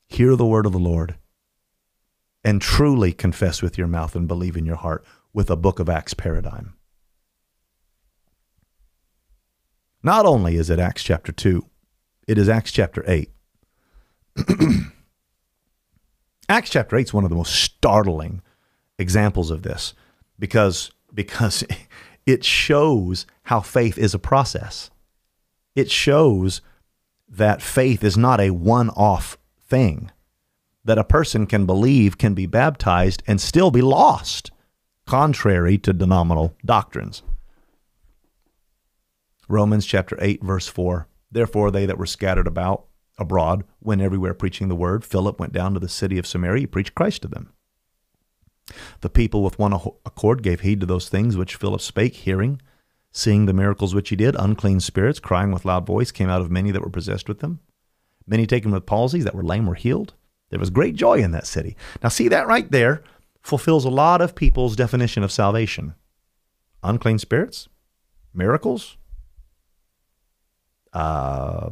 Hear 0.09 0.35
the 0.35 0.47
word 0.47 0.67
of 0.67 0.73
the 0.73 0.79
Lord 0.79 1.17
and 2.43 2.61
truly 2.61 3.13
confess 3.13 3.63
with 3.63 3.79
your 3.79 3.87
mouth 3.87 4.17
and 4.17 4.27
believe 4.27 4.57
in 4.57 4.67
your 4.67 4.77
heart 4.77 5.05
with 5.33 5.51
a 5.51 5.57
Book 5.57 5.79
of 5.79 5.89
Acts 5.89 6.15
paradigm. 6.15 6.75
Not 10.03 10.27
only 10.27 10.57
is 10.57 10.71
it 10.71 10.79
Acts 10.79 11.03
chapter 11.03 11.33
2, 11.33 11.65
it 12.27 12.39
is 12.39 12.49
Acts 12.49 12.73
chapter 12.73 13.05
8. 13.07 13.31
Acts 16.49 16.71
chapter 16.71 16.97
8 16.97 17.07
is 17.07 17.15
one 17.15 17.25
of 17.25 17.31
the 17.31 17.37
most 17.37 17.55
startling 17.55 18.41
examples 18.99 19.51
of 19.51 19.63
this 19.63 19.95
because, 20.39 20.91
because 21.13 21.65
it 22.27 22.45
shows 22.45 23.27
how 23.45 23.61
faith 23.61 23.99
is 23.99 24.15
a 24.15 24.19
process. 24.19 24.91
It 25.75 25.91
shows 25.91 26.61
that 27.29 27.63
faith 27.63 28.03
is 28.03 28.17
not 28.17 28.41
a 28.41 28.51
one 28.51 28.91
off 28.91 29.39
thing, 29.69 30.11
that 30.85 30.99
a 30.99 31.05
person 31.05 31.47
can 31.47 31.67
believe, 31.67 32.19
can 32.19 32.35
be 32.35 32.47
baptized, 32.47 33.23
and 33.27 33.41
still 33.41 33.71
be 33.71 33.83
lost 33.83 34.51
contrary 35.11 35.77
to 35.77 35.93
denominational 35.93 36.55
doctrines. 36.65 37.25
Romans 39.49 39.85
chapter 39.85 40.17
8, 40.21 40.41
verse 40.45 40.69
4. 40.69 41.09
Therefore, 41.33 41.73
they 41.73 41.85
that 41.85 41.99
were 41.99 42.07
scattered 42.07 42.47
about 42.47 42.85
abroad 43.19 43.65
went 43.81 44.03
everywhere 44.03 44.35
preaching 44.35 44.69
the 44.69 44.77
word. 44.77 45.05
Philip 45.05 45.41
went 45.41 45.53
down 45.53 45.75
to 45.75 45.81
the 45.81 45.89
city 45.89 46.17
of 46.17 46.29
Samaria, 46.29 46.61
he 46.61 46.67
preached 46.69 46.95
Christ 46.95 47.23
to 47.23 47.29
them. 47.29 47.53
The 49.01 49.11
people 49.11 49.43
with 49.43 49.59
one 49.59 49.73
accord 49.73 50.45
gave 50.45 50.61
heed 50.61 50.79
to 50.79 50.87
those 50.87 51.09
things 51.09 51.37
which 51.37 51.57
Philip 51.57 51.81
spake, 51.81 52.15
hearing, 52.15 52.63
seeing 53.11 53.47
the 53.47 53.53
miracles 53.53 53.97
which 53.97 54.11
he 54.11 54.17
did. 54.17 54.37
Unclean 54.39 54.79
spirits, 54.79 55.19
crying 55.19 55.51
with 55.51 55.65
loud 55.65 55.87
voice, 55.87 56.13
came 56.13 56.31
out 56.31 56.41
of 56.41 56.53
many 56.53 56.71
that 56.71 56.83
were 56.83 56.89
possessed 56.89 57.29
with 57.29 57.41
them. 57.41 57.59
Many 58.29 58.47
taken 58.47 58.71
with 58.71 58.87
palsies 58.87 59.25
that 59.25 59.35
were 59.35 59.43
lame 59.43 59.67
were 59.67 59.75
healed. 59.75 60.15
There 60.51 60.61
was 60.61 60.71
great 60.71 60.95
joy 60.95 61.19
in 61.19 61.33
that 61.33 61.49
city. 61.49 61.77
Now, 62.01 62.11
see 62.11 62.29
that 62.29 62.47
right 62.47 62.71
there 62.71 63.03
fulfills 63.43 63.85
a 63.85 63.91
lot 63.91 64.21
of 64.21 64.35
people's 64.35 64.77
definition 64.77 65.23
of 65.23 65.33
salvation 65.33 65.95
unclean 66.83 67.19
spirits, 67.19 67.69
miracles, 68.33 68.97
uh, 70.93 71.71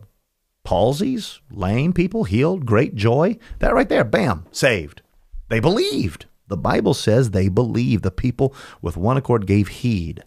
palsies, 0.64 1.40
lame 1.50 1.92
people 1.92 2.24
healed, 2.24 2.66
great 2.66 2.94
joy. 2.94 3.38
That 3.58 3.74
right 3.74 3.88
there, 3.88 4.04
bam, 4.04 4.44
saved. 4.52 5.00
They 5.48 5.60
believed. 5.60 6.26
The 6.48 6.58
Bible 6.58 6.94
says 6.94 7.30
they 7.30 7.48
believed. 7.48 8.04
The 8.04 8.10
people 8.10 8.54
with 8.82 8.96
one 8.96 9.16
accord 9.16 9.46
gave 9.46 9.68
heed. 9.68 10.24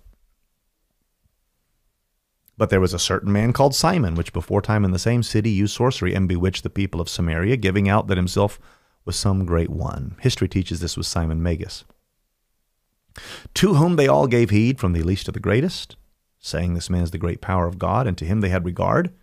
But 2.57 2.69
there 2.69 2.81
was 2.81 2.93
a 2.93 2.99
certain 2.99 3.31
man 3.31 3.53
called 3.53 3.73
Simon, 3.73 4.15
which 4.15 4.34
before 4.34 4.61
time 4.61 4.85
in 4.85 4.91
the 4.91 4.99
same 4.99 5.23
city 5.23 5.49
used 5.49 5.76
sorcery 5.76 6.13
and 6.13 6.27
bewitched 6.27 6.63
the 6.63 6.69
people 6.69 7.01
of 7.01 7.09
Samaria, 7.09 7.57
giving 7.57 7.89
out 7.89 8.07
that 8.07 8.18
himself 8.18 8.59
was 9.06 9.15
some 9.15 9.45
great 9.45 9.69
one. 9.69 10.15
History 10.22 10.48
teaches 10.48 10.80
this 10.80 10.98
was 10.98 11.07
Simon 11.07 11.41
Magus. 11.41 11.84
To 13.56 13.73
whom 13.76 13.95
they 13.95 14.07
all 14.07 14.28
gave 14.28 14.49
heed, 14.49 14.80
from 14.80 14.94
the 14.94 15.03
least 15.03 15.26
to 15.26 15.32
the 15.32 15.40
greatest, 15.40 15.95
saying, 16.40 16.73
This 16.73 16.90
man 16.90 17.03
is 17.03 17.11
the 17.11 17.18
great 17.18 17.41
power 17.41 17.68
of 17.68 17.80
God, 17.80 18.07
and 18.07 18.18
to 18.18 18.26
him 18.26 18.41
they 18.41 18.49
had 18.49 18.65
regard, 18.65 19.14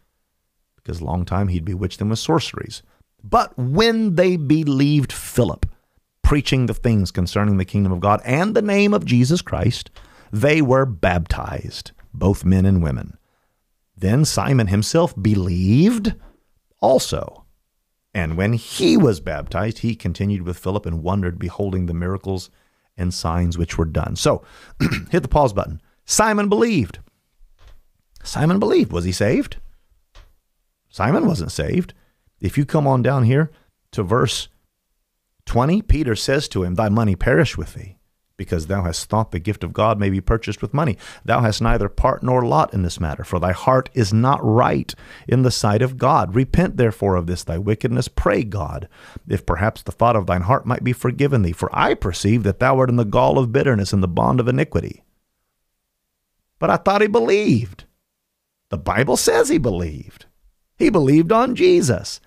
because 0.77 1.01
long 1.01 1.25
time 1.25 1.49
he'd 1.49 1.65
bewitched 1.65 1.99
them 1.99 2.11
with 2.11 2.19
sorceries. 2.19 2.83
But 3.23 3.57
when 3.59 4.15
they 4.15 4.37
believed 4.37 5.13
Philip, 5.13 5.67
preaching 6.23 6.67
the 6.67 6.75
things 6.75 7.11
concerning 7.11 7.57
the 7.57 7.65
kingdom 7.65 7.93
of 7.93 8.01
God 8.01 8.21
and 8.25 8.55
the 8.55 8.63
name 8.63 8.93
of 8.93 9.05
Jesus 9.05 9.43
Christ, 9.43 9.91
they 10.33 10.61
were 10.61 10.85
baptized, 10.85 11.93
both 12.13 12.45
men 12.45 12.67
and 12.67 12.83
women. 12.83 13.17
Then 13.97 14.25
Simon 14.25 14.69
himself 14.69 15.15
believed 15.21 16.15
also 16.81 17.38
and 18.19 18.37
when 18.37 18.55
he 18.55 18.97
was 18.97 19.21
baptized, 19.21 19.79
he 19.79 19.95
continued 19.95 20.43
with 20.43 20.59
Philip 20.59 20.87
and 20.87 21.05
wondered, 21.05 21.39
beholding 21.39 21.87
the 21.87 21.95
miracles 21.95 22.51
and 22.97 23.15
signs 23.15 23.57
which 23.57 23.79
were 23.79 23.85
done. 23.85 24.17
So, 24.17 24.43
hit 25.11 25.23
the 25.23 25.29
pause 25.29 25.53
button. 25.53 25.81
Simon 26.05 26.49
believed. 26.49 26.99
Simon 28.25 28.59
believed. 28.59 28.91
Was 28.91 29.05
he 29.05 29.13
saved? 29.13 29.59
Simon 30.89 31.29
wasn't 31.29 31.53
saved. 31.53 31.95
If 32.41 32.59
you 32.59 32.67
come 32.67 32.89
on 32.89 33.03
down 33.03 33.23
here 33.23 33.53
to 33.93 34.03
verse 34.03 34.49
20, 35.47 35.83
Peter 35.83 36.17
says 36.17 36.49
to 36.49 36.65
him, 36.65 36.75
Thy 36.75 36.89
money 36.89 37.15
perish 37.15 37.57
with 37.57 37.75
thee 37.75 37.98
because 38.39 38.69
thou 38.69 38.85
hast 38.85 39.11
thought 39.11 39.33
the 39.33 39.39
gift 39.39 39.63
of 39.63 39.75
God 39.75 39.99
may 39.99 40.09
be 40.09 40.23
purchased 40.23 40.63
with 40.63 40.73
money. 40.73 40.97
Thou 41.25 41.41
hast 41.41 41.61
neither 41.61 41.91
part 41.91 42.23
nor 42.23 42.47
lot 42.47 42.73
in 42.73 42.83
this 42.83 43.01
matter, 43.01 43.25
for 43.25 43.39
thy 43.39 43.53
heart 43.53 43.91
is 43.93 44.15
not 44.15 44.39
right 44.43 44.95
in 45.27 45.43
the 45.43 45.51
sight 45.51 45.83
of 45.83 45.99
God. 45.99 46.35
Repent 46.35 46.79
therefore 46.79 47.17
of 47.17 47.27
this 47.27 47.45
thy 47.45 47.59
wickedness. 47.59 48.09
Pray 48.09 48.45
God, 48.45 48.89
if 49.29 49.45
perhaps 49.45 49.83
the 49.83 49.93
thought 49.93 50.17
of 50.17 50.27
thine 50.27 50.43
heart 50.43 50.65
might 50.65 50.85
be 50.85 50.95
forgiven 50.95 51.43
thee. 51.43 51.53
For 51.53 51.69
I 51.77 51.93
perceive 51.93 52.45
that 52.45 52.61
thou 52.61 52.79
art 52.79 52.89
in 52.89 52.97
the 52.97 53.05
gall 53.05 53.39
of 53.39 53.53
bitterness 53.53 53.93
and 53.93 54.03
the 54.03 54.09
bond 54.09 54.41
of 54.41 54.49
iniquity. 54.49 55.03
But 56.61 56.71
I 56.71 56.77
thought 56.77 57.03
he 57.03 57.09
believed. 57.09 57.85
The 58.71 58.79
Bible 58.79 59.17
says 59.17 59.49
he 59.49 59.59
believed. 59.59 60.27
He 60.77 60.91
believed 60.91 61.33
on 61.33 61.57
Jesus. 61.57 62.21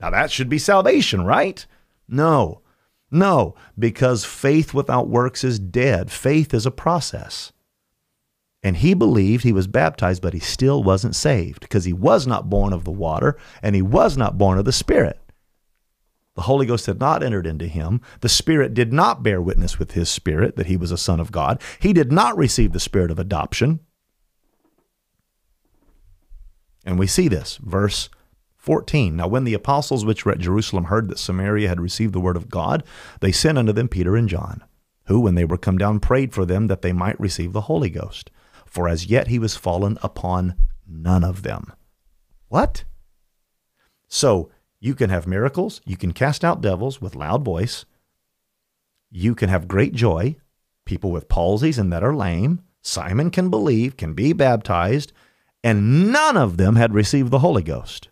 Now 0.00 0.10
that 0.10 0.30
should 0.30 0.48
be 0.48 0.58
salvation, 0.58 1.24
right? 1.24 1.66
No. 2.08 2.60
No, 3.10 3.54
because 3.78 4.24
faith 4.24 4.74
without 4.74 5.08
works 5.08 5.44
is 5.44 5.58
dead. 5.58 6.10
Faith 6.10 6.52
is 6.52 6.66
a 6.66 6.70
process. 6.70 7.52
And 8.62 8.78
he 8.78 8.94
believed 8.94 9.44
he 9.44 9.52
was 9.52 9.68
baptized, 9.68 10.22
but 10.22 10.34
he 10.34 10.40
still 10.40 10.82
wasn't 10.82 11.14
saved 11.14 11.60
because 11.60 11.84
he 11.84 11.92
was 11.92 12.26
not 12.26 12.50
born 12.50 12.72
of 12.72 12.84
the 12.84 12.90
water 12.90 13.38
and 13.62 13.76
he 13.76 13.82
was 13.82 14.16
not 14.16 14.38
born 14.38 14.58
of 14.58 14.64
the 14.64 14.72
Spirit. 14.72 15.20
The 16.34 16.42
Holy 16.42 16.66
Ghost 16.66 16.86
had 16.86 17.00
not 17.00 17.22
entered 17.22 17.46
into 17.46 17.66
him. 17.66 18.00
The 18.20 18.28
Spirit 18.28 18.74
did 18.74 18.92
not 18.92 19.22
bear 19.22 19.40
witness 19.40 19.78
with 19.78 19.92
his 19.92 20.08
spirit 20.08 20.56
that 20.56 20.66
he 20.66 20.76
was 20.76 20.90
a 20.90 20.98
son 20.98 21.18
of 21.20 21.32
God. 21.32 21.62
He 21.78 21.92
did 21.92 22.12
not 22.12 22.36
receive 22.36 22.72
the 22.72 22.80
spirit 22.80 23.10
of 23.10 23.18
adoption. 23.18 23.80
And 26.84 26.98
we 26.98 27.06
see 27.06 27.28
this. 27.28 27.56
Verse 27.62 28.10
14. 28.66 29.14
Now, 29.14 29.28
when 29.28 29.44
the 29.44 29.54
apostles 29.54 30.04
which 30.04 30.24
were 30.26 30.32
at 30.32 30.40
Jerusalem 30.40 30.84
heard 30.84 31.08
that 31.08 31.20
Samaria 31.20 31.68
had 31.68 31.80
received 31.80 32.12
the 32.12 32.20
word 32.20 32.36
of 32.36 32.50
God, 32.50 32.82
they 33.20 33.30
sent 33.30 33.58
unto 33.58 33.72
them 33.72 33.86
Peter 33.86 34.16
and 34.16 34.28
John, 34.28 34.64
who, 35.04 35.20
when 35.20 35.36
they 35.36 35.44
were 35.44 35.56
come 35.56 35.78
down, 35.78 36.00
prayed 36.00 36.34
for 36.34 36.44
them 36.44 36.66
that 36.66 36.82
they 36.82 36.92
might 36.92 37.18
receive 37.20 37.52
the 37.52 37.62
Holy 37.62 37.88
Ghost. 37.88 38.28
For 38.66 38.88
as 38.88 39.06
yet 39.06 39.28
he 39.28 39.38
was 39.38 39.56
fallen 39.56 39.98
upon 40.02 40.56
none 40.84 41.22
of 41.22 41.44
them. 41.44 41.72
What? 42.48 42.84
So, 44.08 44.50
you 44.80 44.96
can 44.96 45.10
have 45.10 45.28
miracles, 45.28 45.80
you 45.84 45.96
can 45.96 46.12
cast 46.12 46.44
out 46.44 46.60
devils 46.60 47.00
with 47.00 47.14
loud 47.14 47.44
voice, 47.44 47.84
you 49.10 49.36
can 49.36 49.48
have 49.48 49.68
great 49.68 49.94
joy, 49.94 50.36
people 50.84 51.12
with 51.12 51.28
palsies 51.28 51.78
and 51.78 51.92
that 51.92 52.02
are 52.02 52.14
lame, 52.14 52.60
Simon 52.82 53.30
can 53.30 53.48
believe, 53.48 53.96
can 53.96 54.12
be 54.12 54.32
baptized, 54.32 55.12
and 55.62 56.10
none 56.12 56.36
of 56.36 56.56
them 56.56 56.74
had 56.74 56.92
received 56.92 57.30
the 57.30 57.38
Holy 57.38 57.62
Ghost. 57.62 58.08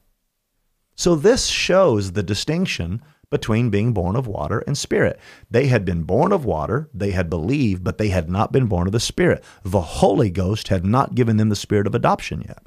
So 0.95 1.15
this 1.15 1.47
shows 1.47 2.13
the 2.13 2.23
distinction 2.23 3.03
between 3.31 3.69
being 3.69 3.93
born 3.93 4.15
of 4.15 4.29
water 4.29 4.61
and 4.61 4.79
spirit. 4.79 5.19
They 5.51 5.67
had 5.67 5.85
been 5.85 6.05
born 6.05 6.31
of 6.31 6.45
water, 6.45 6.89
they 6.95 7.11
had 7.11 7.29
believed, 7.29 7.83
but 7.83 7.99
they 7.99 8.09
had 8.09 8.31
not 8.31 8.53
been 8.53 8.67
born 8.67 8.87
of 8.87 8.93
the 8.93 9.01
Spirit. 9.01 9.43
The 9.65 9.81
Holy 9.81 10.31
Ghost 10.31 10.69
had 10.69 10.85
not 10.85 11.17
given 11.17 11.37
them 11.37 11.49
the 11.49 11.57
spirit 11.57 11.89
of 11.89 11.97
adoption 11.97 12.45
yet. 12.47 12.63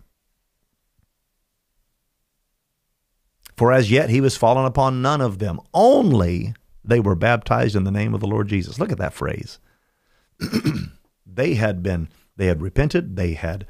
For 3.56 3.72
as 3.72 3.90
yet 3.90 4.10
he 4.10 4.20
was 4.20 4.36
fallen 4.36 4.66
upon 4.66 5.02
none 5.02 5.22
of 5.22 5.40
them, 5.40 5.60
only 5.74 6.54
they 6.84 7.00
were 7.00 7.16
baptized 7.16 7.76
in 7.76 7.86
the 7.86 7.92
name 7.92 8.14
of 8.14 8.20
the 8.20 8.28
Lord 8.28 8.50
Jesus. 8.50 8.80
Look 8.80 8.92
at 8.92 8.98
that 8.98 9.14
phrase. 9.14 9.60
they 11.26 11.56
had 11.56 11.82
been, 11.82 12.10
they 12.36 12.48
had 12.48 12.62
repented, 12.62 13.16
they 13.16 13.34
had 13.34 13.66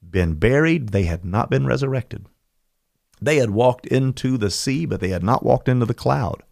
been 0.00 0.34
buried, 0.34 0.90
they 0.90 1.04
had 1.04 1.24
not 1.24 1.50
been 1.50 1.66
resurrected. 1.66 2.26
They 3.20 3.36
had 3.36 3.50
walked 3.50 3.86
into 3.86 4.36
the 4.36 4.50
sea, 4.50 4.86
but 4.86 5.00
they 5.00 5.08
had 5.08 5.22
not 5.22 5.44
walked 5.44 5.68
into 5.68 5.86
the 5.86 5.94
cloud. 5.94 6.42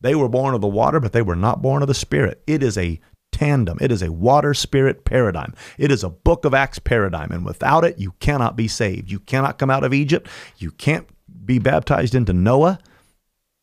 They 0.00 0.14
were 0.14 0.28
born 0.28 0.54
of 0.54 0.60
the 0.60 0.68
water, 0.68 1.00
but 1.00 1.12
they 1.12 1.22
were 1.22 1.36
not 1.36 1.62
born 1.62 1.82
of 1.82 1.88
the 1.88 1.94
Spirit. 1.94 2.42
It 2.46 2.62
is 2.62 2.76
a 2.76 3.00
tandem. 3.34 3.78
It 3.80 3.90
is 3.90 4.02
a 4.02 4.12
water 4.12 4.54
spirit 4.54 5.04
paradigm. 5.04 5.54
It 5.76 5.90
is 5.90 6.04
a 6.04 6.08
book 6.08 6.44
of 6.44 6.54
Acts 6.54 6.78
paradigm. 6.78 7.32
And 7.32 7.44
without 7.44 7.84
it, 7.84 7.98
you 7.98 8.12
cannot 8.20 8.56
be 8.56 8.68
saved. 8.68 9.10
You 9.10 9.18
cannot 9.18 9.58
come 9.58 9.70
out 9.70 9.82
of 9.82 9.92
Egypt. 9.92 10.28
You 10.58 10.70
can't 10.70 11.08
be 11.44 11.58
baptized 11.58 12.14
into 12.14 12.32
Noah. 12.32 12.78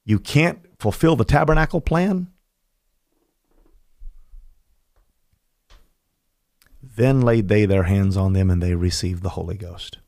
You 0.04 0.20
can't 0.20 0.60
fulfill 0.78 1.16
the 1.16 1.24
tabernacle 1.24 1.80
plan. 1.80 2.28
Then 6.84 7.22
laid 7.22 7.48
they 7.48 7.66
their 7.66 7.84
hands 7.84 8.18
on 8.18 8.34
them 8.34 8.50
and 8.50 8.62
they 8.62 8.76
received 8.76 9.24
the 9.24 9.30
Holy 9.30 9.56
Ghost. 9.56 10.00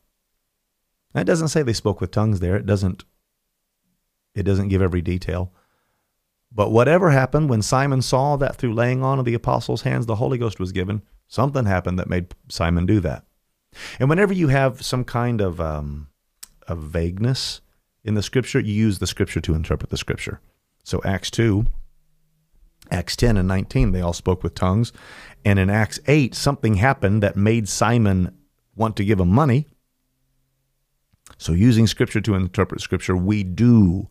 That 1.14 1.26
doesn't 1.26 1.48
say 1.48 1.62
they 1.62 1.72
spoke 1.72 2.00
with 2.00 2.10
tongues 2.10 2.40
there. 2.40 2.56
It 2.56 2.66
doesn't 2.66 3.04
it 4.34 4.42
doesn't 4.42 4.68
give 4.68 4.82
every 4.82 5.00
detail. 5.00 5.52
But 6.52 6.70
whatever 6.70 7.10
happened 7.10 7.50
when 7.50 7.62
Simon 7.62 8.02
saw 8.02 8.36
that 8.36 8.56
through 8.56 8.74
laying 8.74 9.02
on 9.02 9.18
of 9.18 9.24
the 9.24 9.34
apostles' 9.34 9.82
hands 9.82 10.06
the 10.06 10.16
Holy 10.16 10.38
Ghost 10.38 10.60
was 10.60 10.72
given, 10.72 11.02
something 11.28 11.66
happened 11.66 11.98
that 11.98 12.08
made 12.08 12.34
Simon 12.48 12.84
do 12.86 13.00
that. 13.00 13.24
And 13.98 14.08
whenever 14.08 14.32
you 14.32 14.48
have 14.48 14.84
some 14.84 15.04
kind 15.04 15.40
of 15.40 15.60
um, 15.60 16.08
vagueness 16.68 17.60
in 18.04 18.14
the 18.14 18.22
scripture, 18.22 18.60
you 18.60 18.72
use 18.72 18.98
the 18.98 19.06
scripture 19.06 19.40
to 19.40 19.54
interpret 19.54 19.90
the 19.90 19.96
scripture. 19.96 20.40
So 20.84 21.00
Acts 21.04 21.30
2, 21.30 21.66
Acts 22.90 23.16
10 23.16 23.36
and 23.36 23.48
19, 23.48 23.92
they 23.92 24.00
all 24.00 24.12
spoke 24.12 24.42
with 24.42 24.54
tongues. 24.54 24.92
And 25.44 25.58
in 25.58 25.70
Acts 25.70 25.98
8, 26.06 26.34
something 26.34 26.74
happened 26.74 27.22
that 27.22 27.36
made 27.36 27.68
Simon 27.68 28.36
want 28.76 28.96
to 28.96 29.04
give 29.04 29.18
him 29.18 29.28
money. 29.28 29.66
So, 31.38 31.52
using 31.52 31.86
Scripture 31.86 32.20
to 32.20 32.34
interpret 32.34 32.80
Scripture, 32.80 33.16
we 33.16 33.42
do 33.42 34.08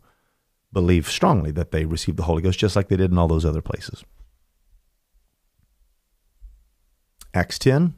believe 0.72 1.08
strongly 1.08 1.50
that 1.52 1.70
they 1.70 1.84
received 1.84 2.18
the 2.18 2.24
Holy 2.24 2.42
Ghost 2.42 2.58
just 2.58 2.76
like 2.76 2.88
they 2.88 2.96
did 2.96 3.10
in 3.10 3.18
all 3.18 3.28
those 3.28 3.44
other 3.44 3.62
places. 3.62 4.04
Acts 7.32 7.58
10, 7.58 7.94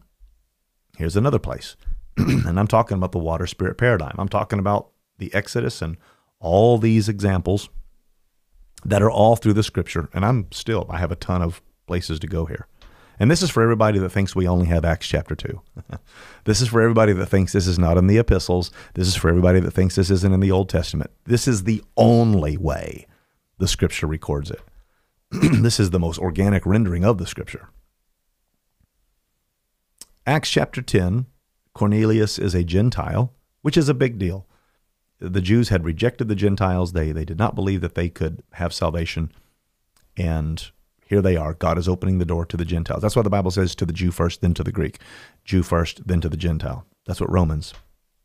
here's 0.96 1.16
another 1.16 1.38
place. 1.38 1.76
and 2.16 2.58
I'm 2.58 2.66
talking 2.66 2.96
about 2.96 3.12
the 3.12 3.18
water 3.18 3.46
spirit 3.46 3.76
paradigm. 3.76 4.14
I'm 4.18 4.28
talking 4.28 4.58
about 4.58 4.90
the 5.18 5.32
Exodus 5.34 5.82
and 5.82 5.96
all 6.38 6.78
these 6.78 7.08
examples 7.08 7.68
that 8.84 9.02
are 9.02 9.10
all 9.10 9.36
through 9.36 9.54
the 9.54 9.62
scripture. 9.62 10.08
And 10.12 10.24
I'm 10.24 10.46
still, 10.52 10.86
I 10.88 10.98
have 10.98 11.10
a 11.10 11.16
ton 11.16 11.42
of 11.42 11.60
places 11.86 12.18
to 12.20 12.26
go 12.26 12.46
here. 12.46 12.66
And 13.18 13.30
this 13.30 13.42
is 13.42 13.50
for 13.50 13.62
everybody 13.62 13.98
that 13.98 14.10
thinks 14.10 14.36
we 14.36 14.46
only 14.46 14.66
have 14.66 14.84
Acts 14.84 15.08
chapter 15.08 15.34
2. 15.34 15.60
this 16.44 16.60
is 16.60 16.68
for 16.68 16.82
everybody 16.82 17.12
that 17.12 17.26
thinks 17.26 17.52
this 17.52 17.66
is 17.66 17.78
not 17.78 17.96
in 17.96 18.06
the 18.06 18.18
epistles. 18.18 18.70
This 18.94 19.08
is 19.08 19.16
for 19.16 19.28
everybody 19.28 19.60
that 19.60 19.70
thinks 19.70 19.94
this 19.94 20.10
isn't 20.10 20.32
in 20.32 20.40
the 20.40 20.52
Old 20.52 20.68
Testament. 20.68 21.10
This 21.24 21.48
is 21.48 21.64
the 21.64 21.82
only 21.96 22.56
way 22.56 23.06
the 23.58 23.68
scripture 23.68 24.06
records 24.06 24.50
it. 24.50 24.60
this 25.30 25.80
is 25.80 25.90
the 25.90 25.98
most 25.98 26.18
organic 26.18 26.66
rendering 26.66 27.04
of 27.04 27.18
the 27.18 27.26
scripture. 27.26 27.68
Acts 30.26 30.50
chapter 30.50 30.82
10 30.82 31.26
Cornelius 31.72 32.38
is 32.38 32.54
a 32.54 32.64
Gentile, 32.64 33.32
which 33.62 33.76
is 33.76 33.88
a 33.88 33.94
big 33.94 34.18
deal. 34.18 34.46
The 35.18 35.42
Jews 35.42 35.68
had 35.68 35.84
rejected 35.84 36.26
the 36.26 36.34
Gentiles. 36.34 36.92
They, 36.92 37.12
they 37.12 37.24
did 37.24 37.38
not 37.38 37.54
believe 37.54 37.80
that 37.82 37.94
they 37.94 38.08
could 38.08 38.42
have 38.52 38.72
salvation. 38.72 39.30
And 40.16 40.70
here 41.06 41.22
they 41.22 41.36
are. 41.36 41.54
God 41.54 41.78
is 41.78 41.88
opening 41.88 42.18
the 42.18 42.24
door 42.24 42.44
to 42.44 42.56
the 42.56 42.64
Gentiles. 42.64 43.00
That's 43.00 43.14
why 43.14 43.22
the 43.22 43.30
Bible 43.30 43.52
says 43.52 43.76
to 43.76 43.86
the 43.86 43.92
Jew 43.92 44.10
first, 44.10 44.40
then 44.40 44.54
to 44.54 44.64
the 44.64 44.72
Greek. 44.72 44.98
Jew 45.44 45.62
first, 45.62 46.06
then 46.06 46.20
to 46.20 46.28
the 46.28 46.36
Gentile. 46.36 46.84
That's 47.06 47.20
what 47.20 47.30
Romans. 47.30 47.72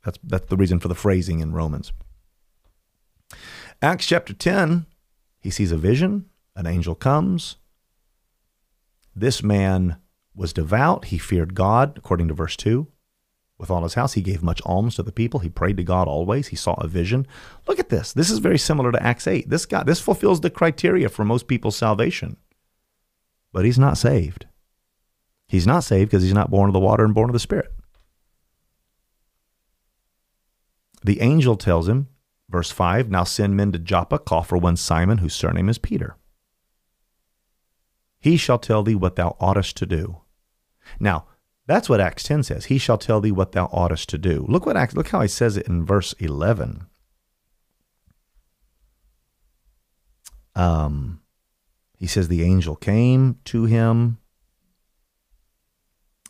That's 0.03 0.17
that's 0.23 0.47
the 0.47 0.57
reason 0.57 0.79
for 0.79 0.87
the 0.87 0.95
phrasing 0.95 1.39
in 1.39 1.53
Romans. 1.53 1.93
Acts 3.83 4.07
chapter 4.07 4.33
10, 4.33 4.87
he 5.39 5.51
sees 5.51 5.71
a 5.71 5.77
vision, 5.77 6.25
an 6.55 6.65
angel 6.65 6.95
comes. 6.95 7.57
This 9.15 9.43
man 9.43 9.97
was 10.35 10.51
devout, 10.51 11.05
he 11.05 11.19
feared 11.19 11.53
God, 11.53 11.97
according 11.97 12.27
to 12.29 12.33
verse 12.33 12.55
2. 12.57 12.87
With 13.59 13.69
all 13.69 13.83
his 13.83 13.93
house, 13.93 14.13
he 14.13 14.23
gave 14.23 14.41
much 14.41 14.59
alms 14.65 14.95
to 14.95 15.03
the 15.03 15.11
people. 15.11 15.41
He 15.41 15.49
prayed 15.49 15.77
to 15.77 15.83
God 15.83 16.07
always. 16.07 16.47
He 16.47 16.55
saw 16.55 16.73
a 16.79 16.87
vision. 16.87 17.27
Look 17.67 17.77
at 17.77 17.89
this. 17.89 18.11
This 18.11 18.31
is 18.31 18.39
very 18.39 18.57
similar 18.57 18.91
to 18.91 19.03
Acts 19.03 19.27
8. 19.27 19.51
This 19.51 19.67
guy, 19.67 19.83
this 19.83 19.99
fulfills 19.99 20.41
the 20.41 20.49
criteria 20.49 21.09
for 21.09 21.23
most 21.23 21.47
people's 21.47 21.75
salvation 21.75 22.37
but 23.51 23.65
he's 23.65 23.79
not 23.79 23.97
saved. 23.97 24.45
He's 25.47 25.67
not 25.67 25.83
saved 25.83 26.11
because 26.11 26.23
he's 26.23 26.33
not 26.33 26.49
born 26.49 26.69
of 26.69 26.73
the 26.73 26.79
water 26.79 27.03
and 27.03 27.13
born 27.13 27.29
of 27.29 27.33
the 27.33 27.39
Spirit. 27.39 27.71
The 31.03 31.21
angel 31.21 31.57
tells 31.57 31.89
him, 31.89 32.07
verse 32.49 32.71
5 32.71 33.09
Now 33.09 33.23
send 33.23 33.57
men 33.57 33.71
to 33.71 33.79
Joppa, 33.79 34.19
call 34.19 34.43
for 34.43 34.57
one 34.57 34.77
Simon, 34.77 35.17
whose 35.17 35.33
surname 35.33 35.69
is 35.69 35.77
Peter. 35.77 36.15
He 38.19 38.37
shall 38.37 38.59
tell 38.59 38.83
thee 38.83 38.95
what 38.95 39.15
thou 39.15 39.35
oughtest 39.39 39.75
to 39.77 39.85
do. 39.85 40.21
Now, 40.99 41.25
that's 41.65 41.89
what 41.89 42.01
Acts 42.01 42.23
10 42.23 42.43
says. 42.43 42.65
He 42.65 42.77
shall 42.77 42.97
tell 42.97 43.19
thee 43.19 43.31
what 43.31 43.53
thou 43.53 43.65
oughtest 43.71 44.09
to 44.09 44.17
do. 44.17 44.45
Look 44.47 44.65
what 44.65 44.93
look 44.93 45.09
how 45.09 45.21
he 45.21 45.27
says 45.27 45.57
it 45.57 45.67
in 45.67 45.85
verse 45.85 46.13
11. 46.13 46.85
Um, 50.55 51.20
he 52.01 52.07
says 52.07 52.27
the 52.27 52.41
angel 52.41 52.75
came 52.75 53.37
to 53.45 53.65
him 53.65 54.17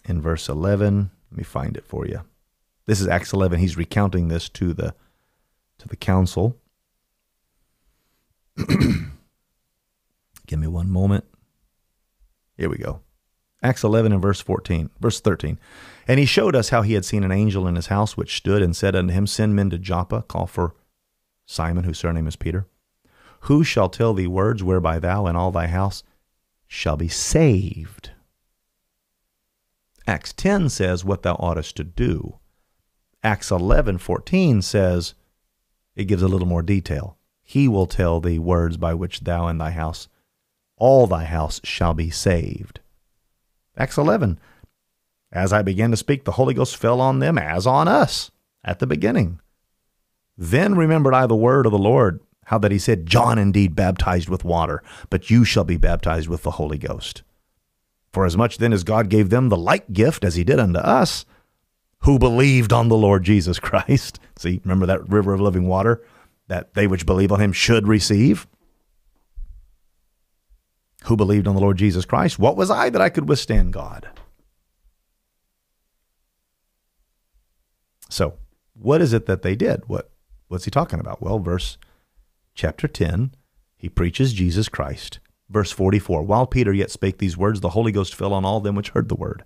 in 0.03 0.21
verse 0.21 0.49
11. 0.49 1.11
Let 1.31 1.37
me 1.37 1.45
find 1.45 1.77
it 1.77 1.87
for 1.87 2.05
you. 2.05 2.23
This 2.87 2.99
is 2.99 3.07
Acts 3.07 3.31
11. 3.31 3.57
He's 3.57 3.77
recounting 3.77 4.27
this 4.27 4.49
to 4.49 4.73
the 4.73 4.93
to 5.77 5.87
the 5.87 5.95
council. 5.95 6.57
Give 8.67 10.59
me 10.59 10.67
one 10.67 10.89
moment. 10.89 11.23
Here 12.57 12.69
we 12.69 12.77
go. 12.77 12.99
Acts 13.63 13.85
11 13.85 14.11
and 14.11 14.21
verse 14.21 14.41
14, 14.41 14.89
verse 14.99 15.21
13. 15.21 15.57
And 16.05 16.19
he 16.19 16.25
showed 16.25 16.53
us 16.53 16.67
how 16.67 16.81
he 16.81 16.95
had 16.95 17.05
seen 17.05 17.23
an 17.23 17.31
angel 17.31 17.65
in 17.65 17.77
his 17.77 17.87
house, 17.87 18.17
which 18.17 18.35
stood 18.35 18.61
and 18.61 18.75
said 18.75 18.93
unto 18.93 19.13
him, 19.13 19.25
Send 19.25 19.55
men 19.55 19.69
to 19.69 19.77
Joppa, 19.77 20.23
call 20.23 20.47
for 20.47 20.75
Simon, 21.45 21.85
whose 21.85 21.99
surname 21.99 22.27
is 22.27 22.35
Peter 22.35 22.67
who 23.41 23.63
shall 23.63 23.89
tell 23.89 24.13
thee 24.13 24.27
words 24.27 24.63
whereby 24.63 24.99
thou 24.99 25.25
and 25.25 25.35
all 25.35 25.51
thy 25.51 25.67
house 25.67 26.03
shall 26.67 26.95
be 26.95 27.07
saved? 27.07 28.11
Acts 30.05 30.33
10 30.33 30.69
says 30.69 31.03
what 31.05 31.23
thou 31.23 31.35
oughtest 31.35 31.75
to 31.77 31.83
do. 31.83 32.37
Acts 33.23 33.49
11:14 33.51 34.61
says 34.61 35.15
it 35.95 36.05
gives 36.05 36.21
a 36.21 36.27
little 36.27 36.47
more 36.47 36.61
detail. 36.61 37.17
He 37.43 37.67
will 37.67 37.87
tell 37.87 38.19
thee 38.19 38.39
words 38.39 38.77
by 38.77 38.93
which 38.93 39.21
thou 39.21 39.47
and 39.47 39.59
thy 39.59 39.71
house 39.71 40.07
all 40.77 41.05
thy 41.05 41.25
house 41.25 41.61
shall 41.63 41.93
be 41.93 42.09
saved. 42.09 42.79
Acts 43.77 43.97
11 43.97 44.39
As 45.31 45.53
I 45.53 45.61
began 45.61 45.91
to 45.91 45.97
speak 45.97 46.25
the 46.25 46.33
Holy 46.33 46.53
Ghost 46.53 46.75
fell 46.75 46.99
on 46.99 47.19
them 47.19 47.37
as 47.37 47.67
on 47.67 47.87
us 47.87 48.31
at 48.63 48.79
the 48.79 48.87
beginning. 48.87 49.39
Then 50.37 50.75
remembered 50.75 51.13
I 51.13 51.27
the 51.27 51.35
word 51.35 51.65
of 51.65 51.71
the 51.71 51.77
Lord 51.77 52.19
how 52.45 52.57
that 52.59 52.71
he 52.71 52.79
said, 52.79 53.05
John 53.05 53.37
indeed 53.37 53.75
baptized 53.75 54.29
with 54.29 54.43
water, 54.43 54.83
but 55.09 55.29
you 55.29 55.45
shall 55.45 55.63
be 55.63 55.77
baptized 55.77 56.27
with 56.27 56.43
the 56.43 56.51
Holy 56.51 56.77
Ghost. 56.77 57.23
For 58.11 58.25
as 58.25 58.35
much 58.35 58.57
then 58.57 58.73
as 58.73 58.83
God 58.83 59.09
gave 59.09 59.29
them 59.29 59.49
the 59.49 59.57
like 59.57 59.93
gift 59.93 60.23
as 60.25 60.35
he 60.35 60.43
did 60.43 60.59
unto 60.59 60.79
us, 60.79 61.25
who 62.01 62.17
believed 62.17 62.73
on 62.73 62.89
the 62.89 62.97
Lord 62.97 63.23
Jesus 63.23 63.59
Christ. 63.59 64.19
See, 64.37 64.59
remember 64.63 64.85
that 64.87 65.07
river 65.07 65.33
of 65.33 65.41
living 65.41 65.67
water 65.67 66.03
that 66.47 66.73
they 66.73 66.87
which 66.87 67.05
believe 67.05 67.31
on 67.31 67.39
him 67.39 67.53
should 67.53 67.87
receive? 67.87 68.47
Who 71.05 71.15
believed 71.15 71.47
on 71.47 71.55
the 71.55 71.61
Lord 71.61 71.77
Jesus 71.77 72.05
Christ? 72.05 72.37
What 72.37 72.57
was 72.57 72.69
I 72.69 72.89
that 72.89 73.01
I 73.01 73.09
could 73.09 73.29
withstand 73.29 73.73
God? 73.73 74.09
So, 78.09 78.33
what 78.73 79.01
is 79.01 79.13
it 79.13 79.25
that 79.25 79.41
they 79.41 79.55
did? 79.55 79.87
What 79.87 80.11
what's 80.47 80.65
he 80.65 80.71
talking 80.71 80.99
about? 80.99 81.21
Well, 81.21 81.39
verse 81.39 81.77
chapter 82.61 82.87
10, 82.87 83.33
he 83.75 83.89
preaches 83.89 84.33
Jesus 84.33 84.69
Christ. 84.69 85.19
Verse 85.49 85.71
44 85.71 86.21
While 86.21 86.45
Peter 86.45 86.71
yet 86.71 86.91
spake 86.91 87.17
these 87.17 87.35
words, 87.35 87.59
the 87.59 87.69
Holy 87.69 87.91
Ghost 87.91 88.13
fell 88.13 88.33
on 88.33 88.45
all 88.45 88.59
them 88.59 88.75
which 88.75 88.89
heard 88.89 89.09
the 89.09 89.15
word. 89.15 89.43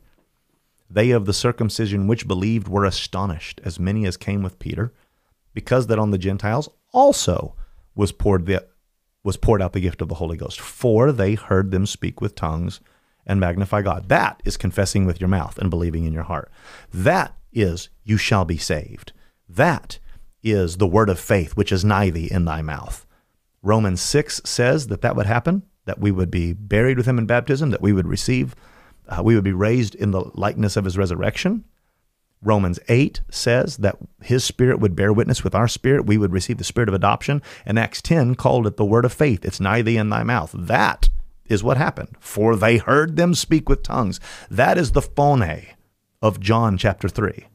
They 0.89 1.11
of 1.11 1.25
the 1.25 1.31
circumcision 1.31 2.07
which 2.07 2.27
believed 2.27 2.67
were 2.67 2.83
astonished, 2.83 3.61
as 3.63 3.79
many 3.79 4.05
as 4.05 4.17
came 4.17 4.43
with 4.43 4.59
Peter, 4.59 4.91
because 5.53 5.87
that 5.87 5.97
on 5.97 6.11
the 6.11 6.17
Gentiles 6.17 6.67
also 6.91 7.55
was 7.95 8.11
poured 8.11 8.47
the 8.47 8.67
was 9.23 9.37
poured 9.37 9.61
out 9.61 9.71
the 9.71 9.79
gift 9.79 10.01
of 10.01 10.09
the 10.09 10.15
Holy 10.15 10.35
Ghost. 10.35 10.59
For 10.59 11.13
they 11.13 11.35
heard 11.35 11.71
them 11.71 11.85
speak 11.85 12.19
with 12.19 12.35
tongues 12.35 12.81
and 13.25 13.39
magnify 13.39 13.81
God. 13.81 14.09
That 14.09 14.41
is 14.43 14.57
confessing 14.57 15.05
with 15.05 15.21
your 15.21 15.29
mouth 15.29 15.57
and 15.57 15.69
believing 15.69 16.03
in 16.03 16.11
your 16.11 16.23
heart. 16.23 16.51
That 16.93 17.33
is, 17.53 17.87
you 18.03 18.17
shall 18.17 18.43
be 18.43 18.57
saved. 18.57 19.13
That 19.47 19.99
is 20.45 20.77
the 20.77 20.87
word 20.87 21.09
of 21.09 21.19
faith, 21.19 21.57
which 21.57 21.71
is 21.71 21.83
nigh 21.83 22.11
thee 22.11 22.31
in 22.31 22.45
thy 22.45 22.61
mouth. 22.61 23.04
Romans 23.65 23.99
6 23.99 24.41
says 24.45 24.87
that 24.87 25.01
that 25.01 25.15
would 25.15 25.25
happen, 25.25 25.63
that 25.85 25.99
we 25.99 26.11
would 26.11 26.29
be 26.29 26.53
buried 26.53 26.97
with 26.97 27.07
him 27.07 27.17
in 27.17 27.25
baptism, 27.25 27.71
that 27.71 27.81
we 27.81 27.93
would 27.93 28.07
receive, 28.07 28.55
uh, 29.09 29.23
we 29.23 29.33
would 29.33 29.43
be 29.43 29.53
raised 29.53 29.95
in 29.95 30.11
the 30.11 30.29
likeness 30.35 30.77
of 30.77 30.85
his 30.85 30.99
resurrection. 30.99 31.65
Romans 32.43 32.79
8 32.89 33.21
says 33.31 33.77
that 33.77 33.97
his 34.21 34.43
spirit 34.43 34.79
would 34.79 34.95
bear 34.95 35.11
witness 35.11 35.43
with 35.43 35.55
our 35.55 35.67
spirit. 35.67 36.05
We 36.05 36.19
would 36.19 36.31
receive 36.31 36.59
the 36.59 36.63
spirit 36.63 36.89
of 36.89 36.93
adoption. 36.93 37.41
And 37.65 37.79
Acts 37.79 38.03
10 38.03 38.35
called 38.35 38.67
it 38.67 38.77
the 38.77 38.85
word 38.85 39.03
of 39.03 39.11
faith. 39.11 39.43
It's 39.43 39.59
nigh 39.59 39.81
thee 39.81 39.97
in 39.97 40.09
thy 40.09 40.21
mouth. 40.21 40.53
That 40.55 41.09
is 41.45 41.63
what 41.63 41.77
happened. 41.77 42.15
For 42.19 42.55
they 42.55 42.77
heard 42.77 43.15
them 43.15 43.33
speak 43.33 43.67
with 43.67 43.81
tongues. 43.81 44.19
That 44.51 44.77
is 44.77 44.91
the 44.91 45.01
phone 45.01 45.43
of 46.21 46.39
John 46.39 46.77
chapter 46.77 47.09
3. 47.09 47.47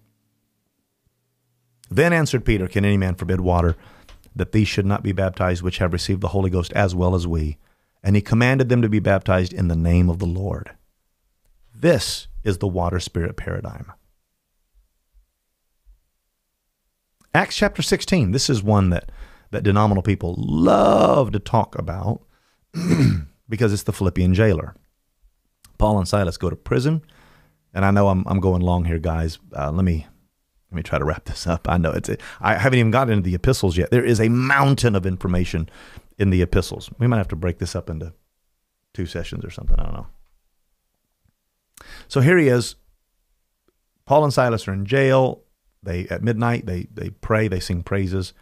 Then 1.88 2.12
answered 2.12 2.44
Peter, 2.44 2.66
Can 2.66 2.84
any 2.84 2.96
man 2.96 3.14
forbid 3.14 3.40
water 3.40 3.76
that 4.34 4.52
these 4.52 4.68
should 4.68 4.86
not 4.86 5.02
be 5.02 5.12
baptized 5.12 5.62
which 5.62 5.78
have 5.78 5.92
received 5.92 6.20
the 6.20 6.28
Holy 6.28 6.50
Ghost 6.50 6.72
as 6.72 6.94
well 6.94 7.14
as 7.14 7.26
we? 7.26 7.58
And 8.02 8.16
he 8.16 8.22
commanded 8.22 8.68
them 8.68 8.82
to 8.82 8.88
be 8.88 8.98
baptized 8.98 9.52
in 9.52 9.68
the 9.68 9.76
name 9.76 10.08
of 10.08 10.18
the 10.18 10.26
Lord. 10.26 10.70
This 11.74 12.28
is 12.42 12.58
the 12.58 12.68
water 12.68 13.00
spirit 13.00 13.36
paradigm. 13.36 13.92
Acts 17.34 17.56
chapter 17.56 17.82
16. 17.82 18.32
This 18.32 18.50
is 18.50 18.62
one 18.62 18.90
that, 18.90 19.12
that 19.50 19.62
denominational 19.62 20.02
people 20.02 20.34
love 20.38 21.32
to 21.32 21.38
talk 21.38 21.78
about 21.78 22.22
because 23.48 23.72
it's 23.72 23.84
the 23.84 23.92
Philippian 23.92 24.34
jailer. 24.34 24.74
Paul 25.78 25.98
and 25.98 26.08
Silas 26.08 26.36
go 26.36 26.50
to 26.50 26.56
prison. 26.56 27.02
And 27.72 27.84
I 27.84 27.90
know 27.90 28.08
I'm, 28.08 28.24
I'm 28.26 28.40
going 28.40 28.62
long 28.62 28.84
here, 28.84 28.98
guys. 28.98 29.38
Uh, 29.56 29.70
let 29.70 29.84
me 29.84 30.06
let 30.70 30.76
me 30.76 30.82
try 30.82 30.98
to 30.98 31.04
wrap 31.04 31.24
this 31.24 31.46
up. 31.46 31.68
I 31.68 31.78
know 31.78 31.90
it's 31.90 32.08
I 32.40 32.54
haven't 32.54 32.78
even 32.78 32.92
gotten 32.92 33.12
into 33.12 33.28
the 33.28 33.34
epistles 33.34 33.76
yet. 33.76 33.90
There 33.90 34.04
is 34.04 34.20
a 34.20 34.28
mountain 34.28 34.94
of 34.94 35.04
information 35.04 35.68
in 36.16 36.30
the 36.30 36.42
epistles. 36.42 36.90
We 36.98 37.08
might 37.08 37.18
have 37.18 37.28
to 37.28 37.36
break 37.36 37.58
this 37.58 37.74
up 37.74 37.90
into 37.90 38.12
two 38.94 39.06
sessions 39.06 39.44
or 39.44 39.50
something. 39.50 39.78
I 39.78 39.82
don't 39.82 39.94
know. 39.94 40.06
So 42.06 42.20
here 42.20 42.38
he 42.38 42.48
is. 42.48 42.76
Paul 44.04 44.24
and 44.24 44.32
Silas 44.32 44.68
are 44.68 44.72
in 44.72 44.86
jail. 44.86 45.42
They 45.82 46.06
at 46.08 46.22
midnight 46.22 46.66
they 46.66 46.86
they 46.92 47.10
pray, 47.10 47.48
they 47.48 47.60
sing 47.60 47.82
praises. 47.82 48.32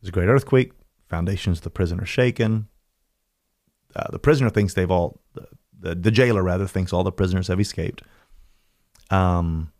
There's 0.00 0.08
a 0.08 0.12
great 0.12 0.28
earthquake. 0.28 0.72
Foundations 1.08 1.58
of 1.58 1.64
the 1.64 1.70
prison 1.70 2.00
are 2.00 2.06
shaken. 2.06 2.68
Uh, 3.94 4.10
the 4.10 4.18
prisoner 4.18 4.50
thinks 4.50 4.74
they've 4.74 4.90
all 4.90 5.20
the, 5.34 5.46
the, 5.78 5.94
the 5.94 6.10
jailer 6.10 6.42
rather 6.42 6.66
thinks 6.66 6.92
all 6.92 7.04
the 7.04 7.12
prisoners 7.12 7.46
have 7.46 7.60
escaped. 7.60 8.02
Um, 9.10 9.70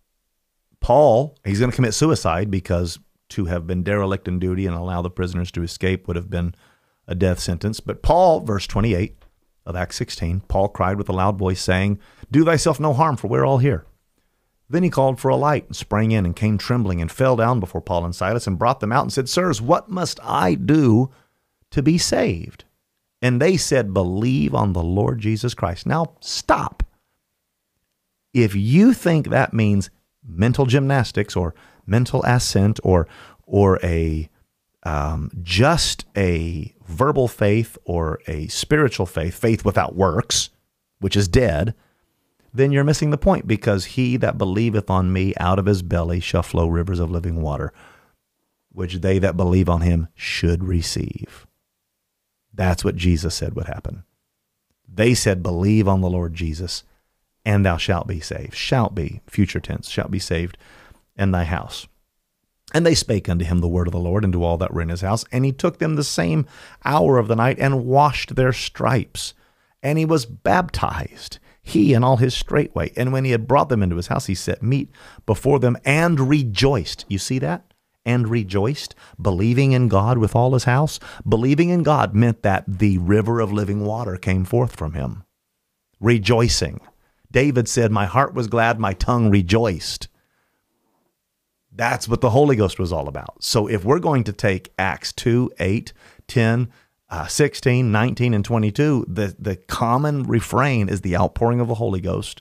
Paul 0.85 1.35
he's 1.47 1.61
going 1.61 1.71
to 1.71 1.75
commit 1.75 1.95
suicide 1.95 2.51
because 2.51 2.99
to 3.31 3.47
have 3.47 3.67
been 3.67 3.83
derelict 3.83 4.29
in 4.29 4.39
duty 4.39 4.67
and 4.67 4.77
allow 4.77 5.01
the 5.01 5.09
prisoners 5.09 5.51
to 5.53 5.63
escape 5.63 6.07
would 6.07 6.17
have 6.17 6.29
been 6.29 6.55
a 7.09 7.15
death 7.15 7.41
sentence. 7.41 7.81
But 7.81 8.03
Paul, 8.03 8.41
verse 8.41 8.67
28 8.67 9.17
of 9.65 9.77
Acts 9.77 9.97
16, 9.97 10.41
Paul 10.41 10.69
cried 10.69 10.99
with 10.99 11.09
a 11.09 11.15
loud 11.15 11.39
voice, 11.39 11.63
saying, 11.63 12.01
Do 12.31 12.45
thyself 12.45 12.79
no 12.79 12.93
harm, 12.93 13.17
for 13.17 13.29
we're 13.29 13.47
all 13.47 13.57
here. 13.57 13.87
Then 14.69 14.83
he 14.83 14.91
called 14.91 15.19
for 15.19 15.31
a 15.31 15.37
light 15.37 15.65
and 15.69 15.75
sprang 15.75 16.11
in 16.11 16.27
and 16.27 16.37
came 16.37 16.59
trembling 16.59 17.01
and 17.01 17.11
fell 17.11 17.35
down 17.35 17.61
before 17.61 17.81
Paul 17.81 18.05
and 18.05 18.15
Silas 18.15 18.47
and 18.47 18.59
brought 18.59 18.81
them 18.81 18.93
out 18.93 19.05
and 19.05 19.13
said, 19.13 19.27
Sirs, 19.27 19.63
what 19.63 19.89
must 19.89 20.21
I 20.23 20.55
do 20.55 21.11
to 21.71 21.83
be 21.83 21.97
saved? 21.97 22.65
And 23.23 23.41
they 23.41 23.57
said, 23.57 23.95
Believe 23.95 24.55
on 24.55 24.75
the 24.75 24.83
Lord 24.83 25.19
Jesus 25.19 25.55
Christ. 25.55 25.87
Now 25.87 26.17
stop. 26.21 26.83
If 28.35 28.55
you 28.55 28.93
think 28.93 29.31
that 29.31 29.55
means 29.55 29.89
mental 30.27 30.67
gymnastics 30.67 31.37
or 31.37 31.55
mental 31.87 32.23
assent 32.25 32.81
or 32.83 33.07
or 33.47 33.79
a 33.83 34.29
um, 34.85 35.31
just 35.43 36.05
a 36.17 36.75
verbal 36.87 37.29
faith 37.29 37.79
or 37.85 38.21
a 38.27 38.49
spiritual 38.49 39.07
faith, 39.07 39.35
faith 39.35 39.65
without 39.65 39.95
works, 39.95 40.51
which 41.01 41.17
is 41.17 41.27
dead, 41.27 41.75
then 42.53 42.71
you're 42.71 42.85
missing 42.85 43.11
the 43.11 43.19
point 43.19 43.47
because 43.47 43.85
he 43.85 44.17
that 44.19 44.39
believeth 44.39 44.91
on 44.91 45.13
me 45.13 45.35
out 45.39 45.59
of 45.59 45.67
his 45.67 45.83
belly 45.83 46.21
shall 46.21 46.43
flow 46.43 46.69
rivers 46.69 47.01
of 47.01 47.11
living 47.11 47.41
water, 47.41 47.73
which 48.71 48.97
they 48.97 49.19
that 49.19 49.37
believe 49.37 49.69
on 49.69 49.81
him 49.81 50.09
should 50.15 50.63
receive. 50.63 51.47
That's 52.53 52.85
what 52.85 52.95
Jesus 52.95 53.35
said 53.35 53.57
would 53.57 53.67
happen. 53.67 54.05
They 54.87 55.15
said, 55.15 55.43
Believe 55.43 55.89
on 55.89 56.03
the 56.03 56.11
Lord 56.11 56.35
Jesus, 56.35 56.85
and 57.45 57.65
thou 57.65 57.77
shalt 57.77 58.07
be 58.07 58.21
saved. 58.21 58.55
Shalt 58.55 58.95
be, 58.95 59.21
future 59.27 59.61
tense, 59.61 59.89
shalt 59.89 60.11
be 60.11 60.19
saved, 60.19 60.57
and 61.17 61.33
thy 61.33 61.45
house. 61.45 61.87
And 62.73 62.85
they 62.85 62.95
spake 62.95 63.29
unto 63.29 63.45
him 63.45 63.61
the 63.61 63.69
word 63.69 63.87
of 63.87 63.93
the 63.93 63.99
Lord, 64.01 64.25
and 64.25 64.33
to 64.33 64.43
all 64.43 64.59
that 64.59 64.75
were 64.75 64.83
in 64.83 64.89
his 64.89 65.03
house. 65.03 65.25
And 65.31 65.45
he 65.45 65.53
took 65.53 65.79
them 65.79 65.97
the 65.97 66.05
same 66.05 66.47
hour 66.85 67.19
of 67.19 67.29
the 67.29 67.37
night, 67.37 67.59
and 67.59 67.85
washed 67.85 68.35
their 68.35 68.53
stripes. 68.53 69.35
And 69.83 69.99
he 69.99 70.05
was 70.05 70.27
baptized 70.27 71.39
he 71.65 71.95
and 71.95 72.05
all 72.05 72.19
his 72.19 72.35
straightway. 72.35 72.93
And 72.95 73.13
when 73.13 73.25
he 73.25 73.31
had 73.33 73.49
brought 73.49 73.71
them 73.71 73.83
into 73.83 73.97
his 73.97 74.09
house, 74.09 74.27
he 74.27 74.35
set 74.35 74.63
meat 74.63 74.91
before 75.27 75.59
them 75.59 75.77
and 75.85 76.21
rejoiced. 76.21 77.07
You 77.09 77.19
see 77.19 77.39
that? 77.41 77.73
And 78.05 78.29
rejoiced, 78.29 78.95
believing 79.21 79.73
in 79.73 79.89
God 79.89 80.19
with 80.19 80.37
all 80.37 80.53
his 80.53 80.65
house. 80.65 81.01
Believing 81.27 81.71
in 81.71 81.83
God 81.83 82.15
meant 82.15 82.43
that 82.43 82.65
the 82.69 82.99
river 82.99 83.41
of 83.41 83.51
living 83.51 83.83
water 83.85 84.19
came 84.19 84.45
forth 84.45 84.77
from 84.77 84.93
him. 84.93 85.25
Rejoicing. 86.01 86.81
David 87.35 87.69
said, 87.69 87.91
My 87.91 88.07
heart 88.07 88.33
was 88.33 88.47
glad, 88.47 88.79
my 88.79 88.93
tongue 88.95 89.29
rejoiced. 89.29 90.07
That's 91.73 92.09
what 92.09 92.21
the 92.21 92.31
Holy 92.31 92.55
Ghost 92.55 92.79
was 92.79 92.93
all 92.93 93.09
about. 93.09 93.43
So 93.43 93.67
if 93.67 93.85
we're 93.85 93.99
going 93.99 94.23
to 94.25 94.33
take 94.33 94.73
Acts 94.79 95.13
2, 95.13 95.51
8, 95.59 95.93
10, 96.29 96.71
uh, 97.11 97.27
16, 97.27 97.91
19, 97.91 98.35
and 98.35 98.45
22, 98.45 99.07
the, 99.09 99.35
the 99.37 99.57
common 99.57 100.23
refrain 100.23 100.89
is 100.89 101.01
the 101.01 101.17
outpouring 101.17 101.59
of 101.59 101.67
the 101.67 101.75
Holy 101.75 102.01
Ghost 102.01 102.41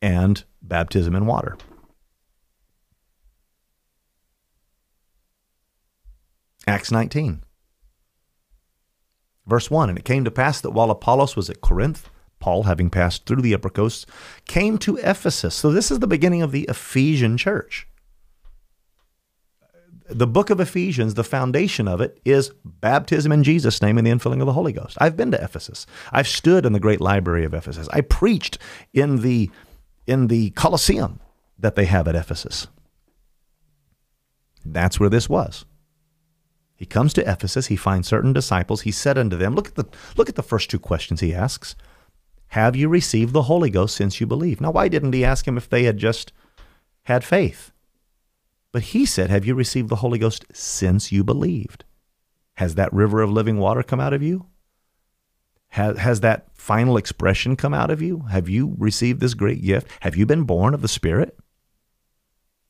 and 0.00 0.44
baptism 0.62 1.14
in 1.14 1.26
water. 1.26 1.58
Acts 6.66 6.90
19, 6.90 7.42
verse 9.46 9.70
1 9.70 9.90
And 9.90 9.98
it 9.98 10.06
came 10.06 10.24
to 10.24 10.30
pass 10.30 10.62
that 10.62 10.70
while 10.70 10.90
Apollos 10.90 11.36
was 11.36 11.50
at 11.50 11.60
Corinth, 11.60 12.08
Paul, 12.40 12.64
having 12.64 12.90
passed 12.90 13.26
through 13.26 13.42
the 13.42 13.54
upper 13.54 13.70
coasts, 13.70 14.06
came 14.46 14.78
to 14.78 14.96
Ephesus. 14.96 15.54
So 15.54 15.70
this 15.70 15.90
is 15.90 16.00
the 16.00 16.06
beginning 16.06 16.42
of 16.42 16.50
the 16.50 16.66
Ephesian 16.68 17.36
church 17.36 17.86
the 20.10 20.26
book 20.26 20.50
of 20.50 20.60
Ephesians, 20.60 21.14
the 21.14 21.24
foundation 21.24 21.86
of 21.86 22.00
it 22.00 22.20
is 22.24 22.52
baptism 22.64 23.30
in 23.32 23.44
Jesus' 23.44 23.80
name 23.80 23.96
and 23.96 24.06
the 24.06 24.10
infilling 24.10 24.40
of 24.40 24.46
the 24.46 24.52
Holy 24.52 24.72
Ghost. 24.72 24.96
I've 25.00 25.16
been 25.16 25.30
to 25.30 25.42
Ephesus. 25.42 25.86
I've 26.12 26.28
stood 26.28 26.66
in 26.66 26.72
the 26.72 26.80
great 26.80 27.00
library 27.00 27.44
of 27.44 27.54
Ephesus. 27.54 27.88
I 27.92 28.00
preached 28.00 28.58
in 28.92 29.20
the 29.22 29.50
in 30.06 30.26
the 30.26 30.50
Colosseum 30.50 31.20
that 31.58 31.76
they 31.76 31.84
have 31.84 32.08
at 32.08 32.16
Ephesus. 32.16 32.66
That's 34.64 34.98
where 34.98 35.08
this 35.08 35.28
was. 35.28 35.64
He 36.74 36.86
comes 36.86 37.12
to 37.12 37.30
Ephesus, 37.30 37.66
he 37.66 37.76
finds 37.76 38.08
certain 38.08 38.32
disciples, 38.32 38.82
he 38.82 38.90
said 38.90 39.18
unto 39.18 39.36
them, 39.36 39.54
look 39.54 39.68
at 39.68 39.74
the 39.74 39.86
look 40.16 40.28
at 40.28 40.34
the 40.34 40.42
first 40.42 40.70
two 40.70 40.78
questions 40.78 41.20
he 41.20 41.34
asks. 41.34 41.76
Have 42.50 42.74
you 42.76 42.88
received 42.88 43.32
the 43.32 43.42
Holy 43.42 43.70
Ghost 43.70 43.94
since 43.94 44.20
you 44.20 44.26
believe? 44.26 44.60
Now 44.60 44.72
why 44.72 44.88
didn't 44.88 45.12
he 45.12 45.24
ask 45.24 45.46
him 45.46 45.56
if 45.56 45.68
they 45.68 45.84
had 45.84 45.98
just 45.98 46.32
had 47.04 47.24
faith? 47.24 47.72
But 48.72 48.82
he 48.82 49.06
said, 49.06 49.30
Have 49.30 49.44
you 49.44 49.54
received 49.54 49.88
the 49.88 49.96
Holy 49.96 50.18
Ghost 50.18 50.44
since 50.52 51.12
you 51.12 51.24
believed? 51.24 51.84
Has 52.54 52.74
that 52.74 52.92
river 52.92 53.22
of 53.22 53.30
living 53.30 53.58
water 53.58 53.82
come 53.82 54.00
out 54.00 54.12
of 54.12 54.22
you? 54.22 54.46
Has, 55.68 55.98
has 55.98 56.20
that 56.20 56.48
final 56.54 56.96
expression 56.96 57.56
come 57.56 57.72
out 57.72 57.90
of 57.90 58.02
you? 58.02 58.20
Have 58.30 58.48
you 58.48 58.74
received 58.78 59.20
this 59.20 59.34
great 59.34 59.62
gift? 59.62 59.86
Have 60.00 60.16
you 60.16 60.26
been 60.26 60.42
born 60.42 60.74
of 60.74 60.82
the 60.82 60.88
Spirit? 60.88 61.38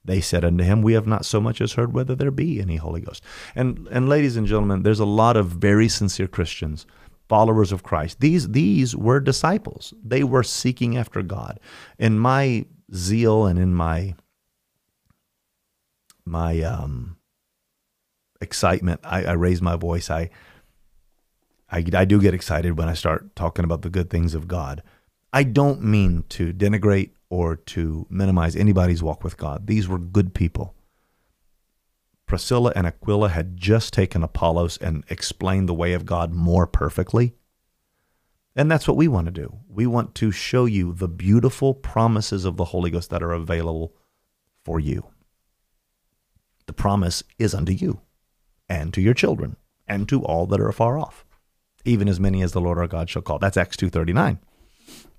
They 0.05 0.20
said 0.20 0.44
unto 0.44 0.65
him, 0.65 0.82
We 0.82 0.93
have 0.94 1.07
not 1.07 1.24
so 1.24 1.40
much 1.40 1.61
as 1.61 1.73
heard 1.74 1.93
whether 1.93 2.15
there 2.15 2.31
be 2.31 2.61
any 2.61 2.77
Holy 2.77 3.01
Ghost. 3.01 3.23
And 3.55 3.89
and 3.90 4.09
ladies 4.09 4.36
and 4.36 4.47
gentlemen, 4.47 4.82
there's 4.82 5.01
a 5.01 5.05
lot 5.05 5.36
of 5.36 5.48
very 5.48 5.89
sincere 5.89 6.28
Christians, 6.28 6.86
followers 7.31 7.73
of 7.73 7.85
Christ. 7.85 8.20
These 8.20 8.51
these 8.51 8.97
were 8.97 9.20
disciples. 9.20 9.94
They 10.05 10.24
were 10.24 10.43
seeking 10.43 10.97
after 10.98 11.23
God. 11.23 11.61
In 11.98 12.19
my 12.19 12.66
zeal 12.93 13.47
and 13.47 13.59
in 13.59 13.73
my 13.74 14.15
my 16.24 16.61
um, 16.62 17.16
excitement. 18.40 19.01
I, 19.05 19.24
I 19.24 19.32
raise 19.32 19.62
my 19.62 19.77
voice. 19.77 20.11
I, 20.11 20.31
I 21.70 21.85
I 21.94 22.05
do 22.05 22.20
get 22.20 22.35
excited 22.35 22.77
when 22.77 22.89
I 22.89 22.94
start 22.94 23.35
talking 23.36 23.65
about 23.65 23.82
the 23.82 23.90
good 23.90 24.11
things 24.11 24.35
of 24.35 24.48
God. 24.48 24.82
I 25.32 25.44
don't 25.44 25.82
mean 25.82 26.24
to 26.31 26.52
denigrate 26.52 27.11
or 27.28 27.55
to 27.55 28.07
minimize 28.11 28.57
anybody's 28.57 29.02
walk 29.02 29.23
with 29.23 29.36
God. 29.36 29.69
These 29.69 29.86
were 29.86 29.98
good 29.98 30.35
people. 30.35 30.74
Priscilla 32.31 32.73
and 32.77 32.86
Aquila 32.86 33.31
had 33.31 33.57
just 33.57 33.93
taken 33.93 34.23
Apollos 34.23 34.77
and 34.77 35.02
explained 35.09 35.69
the 35.69 35.74
way 35.74 35.94
of 35.94 36.07
God 36.07 36.32
more 36.32 36.65
perfectly. 36.65 37.35
And 38.55 38.70
that's 38.70 38.86
what 38.86 38.97
we 38.97 39.09
want 39.09 39.27
to 39.27 39.32
do. 39.32 39.59
We 39.69 39.85
want 39.89 40.15
to 40.15 40.31
show 40.31 40.65
you 40.65 40.93
the 40.93 41.09
beautiful 41.09 41.74
promises 41.74 42.44
of 42.44 42.57
the 42.57 42.66
Holy 42.66 42.89
Ghost 42.89 43.11
that 43.11 43.24
are 43.24 43.32
available 43.32 43.97
for 44.65 44.78
you. 44.78 45.09
The 46.66 46.73
promise 46.73 47.24
is 47.36 47.52
unto 47.52 47.73
you 47.73 48.01
and 48.69 48.94
to 48.94 49.01
your 49.01 49.15
children 49.15 49.57
and 49.89 50.09
to 50.09 50.23
all 50.23 50.47
that 50.47 50.61
are 50.61 50.69
afar 50.69 51.01
off, 51.01 51.27
even 51.85 52.09
as 52.09 52.20
many 52.20 52.43
as 52.43 52.52
the 52.52 52.61
Lord 52.61 52.78
our 52.78 52.86
God 52.86 53.11
shall 53.11 53.23
call. 53.23 53.40
That's 53.40 53.57
Acts 53.57 53.77
2:39. 53.77 54.39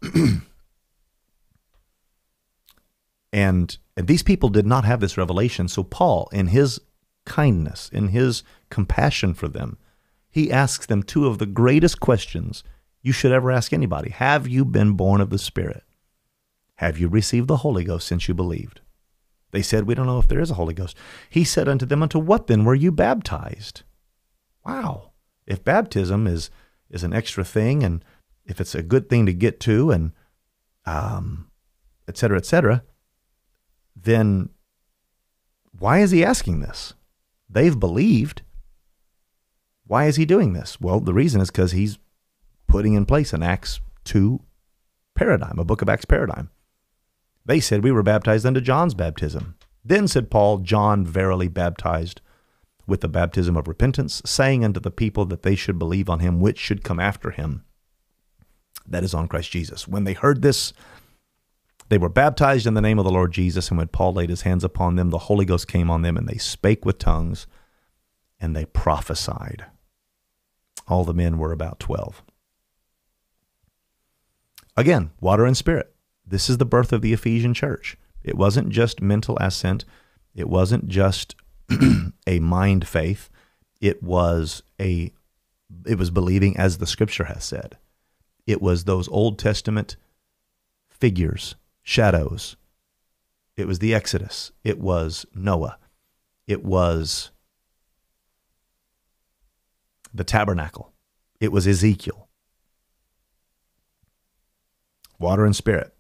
and 3.34 3.78
and 3.98 4.08
these 4.08 4.24
people 4.24 4.48
did 4.48 4.66
not 4.66 4.86
have 4.86 5.02
this 5.02 5.18
revelation, 5.18 5.68
so 5.68 5.84
Paul 5.84 6.30
in 6.32 6.48
his 6.48 6.80
kindness, 7.26 7.90
in 7.92 8.10
his 8.10 8.44
compassion 8.70 9.34
for 9.34 9.48
them, 9.48 9.78
he 10.30 10.52
asks 10.52 10.86
them 10.86 11.04
two 11.04 11.28
of 11.28 11.38
the 11.38 11.46
greatest 11.46 12.00
questions 12.00 12.64
you 13.02 13.12
should 13.12 13.32
ever 13.32 13.52
ask 13.52 13.74
anybody. 13.74 14.12
Have 14.12 14.48
you 14.48 14.64
been 14.64 14.94
born 14.94 15.22
of 15.22 15.30
the 15.30 15.40
Spirit? 15.40 15.84
Have 16.76 16.98
you 16.98 17.08
received 17.08 17.48
the 17.48 17.58
Holy 17.58 17.84
Ghost 17.84 18.08
since 18.08 18.28
you 18.28 18.34
believed? 18.34 18.82
They 19.52 19.62
said, 19.62 19.86
We 19.86 19.96
don't 19.96 20.06
know 20.06 20.20
if 20.20 20.28
there 20.28 20.40
is 20.40 20.52
a 20.52 20.56
Holy 20.56 20.74
Ghost. 20.74 20.96
He 21.30 21.44
said 21.44 21.68
unto 21.68 21.86
them, 21.86 22.02
Unto 22.02 22.20
what 22.20 22.48
then 22.48 22.64
were 22.64 22.76
you 22.76 22.92
baptized? 22.92 23.84
Wow. 24.66 25.12
If 25.46 25.64
baptism 25.64 26.28
is, 26.28 26.50
is 26.90 27.04
an 27.04 27.14
extra 27.14 27.44
thing 27.44 27.84
and 27.84 28.04
if 28.46 28.62
it's 28.62 28.76
a 28.76 28.84
good 28.84 29.10
thing 29.10 29.26
to 29.26 29.34
get 29.34 29.60
to 29.62 29.92
and 29.92 30.14
um, 30.86 31.50
et 32.08 32.18
cetera, 32.18 32.38
et 32.38 32.46
cetera, 32.46 32.84
then 33.96 34.50
why 35.78 36.00
is 36.00 36.12
he 36.12 36.24
asking 36.24 36.60
this? 36.60 36.94
They've 37.52 37.78
believed. 37.78 38.44
Why 39.86 40.06
is 40.06 40.16
he 40.16 40.26
doing 40.26 40.54
this? 40.54 40.80
Well, 40.80 41.00
the 41.00 41.14
reason 41.14 41.42
is 41.42 41.52
because 41.52 41.74
he's 41.74 41.98
putting 42.68 42.94
in 42.94 43.06
place 43.06 43.34
an 43.34 43.44
Acts 43.44 43.82
2 44.06 44.40
paradigm, 45.16 45.60
a 45.60 45.66
book 45.66 45.82
of 45.82 45.90
Acts 45.90 46.06
paradigm. 46.06 46.50
They 47.46 47.60
said 47.60 47.84
we 47.84 47.92
were 47.92 48.04
baptized 48.04 48.46
unto 48.46 48.62
John's 48.62 48.94
baptism. 48.94 49.56
Then 49.84 50.08
said 50.08 50.32
Paul, 50.32 50.60
John 50.60 51.06
verily 51.06 51.48
baptized 51.48 52.22
with 52.88 53.02
the 53.02 53.08
baptism 53.08 53.58
of 53.58 53.68
repentance, 53.68 54.22
saying 54.26 54.64
unto 54.64 54.80
the 54.80 54.92
people 54.92 55.26
that 55.26 55.44
they 55.44 55.56
should 55.56 55.80
believe 55.80 56.10
on 56.10 56.20
him 56.20 56.40
which 56.40 56.60
should 56.60 56.84
come 56.84 57.00
after 57.00 57.32
him, 57.32 57.64
that 58.88 59.04
is 59.04 59.14
on 59.14 59.28
Christ 59.28 59.52
Jesus. 59.52 59.88
When 59.88 60.04
they 60.04 60.14
heard 60.14 60.42
this, 60.42 60.74
they 61.92 61.98
were 61.98 62.08
baptized 62.08 62.66
in 62.66 62.74
the 62.74 62.80
name 62.80 63.00
of 63.00 63.04
the 63.04 63.12
Lord 63.12 63.34
Jesus, 63.34 63.68
and 63.68 63.78
when 63.78 63.90
Paul 63.90 64.14
laid 64.14 64.30
his 64.30 64.44
hands 64.44 64.64
upon 64.64 64.96
them, 64.96 65.10
the 65.10 65.18
Holy 65.18 65.44
Ghost 65.44 65.68
came 65.68 65.92
on 65.92 66.04
them, 66.04 66.16
and 66.16 66.26
they 66.26 66.38
spake 66.38 66.86
with 66.86 66.98
tongues, 66.98 67.48
and 68.40 68.56
they 68.56 68.64
prophesied. 68.64 69.66
All 70.88 71.04
the 71.04 71.14
men 71.14 71.38
were 71.38 71.52
about 71.52 71.82
12. 71.82 72.24
Again, 74.78 75.12
water 75.20 75.46
and 75.46 75.58
spirit. 75.58 75.94
This 76.26 76.50
is 76.50 76.60
the 76.60 76.66
birth 76.66 76.94
of 76.94 77.02
the 77.02 77.12
Ephesian 77.12 77.54
church. 77.54 77.98
It 78.24 78.38
wasn't 78.38 78.70
just 78.70 79.02
mental 79.02 79.38
assent, 79.40 79.84
it 80.34 80.48
wasn't 80.48 80.88
just 80.88 81.36
a 82.26 82.40
mind 82.40 82.88
faith. 82.88 83.30
It 83.82 84.02
was 84.02 84.64
a 84.80 85.12
it 85.86 85.98
was 85.98 86.10
believing 86.10 86.56
as 86.56 86.78
the 86.78 86.88
scripture 86.88 87.26
has 87.26 87.44
said. 87.44 87.78
It 88.48 88.62
was 88.62 88.86
those 88.86 89.10
Old 89.10 89.38
Testament 89.38 89.98
figures 90.90 91.56
shadows. 91.84 92.56
It 93.58 93.68
was 93.68 93.80
the 93.80 93.94
Exodus. 93.94 94.52
It 94.64 94.80
was 94.80 95.26
Noah. 95.36 95.78
It 96.48 96.64
was 96.64 97.32
the 100.14 100.24
tabernacle. 100.24 100.92
It 101.40 101.52
was 101.52 101.68
Ezekiel. 101.68 102.28
Water 105.20 105.46
and 105.46 105.56
spirit. 105.56 105.94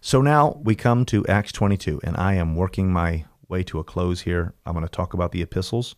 So 0.00 0.22
now 0.22 0.60
we 0.62 0.74
come 0.74 1.04
to 1.06 1.26
Acts 1.26 1.52
22, 1.52 2.00
and 2.04 2.16
I 2.16 2.34
am 2.34 2.54
working 2.54 2.92
my 2.92 3.24
way 3.48 3.62
to 3.64 3.78
a 3.78 3.84
close 3.84 4.22
here. 4.22 4.54
I'm 4.64 4.74
going 4.74 4.84
to 4.84 4.90
talk 4.90 5.14
about 5.14 5.32
the 5.32 5.42
epistles. 5.42 5.96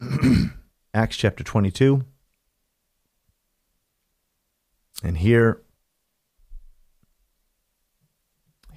Acts 0.94 1.16
chapter 1.16 1.44
22. 1.44 2.04
And 5.02 5.18
here 5.18 5.62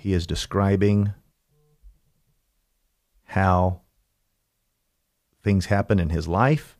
he 0.03 0.11
is 0.11 0.27
describing 0.27 1.13
how 3.23 3.79
things 5.41 5.67
happen 5.67 5.97
in 5.97 6.09
his 6.09 6.27
life. 6.27 6.75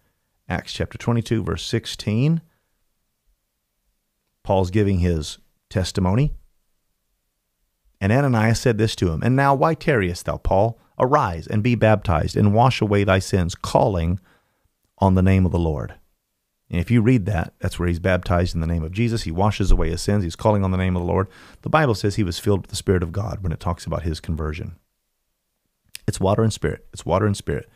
Acts 0.49 0.73
chapter 0.73 0.97
22, 0.97 1.41
verse 1.41 1.65
16. 1.65 2.41
Paul's 4.43 4.71
giving 4.71 4.99
his 4.99 5.37
testimony. 5.69 6.33
And 8.01 8.11
Ananias 8.11 8.59
said 8.59 8.77
this 8.77 8.93
to 8.97 9.13
him 9.13 9.23
And 9.23 9.37
now, 9.37 9.55
why 9.55 9.73
tarriest 9.73 10.25
thou, 10.25 10.35
Paul? 10.35 10.77
Arise 10.99 11.47
and 11.47 11.63
be 11.63 11.75
baptized, 11.75 12.35
and 12.35 12.53
wash 12.53 12.81
away 12.81 13.05
thy 13.05 13.19
sins, 13.19 13.55
calling 13.55 14.19
on 14.97 15.15
the 15.15 15.21
name 15.21 15.45
of 15.45 15.53
the 15.53 15.57
Lord. 15.57 15.93
And 16.69 16.79
if 16.79 16.89
you 16.89 17.01
read 17.01 17.25
that, 17.25 17.53
that's 17.59 17.77
where 17.77 17.87
he's 17.87 17.99
baptized 17.99 18.55
in 18.55 18.61
the 18.61 18.67
name 18.67 18.83
of 18.83 18.91
Jesus. 18.91 19.23
He 19.23 19.31
washes 19.31 19.69
away 19.69 19.89
his 19.91 20.01
sins. 20.01 20.23
He's 20.23 20.35
calling 20.35 20.63
on 20.63 20.71
the 20.71 20.77
name 20.77 20.95
of 20.95 21.01
the 21.01 21.07
Lord. 21.07 21.27
The 21.61 21.69
Bible 21.69 21.93
says 21.93 22.15
he 22.15 22.23
was 22.23 22.39
filled 22.39 22.61
with 22.61 22.69
the 22.69 22.75
Spirit 22.75 23.03
of 23.03 23.11
God 23.11 23.43
when 23.43 23.51
it 23.51 23.59
talks 23.59 23.85
about 23.85 24.03
his 24.03 24.19
conversion. 24.19 24.75
It's 26.07 26.19
water 26.19 26.41
and 26.43 26.51
spirit. 26.51 26.85
It's 26.91 27.05
water 27.05 27.25
and 27.25 27.37
spirit. 27.37 27.69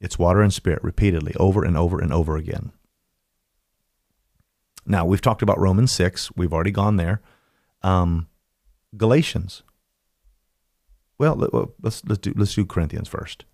It's 0.00 0.18
water 0.18 0.40
and 0.42 0.54
spirit 0.54 0.82
repeatedly, 0.82 1.34
over 1.36 1.64
and 1.64 1.76
over 1.76 1.98
and 1.98 2.12
over 2.12 2.36
again. 2.36 2.72
Now, 4.86 5.04
we've 5.04 5.20
talked 5.20 5.42
about 5.42 5.58
Romans 5.58 5.92
6. 5.92 6.30
We've 6.36 6.52
already 6.52 6.70
gone 6.70 6.96
there. 6.96 7.20
Um, 7.82 8.28
Galatians. 8.96 9.62
Well, 11.18 11.36
let's, 11.82 12.02
let's, 12.06 12.20
do, 12.20 12.32
let's 12.36 12.54
do 12.54 12.64
Corinthians 12.64 13.08
first. 13.08 13.44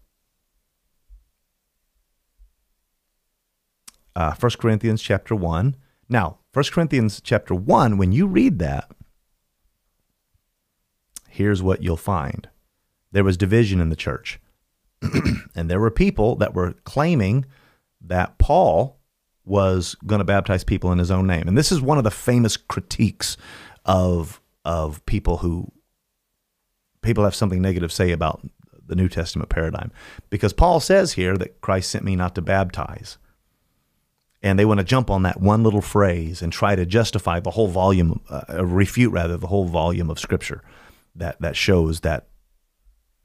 Uh, 4.16 4.34
1 4.34 4.52
Corinthians 4.58 5.02
chapter 5.02 5.34
1. 5.34 5.76
Now, 6.08 6.38
1 6.52 6.64
Corinthians 6.72 7.20
chapter 7.20 7.54
1, 7.54 7.96
when 7.96 8.12
you 8.12 8.26
read 8.26 8.58
that, 8.58 8.90
here's 11.28 11.62
what 11.62 11.82
you'll 11.82 11.96
find 11.96 12.48
there 13.12 13.24
was 13.24 13.36
division 13.36 13.80
in 13.80 13.90
the 13.90 13.96
church. 13.96 14.40
and 15.54 15.70
there 15.70 15.78
were 15.78 15.90
people 15.90 16.34
that 16.36 16.52
were 16.52 16.72
claiming 16.84 17.44
that 18.00 18.38
Paul 18.38 18.98
was 19.44 19.94
going 20.06 20.18
to 20.18 20.24
baptize 20.24 20.64
people 20.64 20.90
in 20.90 20.98
his 20.98 21.10
own 21.10 21.26
name. 21.26 21.46
And 21.46 21.56
this 21.56 21.70
is 21.70 21.80
one 21.80 21.98
of 21.98 22.04
the 22.04 22.10
famous 22.10 22.56
critiques 22.56 23.36
of 23.84 24.40
of 24.64 25.04
people 25.04 25.38
who 25.38 25.70
people 27.02 27.24
have 27.24 27.34
something 27.34 27.60
negative 27.60 27.90
to 27.90 27.96
say 27.96 28.12
about 28.12 28.40
the 28.86 28.96
New 28.96 29.08
Testament 29.08 29.50
paradigm 29.50 29.92
because 30.30 30.52
Paul 30.52 30.80
says 30.80 31.12
here 31.12 31.36
that 31.36 31.60
Christ 31.60 31.90
sent 31.90 32.04
me 32.04 32.16
not 32.16 32.34
to 32.34 32.42
baptize 32.42 33.18
and 34.44 34.58
they 34.58 34.66
want 34.66 34.78
to 34.78 34.84
jump 34.84 35.10
on 35.10 35.22
that 35.22 35.40
one 35.40 35.62
little 35.62 35.80
phrase 35.80 36.42
and 36.42 36.52
try 36.52 36.76
to 36.76 36.84
justify 36.84 37.40
the 37.40 37.52
whole 37.52 37.66
volume, 37.66 38.20
uh, 38.28 38.62
refute 38.64 39.10
rather 39.10 39.38
the 39.38 39.46
whole 39.46 39.64
volume 39.64 40.10
of 40.10 40.20
Scripture 40.20 40.62
that 41.16 41.40
that 41.40 41.56
shows 41.56 42.00
that 42.00 42.28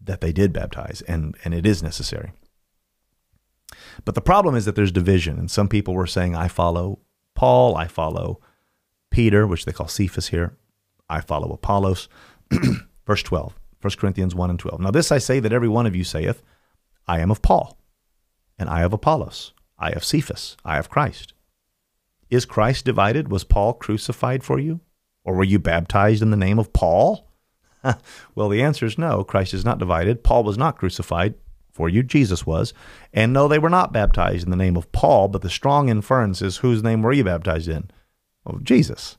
that 0.02 0.22
they 0.22 0.32
did 0.32 0.54
baptize, 0.54 1.04
and 1.08 1.36
and 1.44 1.54
it 1.54 1.66
is 1.66 1.84
necessary. 1.84 2.32
But 4.06 4.16
the 4.16 4.22
problem 4.22 4.56
is 4.56 4.64
that 4.64 4.76
there's 4.76 4.94
division, 4.94 5.38
and 5.38 5.52
some 5.52 5.68
people 5.68 5.94
were 5.94 6.08
saying, 6.08 6.36
"I 6.38 6.48
follow 6.48 7.00
Paul, 7.36 7.76
I 7.76 7.88
follow 7.88 8.40
Peter, 9.12 9.46
which 9.46 9.66
they 9.66 9.74
call 9.74 9.90
Cephas 9.90 10.30
here, 10.30 10.58
I 11.10 11.20
follow 11.20 11.52
Apollos." 11.52 12.08
Verse 13.06 13.24
12, 13.24 13.60
1 13.82 13.92
Corinthians 13.98 14.36
1 14.36 14.50
and 14.52 14.60
12. 14.60 14.80
Now 14.80 14.92
this 14.92 15.12
I 15.12 15.18
say 15.18 15.42
that 15.42 15.52
every 15.52 15.68
one 15.68 15.86
of 15.86 15.96
you 15.96 16.04
saith, 16.04 16.42
I 17.08 17.20
am 17.20 17.30
of 17.30 17.42
Paul, 17.42 17.78
and 18.58 18.70
I 18.70 18.84
of 18.84 18.94
Apollos 18.94 19.54
I 19.80 19.92
of 19.92 20.04
Cephas, 20.04 20.58
I 20.66 20.78
of 20.78 20.90
Christ. 20.90 21.34
Is 22.30 22.46
Christ 22.46 22.86
divided? 22.86 23.32
Was 23.32 23.44
Paul 23.44 23.74
crucified 23.74 24.44
for 24.44 24.60
you? 24.60 24.82
Or 25.24 25.34
were 25.34 25.44
you 25.44 25.60
baptized 25.60 26.22
in 26.22 26.32
the 26.32 26.38
name 26.38 26.60
of 26.60 26.74
Paul? 26.74 27.32
well, 28.36 28.50
the 28.50 28.62
answer 28.62 28.86
is 28.86 28.98
no. 28.98 29.24
Christ 29.24 29.54
is 29.54 29.66
not 29.66 29.80
divided. 29.80 30.24
Paul 30.24 30.44
was 30.44 30.58
not 30.58 30.78
crucified 30.78 31.36
for 31.72 31.88
you. 31.90 32.04
Jesus 32.04 32.46
was. 32.46 32.74
And 33.14 33.32
no, 33.32 33.48
they 33.48 33.60
were 33.60 33.70
not 33.70 33.94
baptized 33.94 34.44
in 34.44 34.52
the 34.52 34.58
name 34.58 34.76
of 34.76 34.92
Paul, 34.92 35.28
but 35.28 35.42
the 35.42 35.50
strong 35.50 35.90
inference 35.90 36.42
is 36.42 36.58
whose 36.58 36.84
name 36.84 37.02
were 37.02 37.14
you 37.14 37.24
baptized 37.24 37.68
in? 37.68 37.90
Jesus. 38.64 39.18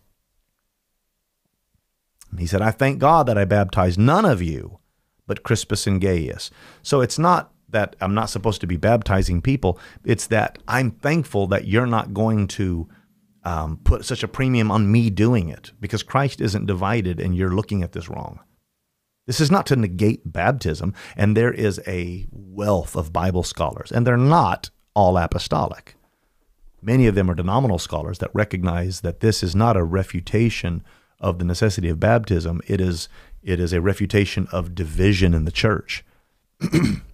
He 2.39 2.47
said, 2.47 2.63
I 2.63 2.71
thank 2.71 2.99
God 2.99 3.27
that 3.27 3.39
I 3.39 3.45
baptized 3.45 3.99
none 3.99 4.25
of 4.25 4.43
you 4.43 4.79
but 5.27 5.45
Crispus 5.45 5.87
and 5.87 6.01
Gaius. 6.01 6.51
So 6.83 7.01
it's 7.01 7.19
not 7.19 7.53
that 7.71 7.97
I'm 8.01 8.15
not 8.15 8.31
supposed 8.31 8.61
to 8.61 8.67
be 8.67 8.77
baptizing 8.77 9.43
people. 9.43 9.79
It's 10.05 10.27
that 10.29 10.59
I'm 10.69 10.91
thankful 10.91 11.47
that 11.49 11.67
you're 11.67 11.87
not 11.87 12.15
going 12.15 12.49
to 12.49 12.89
um, 13.45 13.79
put 13.85 14.05
such 14.05 14.23
a 14.23 14.29
premium 14.29 14.71
on 14.71 14.91
me 14.91 15.11
doing 15.11 15.49
it 15.49 15.73
because 15.81 16.03
Christ 16.03 16.41
isn't 16.41 16.67
divided 16.67 17.21
and 17.21 17.35
you're 17.35 17.55
looking 17.55 17.83
at 17.83 17.93
this 17.93 18.09
wrong. 18.09 18.41
This 19.27 19.41
is 19.41 19.51
not 19.51 19.67
to 19.67 19.77
negate 19.77 20.33
baptism, 20.33 20.93
and 21.17 21.37
there 21.37 21.53
is 21.53 21.81
a 21.87 22.27
wealth 22.33 22.97
of 22.97 23.13
Bible 23.13 23.45
scholars, 23.45 23.93
and 23.93 24.05
they're 24.05 24.17
not 24.17 24.71
all 24.95 25.17
apostolic. 25.17 25.95
Many 26.83 27.07
of 27.07 27.15
them 27.15 27.31
are 27.31 27.35
denominational 27.35 27.79
scholars 27.79 28.19
that 28.19 28.35
recognize 28.35 29.03
that 29.03 29.21
this 29.21 29.43
is 29.43 29.55
not 29.55 29.77
a 29.77 29.85
refutation 29.85 30.83
of 31.21 31.39
the 31.39 31.45
necessity 31.45 31.89
of 31.89 32.01
baptism. 32.01 32.61
It 32.67 32.81
is 32.81 33.09
it 33.43 33.61
is 33.61 33.73
a 33.73 33.81
refutation 33.81 34.49
of 34.53 34.75
division 34.75 35.33
in 35.33 35.45
the 35.45 35.53
church. 35.53 36.05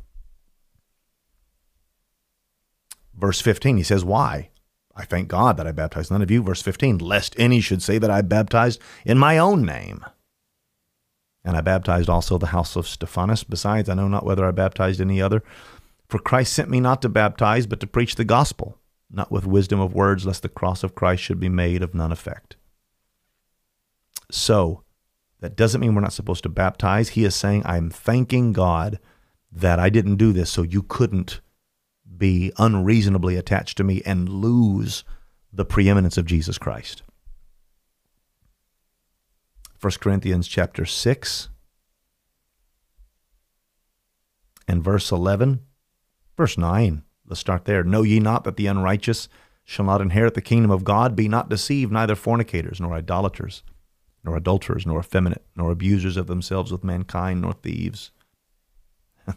Verse 3.16 3.40
15, 3.40 3.78
he 3.78 3.82
says, 3.82 4.04
Why? 4.04 4.50
I 4.94 5.04
thank 5.04 5.28
God 5.28 5.56
that 5.56 5.66
I 5.66 5.72
baptized 5.72 6.10
none 6.10 6.22
of 6.22 6.30
you. 6.30 6.42
Verse 6.42 6.62
15, 6.62 6.98
lest 6.98 7.34
any 7.38 7.60
should 7.60 7.82
say 7.82 7.98
that 7.98 8.10
I 8.10 8.22
baptized 8.22 8.80
in 9.04 9.18
my 9.18 9.38
own 9.38 9.64
name. 9.64 10.04
And 11.44 11.56
I 11.56 11.60
baptized 11.60 12.08
also 12.08 12.38
the 12.38 12.46
house 12.46 12.76
of 12.76 12.88
Stephanas. 12.88 13.44
Besides, 13.44 13.88
I 13.88 13.94
know 13.94 14.08
not 14.08 14.24
whether 14.24 14.44
I 14.44 14.50
baptized 14.50 15.00
any 15.00 15.22
other. 15.22 15.42
For 16.08 16.18
Christ 16.18 16.52
sent 16.52 16.70
me 16.70 16.80
not 16.80 17.02
to 17.02 17.08
baptize, 17.08 17.66
but 17.66 17.80
to 17.80 17.86
preach 17.86 18.14
the 18.14 18.24
gospel, 18.24 18.78
not 19.10 19.30
with 19.30 19.46
wisdom 19.46 19.80
of 19.80 19.94
words, 19.94 20.26
lest 20.26 20.42
the 20.42 20.48
cross 20.48 20.82
of 20.82 20.94
Christ 20.94 21.22
should 21.22 21.38
be 21.38 21.48
made 21.48 21.82
of 21.82 21.94
none 21.94 22.10
effect. 22.10 22.56
So, 24.30 24.82
that 25.40 25.56
doesn't 25.56 25.80
mean 25.80 25.94
we're 25.94 26.00
not 26.00 26.12
supposed 26.12 26.42
to 26.44 26.48
baptize. 26.48 27.10
He 27.10 27.24
is 27.24 27.34
saying, 27.34 27.62
I'm 27.64 27.90
thanking 27.90 28.52
God 28.52 28.98
that 29.52 29.78
I 29.78 29.90
didn't 29.90 30.16
do 30.16 30.32
this 30.32 30.50
so 30.50 30.62
you 30.62 30.82
couldn't 30.82 31.40
be 32.18 32.52
unreasonably 32.58 33.36
attached 33.36 33.76
to 33.78 33.84
me 33.84 34.02
and 34.04 34.28
lose 34.28 35.04
the 35.52 35.64
preeminence 35.64 36.16
of 36.16 36.26
Jesus 36.26 36.58
Christ. 36.58 37.02
1 39.80 39.92
Corinthians 40.00 40.48
chapter 40.48 40.84
6 40.84 41.48
and 44.66 44.82
verse 44.82 45.10
11. 45.12 45.60
Verse 46.36 46.58
9, 46.58 47.02
let's 47.26 47.40
start 47.40 47.64
there. 47.64 47.82
Know 47.82 48.02
ye 48.02 48.20
not 48.20 48.44
that 48.44 48.56
the 48.56 48.66
unrighteous 48.66 49.28
shall 49.64 49.86
not 49.86 50.00
inherit 50.00 50.34
the 50.34 50.42
kingdom 50.42 50.70
of 50.70 50.84
God? 50.84 51.16
Be 51.16 51.28
not 51.28 51.48
deceived, 51.48 51.92
neither 51.92 52.14
fornicators, 52.14 52.80
nor 52.80 52.92
idolaters, 52.92 53.62
nor 54.22 54.36
adulterers, 54.36 54.86
nor 54.86 55.00
effeminate, 55.00 55.44
nor 55.56 55.70
abusers 55.70 56.16
of 56.16 56.26
themselves 56.26 56.70
with 56.70 56.84
mankind, 56.84 57.40
nor 57.40 57.52
thieves. 57.52 58.10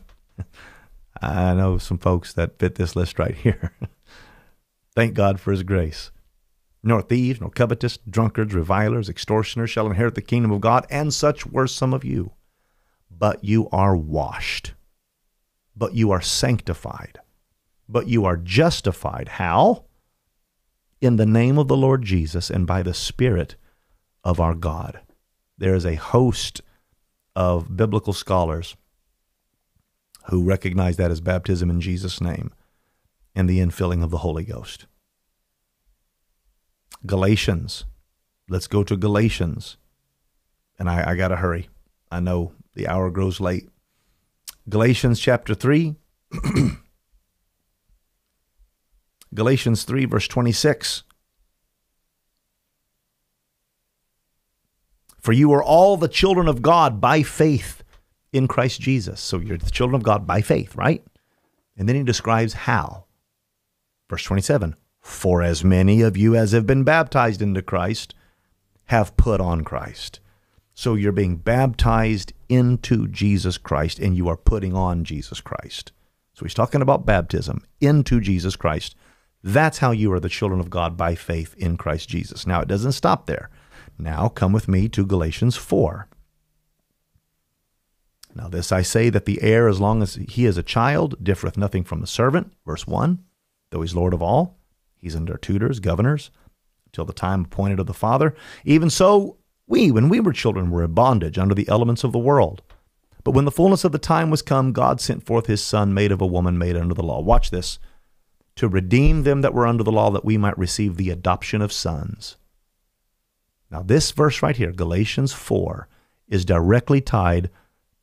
I 1.21 1.53
know 1.53 1.77
some 1.77 1.97
folks 1.97 2.33
that 2.33 2.59
fit 2.59 2.75
this 2.75 2.95
list 2.95 3.19
right 3.19 3.35
here. 3.35 3.73
Thank 4.95 5.13
God 5.13 5.39
for 5.39 5.51
his 5.51 5.63
grace. 5.63 6.11
Nor 6.81 7.01
thieves, 7.01 7.41
nor 7.41 7.49
covetous, 7.49 7.97
drunkards, 8.09 8.53
revilers, 8.53 9.09
extortioners 9.09 9.69
shall 9.69 9.87
inherit 9.87 10.15
the 10.15 10.21
kingdom 10.21 10.51
of 10.51 10.61
God, 10.61 10.87
and 10.89 11.13
such 11.13 11.45
were 11.45 11.67
some 11.67 11.93
of 11.93 12.05
you. 12.05 12.31
But 13.11 13.43
you 13.43 13.67
are 13.71 13.97
washed, 13.97 14.73
but 15.75 15.93
you 15.93 16.11
are 16.11 16.21
sanctified, 16.21 17.19
but 17.89 18.07
you 18.07 18.23
are 18.23 18.37
justified. 18.37 19.27
How? 19.27 19.85
In 21.01 21.17
the 21.17 21.25
name 21.25 21.57
of 21.57 21.67
the 21.67 21.77
Lord 21.77 22.03
Jesus 22.03 22.49
and 22.49 22.65
by 22.65 22.81
the 22.81 22.93
Spirit 22.93 23.55
of 24.23 24.39
our 24.39 24.53
God. 24.53 25.01
There 25.57 25.75
is 25.75 25.85
a 25.85 25.95
host 25.95 26.61
of 27.35 27.75
biblical 27.75 28.13
scholars 28.13 28.77
who 30.29 30.43
recognize 30.43 30.97
that 30.97 31.11
as 31.11 31.21
baptism 31.21 31.69
in 31.69 31.81
Jesus' 31.81 32.21
name 32.21 32.51
and 33.35 33.49
the 33.49 33.59
infilling 33.59 34.03
of 34.03 34.11
the 34.11 34.19
Holy 34.19 34.43
Ghost. 34.43 34.85
Galatians. 37.05 37.85
Let's 38.47 38.67
go 38.67 38.83
to 38.83 38.97
Galatians. 38.97 39.77
And 40.77 40.89
I, 40.89 41.11
I 41.11 41.15
got 41.15 41.29
to 41.29 41.37
hurry. 41.37 41.69
I 42.11 42.19
know 42.19 42.53
the 42.73 42.87
hour 42.87 43.09
grows 43.09 43.39
late. 43.39 43.69
Galatians 44.67 45.19
chapter 45.19 45.53
3. 45.53 45.95
Galatians 49.33 49.83
3, 49.83 50.05
verse 50.05 50.27
26. 50.27 51.03
For 55.19 55.33
you 55.33 55.51
are 55.53 55.63
all 55.63 55.97
the 55.97 56.07
children 56.07 56.47
of 56.47 56.61
God 56.61 57.01
by 57.01 57.23
faith 57.23 57.83
in 58.31 58.47
Christ 58.47 58.81
Jesus. 58.81 59.19
So 59.19 59.39
you're 59.39 59.57
the 59.57 59.71
children 59.71 59.95
of 59.95 60.03
God 60.03 60.25
by 60.27 60.41
faith, 60.41 60.75
right? 60.75 61.03
And 61.77 61.87
then 61.87 61.95
he 61.95 62.03
describes 62.03 62.53
how. 62.53 63.05
Verse 64.09 64.23
27 64.23 64.75
For 65.01 65.41
as 65.41 65.63
many 65.63 66.01
of 66.01 66.17
you 66.17 66.35
as 66.35 66.51
have 66.51 66.67
been 66.67 66.83
baptized 66.83 67.41
into 67.41 67.61
Christ 67.61 68.13
have 68.85 69.15
put 69.17 69.39
on 69.39 69.63
Christ. 69.63 70.19
So 70.73 70.95
you're 70.95 71.11
being 71.11 71.37
baptized 71.37 72.33
into 72.47 73.07
Jesus 73.07 73.57
Christ 73.57 73.99
and 73.99 74.15
you 74.15 74.27
are 74.29 74.37
putting 74.37 74.73
on 74.73 75.03
Jesus 75.03 75.41
Christ. 75.41 75.91
So 76.33 76.45
he's 76.45 76.53
talking 76.53 76.81
about 76.81 77.05
baptism 77.05 77.63
into 77.81 78.21
Jesus 78.21 78.55
Christ. 78.55 78.95
That's 79.43 79.79
how 79.79 79.91
you 79.91 80.11
are 80.13 80.19
the 80.19 80.29
children 80.29 80.59
of 80.59 80.69
God 80.69 80.97
by 80.97 81.15
faith 81.15 81.53
in 81.57 81.77
Christ 81.77 82.09
Jesus. 82.09 82.47
Now, 82.47 82.61
it 82.61 82.67
doesn't 82.67 82.93
stop 82.93 83.25
there. 83.25 83.49
Now, 83.97 84.29
come 84.29 84.53
with 84.53 84.67
me 84.67 84.89
to 84.89 85.05
Galatians 85.05 85.55
4. 85.55 86.07
Now, 88.39 88.47
this 88.47 88.71
I 88.71 88.83
say 88.83 89.09
that 89.09 89.25
the 89.25 89.41
heir, 89.41 89.67
as 89.67 89.81
long 89.81 90.01
as 90.01 90.15
he 90.15 90.45
is 90.45 90.57
a 90.57 90.63
child, 90.63 91.21
differeth 91.21 91.57
nothing 91.57 91.83
from 91.83 91.99
the 91.99 92.07
servant. 92.07 92.53
Verse 92.65 92.87
1 92.87 93.19
Though 93.69 93.81
he's 93.81 93.93
Lord 93.93 94.13
of 94.13 94.21
all, 94.21 94.57
he's 94.95 95.15
under 95.15 95.35
tutors, 95.35 95.81
governors, 95.81 96.31
till 96.93 97.03
the 97.03 97.11
time 97.11 97.43
appointed 97.43 97.81
of 97.81 97.85
the 97.85 97.93
Father. 97.93 98.33
Even 98.63 98.89
so, 98.89 99.35
we, 99.67 99.91
when 99.91 100.07
we 100.07 100.21
were 100.21 100.31
children, 100.31 100.71
were 100.71 100.85
in 100.85 100.93
bondage 100.93 101.37
under 101.37 101.53
the 101.53 101.67
elements 101.67 102.05
of 102.05 102.13
the 102.13 102.17
world. 102.17 102.61
But 103.25 103.31
when 103.31 103.43
the 103.43 103.51
fullness 103.51 103.83
of 103.83 103.91
the 103.91 103.99
time 103.99 104.29
was 104.29 104.41
come, 104.41 104.71
God 104.71 105.01
sent 105.01 105.25
forth 105.25 105.47
his 105.47 105.61
Son, 105.61 105.93
made 105.93 106.13
of 106.13 106.21
a 106.21 106.25
woman, 106.25 106.57
made 106.57 106.77
under 106.77 106.93
the 106.93 107.03
law. 107.03 107.19
Watch 107.19 107.51
this. 107.51 107.77
To 108.55 108.69
redeem 108.69 109.23
them 109.23 109.41
that 109.41 109.53
were 109.53 109.67
under 109.67 109.83
the 109.83 109.91
law, 109.91 110.11
that 110.11 110.23
we 110.23 110.37
might 110.37 110.57
receive 110.57 110.95
the 110.95 111.09
adoption 111.09 111.61
of 111.61 111.73
sons. 111.73 112.37
Now, 113.69 113.81
this 113.81 114.11
verse 114.11 114.41
right 114.41 114.55
here, 114.55 114.71
Galatians 114.71 115.33
4, 115.33 115.89
is 116.29 116.45
directly 116.45 117.01
tied 117.01 117.49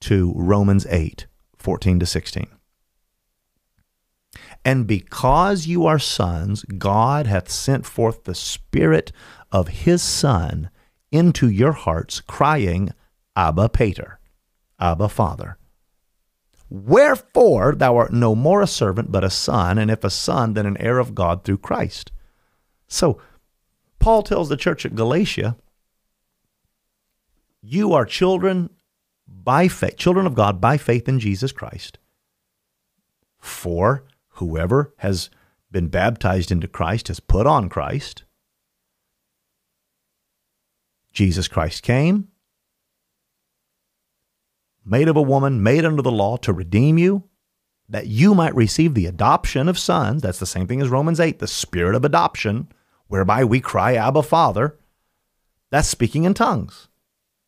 to 0.01 0.33
Romans 0.37 0.87
8 0.89 1.27
14 1.59 2.01
to 2.01 2.07
16. 2.07 2.47
And 4.65 4.87
because 4.87 5.67
you 5.67 5.87
are 5.87 5.99
sons, 5.99 6.65
God 6.65 7.27
hath 7.27 7.51
sent 7.51 7.87
forth 7.87 8.25
the 8.25 8.35
Spirit 8.35 9.13
of 9.53 9.69
His 9.69 10.03
Son 10.03 10.71
into 11.11 11.49
your 11.49 11.73
hearts, 11.73 12.21
crying, 12.21 12.91
Abba, 13.35 13.69
Pater, 13.69 14.19
Abba, 14.79 15.09
Father. 15.09 15.57
Wherefore 16.69 17.75
thou 17.77 17.97
art 17.97 18.13
no 18.13 18.35
more 18.35 18.61
a 18.61 18.67
servant, 18.67 19.13
but 19.13 19.23
a 19.23 19.31
son, 19.31 19.79
and 19.79 19.91
if 19.91 20.03
a 20.03 20.11
son, 20.11 20.55
then 20.55 20.67
an 20.67 20.77
heir 20.79 20.99
of 20.99 21.15
God 21.15 21.45
through 21.45 21.59
Christ. 21.59 22.11
So, 22.89 23.21
Paul 24.01 24.23
tells 24.23 24.49
the 24.49 24.57
church 24.57 24.85
at 24.85 24.95
Galatia, 24.95 25.57
You 27.63 27.93
are 27.93 28.05
children 28.05 28.71
by 29.29 29.69
faith, 29.69 29.97
children 29.97 30.27
of 30.27 30.35
God 30.35 30.61
by 30.61 30.77
faith 30.77 31.09
in 31.09 31.19
Jesus 31.19 31.53
Christ. 31.53 31.99
For 33.39 34.05
whoever 34.31 34.95
has 34.99 35.31
been 35.71 35.89
baptized 35.89 36.51
into 36.51 36.69
Christ 36.69 37.09
has 37.09 37.21
put 37.21 37.47
on 37.47 37.69
Christ. 37.69 38.25
Jesus 41.13 41.49
Christ 41.49 41.83
came, 41.83 42.29
made 44.85 45.09
of 45.09 45.17
a 45.17 45.23
woman, 45.23 45.63
made 45.63 45.85
under 45.85 46.03
the 46.03 46.11
law 46.11 46.37
to 46.39 46.53
redeem 46.53 46.99
you, 46.99 47.25
that 47.89 48.07
you 48.07 48.35
might 48.35 48.55
receive 48.55 48.95
the 48.95 49.07
adoption 49.07 49.69
of 49.69 49.79
sons. 49.79 50.23
That's 50.23 50.39
the 50.39 50.47
same 50.47 50.67
thing 50.67 50.83
as 50.83 50.89
Romans 50.89 51.21
8, 51.21 51.39
the 51.39 51.47
spirit 51.47 51.95
of 51.95 52.05
adoption, 52.05 52.69
whereby 53.07 53.45
we 53.45 53.61
cry, 53.61 53.95
Abba, 53.95 54.23
Father. 54.23 54.79
That's 55.71 55.89
speaking 55.89 56.25
in 56.25 56.35
tongues. 56.35 56.89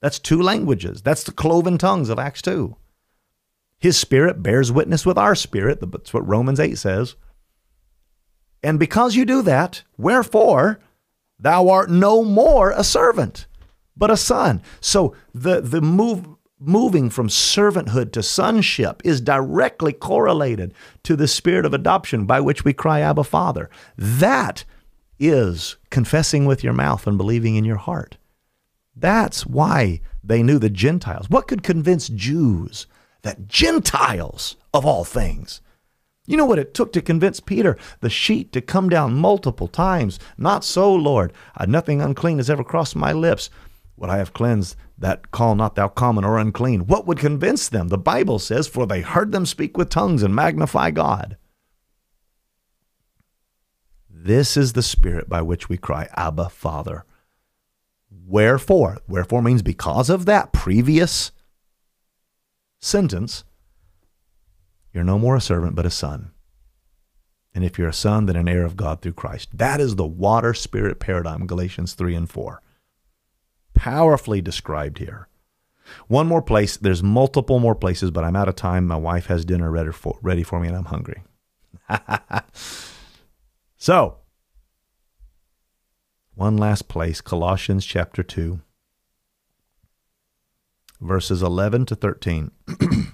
That's 0.00 0.18
two 0.18 0.40
languages. 0.40 1.02
That's 1.02 1.24
the 1.24 1.32
cloven 1.32 1.78
tongues 1.78 2.08
of 2.08 2.18
Acts 2.18 2.42
2. 2.42 2.76
His 3.78 3.96
spirit 3.96 4.42
bears 4.42 4.72
witness 4.72 5.06
with 5.06 5.18
our 5.18 5.34
spirit. 5.34 5.80
That's 5.80 6.12
what 6.12 6.26
Romans 6.26 6.60
8 6.60 6.76
says. 6.76 7.16
And 8.62 8.78
because 8.78 9.14
you 9.14 9.24
do 9.24 9.42
that, 9.42 9.82
wherefore 9.96 10.80
thou 11.38 11.68
art 11.68 11.90
no 11.90 12.24
more 12.24 12.72
a 12.72 12.82
servant, 12.82 13.46
but 13.96 14.10
a 14.10 14.16
son. 14.16 14.62
So 14.80 15.14
the, 15.32 15.60
the 15.60 15.80
move, 15.80 16.26
moving 16.58 17.08
from 17.08 17.28
servanthood 17.28 18.12
to 18.12 18.22
sonship 18.22 19.00
is 19.04 19.20
directly 19.20 19.92
correlated 19.92 20.74
to 21.04 21.14
the 21.14 21.28
spirit 21.28 21.64
of 21.64 21.72
adoption 21.72 22.26
by 22.26 22.40
which 22.40 22.64
we 22.64 22.72
cry, 22.72 23.00
Abba, 23.00 23.24
Father. 23.24 23.70
That 23.96 24.64
is 25.20 25.76
confessing 25.90 26.44
with 26.44 26.64
your 26.64 26.72
mouth 26.72 27.06
and 27.06 27.16
believing 27.16 27.56
in 27.56 27.64
your 27.64 27.76
heart. 27.76 28.18
That's 28.98 29.46
why 29.46 30.00
they 30.24 30.42
knew 30.42 30.58
the 30.58 30.70
Gentiles. 30.70 31.30
What 31.30 31.46
could 31.46 31.62
convince 31.62 32.08
Jews 32.08 32.86
that 33.22 33.48
Gentiles, 33.48 34.56
of 34.74 34.84
all 34.84 35.04
things, 35.04 35.60
you 36.26 36.36
know 36.36 36.44
what 36.44 36.58
it 36.58 36.74
took 36.74 36.92
to 36.92 37.00
convince 37.00 37.40
Peter, 37.40 37.78
the 38.00 38.10
sheet, 38.10 38.52
to 38.52 38.60
come 38.60 38.88
down 38.88 39.14
multiple 39.14 39.68
times? 39.68 40.18
Not 40.36 40.62
so, 40.62 40.94
Lord. 40.94 41.32
Nothing 41.66 42.02
unclean 42.02 42.36
has 42.36 42.50
ever 42.50 42.62
crossed 42.62 42.94
my 42.94 43.12
lips. 43.12 43.48
What 43.94 44.10
I 44.10 44.18
have 44.18 44.34
cleansed, 44.34 44.76
that 44.98 45.30
call 45.30 45.54
not 45.54 45.74
thou 45.74 45.88
common 45.88 46.24
or 46.24 46.38
unclean. 46.38 46.86
What 46.86 47.06
would 47.06 47.18
convince 47.18 47.68
them? 47.68 47.88
The 47.88 47.98
Bible 47.98 48.38
says, 48.38 48.68
For 48.68 48.86
they 48.86 49.00
heard 49.00 49.32
them 49.32 49.46
speak 49.46 49.78
with 49.78 49.88
tongues 49.88 50.22
and 50.22 50.34
magnify 50.34 50.90
God. 50.90 51.36
This 54.10 54.56
is 54.56 54.74
the 54.74 54.82
spirit 54.82 55.28
by 55.28 55.40
which 55.40 55.68
we 55.68 55.78
cry, 55.78 56.08
Abba, 56.14 56.50
Father. 56.50 57.04
Wherefore, 58.28 58.98
wherefore 59.09 59.40
means 59.40 59.62
because 59.62 60.10
of 60.10 60.26
that 60.26 60.52
previous 60.52 61.32
sentence, 62.78 63.42
you're 64.92 65.02
no 65.02 65.18
more 65.18 65.36
a 65.36 65.40
servant 65.40 65.74
but 65.74 65.86
a 65.86 65.90
son. 65.90 66.32
And 67.55 67.64
if 67.64 67.78
you're 67.78 67.88
a 67.88 67.94
son, 67.94 68.26
then 68.26 68.36
an 68.36 68.46
heir 68.46 68.66
of 68.66 68.76
God 68.76 69.00
through 69.00 69.14
Christ. 69.14 69.56
That 69.56 69.80
is 69.80 69.96
the 69.96 70.06
water 70.06 70.52
spirit 70.52 71.00
paradigm, 71.00 71.46
Galatians 71.46 71.94
3 71.94 72.14
and 72.14 72.30
4. 72.30 72.60
Powerfully 73.72 74.42
described 74.42 74.98
here. 74.98 75.28
One 76.06 76.26
more 76.26 76.42
place, 76.42 76.76
there's 76.76 77.02
multiple 77.02 77.59
more 77.59 77.74
places, 77.74 78.10
but 78.10 78.24
I'm 78.24 78.36
out 78.36 78.48
of 78.48 78.56
time. 78.56 78.86
My 78.86 78.96
wife 78.96 79.26
has 79.28 79.46
dinner 79.46 79.70
ready 79.70 79.90
for, 79.90 80.18
ready 80.20 80.42
for 80.42 80.60
me 80.60 80.68
and 80.68 80.76
I'm 80.76 80.84
hungry. 80.84 81.22
so, 83.78 84.18
one 86.39 86.56
last 86.56 86.86
place, 86.86 87.20
Colossians 87.20 87.85
chapter 87.85 88.23
2, 88.23 88.60
verses 91.01 91.43
11 91.43 91.85
to 91.86 91.97
13. 91.97 92.52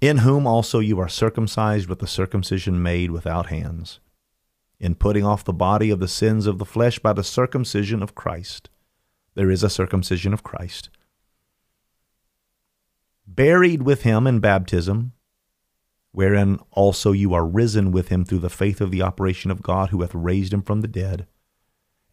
in 0.00 0.18
whom 0.18 0.46
also 0.46 0.78
you 0.78 0.98
are 0.98 1.10
circumcised 1.10 1.90
with 1.90 1.98
the 1.98 2.06
circumcision 2.06 2.82
made 2.82 3.10
without 3.10 3.46
hands, 3.46 4.00
in 4.80 4.94
putting 4.94 5.26
off 5.26 5.44
the 5.44 5.52
body 5.52 5.90
of 5.90 6.00
the 6.00 6.08
sins 6.08 6.46
of 6.46 6.56
the 6.56 6.64
flesh 6.64 6.98
by 6.98 7.12
the 7.12 7.22
circumcision 7.22 8.02
of 8.02 8.14
Christ. 8.14 8.70
There 9.34 9.50
is 9.50 9.62
a 9.62 9.68
circumcision 9.68 10.32
of 10.32 10.42
Christ. 10.42 10.88
Buried 13.26 13.82
with 13.82 14.04
him 14.04 14.26
in 14.26 14.40
baptism, 14.40 15.12
wherein 16.14 16.58
also 16.70 17.12
you 17.12 17.34
are 17.34 17.46
risen 17.46 17.92
with 17.92 18.08
him 18.08 18.24
through 18.24 18.38
the 18.38 18.48
faith 18.48 18.80
of 18.80 18.90
the 18.90 19.02
operation 19.02 19.50
of 19.50 19.62
God 19.62 19.90
who 19.90 20.00
hath 20.00 20.14
raised 20.14 20.54
him 20.54 20.62
from 20.62 20.80
the 20.80 20.88
dead. 20.88 21.26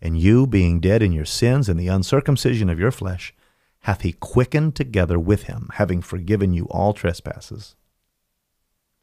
And 0.02 0.20
you, 0.20 0.46
being 0.46 0.80
dead 0.80 1.02
in 1.02 1.14
your 1.14 1.26
sins 1.26 1.70
and 1.70 1.80
the 1.80 1.88
uncircumcision 1.88 2.70
of 2.70 2.80
your 2.80 2.92
flesh, 2.92 3.34
hath 3.82 4.02
he 4.02 4.12
quickened 4.12 4.76
together 4.76 5.18
with 5.18 5.44
him, 5.44 5.70
having 5.76 6.02
forgiven 6.02 6.52
you 6.52 6.66
all 6.66 6.94
trespasses 6.94 7.76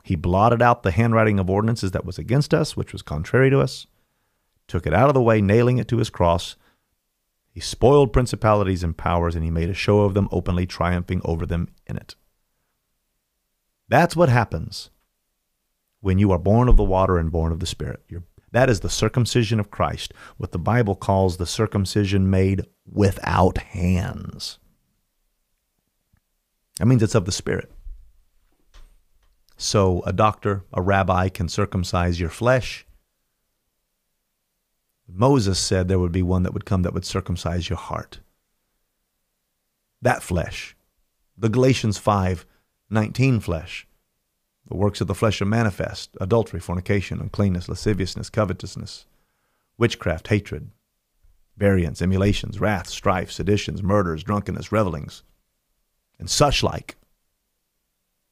he 0.09 0.17
blotted 0.17 0.63
out 0.63 0.83
the 0.83 0.91
handwriting 0.91 1.39
of 1.39 1.51
ordinances 1.51 1.91
that 1.91 2.07
was 2.07 2.19
against 2.19 2.55
us, 2.55 2.75
which 2.75 2.95
was 2.95 3.03
contrary 3.03 3.51
to 3.51 3.61
us, 3.61 3.87
took 4.67 4.87
it 4.87 4.95
out 4.95 5.09
of 5.09 5.15
the 5.15 5.21
way, 5.21 5.43
nailing 5.43 5.77
it 5.77 5.87
to 5.89 5.99
his 5.99 6.09
cross. 6.09 6.57
He 7.51 7.61
spoiled 7.61 8.11
principalities 8.11 8.83
and 8.83 8.97
powers, 8.97 9.35
and 9.35 9.45
he 9.45 9.51
made 9.51 9.69
a 9.69 9.75
show 9.75 10.01
of 10.01 10.15
them 10.15 10.27
openly, 10.33 10.65
triumphing 10.65 11.21
over 11.27 11.45
them 11.45 11.69
in 11.87 11.99
it. 11.99 12.15
That's 13.89 14.15
what 14.15 14.29
happens 14.29 14.91
when 16.01 16.19
you 16.19 16.31
are 16.31 16.39
born 16.39 16.69
of 16.69 16.77
the 16.77 16.85
water 16.85 17.19
and 17.19 17.33
born 17.33 17.53
of 17.53 17.61
the 17.61 17.67
Spirit. 17.67 18.03
You're, 18.09 18.25
that 18.53 18.71
is 18.71 18.81
the 18.81 18.91
circumcision 18.91 19.59
of 19.59 19.71
Christ, 19.71 20.13
what 20.37 20.53
the 20.53 20.59
Bible 20.59 20.95
calls 20.95 21.37
the 21.37 21.47
circumcision 21.47 22.31
made 22.31 22.67
without 22.87 23.59
hands. 23.59 24.59
That 26.79 26.87
means 26.87 27.03
it's 27.03 27.15
of 27.15 27.25
the 27.25 27.33
Spirit. 27.33 27.71
So 29.57 30.03
a 30.03 30.13
doctor, 30.13 30.65
a 30.73 30.81
rabbi 30.81 31.29
can 31.29 31.49
circumcise 31.49 32.21
your 32.21 32.31
flesh. 32.31 32.87
Moses 35.09 35.59
said 35.59 35.89
there 35.89 35.99
would 35.99 36.13
be 36.13 36.23
one 36.23 36.45
that 36.45 36.53
would 36.53 36.67
come 36.67 36.83
that 36.83 36.95
would 36.95 37.05
circumcise 37.05 37.69
your 37.69 37.79
heart. 37.79 38.21
That 40.01 40.23
flesh. 40.23 40.77
The 41.37 41.49
Galatians 41.49 41.99
5 41.99 42.47
19 42.91 43.41
flesh. 43.41 43.87
The 44.69 44.77
works 44.77 45.01
of 45.01 45.07
the 45.07 45.15
flesh 45.15 45.41
are 45.41 45.47
manifest 45.47 46.11
adultery, 46.21 46.61
fornication, 46.61 47.21
uncleanness, 47.21 47.69
lasciviousness, 47.69 48.31
covetousness, 48.31 49.07
witchcraft, 49.79 50.29
hatred, 50.29 50.71
variance, 51.57 52.03
emulations, 52.03 52.61
wrath, 52.61 52.89
strife, 52.89 53.31
seditions, 53.31 53.83
murders, 53.83 54.23
drunkenness, 54.23 54.71
revelings, 54.71 55.23
and 56.19 56.29
such 56.29 56.63
like 56.63 56.97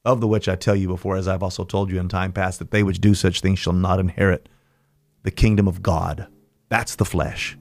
of 0.05 0.21
the 0.21 0.27
which 0.27 0.47
I 0.47 0.55
tell 0.55 0.75
you 0.75 0.87
before, 0.87 1.17
as 1.17 1.27
I've 1.27 1.43
also 1.43 1.65
told 1.65 1.91
you 1.91 1.99
in 1.99 2.07
time 2.07 2.31
past, 2.31 2.59
that 2.59 2.71
they 2.71 2.81
which 2.81 3.01
do 3.01 3.13
such 3.13 3.41
things 3.41 3.59
shall 3.59 3.73
not 3.73 3.99
inherit 3.99 4.47
the 5.23 5.31
kingdom 5.31 5.67
of 5.67 5.81
God. 5.81 6.27
That's 6.69 6.95
the 6.95 7.05
flesh. 7.05 7.57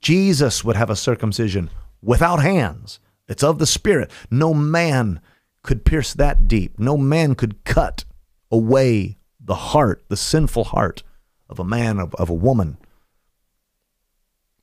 Jesus 0.00 0.64
would 0.64 0.76
have 0.76 0.90
a 0.90 0.96
circumcision 0.96 1.70
without 2.02 2.42
hands. 2.42 2.98
It's 3.28 3.44
of 3.44 3.58
the 3.58 3.66
Spirit. 3.66 4.10
No 4.30 4.52
man 4.52 5.20
could 5.66 5.84
pierce 5.84 6.14
that 6.14 6.48
deep. 6.48 6.78
No 6.78 6.96
man 6.96 7.34
could 7.34 7.62
cut 7.64 8.04
away 8.50 9.18
the 9.38 9.54
heart, 9.54 10.04
the 10.08 10.16
sinful 10.16 10.64
heart 10.64 11.02
of 11.48 11.58
a 11.58 11.64
man, 11.64 11.98
of, 11.98 12.14
of 12.14 12.30
a 12.30 12.34
woman. 12.34 12.78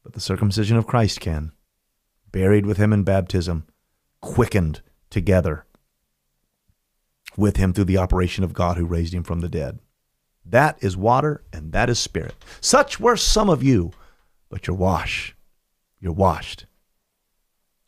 But 0.04 0.14
the 0.14 0.20
circumcision 0.20 0.78
of 0.78 0.88
Christ 0.88 1.20
can. 1.20 1.52
Buried 2.32 2.66
with 2.66 2.78
him 2.78 2.92
in 2.92 3.04
baptism, 3.04 3.68
quickened 4.22 4.82
together 5.10 5.66
with 7.38 7.58
him 7.58 7.74
through 7.74 7.86
the 7.86 7.98
operation 7.98 8.44
of 8.44 8.54
God 8.54 8.78
who 8.78 8.86
raised 8.86 9.14
him 9.14 9.24
from 9.24 9.42
the 9.42 9.50
dead. 9.50 9.80
That 10.46 10.78
is 10.82 10.98
water 10.98 11.44
and 11.54 11.72
that 11.72 11.90
is 11.90 12.00
spirit. 12.00 12.36
Such 12.60 13.00
were 13.00 13.16
some 13.16 13.50
of 13.50 13.64
you, 13.64 13.92
but 14.50 14.68
you're 14.68 14.76
washed. 14.76 15.36
You're 16.00 16.12
washed. 16.12 16.66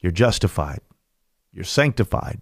You're 0.01 0.11
justified. 0.11 0.81
You're 1.51 1.63
sanctified. 1.63 2.41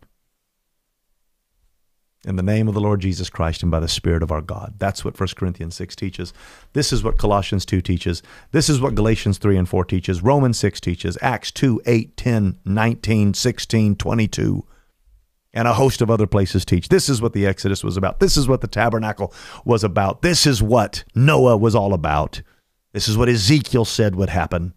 In 2.25 2.37
the 2.37 2.43
name 2.43 2.69
of 2.69 2.73
the 2.73 2.79
Lord 2.79 3.01
Jesus 3.01 3.29
Christ 3.29 3.63
and 3.63 3.71
by 3.71 3.81
the 3.81 3.87
Spirit 3.87 4.23
of 4.23 4.31
our 4.31 4.41
God. 4.41 4.75
That's 4.77 5.03
what 5.03 5.19
1 5.19 5.29
Corinthians 5.35 5.75
6 5.75 5.95
teaches. 5.95 6.33
This 6.71 6.93
is 6.93 7.03
what 7.03 7.17
Colossians 7.17 7.65
2 7.65 7.81
teaches. 7.81 8.23
This 8.51 8.69
is 8.69 8.79
what 8.79 8.95
Galatians 8.95 9.37
3 9.37 9.57
and 9.57 9.67
4 9.67 9.83
teaches. 9.83 10.23
Romans 10.23 10.57
6 10.57 10.79
teaches. 10.79 11.17
Acts 11.21 11.51
2, 11.51 11.81
8, 11.85 12.15
10, 12.15 12.59
19, 12.63 13.33
16, 13.33 13.95
22 13.95 14.65
and 15.53 15.67
a 15.67 15.73
host 15.73 16.01
of 16.01 16.09
other 16.09 16.27
places 16.27 16.65
teach. 16.65 16.89
This 16.89 17.09
is 17.09 17.21
what 17.21 17.33
the 17.33 17.45
Exodus 17.45 17.83
was 17.83 17.95
about. 17.95 18.19
This 18.19 18.37
is 18.37 18.47
what 18.47 18.61
the 18.61 18.67
tabernacle 18.67 19.33
was 19.65 19.83
about. 19.83 20.21
This 20.21 20.47
is 20.47 20.63
what 20.63 21.03
Noah 21.13 21.57
was 21.57 21.75
all 21.75 21.93
about. 21.93 22.41
This 22.91 23.07
is 23.07 23.17
what 23.17 23.29
Ezekiel 23.29 23.85
said 23.85 24.15
would 24.15 24.29
happen. 24.29 24.73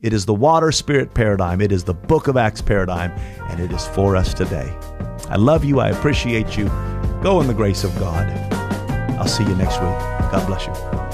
It 0.00 0.12
is 0.12 0.26
the 0.26 0.34
water 0.34 0.70
spirit 0.70 1.12
paradigm, 1.12 1.60
it 1.60 1.72
is 1.72 1.84
the 1.84 1.94
book 1.94 2.28
of 2.28 2.36
Acts 2.36 2.62
paradigm, 2.62 3.10
and 3.50 3.60
it 3.60 3.72
is 3.72 3.86
for 3.88 4.14
us 4.14 4.32
today. 4.32 4.72
I 5.30 5.36
love 5.36 5.64
you. 5.64 5.80
I 5.80 5.88
appreciate 5.88 6.56
you. 6.56 6.66
Go 7.22 7.40
in 7.40 7.46
the 7.46 7.54
grace 7.54 7.84
of 7.84 7.96
God. 7.98 8.28
I'll 9.18 9.26
see 9.26 9.44
you 9.44 9.54
next 9.56 9.74
week. 9.80 9.98
God 10.30 10.46
bless 10.46 10.66
you. 10.66 11.07